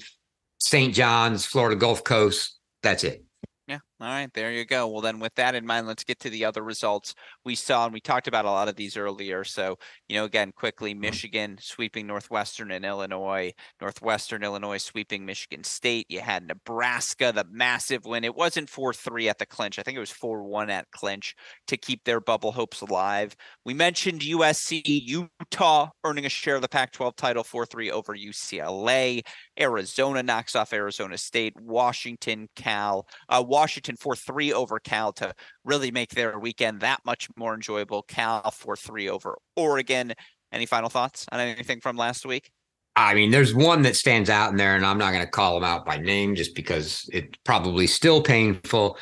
St. 0.58 0.94
John's, 0.94 1.44
Florida 1.44 1.76
Gulf 1.76 2.04
Coast. 2.04 2.58
That's 2.82 3.04
it. 3.04 3.22
Yeah. 3.68 3.80
All 4.00 4.08
right. 4.08 4.32
There 4.32 4.50
you 4.50 4.64
go. 4.64 4.88
Well, 4.88 5.02
then, 5.02 5.18
with 5.18 5.34
that 5.34 5.54
in 5.54 5.66
mind, 5.66 5.86
let's 5.86 6.04
get 6.04 6.20
to 6.20 6.30
the 6.30 6.46
other 6.46 6.62
results 6.62 7.14
we 7.44 7.54
saw. 7.54 7.84
And 7.84 7.92
we 7.92 8.00
talked 8.00 8.28
about 8.28 8.44
a 8.44 8.50
lot 8.50 8.68
of 8.68 8.76
these 8.76 8.96
earlier. 8.96 9.44
So, 9.44 9.78
you 10.08 10.16
know, 10.16 10.24
again, 10.24 10.52
quickly 10.52 10.92
mm-hmm. 10.92 11.00
Michigan 11.00 11.58
sweeping 11.60 12.06
Northwestern 12.06 12.70
and 12.70 12.84
Illinois, 12.84 13.52
Northwestern, 13.80 14.42
Illinois 14.42 14.78
sweeping 14.78 15.24
Michigan 15.24 15.64
State. 15.64 16.06
You 16.08 16.20
had 16.20 16.46
Nebraska, 16.46 17.32
the 17.34 17.44
massive 17.50 18.04
win. 18.04 18.24
It 18.24 18.34
wasn't 18.34 18.70
4 18.70 18.92
3 18.92 19.28
at 19.28 19.38
the 19.38 19.46
clinch. 19.46 19.78
I 19.78 19.82
think 19.82 19.96
it 19.96 20.00
was 20.00 20.10
4 20.10 20.42
1 20.42 20.70
at 20.70 20.90
clinch 20.90 21.34
to 21.68 21.76
keep 21.76 22.04
their 22.04 22.20
bubble 22.20 22.52
hopes 22.52 22.80
alive. 22.80 23.34
We 23.64 23.74
mentioned 23.74 24.20
USC, 24.20 24.82
Utah 24.84 25.90
earning 26.04 26.26
a 26.26 26.30
share 26.30 26.56
of 26.56 26.62
the 26.62 26.68
Pac 26.68 26.92
12 26.92 27.16
title 27.16 27.44
4 27.44 27.66
3 27.66 27.90
over 27.90 28.14
UCLA. 28.14 29.22
Arizona 29.60 30.22
knocks 30.22 30.56
off 30.56 30.72
Arizona 30.72 31.18
State. 31.18 31.54
Washington, 31.60 32.48
Cal, 32.56 33.06
uh, 33.28 33.44
Washington 33.46 33.96
4 33.96 34.16
3 34.16 34.52
over 34.52 34.78
Cal 34.78 35.12
to 35.12 35.34
really 35.64 35.90
make 35.90 36.10
their 36.10 36.38
weekend 36.38 36.80
that 36.80 37.00
much 37.04 37.28
more 37.36 37.54
enjoyable. 37.54 38.02
Cal 38.02 38.50
4 38.50 38.76
3 38.76 39.08
over 39.08 39.36
Oregon. 39.56 40.12
Any 40.52 40.66
final 40.66 40.88
thoughts 40.88 41.26
on 41.32 41.40
anything 41.40 41.80
from 41.80 41.96
last 41.96 42.24
week? 42.24 42.50
I 42.96 43.14
mean, 43.14 43.32
there's 43.32 43.54
one 43.54 43.82
that 43.82 43.96
stands 43.96 44.30
out 44.30 44.50
in 44.50 44.56
there, 44.56 44.76
and 44.76 44.86
I'm 44.86 44.98
not 44.98 45.12
going 45.12 45.24
to 45.24 45.30
call 45.30 45.54
them 45.54 45.64
out 45.64 45.84
by 45.84 45.96
name 45.96 46.36
just 46.36 46.54
because 46.54 47.08
it's 47.12 47.36
probably 47.44 47.88
still 47.88 48.22
painful. 48.22 48.96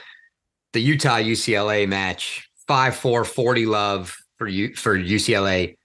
The 0.72 0.80
Utah 0.80 1.18
UCLA 1.18 1.86
match, 1.86 2.48
5 2.66 2.96
4 2.96 3.24
40 3.24 3.66
love 3.66 4.16
for, 4.38 4.48
U- 4.48 4.74
for 4.74 4.96
UCLA, 4.96 5.76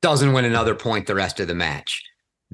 doesn't 0.00 0.32
win 0.32 0.46
another 0.46 0.74
point 0.74 1.06
the 1.06 1.14
rest 1.14 1.38
of 1.40 1.48
the 1.48 1.54
match 1.54 2.02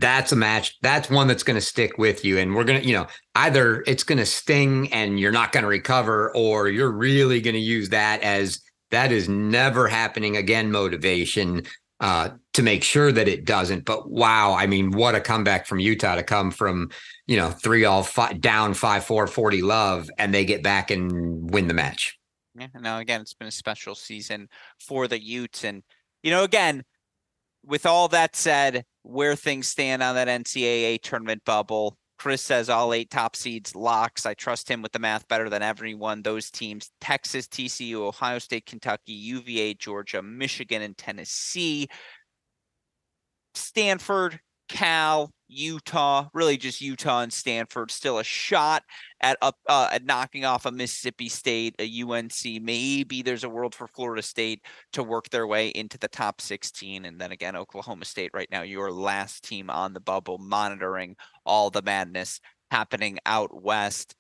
that's 0.01 0.33
a 0.33 0.37
match. 0.37 0.79
That's 0.81 1.11
one 1.11 1.29
that's 1.29 1.43
going 1.43 1.57
to 1.57 1.61
stick 1.61 1.99
with 1.99 2.25
you. 2.25 2.39
And 2.39 2.55
we're 2.55 2.65
going 2.65 2.81
to, 2.81 2.87
you 2.87 2.95
know, 2.95 3.07
either 3.35 3.85
it's 3.87 4.03
going 4.03 4.19
to 4.19 4.27
sting 4.27 4.91
and 4.93 5.21
you're 5.21 5.31
not 5.31 5.53
going 5.53 5.63
to 5.63 5.69
recover, 5.69 6.35
or 6.35 6.69
you're 6.69 6.91
really 6.91 7.41
going 7.41 7.55
to 7.55 7.61
use 7.61 7.91
that 7.91 8.23
as 8.23 8.63
that 8.91 9.13
is 9.13 9.29
never 9.29 9.89
happening 9.89 10.37
again 10.37 10.73
motivation 10.73 11.63
uh, 12.01 12.31
to 12.55 12.63
make 12.63 12.83
sure 12.83 13.13
that 13.13 13.29
it 13.29 13.45
doesn't. 13.45 13.85
But 13.85 14.11
wow, 14.11 14.55
I 14.55 14.67
mean, 14.67 14.91
what 14.91 15.15
a 15.15 15.21
comeback 15.21 15.67
from 15.67 15.81
Utah 15.81 16.15
to 16.15 16.23
come 16.23 16.51
from, 16.51 16.91
you 17.27 17.37
know, 17.37 17.51
three 17.51 17.85
all 17.85 18.03
five, 18.03 18.41
down 18.41 18.73
five, 18.73 19.05
four, 19.05 19.27
40 19.27 19.61
love, 19.61 20.09
and 20.17 20.33
they 20.33 20.47
get 20.47 20.63
back 20.63 20.91
and 20.91 21.51
win 21.51 21.69
the 21.69 21.75
match. 21.75 22.19
Yeah. 22.59 22.69
Now, 22.81 22.99
again, 22.99 23.21
it's 23.21 23.35
been 23.35 23.49
a 23.49 23.53
special 23.53 23.95
season 23.95 24.49
for 24.79 25.09
the 25.09 25.23
Utes. 25.23 25.63
And, 25.63 25.83
you 26.23 26.31
know, 26.31 26.43
again, 26.43 26.85
with 27.65 27.85
all 27.85 28.09
that 28.09 28.35
said, 28.35 28.85
where 29.03 29.37
things 29.37 29.69
stand 29.69 30.03
on 30.03 30.15
that 30.15 30.29
NCAA 30.29 31.01
tournament 31.03 31.45
bubble. 31.45 31.97
Chris 32.19 32.43
says 32.43 32.69
all 32.69 32.93
eight 32.93 33.11
top 33.11 33.35
seeds 33.35 33.75
locks. 33.75 34.27
I 34.27 34.35
trust 34.35 34.71
him 34.71 34.83
with 34.83 34.93
the 34.93 34.99
math 34.99 35.27
better 35.27 35.49
than 35.49 35.63
everyone. 35.63 36.21
Those 36.21 36.51
teams 36.51 36.91
Texas, 37.01 37.47
TCU, 37.47 37.95
Ohio 37.95 38.39
State, 38.39 38.67
Kentucky, 38.67 39.13
UVA, 39.13 39.75
Georgia, 39.75 40.21
Michigan, 40.21 40.83
and 40.83 40.97
Tennessee. 40.99 41.89
Stanford, 43.55 44.39
Cal, 44.71 45.33
Utah, 45.49 46.29
really 46.33 46.57
just 46.57 46.81
Utah 46.81 47.23
and 47.23 47.33
Stanford, 47.33 47.91
still 47.91 48.19
a 48.19 48.25
shot 48.25 48.85
at 49.21 49.37
up 49.43 49.57
uh, 49.69 49.89
at 49.91 50.05
knocking 50.05 50.45
off 50.45 50.65
a 50.65 50.71
Mississippi 50.71 51.29
State, 51.29 51.75
a 51.81 52.03
UNC. 52.03 52.63
Maybe 52.63 53.21
there's 53.23 53.43
a 53.43 53.49
world 53.49 53.75
for 53.75 53.89
Florida 53.89 54.23
State 54.23 54.65
to 54.93 55.03
work 55.03 55.29
their 55.31 55.49
way 55.49 55.71
into 55.71 55.99
the 55.99 56.07
top 56.07 56.41
16, 56.41 57.05
and 57.05 57.21
then 57.21 57.33
again 57.33 57.57
Oklahoma 57.57 58.05
State 58.05 58.31
right 58.33 58.49
now, 58.53 58.63
your 58.63 58.93
last 58.93 59.43
team 59.43 59.71
on 59.71 59.93
the 59.93 60.01
bubble, 60.01 60.39
monitoring 60.39 61.17
all 61.45 61.71
the 61.71 61.83
madness 61.83 62.41
happening 62.71 63.19
out 63.27 63.51
west 63.53 64.15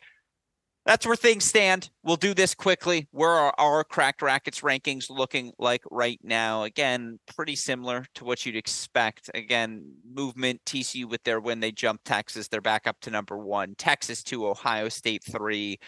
that's 0.91 1.07
where 1.07 1.15
things 1.15 1.45
stand. 1.45 1.89
We'll 2.03 2.17
do 2.17 2.35
this 2.35 2.53
quickly. 2.53 3.07
Where 3.13 3.31
are 3.31 3.55
our 3.59 3.85
Cracked 3.85 4.23
Racquets 4.23 4.61
rankings 4.63 5.09
looking 5.09 5.53
like 5.57 5.83
right 5.89 6.19
now? 6.25 6.65
Again, 6.65 7.21
pretty 7.37 7.55
similar 7.55 8.07
to 8.17 8.25
what 8.25 8.45
you'd 8.45 8.57
expect. 8.57 9.31
Again, 9.33 9.85
movement, 10.13 10.61
TCU 10.67 11.09
with 11.09 11.23
their 11.23 11.39
win, 11.39 11.61
they 11.61 11.71
jump 11.71 12.01
Texas. 12.05 12.49
They're 12.49 12.61
back 12.61 12.89
up 12.89 12.97
to 13.03 13.11
number 13.13 13.39
one. 13.39 13.77
Texas 13.79 14.25
two, 14.25 14.49
Ohio 14.49 14.89
State 14.89 15.23
three. 15.31 15.79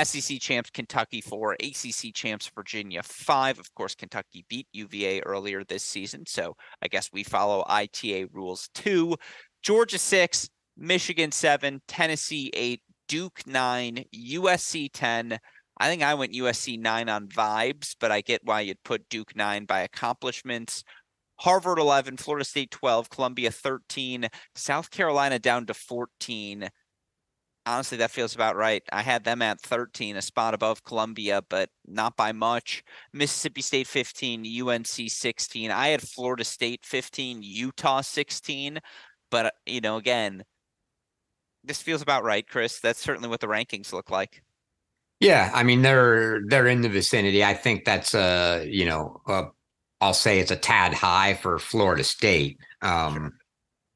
SEC 0.00 0.38
champs 0.40 0.70
Kentucky 0.70 1.20
four, 1.20 1.54
ACC 1.54 2.14
champs 2.14 2.48
Virginia 2.54 3.02
five. 3.02 3.58
Of 3.58 3.74
course, 3.74 3.96
Kentucky 3.96 4.44
beat 4.48 4.68
UVA 4.72 5.20
earlier 5.22 5.64
this 5.64 5.82
season, 5.82 6.26
so 6.28 6.54
I 6.80 6.86
guess 6.86 7.10
we 7.12 7.24
follow 7.24 7.64
ITA 7.66 8.26
rules 8.32 8.70
two. 8.72 9.16
Georgia 9.64 9.98
six, 9.98 10.48
Michigan 10.76 11.32
seven, 11.32 11.80
Tennessee 11.88 12.52
eight, 12.54 12.82
Duke 13.08 13.46
nine, 13.46 14.04
USC 14.14 14.90
10. 14.92 15.38
I 15.78 15.88
think 15.88 16.02
I 16.02 16.14
went 16.14 16.32
USC 16.32 16.78
nine 16.78 17.08
on 17.08 17.28
vibes, 17.28 17.96
but 17.98 18.12
I 18.12 18.20
get 18.20 18.44
why 18.44 18.60
you'd 18.60 18.82
put 18.84 19.08
Duke 19.08 19.34
nine 19.34 19.64
by 19.64 19.80
accomplishments. 19.80 20.84
Harvard 21.36 21.78
11, 21.78 22.16
Florida 22.16 22.44
State 22.44 22.70
12, 22.70 23.10
Columbia 23.10 23.50
13, 23.50 24.28
South 24.54 24.90
Carolina 24.90 25.38
down 25.38 25.66
to 25.66 25.74
14. 25.74 26.68
Honestly, 27.66 27.98
that 27.98 28.10
feels 28.10 28.34
about 28.34 28.56
right. 28.56 28.82
I 28.92 29.02
had 29.02 29.24
them 29.24 29.40
at 29.42 29.60
13, 29.60 30.16
a 30.16 30.22
spot 30.22 30.54
above 30.54 30.84
Columbia, 30.84 31.42
but 31.48 31.70
not 31.86 32.14
by 32.16 32.32
much. 32.32 32.84
Mississippi 33.12 33.62
State 33.62 33.86
15, 33.86 34.68
UNC 34.68 34.86
16. 34.86 35.70
I 35.70 35.88
had 35.88 36.02
Florida 36.02 36.44
State 36.44 36.84
15, 36.84 37.42
Utah 37.42 38.02
16. 38.02 38.78
But, 39.30 39.46
uh, 39.46 39.50
you 39.66 39.80
know, 39.80 39.96
again, 39.96 40.44
this 41.64 41.82
feels 41.82 42.02
about 42.02 42.24
right, 42.24 42.46
Chris. 42.46 42.80
That's 42.80 43.00
certainly 43.00 43.28
what 43.28 43.40
the 43.40 43.46
rankings 43.46 43.92
look 43.92 44.10
like. 44.10 44.42
Yeah, 45.20 45.50
I 45.54 45.62
mean 45.62 45.82
they're 45.82 46.40
they're 46.46 46.66
in 46.66 46.82
the 46.82 46.88
vicinity. 46.88 47.44
I 47.44 47.54
think 47.54 47.84
that's 47.84 48.14
uh 48.14 48.64
you 48.66 48.84
know 48.84 49.20
uh, 49.26 49.44
I'll 50.00 50.14
say 50.14 50.38
it's 50.38 50.50
a 50.50 50.56
tad 50.56 50.92
high 50.92 51.34
for 51.34 51.58
Florida 51.58 52.04
State. 52.04 52.58
Um, 52.82 53.32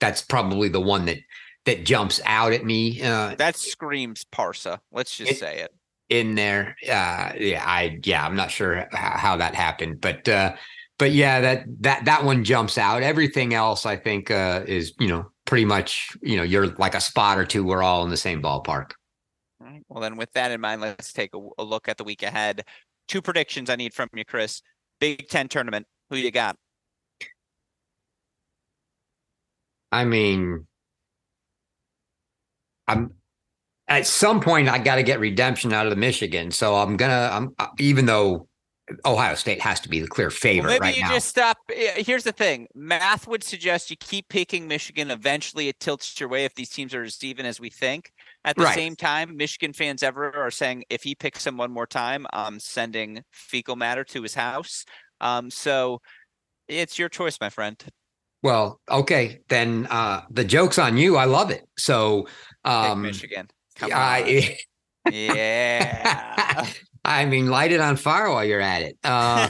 that's 0.00 0.22
probably 0.22 0.68
the 0.68 0.80
one 0.80 1.06
that 1.06 1.18
that 1.66 1.84
jumps 1.84 2.20
out 2.24 2.52
at 2.52 2.64
me. 2.64 3.02
Uh, 3.02 3.34
that 3.34 3.56
screams 3.56 4.24
Parsa. 4.24 4.78
Let's 4.90 5.14
just 5.16 5.32
it, 5.32 5.38
say 5.38 5.58
it 5.58 5.74
in 6.08 6.34
there. 6.34 6.76
Uh, 6.84 7.32
yeah, 7.38 7.62
I 7.66 7.98
yeah, 8.04 8.24
I'm 8.24 8.36
not 8.36 8.50
sure 8.50 8.86
how, 8.92 9.18
how 9.18 9.36
that 9.36 9.54
happened, 9.54 10.00
but 10.00 10.26
uh, 10.28 10.54
but 10.98 11.12
yeah, 11.12 11.40
that 11.40 11.64
that 11.80 12.04
that 12.06 12.24
one 12.24 12.44
jumps 12.44 12.78
out. 12.78 13.02
Everything 13.02 13.54
else, 13.54 13.84
I 13.84 13.96
think, 13.96 14.30
uh, 14.30 14.62
is 14.66 14.94
you 14.98 15.08
know 15.08 15.30
pretty 15.48 15.64
much 15.64 16.10
you 16.22 16.36
know 16.36 16.42
you're 16.42 16.68
like 16.76 16.94
a 16.94 17.00
spot 17.00 17.38
or 17.38 17.44
two. 17.44 17.64
We're 17.64 17.82
all 17.82 18.04
in 18.04 18.10
the 18.10 18.16
same 18.16 18.40
ballpark. 18.40 18.92
All 19.60 19.66
right. 19.66 19.82
Well, 19.88 20.00
then, 20.00 20.16
with 20.16 20.30
that 20.34 20.52
in 20.52 20.60
mind, 20.60 20.82
let's 20.82 21.12
take 21.12 21.34
a, 21.34 21.48
a 21.58 21.64
look 21.64 21.88
at 21.88 21.96
the 21.96 22.04
week 22.04 22.22
ahead. 22.22 22.64
Two 23.08 23.22
predictions 23.22 23.70
I 23.70 23.76
need 23.76 23.94
from 23.94 24.08
you, 24.12 24.24
Chris. 24.24 24.62
Big 25.00 25.28
Ten 25.28 25.48
tournament. 25.48 25.86
Who 26.10 26.16
you 26.16 26.30
got? 26.30 26.56
I 29.90 30.04
mean, 30.04 30.66
I'm 32.86 33.14
at 33.88 34.06
some 34.06 34.40
point 34.40 34.68
I 34.68 34.78
got 34.78 34.96
to 34.96 35.02
get 35.02 35.18
redemption 35.18 35.72
out 35.72 35.86
of 35.86 35.90
the 35.90 35.96
Michigan, 35.96 36.50
so 36.50 36.76
I'm 36.76 36.96
gonna. 36.98 37.30
I'm 37.32 37.54
uh, 37.58 37.68
even 37.78 38.04
though 38.04 38.47
Ohio 39.04 39.34
State 39.34 39.60
has 39.60 39.80
to 39.80 39.88
be 39.88 40.00
the 40.00 40.08
clear 40.08 40.30
favorite 40.30 40.70
well, 40.70 40.80
maybe 40.80 40.92
right 40.92 40.96
you 40.96 41.02
now. 41.02 41.12
just 41.12 41.28
stop. 41.28 41.58
Here's 41.68 42.24
the 42.24 42.32
thing: 42.32 42.66
math 42.74 43.26
would 43.26 43.44
suggest 43.44 43.90
you 43.90 43.96
keep 43.96 44.28
picking 44.28 44.66
Michigan. 44.66 45.10
Eventually, 45.10 45.68
it 45.68 45.80
tilts 45.80 46.18
your 46.18 46.28
way 46.28 46.44
if 46.44 46.54
these 46.54 46.70
teams 46.70 46.94
are 46.94 47.02
as 47.02 47.22
even 47.22 47.46
as 47.46 47.60
we 47.60 47.70
think. 47.70 48.12
At 48.44 48.56
the 48.56 48.64
right. 48.64 48.74
same 48.74 48.96
time, 48.96 49.36
Michigan 49.36 49.72
fans 49.72 50.02
ever 50.02 50.34
are 50.34 50.50
saying 50.50 50.84
if 50.90 51.02
he 51.02 51.14
picks 51.14 51.46
him 51.46 51.56
one 51.56 51.70
more 51.70 51.86
time, 51.86 52.26
I'm 52.32 52.60
sending 52.60 53.22
fecal 53.32 53.76
matter 53.76 54.04
to 54.04 54.22
his 54.22 54.34
house. 54.34 54.84
Um, 55.20 55.50
so 55.50 56.00
it's 56.68 56.98
your 56.98 57.08
choice, 57.08 57.38
my 57.40 57.50
friend. 57.50 57.82
Well, 58.42 58.80
okay, 58.88 59.40
then 59.48 59.88
uh, 59.90 60.22
the 60.30 60.44
joke's 60.44 60.78
on 60.78 60.96
you. 60.96 61.16
I 61.16 61.24
love 61.24 61.50
it. 61.50 61.66
So, 61.76 62.28
um, 62.64 63.02
Michigan. 63.02 63.48
Come 63.74 63.90
I, 63.92 64.56
on. 65.06 65.12
yeah. 65.12 66.66
I 67.08 67.24
mean, 67.24 67.48
light 67.48 67.72
it 67.72 67.80
on 67.80 67.96
fire 67.96 68.30
while 68.30 68.44
you're 68.44 68.60
at 68.60 68.82
it. 68.82 68.98
Uh, 69.02 69.48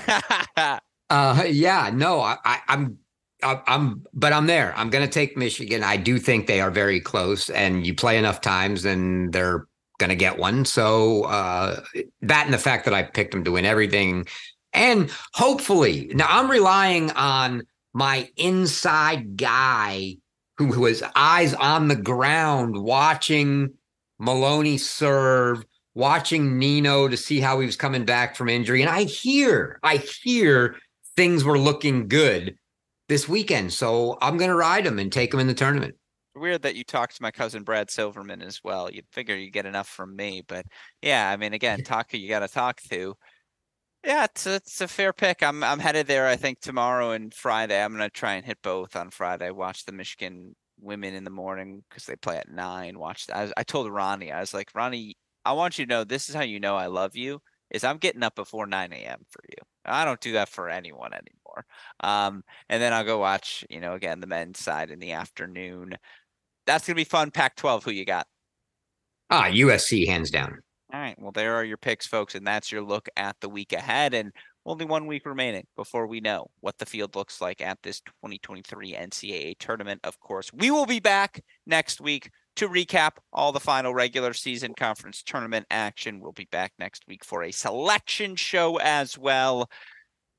uh, 1.11 1.45
yeah, 1.49 1.91
no, 1.93 2.21
I, 2.21 2.37
I, 2.45 2.61
I'm, 2.69 2.99
I'm, 3.43 4.05
but 4.15 4.33
I'm 4.33 4.47
there. 4.47 4.73
I'm 4.77 4.91
going 4.91 5.05
to 5.05 5.11
take 5.11 5.37
Michigan. 5.37 5.83
I 5.83 5.97
do 5.97 6.19
think 6.19 6.47
they 6.47 6.61
are 6.61 6.71
very 6.71 7.01
close, 7.01 7.51
and 7.51 7.85
you 7.85 7.95
play 7.95 8.17
enough 8.17 8.41
times, 8.41 8.85
and 8.85 9.33
they're 9.33 9.67
going 9.99 10.11
to 10.11 10.17
get 10.17 10.39
one. 10.39 10.65
So 10.65 11.25
uh, 11.25 11.81
that 12.23 12.45
and 12.45 12.55
the 12.55 12.59
fact 12.59 12.85
that 12.85 12.95
I 12.95 13.03
picked 13.03 13.33
them 13.33 13.43
to 13.43 13.53
win 13.53 13.65
everything, 13.65 14.27
and 14.73 15.11
hopefully, 15.35 16.13
now 16.15 16.27
I'm 16.29 16.49
relying 16.49 17.11
on 17.11 17.63
my 17.93 18.29
inside 18.37 19.37
guy 19.37 20.17
who, 20.59 20.67
who 20.67 20.85
has 20.85 21.03
eyes 21.17 21.55
on 21.55 21.89
the 21.89 21.97
ground 21.97 22.81
watching 22.81 23.75
Maloney 24.21 24.79
serve 24.79 25.65
watching 25.99 26.61
Nino 26.61 27.09
to 27.09 27.17
see 27.17 27.41
how 27.41 27.59
he 27.59 27.67
was 27.67 27.75
coming 27.75 28.05
back 28.05 28.37
from 28.37 28.49
injury. 28.49 28.83
And 28.83 28.89
I 28.89 29.03
hear, 29.03 29.81
I 29.83 29.97
hear 29.97 30.77
things 31.17 31.43
were 31.43 31.59
looking 31.59 32.07
good 32.07 32.57
this 33.09 33.29
weekend. 33.29 33.73
So 33.73 34.17
I'm 34.23 34.37
going 34.37 34.49
to 34.49 34.55
ride 34.55 34.87
him 34.87 35.01
and 35.01 35.11
take 35.13 35.35
him 35.35 35.41
in 35.41 35.49
the 35.49 35.55
tournament. 35.55 35.97
Weird 36.37 36.63
that 36.63 36.77
you 36.77 36.85
talked 36.85 37.17
to 37.17 37.23
my 37.23 37.33
cousin 37.33 37.65
Brad 37.65 37.91
Silverman 37.91 38.43
as 38.43 38.61
well. 38.63 38.89
You'd 38.89 39.09
figure 39.11 39.35
you 39.35 39.51
get 39.51 39.67
enough 39.67 39.89
from 39.89 40.15
me, 40.15 40.45
but 40.47 40.67
yeah, 41.03 41.29
I 41.29 41.37
mean, 41.37 41.53
again, 41.53 41.83
talk 41.83 42.15
you 42.15 42.29
got 42.29 42.41
to 42.41 42.49
talk 42.49 42.81
to. 42.91 43.17
Yeah, 44.05 44.23
it's 44.23 44.47
a, 44.47 44.55
it's 44.55 44.81
a 44.81 44.87
fair 44.87 45.13
pick. 45.13 45.43
I'm 45.43 45.65
I'm 45.65 45.81
headed 45.81 46.07
there. 46.07 46.29
I 46.29 46.37
think 46.37 46.61
tomorrow 46.61 47.11
and 47.11 47.35
Friday. 47.35 47.83
I'm 47.83 47.91
gonna 47.91 48.09
try 48.09 48.35
and 48.35 48.47
hit 48.47 48.59
both 48.63 48.95
on 48.95 49.11
Friday. 49.11 49.51
Watch 49.51 49.85
the 49.85 49.91
Michigan 49.91 50.55
women 50.81 51.15
in 51.15 51.25
the 51.25 51.31
morning 51.31 51.83
because 51.89 52.05
they 52.05 52.15
play 52.15 52.37
at 52.37 52.49
nine. 52.49 53.01
Watch. 53.01 53.27
I, 53.35 53.51
I 53.57 53.65
told 53.65 53.91
Ronnie, 53.91 54.31
I 54.31 54.39
was 54.39 54.55
like, 54.55 54.71
Ronnie, 54.73 55.17
I 55.49 55.53
want 55.53 55.79
you 55.79 55.87
to 55.87 55.89
know 55.89 56.05
this 56.05 56.29
is 56.29 56.35
how 56.35 56.43
you 56.43 56.61
know 56.61 56.77
I 56.77 56.89
love 56.89 57.17
you 57.17 57.41
is 57.71 57.83
I'm 57.83 57.97
getting 57.97 58.23
up 58.23 58.35
before 58.35 58.67
9 58.67 58.93
a.m. 58.93 59.21
for 59.31 59.43
you. 59.49 59.65
I 59.87 60.05
don't 60.05 60.21
do 60.21 60.33
that 60.33 60.51
for 60.51 60.69
anyone 60.69 61.13
anymore. 61.15 61.65
Um, 62.01 62.45
and 62.69 62.83
then 62.83 62.93
I'll 62.93 63.05
go 63.05 63.17
watch, 63.17 63.65
you 63.71 63.81
know, 63.81 63.95
again, 63.95 64.21
the 64.21 64.27
men's 64.27 64.59
side 64.59 64.91
in 64.91 64.99
the 64.99 65.13
afternoon. 65.13 65.97
That's 66.67 66.87
going 66.87 66.97
to 66.97 67.01
be 67.01 67.05
fun. 67.05 67.31
Pac 67.31 67.57
12, 67.57 67.85
who 67.85 67.93
you 67.93 68.05
got? 68.05 68.27
Ah, 69.31 69.49
USC, 69.49 70.07
hands 70.07 70.31
down. 70.31 70.59
All 70.93 71.01
right. 71.01 71.17
Well, 71.19 71.33
there 71.33 71.55
are 71.55 71.65
your 71.65 71.79
picks, 71.79 72.07
folks. 72.07 72.35
And 72.35 72.47
that's 72.47 72.71
your 72.71 72.83
look 72.83 73.09
at 73.17 73.37
the 73.41 73.49
week 73.49 73.73
ahead. 73.73 74.13
And 74.13 74.33
only 74.67 74.85
one 74.85 75.07
week 75.07 75.25
remaining 75.25 75.67
before 75.77 76.07
we 76.07 76.21
know 76.21 76.49
what 76.61 76.77
the 76.77 76.85
field 76.85 77.17
looks 77.17 77.41
like 77.41 77.63
at 77.63 77.79
this 77.83 78.03
2023 78.03 78.93
NCAA 78.93 79.59
tournament. 79.59 80.01
Of 80.05 80.21
course, 80.21 80.51
we 80.53 80.71
will 80.71 80.85
be 80.85 81.01
back 81.01 81.43
next 81.67 82.03
week 82.03 82.31
to 82.59 82.69
recap 82.69 83.13
all 83.33 83.53
the 83.53 83.61
final 83.61 83.95
regular 83.95 84.33
season 84.33 84.75
conference 84.77 85.23
tournament 85.23 85.65
action. 85.71 86.19
We'll 86.19 86.33
be 86.33 86.49
back 86.51 86.73
next 86.77 87.05
week 87.07 87.25
for 87.25 87.45
a 87.45 87.53
selection 87.53 88.35
show 88.35 88.81
as 88.81 89.17
well. 89.17 89.71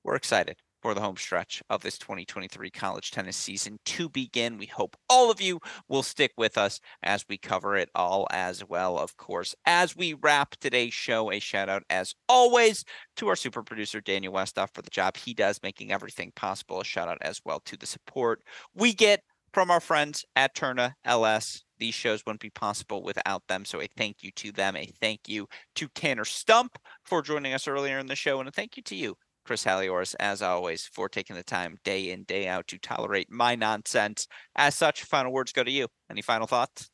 We're 0.03 0.15
excited 0.15 0.57
for 0.81 0.93
the 0.93 0.99
home 0.99 1.15
stretch 1.15 1.63
of 1.69 1.81
this 1.81 1.97
2023 1.97 2.71
college 2.71 3.11
tennis 3.11 3.37
season 3.37 3.79
to 3.85 4.09
begin. 4.09 4.57
We 4.57 4.65
hope 4.65 4.97
all 5.09 5.31
of 5.31 5.39
you 5.39 5.59
will 5.87 6.03
stick 6.03 6.31
with 6.37 6.57
us 6.57 6.81
as 7.03 7.23
we 7.29 7.37
cover 7.37 7.77
it 7.77 7.89
all 7.95 8.27
as 8.31 8.65
well. 8.67 8.97
Of 8.97 9.15
course, 9.15 9.55
as 9.65 9.95
we 9.95 10.13
wrap 10.13 10.57
today's 10.57 10.93
show, 10.93 11.31
a 11.31 11.39
shout 11.39 11.69
out 11.69 11.83
as 11.89 12.15
always 12.27 12.83
to 13.15 13.29
our 13.29 13.37
super 13.37 13.63
producer, 13.63 14.01
Daniel 14.01 14.33
Westoff, 14.33 14.73
for 14.73 14.81
the 14.81 14.89
job 14.89 15.15
he 15.15 15.33
does 15.33 15.61
making 15.63 15.93
everything 15.93 16.33
possible. 16.35 16.81
A 16.81 16.83
shout 16.83 17.07
out 17.07 17.19
as 17.21 17.39
well 17.45 17.61
to 17.61 17.77
the 17.77 17.87
support 17.87 18.41
we 18.75 18.93
get 18.93 19.21
from 19.53 19.71
our 19.71 19.79
friends 19.79 20.25
at 20.35 20.55
Tourna 20.55 20.93
Ellesse. 21.05 21.61
These 21.77 21.93
shows 21.93 22.23
wouldn't 22.25 22.41
be 22.41 22.49
possible 22.49 23.03
without 23.03 23.43
them. 23.47 23.65
So 23.65 23.81
a 23.81 23.87
thank 23.97 24.17
you 24.21 24.31
to 24.31 24.51
them. 24.51 24.75
A 24.75 24.91
thank 25.01 25.27
you 25.27 25.47
to 25.75 25.87
Tanner 25.89 26.25
Stump 26.25 26.77
for 27.03 27.21
joining 27.21 27.53
us 27.53 27.67
earlier 27.67 27.99
in 27.99 28.07
the 28.07 28.15
show. 28.15 28.39
And 28.39 28.49
a 28.49 28.51
thank 28.51 28.75
you 28.75 28.83
to 28.83 28.95
you, 28.95 29.15
Chris 29.45 29.63
Halioris, 29.63 30.15
as 30.19 30.41
always, 30.41 30.85
for 30.85 31.07
taking 31.07 31.35
the 31.35 31.43
time 31.43 31.77
day 31.83 32.11
in, 32.11 32.23
day 32.23 32.47
out 32.47 32.67
to 32.67 32.77
tolerate 32.77 33.31
my 33.31 33.55
nonsense. 33.55 34.27
As 34.55 34.75
such, 34.75 35.03
final 35.03 35.31
words 35.31 35.53
go 35.53 35.63
to 35.63 35.71
you. 35.71 35.87
Any 36.11 36.21
final 36.21 36.47
thoughts? 36.47 36.89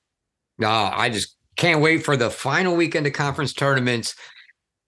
No, 0.58 0.70
I 0.70 1.10
just 1.10 1.36
can't 1.58 1.82
wait 1.82 2.04
for 2.04 2.16
the 2.16 2.30
final 2.30 2.76
weekend 2.76 3.08
of 3.08 3.14
conference 3.14 3.54
tournaments 3.54 4.16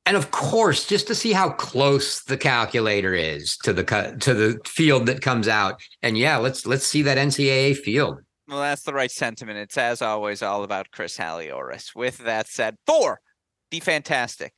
and 0.07 0.15
of 0.15 0.31
course 0.31 0.85
just 0.85 1.05
to 1.07 1.13
see 1.15 1.34
how 1.34 1.49
close 1.49 2.23
the 2.23 2.38
calculator 2.38 3.13
is 3.13 3.57
to 3.57 3.73
the 3.73 3.84
to 4.21 4.34
the 4.34 4.59
field 4.65 5.05
that 5.05 5.21
comes 5.21 5.47
out. 5.47 5.79
And 6.01 6.17
yeah 6.17 6.38
let's 6.38 6.65
let's 6.65 6.88
see 6.88 7.01
that 7.03 7.17
ncaa 7.17 7.77
field. 7.77 8.21
Well 8.47 8.61
that's 8.61 8.84
the 8.84 8.93
right 8.93 9.11
sentiment. 9.11 9.59
It's 9.59 9.77
as 9.77 10.01
always 10.01 10.41
all 10.41 10.63
about 10.63 10.91
chris 10.91 11.17
halioris 11.17 11.93
with 11.95 12.19
that 12.19 12.47
said 12.47 12.75
for 12.88 13.19
the 13.69 13.81
fantastic 13.81 14.53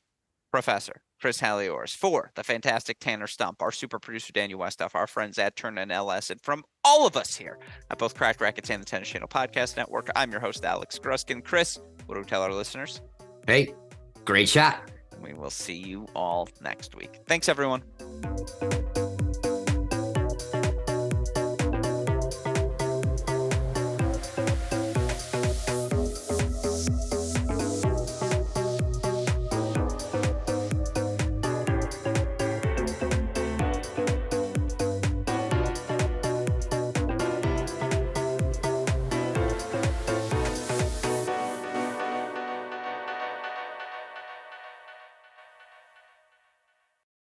professor 0.52 1.02
chris 1.20 1.42
halioris 1.42 1.96
for 1.96 2.32
the 2.36 2.44
fantastic 2.44 2.98
tanner 3.00 3.28
stump 3.28 3.62
our 3.62 3.72
super 3.72 4.00
producer 4.00 4.32
daniel 4.32 4.60
westoff 4.60 4.96
our 4.96 5.06
friends 5.08 5.38
at 5.38 5.56
Tourna 5.56 5.82
and 5.82 5.92
Ellesse 5.92 6.32
and 6.32 6.42
from 6.42 6.64
all 6.84 7.06
of 7.06 7.18
us 7.18 7.36
here 7.36 7.60
at 7.92 7.98
both 7.98 8.16
Cracked 8.16 8.40
Racquets 8.40 8.70
and 8.70 8.82
the 8.82 8.86
tennis 8.86 9.10
channel 9.10 9.28
podcast 9.28 9.78
network 9.78 10.10
i'm 10.16 10.32
your 10.32 10.40
host 10.40 10.64
alex 10.64 10.98
gruskin. 10.98 11.44
Chris 11.44 11.80
what 12.06 12.16
do 12.16 12.22
we 12.22 12.26
tell 12.26 12.42
our 12.42 12.54
listeners? 12.54 13.02
Hey 13.48 13.74
great 14.26 14.50
shot 14.50 14.90
we 15.22 15.34
will 15.34 15.50
see 15.50 15.74
you 15.78 16.08
all 16.16 16.48
next 16.62 16.96
week. 16.96 17.20
Thanks, 17.28 17.50
everyone. 17.50 17.84